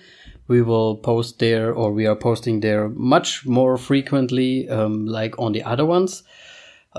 we 0.49 0.61
will 0.63 0.97
post 0.97 1.39
there 1.39 1.73
or 1.73 1.93
we 1.93 2.07
are 2.07 2.17
posting 2.17 2.61
there 2.61 2.89
much 2.89 3.47
more 3.47 3.77
frequently 3.79 4.69
um, 4.69 5.07
like 5.07 5.39
on 5.39 5.53
the 5.53 5.63
other 5.63 5.85
ones 5.87 6.23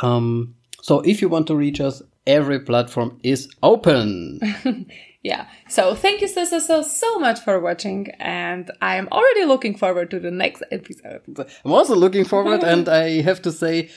Um, 0.02 0.56
so 0.82 1.02
if 1.02 1.22
you 1.22 1.30
want 1.30 1.48
to 1.48 1.56
reach 1.56 1.80
us, 1.80 2.02
every 2.26 2.60
platform 2.60 3.20
is 3.24 3.48
open. 3.62 4.40
yeah. 5.24 5.48
So 5.70 5.96
thank 5.96 6.22
you 6.22 6.28
so, 6.28 6.46
so, 6.46 6.60
so, 6.60 6.82
so 6.82 7.20
much 7.20 7.40
for 7.40 7.60
watching. 7.60 8.10
And 8.20 8.72
I 8.82 8.96
am 8.98 9.08
already 9.12 9.46
looking 9.46 9.78
forward 9.78 10.10
to 10.12 10.20
the 10.20 10.32
next 10.32 10.64
episode. 10.72 11.22
I'm 11.64 11.72
also 11.72 11.96
looking 11.96 12.26
forward, 12.26 12.64
and 12.74 12.90
I 12.90 13.22
have 13.22 13.42
to 13.44 13.52
say, 13.52 13.90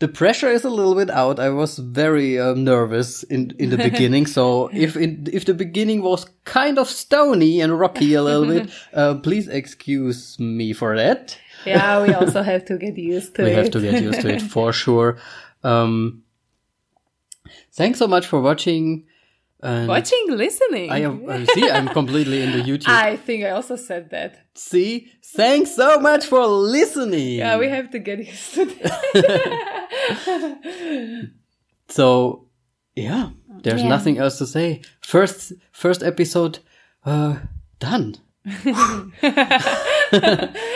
the 0.00 0.08
pressure 0.08 0.48
is 0.48 0.64
a 0.64 0.70
little 0.70 0.94
bit 0.94 1.10
out. 1.10 1.38
I 1.38 1.50
was 1.50 1.78
very 1.78 2.40
um, 2.40 2.64
nervous 2.64 3.22
in 3.24 3.54
in 3.58 3.70
the 3.70 3.76
beginning, 3.90 4.26
so 4.26 4.68
if 4.72 4.96
it, 4.96 5.28
if 5.28 5.44
the 5.44 5.54
beginning 5.54 6.02
was 6.02 6.26
kind 6.44 6.78
of 6.78 6.88
stony 6.88 7.60
and 7.60 7.78
rocky 7.78 8.14
a 8.14 8.22
little 8.22 8.46
bit, 8.46 8.70
uh, 8.94 9.14
please 9.16 9.46
excuse 9.46 10.38
me 10.40 10.72
for 10.72 10.96
that. 10.96 11.38
Yeah, 11.66 12.02
we 12.02 12.14
also 12.20 12.42
have 12.42 12.64
to 12.66 12.78
get 12.78 12.96
used 12.96 13.34
to 13.36 13.42
we 13.44 13.50
it. 13.50 13.52
We 13.52 13.62
have 13.62 13.70
to 13.72 13.80
get 13.80 14.02
used 14.02 14.20
to 14.22 14.28
it 14.28 14.42
for 14.42 14.72
sure. 14.72 15.18
Um, 15.62 16.22
thanks 17.72 17.98
so 17.98 18.08
much 18.08 18.26
for 18.26 18.40
watching. 18.40 19.04
And 19.62 19.88
Watching, 19.88 20.24
listening. 20.30 20.90
I 20.90 21.00
am, 21.00 21.28
uh, 21.28 21.44
see, 21.54 21.68
I'm 21.70 21.88
completely 21.88 22.40
in 22.42 22.52
the 22.52 22.62
YouTube. 22.70 22.88
I 22.88 23.16
think 23.16 23.44
I 23.44 23.50
also 23.50 23.76
said 23.76 24.08
that. 24.10 24.38
See, 24.54 25.12
thanks 25.36 25.74
so 25.76 26.00
much 26.00 26.24
for 26.24 26.46
listening. 26.46 27.38
Yeah, 27.38 27.58
we 27.58 27.68
have 27.68 27.90
to 27.90 27.98
get 27.98 28.18
used 28.20 28.54
to 28.54 28.64
that. 28.66 29.00
So, 31.88 32.46
yeah, 32.94 33.30
there's 33.64 33.82
Yeah. 33.82 33.88
nothing 33.88 34.18
else 34.18 34.38
to 34.38 34.46
say. 34.46 34.80
First, 35.00 35.52
first 35.72 36.02
episode, 36.04 36.60
uh, 37.04 37.36
done. 37.80 38.14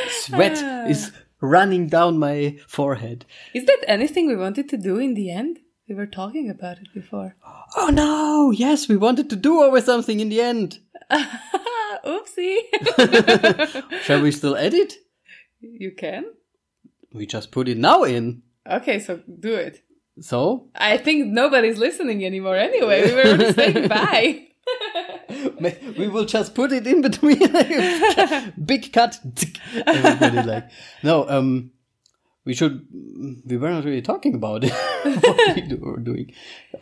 Sweat 0.09 0.59
is 0.91 1.13
running 1.41 1.87
down 1.89 2.19
my 2.19 2.59
forehead. 2.67 3.25
Is 3.55 3.65
that 3.67 3.79
anything 3.87 4.27
we 4.27 4.37
wanted 4.37 4.69
to 4.71 4.77
do 4.77 4.99
in 4.99 5.15
the 5.15 5.31
end? 5.31 5.61
We 5.89 5.95
were 5.95 6.07
talking 6.07 6.49
about 6.49 6.79
it 6.79 6.89
before. 6.95 7.37
Oh 7.77 7.91
no! 7.93 8.51
Yes, 8.51 8.89
we 8.89 8.97
wanted 8.97 9.29
to 9.31 9.37
do 9.37 9.63
over 9.63 9.81
something 9.83 10.19
in 10.19 10.31
the 10.31 10.41
end. 10.41 10.79
Oopsie. 12.05 12.59
Shall 14.03 14.23
we 14.23 14.31
still 14.31 14.57
edit? 14.57 14.95
you 15.61 15.93
can? 15.93 16.25
We 17.13 17.27
just 17.27 17.51
put 17.51 17.69
it 17.69 17.79
now 17.79 18.03
in. 18.05 18.43
Okay, 18.69 18.99
so 18.99 19.21
do 19.41 19.55
it. 19.55 19.83
So, 20.21 20.69
I 20.75 20.97
think 20.97 21.29
nobody's 21.29 21.79
listening 21.79 22.25
anymore 22.25 22.57
anyway. 22.57 23.05
We 23.07 23.15
were 23.37 23.53
saying 23.53 23.89
bye. 23.89 24.47
we 25.99 26.09
will 26.09 26.25
just 26.25 26.55
put 26.55 26.73
it 26.73 26.87
in 26.87 27.03
between. 27.03 27.41
Big 28.65 28.93
cut. 28.93 29.19
Everybody 29.87 30.43
like 30.49 30.71
no. 31.03 31.29
Um, 31.29 31.73
we 32.45 32.55
should. 32.55 32.87
We 33.47 33.57
were 33.57 33.71
not 33.71 33.85
really 33.85 34.03
talking 34.03 34.35
about 34.35 34.65
it. 34.65 34.73
what 35.23 35.57
we 35.57 35.63
do, 35.63 35.85
are 35.85 35.97
doing. 35.99 36.33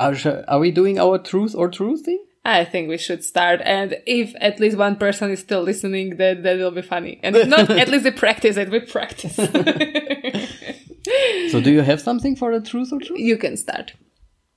Are, 0.00 0.14
are 0.48 0.58
we 0.58 0.70
doing 0.70 0.98
our 0.98 1.18
truth 1.18 1.54
or 1.54 1.68
truth 1.68 2.04
thing? 2.04 2.24
I 2.44 2.64
think 2.64 2.88
we 2.88 2.98
should 2.98 3.22
start, 3.22 3.60
and 3.64 3.98
if 4.04 4.34
at 4.40 4.58
least 4.58 4.76
one 4.76 4.96
person 4.96 5.30
is 5.30 5.38
still 5.38 5.62
listening, 5.62 6.16
then 6.16 6.42
that 6.42 6.58
will 6.58 6.72
be 6.72 6.82
funny. 6.82 7.20
And 7.22 7.36
if 7.36 7.46
not, 7.46 7.70
at 7.70 7.88
least 7.88 8.04
we 8.04 8.10
practice 8.10 8.56
it. 8.56 8.70
We 8.70 8.80
practice. 8.80 9.38
So, 11.50 11.60
do 11.60 11.70
you 11.70 11.82
have 11.82 12.00
something 12.00 12.36
for 12.36 12.58
the 12.58 12.64
truth 12.64 12.92
or 12.92 13.00
truth? 13.00 13.18
you 13.18 13.36
can 13.36 13.56
start. 13.56 13.92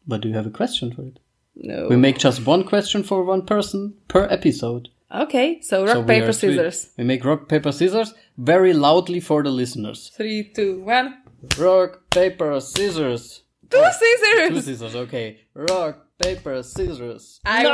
But 0.08 0.22
do 0.22 0.30
you 0.30 0.36
have 0.36 0.46
a 0.46 0.52
question 0.52 0.94
for 0.94 1.02
it? 1.02 1.20
No. 1.56 1.88
We 1.90 1.96
make 1.96 2.18
just 2.18 2.46
one 2.46 2.64
question 2.64 3.04
for 3.04 3.24
one 3.24 3.46
person 3.46 3.96
per 4.08 4.26
episode. 4.30 4.90
Okay, 5.24 5.62
so 5.62 5.84
rock, 5.86 5.94
So 5.94 6.04
paper, 6.04 6.34
scissors. 6.34 6.90
We 6.98 7.04
make 7.06 7.24
rock, 7.24 7.48
paper, 7.48 7.72
scissors 7.72 8.14
very 8.38 8.74
loudly 8.74 9.20
for 9.22 9.44
the 9.44 9.50
listeners. 9.50 10.12
Three, 10.16 10.52
two, 10.54 10.82
one. 10.82 11.22
Rock, 11.58 12.10
paper, 12.10 12.60
scissors. 12.60 13.44
Two 13.70 13.78
Two 13.78 13.92
scissors! 13.92 14.66
scissors, 14.66 14.96
okay. 14.96 15.40
Rock, 15.54 16.06
paper, 16.20 16.62
scissors. 16.64 17.40
I 17.46 17.64
no! 17.64 17.70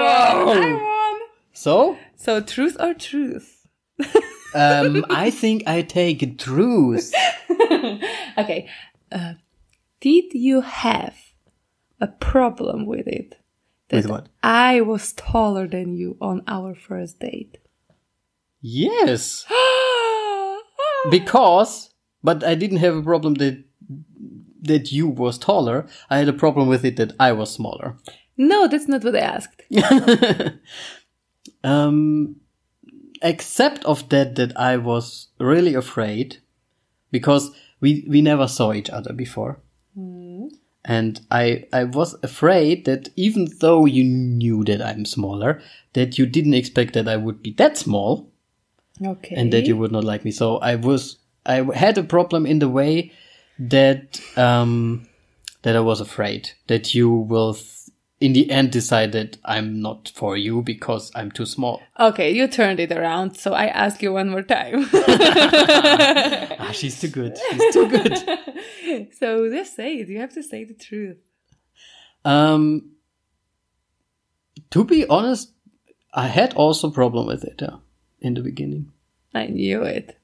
won! 0.46 0.58
I 0.58 0.74
won! 0.74 1.20
So, 1.54 1.98
So, 2.16 2.42
truth 2.42 2.78
or 2.80 2.94
truth? 2.94 3.68
um, 4.56 5.04
I 5.10 5.30
think 5.32 5.64
I 5.68 5.82
take 5.82 6.38
truth. 6.38 7.14
Okay. 8.38 8.70
Uh, 9.12 9.34
did 10.00 10.34
you 10.34 10.62
have 10.62 11.16
a 12.00 12.08
problem 12.08 12.86
with 12.86 13.08
it? 13.08 13.38
With 13.92 14.08
what? 14.08 14.28
I 14.42 14.82
was 14.82 15.14
taller 15.14 15.68
than 15.68 15.96
you 15.96 16.18
on 16.22 16.44
our 16.48 16.76
first 16.76 17.20
date. 17.20 17.58
Yes. 18.62 19.46
Because, 21.10 21.90
but 22.24 22.44
I 22.44 22.54
didn't 22.54 22.78
have 22.78 22.96
a 22.96 23.02
problem 23.02 23.34
that 23.36 23.64
that 24.62 24.92
you 24.92 25.08
was 25.08 25.40
taller. 25.40 25.88
I 26.12 26.18
had 26.20 26.30
a 26.30 26.34
problem 26.34 26.68
with 26.68 26.86
it 26.86 26.96
that 26.98 27.14
I 27.20 27.32
was 27.32 27.52
smaller. 27.52 27.98
no, 28.38 28.68
that's 28.68 28.88
not 28.88 29.04
what 29.04 29.16
I 29.16 29.20
asked. 29.20 29.62
um, 31.64 32.36
except 33.24 33.84
of 33.86 34.08
that, 34.10 34.36
that 34.36 34.56
I 34.56 34.78
was 34.78 35.30
really 35.40 35.74
afraid 35.74 36.38
because 37.12 37.50
we 37.80 38.06
we 38.08 38.22
never 38.22 38.48
saw 38.48 38.72
each 38.74 38.90
other 38.92 39.14
before, 39.14 39.60
and 40.86 41.22
I 41.30 41.66
I 41.72 41.84
was 41.84 42.16
afraid 42.24 42.86
that 42.86 43.10
even 43.16 43.48
though 43.60 43.86
you 43.86 44.04
knew 44.04 44.64
that 44.66 44.82
I'm 44.82 45.06
smaller, 45.06 45.62
that 45.94 46.18
you 46.18 46.26
didn't 46.26 46.56
expect 46.56 46.94
that 46.94 47.08
I 47.08 47.18
would 47.18 47.42
be 47.42 47.52
that 47.54 47.78
small 47.78 48.32
Okay. 49.04 49.36
and 49.36 49.52
that 49.54 49.66
you 49.66 49.78
would 49.78 49.92
not 49.92 50.04
like 50.04 50.24
me. 50.26 50.32
So 50.32 50.58
I 50.58 50.76
was 50.76 51.18
I 51.46 51.64
had 51.74 51.98
a 51.98 52.04
problem 52.04 52.46
in 52.46 52.60
the 52.60 52.70
way 52.70 53.12
that 53.60 54.20
um 54.38 55.08
that 55.64 55.76
I 55.76 55.80
was 55.80 56.02
afraid 56.02 56.52
that 56.68 56.96
you 56.96 57.10
will 57.10 57.54
in 58.22 58.34
the 58.34 58.50
end 58.52 58.72
decided 58.72 59.40
I'm 59.44 59.82
not 59.82 60.12
for 60.14 60.38
you 60.38 60.62
because 60.62 61.12
I'm 61.16 61.32
too 61.32 61.48
small. 61.48 61.82
Okay, 62.00 62.32
you 62.32 62.48
turned 62.48 62.80
it 62.80 62.92
around, 62.92 63.36
so 63.36 63.54
I 63.54 63.66
ask 63.66 64.02
you 64.02 64.14
one 64.14 64.30
more 64.30 64.44
time. 64.44 64.88
Ah, 66.64 66.72
she's 66.74 67.02
too 67.02 67.08
good. 67.08 67.38
She's 67.50 67.74
too 67.74 67.90
good. 67.90 69.14
so 69.20 69.50
just 69.50 69.76
say 69.76 69.96
it. 69.96 70.10
You 70.10 70.20
have 70.20 70.34
to 70.36 70.44
say 70.44 70.64
the 70.64 70.76
truth. 70.76 71.18
Um, 72.24 72.92
to 74.70 74.84
be 74.84 75.08
honest, 75.08 75.54
I 76.14 76.28
had 76.28 76.54
also 76.54 76.92
problem 76.92 77.26
with 77.26 77.44
it 77.44 77.60
yeah, 77.62 77.78
in 78.20 78.36
the 78.36 78.42
beginning. 78.42 78.92
I 79.34 79.48
knew 79.48 79.82
it. 79.82 80.21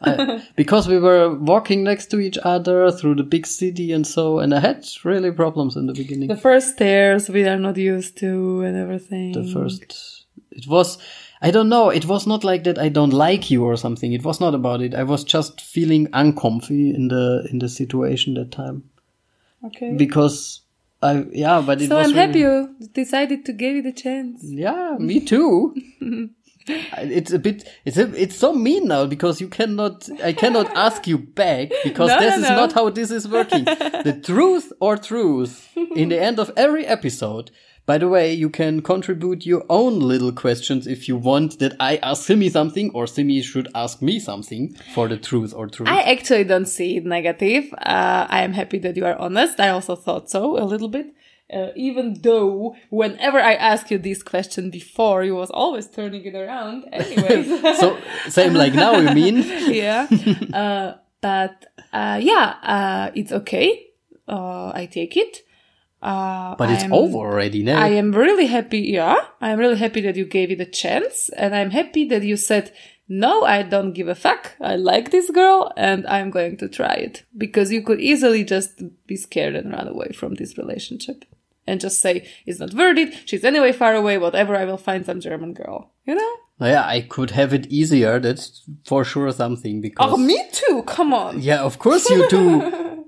I, 0.00 0.42
because 0.56 0.86
we 0.88 0.98
were 0.98 1.34
walking 1.34 1.82
next 1.84 2.06
to 2.12 2.20
each 2.20 2.38
other 2.44 2.90
through 2.92 3.16
the 3.16 3.24
big 3.24 3.46
city 3.46 3.92
and 3.92 4.06
so, 4.06 4.38
and 4.38 4.54
I 4.54 4.60
had 4.60 4.86
really 5.04 5.32
problems 5.32 5.76
in 5.76 5.86
the 5.86 5.92
beginning. 5.94 6.28
The 6.28 6.36
first 6.36 6.74
stairs 6.74 7.28
we 7.28 7.44
are 7.48 7.58
not 7.58 7.76
used 7.76 8.16
to 8.18 8.62
and 8.62 8.76
everything. 8.76 9.32
the 9.32 9.44
first 9.52 10.24
it 10.50 10.66
was 10.66 10.98
i 11.40 11.50
don't 11.52 11.68
know 11.68 11.88
it 11.90 12.04
was 12.06 12.26
not 12.26 12.42
like 12.42 12.64
that 12.64 12.78
i 12.78 12.88
don't 12.88 13.12
like 13.12 13.48
you 13.50 13.62
or 13.64 13.76
something 13.76 14.12
it 14.12 14.24
was 14.24 14.40
not 14.40 14.54
about 14.54 14.80
it 14.80 14.92
i 14.94 15.04
was 15.04 15.22
just 15.22 15.60
feeling 15.60 16.08
uncomfy 16.12 16.92
in 16.94 17.06
the 17.08 17.46
in 17.52 17.58
the 17.60 17.68
situation 17.68 18.34
that 18.34 18.50
time 18.50 18.82
Okay. 19.64 19.94
because 19.96 20.62
i 21.02 21.24
yeah 21.32 21.62
but 21.64 21.80
it 21.80 21.88
so 21.88 21.96
was 21.96 22.08
I'm 22.08 22.14
happy 22.16 22.40
you 22.40 22.74
decided 22.92 23.44
to 23.46 23.52
give 23.52 23.76
it 23.76 23.86
a 23.86 23.92
chance. 23.92 24.40
yeah 24.42 24.96
me 24.98 25.20
too 25.20 25.74
it's 26.68 27.32
a 27.32 27.38
bit 27.38 27.68
it's 27.84 27.96
a, 27.96 28.12
it's 28.22 28.36
so 28.36 28.52
mean 28.52 28.86
now 28.88 29.06
because 29.06 29.40
you 29.40 29.48
cannot 29.48 30.08
i 30.22 30.32
cannot 30.32 30.66
ask 30.86 31.06
you 31.06 31.18
back 31.18 31.70
because 31.84 32.08
No, 32.10 32.20
this 32.20 32.36
no, 32.36 32.42
is 32.44 32.50
no. 32.50 32.56
not 32.56 32.72
how 32.72 32.90
this 32.90 33.10
is 33.10 33.26
working 33.28 33.64
the 33.64 34.20
truth 34.24 34.72
or 34.80 34.96
truth 34.96 35.68
in 35.96 36.08
the 36.10 36.20
end 36.20 36.38
of 36.38 36.50
every 36.56 36.86
episode 36.86 37.50
by 37.86 37.96
the 37.96 38.08
way 38.08 38.32
you 38.34 38.50
can 38.50 38.82
contribute 38.82 39.46
your 39.46 39.64
own 39.70 39.98
little 40.00 40.32
questions 40.32 40.86
if 40.86 41.08
you 41.08 41.16
want 41.16 41.58
that 41.58 41.74
i 41.80 41.96
ask 41.96 42.24
simi 42.24 42.48
something 42.50 42.90
or 42.92 43.06
simi 43.06 43.40
should 43.42 43.68
ask 43.74 44.02
me 44.02 44.18
something 44.18 44.74
for 44.94 45.08
the 45.08 45.16
truth 45.16 45.52
or 45.56 45.66
truth 45.68 45.88
I 45.88 46.02
actually 46.02 46.44
don't 46.44 46.66
see 46.66 46.96
it 46.98 47.04
negative. 47.06 47.64
Uh, 47.74 48.26
I 48.28 48.42
am 48.42 48.52
happy 48.52 48.78
that 48.80 48.96
you 48.96 49.06
are 49.06 49.16
honest. 49.16 49.58
I 49.58 49.70
also 49.70 49.94
thought 49.96 50.28
so 50.28 50.58
a 50.62 50.66
little 50.72 50.88
bit. 50.88 51.06
Uh, 51.52 51.68
even 51.74 52.14
though 52.22 52.76
whenever 52.90 53.40
I 53.40 53.54
asked 53.54 53.90
you 53.90 53.98
this 53.98 54.22
question 54.22 54.70
before, 54.70 55.24
you 55.24 55.34
was 55.34 55.50
always 55.50 55.86
turning 55.86 56.24
it 56.24 56.34
around. 56.34 56.84
Anyways. 56.92 57.78
so 57.80 57.98
same 58.28 58.52
like 58.54 58.74
now 58.74 58.96
you 58.98 59.14
mean 59.14 59.36
yeah. 59.72 60.06
Uh, 60.52 60.94
but 61.20 61.66
uh, 61.92 62.18
yeah, 62.22 62.54
uh, 62.62 63.10
it's 63.14 63.32
okay. 63.32 63.86
Uh, 64.28 64.70
I 64.74 64.86
take 64.92 65.16
it. 65.16 65.38
Uh, 66.00 66.54
but 66.56 66.70
it's 66.70 66.82
I'm- 66.82 66.92
over 66.92 67.16
already 67.16 67.62
now 67.62 67.80
I 67.80 67.88
am 67.88 68.12
really 68.12 68.46
happy. 68.46 68.80
Yeah, 68.80 69.16
I 69.40 69.50
am 69.50 69.58
really 69.58 69.76
happy 69.78 70.00
that 70.02 70.16
you 70.16 70.26
gave 70.26 70.50
it 70.50 70.60
a 70.60 70.66
chance, 70.66 71.28
and 71.30 71.56
I'm 71.56 71.70
happy 71.70 72.04
that 72.08 72.22
you 72.22 72.36
said, 72.36 72.70
"No, 73.08 73.42
I 73.42 73.62
don't 73.64 73.94
give 73.94 74.06
a 74.06 74.14
fuck. 74.14 74.52
I 74.60 74.76
like 74.76 75.10
this 75.10 75.28
girl, 75.30 75.72
and 75.76 76.06
I'm 76.06 76.30
going 76.30 76.56
to 76.58 76.68
try 76.68 76.92
it." 76.94 77.24
Because 77.36 77.72
you 77.72 77.82
could 77.82 78.00
easily 78.00 78.44
just 78.44 78.80
be 79.08 79.16
scared 79.16 79.56
and 79.56 79.72
run 79.72 79.88
away 79.88 80.12
from 80.14 80.34
this 80.36 80.56
relationship, 80.56 81.24
and 81.68 81.80
just 81.86 82.00
say, 82.00 82.14
"It's 82.46 82.60
not 82.60 82.72
worth 82.74 82.98
it. 83.04 83.10
She's 83.28 83.44
anyway 83.44 83.72
far 83.72 83.94
away. 83.94 84.16
Whatever. 84.18 84.52
I 84.56 84.64
will 84.64 84.82
find 84.88 85.04
some 85.06 85.20
German 85.20 85.52
girl." 85.60 85.78
You 86.08 86.14
know? 86.20 86.32
yeah 86.74 86.84
i 86.96 87.00
could 87.14 87.30
have 87.40 87.50
it 87.58 87.64
easier 87.78 88.18
that's 88.18 88.44
for 88.90 89.04
sure 89.04 89.30
something 89.42 89.80
because 89.80 90.12
Oh, 90.14 90.16
me 90.30 90.38
too. 90.60 90.76
Come 90.96 91.10
on. 91.14 91.32
Yeah, 91.50 91.60
of 91.68 91.74
course 91.84 92.04
you 92.14 92.20
do. 92.36 92.44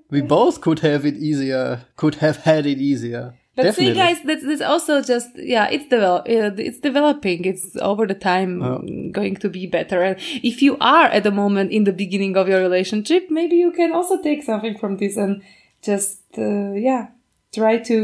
we 0.14 0.20
both 0.36 0.60
could 0.64 0.80
have 0.90 1.02
it 1.10 1.16
easier. 1.30 1.66
Could 1.96 2.16
have 2.26 2.36
had 2.50 2.64
it 2.72 2.78
easier. 2.90 3.24
But 3.56 3.62
Definitely. 3.64 3.94
see, 3.94 3.98
guys, 4.04 4.18
that's, 4.28 4.44
that's 4.48 4.66
also 4.72 4.94
just 5.12 5.28
yeah, 5.54 5.66
it's 5.74 5.88
develop, 5.96 6.22
uh, 6.28 6.54
it's 6.68 6.78
developing. 6.90 7.44
It's 7.52 7.66
over 7.90 8.04
the 8.12 8.18
time 8.32 8.52
Oh. 8.62 8.78
going 9.18 9.34
to 9.44 9.48
be 9.58 9.64
better. 9.78 9.98
And 10.08 10.16
if 10.50 10.56
you 10.62 10.72
are 10.80 11.06
at 11.16 11.24
the 11.28 11.34
moment 11.42 11.68
in 11.78 11.82
the 11.88 11.96
beginning 12.04 12.36
of 12.40 12.46
your 12.52 12.60
relationship, 12.68 13.22
maybe 13.30 13.56
you 13.64 13.72
can 13.72 13.90
also 13.98 14.16
take 14.28 14.40
something 14.50 14.74
from 14.78 14.92
this 15.02 15.16
and 15.16 15.42
just 15.82 16.20
uh, 16.38 16.72
yeah, 16.88 17.02
try 17.52 17.74
to 17.90 17.98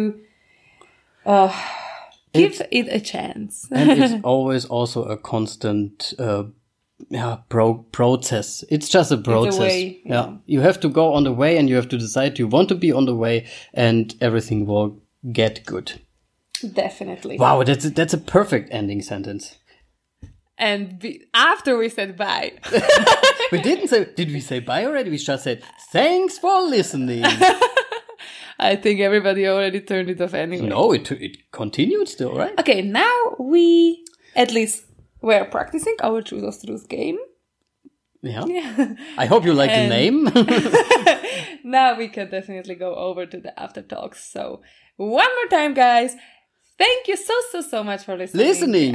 uh, 1.27 1.53
give 2.33 2.61
it 2.71 2.89
a 2.91 3.01
chance. 3.01 3.69
and 3.71 4.03
it's 4.03 4.15
always 4.25 4.65
also 4.65 5.05
a 5.05 5.17
constant 5.17 6.15
uh, 6.19 6.45
yeah, 7.11 7.39
pro- 7.49 7.85
process. 7.93 8.65
It's 8.71 8.89
just 8.89 9.13
a 9.13 9.17
process. 9.19 9.61
way, 9.61 10.01
yeah. 10.05 10.13
yeah. 10.13 10.37
You 10.47 10.61
have 10.61 10.81
to 10.81 10.89
go 10.89 11.13
on 11.13 11.25
the 11.25 11.33
way 11.33 11.59
and 11.59 11.69
you 11.69 11.77
have 11.77 11.89
to 11.89 11.99
decide 11.99 12.39
you 12.39 12.49
want 12.49 12.69
to 12.69 12.75
be 12.75 12.93
on 12.93 13.05
the 13.05 13.15
way 13.15 13.47
and 13.75 14.15
everything 14.21 14.67
will 14.67 15.01
get 15.33 15.65
good. 15.67 16.01
Definitely. 16.73 17.39
Wow, 17.39 17.63
that's 17.65 17.85
a, 17.85 17.91
that's 17.91 18.15
a 18.15 18.19
perfect 18.19 18.73
ending 18.73 19.03
sentence. 19.03 19.59
And 20.59 20.99
be, 20.99 21.27
after 21.35 21.77
we 21.77 21.91
said 21.91 22.17
bye, 22.17 22.53
We 23.53 23.61
didn't 23.61 23.89
say, 23.89 24.07
did 24.17 24.31
we 24.33 24.41
say 24.41 24.61
bye 24.61 24.85
already? 24.85 25.11
We 25.11 25.19
just 25.19 25.45
said, 25.45 25.63
thanks 25.93 26.39
for 26.39 26.63
listening. 26.63 27.25
I 28.59 28.77
think 28.77 29.01
everybody 29.01 29.47
already 29.47 29.81
turned 29.81 30.09
it 30.11 30.21
off 30.21 30.35
anyway. 30.35 30.67
no, 30.69 30.93
it, 30.93 31.11
it 31.13 31.51
continued 31.53 32.09
still, 32.09 32.35
right? 32.35 32.59
Okay, 32.61 32.81
now 32.83 33.37
we 33.39 34.03
at 34.35 34.51
least 34.53 34.85
we're 35.21 35.45
practicing 35.45 35.97
our 36.03 36.23
truth 36.23 36.45
or 36.45 36.67
truth 36.67 36.89
game. 36.89 37.19
Yeah. 38.23 38.95
I 39.19 39.27
hope 39.27 39.45
you 39.45 39.53
like 39.55 39.71
And- 39.71 39.91
the 39.93 39.95
name. 39.97 40.19
Now 41.65 41.97
we 41.99 42.09
can 42.09 42.29
definitely 42.31 42.75
go 42.75 42.95
over 42.95 43.27
to 43.27 43.39
the 43.41 43.53
after 43.61 43.83
talks. 43.83 44.25
So 44.33 44.63
one 44.97 45.29
more 45.37 45.49
time, 45.51 45.75
guys. 45.75 46.15
Thank 46.79 47.09
you 47.09 47.17
so 47.17 47.35
so 47.53 47.61
so 47.61 47.85
much 47.85 48.05
for 48.05 48.17
listening. 48.17 48.95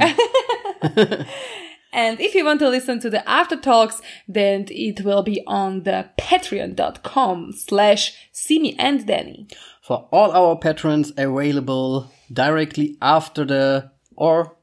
And 1.92 2.20
if 2.20 2.34
you 2.34 2.44
want 2.44 2.60
to 2.60 2.68
listen 2.68 3.00
to 3.00 3.10
the 3.10 3.28
after 3.28 3.56
talks, 3.56 4.00
then 4.26 4.66
it 4.70 5.02
will 5.04 5.22
be 5.22 5.42
on 5.46 5.82
the 5.82 6.08
patreon.com 6.18 7.52
slash 7.52 8.14
Simi 8.32 8.78
and 8.78 9.06
Danny. 9.06 9.46
For 9.82 10.08
all 10.10 10.32
our 10.32 10.56
patrons 10.56 11.12
available 11.16 12.10
directly 12.32 12.96
after 13.02 13.44
the 13.44 13.90
or 14.16 14.56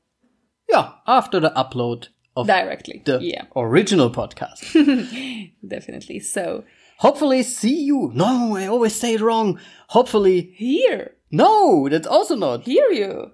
yeah, 0.70 0.94
after 1.08 1.40
the 1.40 1.50
upload 1.52 2.08
of 2.36 2.48
Directly. 2.48 3.02
the 3.06 3.20
yeah, 3.22 3.46
original 3.56 4.10
podcast. 4.10 4.62
definitely. 5.68 6.20
So 6.20 6.64
Hopefully 7.00 7.44
see 7.44 7.84
you. 7.84 8.12
No, 8.14 8.58
I 8.58 8.68
always 8.68 8.94
say 8.94 9.14
it 9.14 9.22
wrong. 9.22 9.58
Hopefully, 9.88 10.52
here, 10.56 11.16
no, 11.32 11.88
that's 11.88 12.06
also 12.06 12.36
not. 12.36 12.64
hear 12.64 12.90
you. 12.92 13.32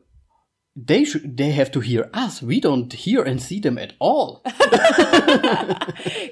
They 0.75 1.05
should, 1.05 1.37
they 1.37 1.51
have 1.51 1.71
to 1.71 1.79
hear 1.79 2.09
us. 2.13 2.41
We 2.41 2.59
don't 2.59 2.91
hear 2.91 3.23
and 3.23 3.41
see 3.41 3.61
them 3.61 3.77
at 3.77 3.93
all. 3.99 4.41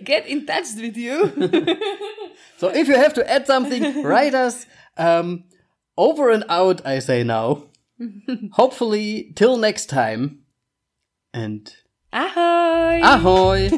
Get 0.03 0.27
in 0.27 0.45
touch 0.45 0.67
with 0.75 0.97
you. 0.97 1.31
so 2.57 2.67
if 2.67 2.89
you 2.89 2.95
have 2.95 3.13
to 3.13 3.29
add 3.29 3.47
something, 3.47 4.03
write 4.03 4.33
us. 4.33 4.65
Um, 4.97 5.45
over 5.97 6.29
and 6.29 6.43
out, 6.49 6.85
I 6.85 6.99
say 6.99 7.23
now. 7.23 7.69
Hopefully, 8.51 9.31
till 9.35 9.55
next 9.55 9.85
time. 9.85 10.39
And 11.33 11.73
Ahoy! 12.11 12.99
ahoy! 13.01 13.69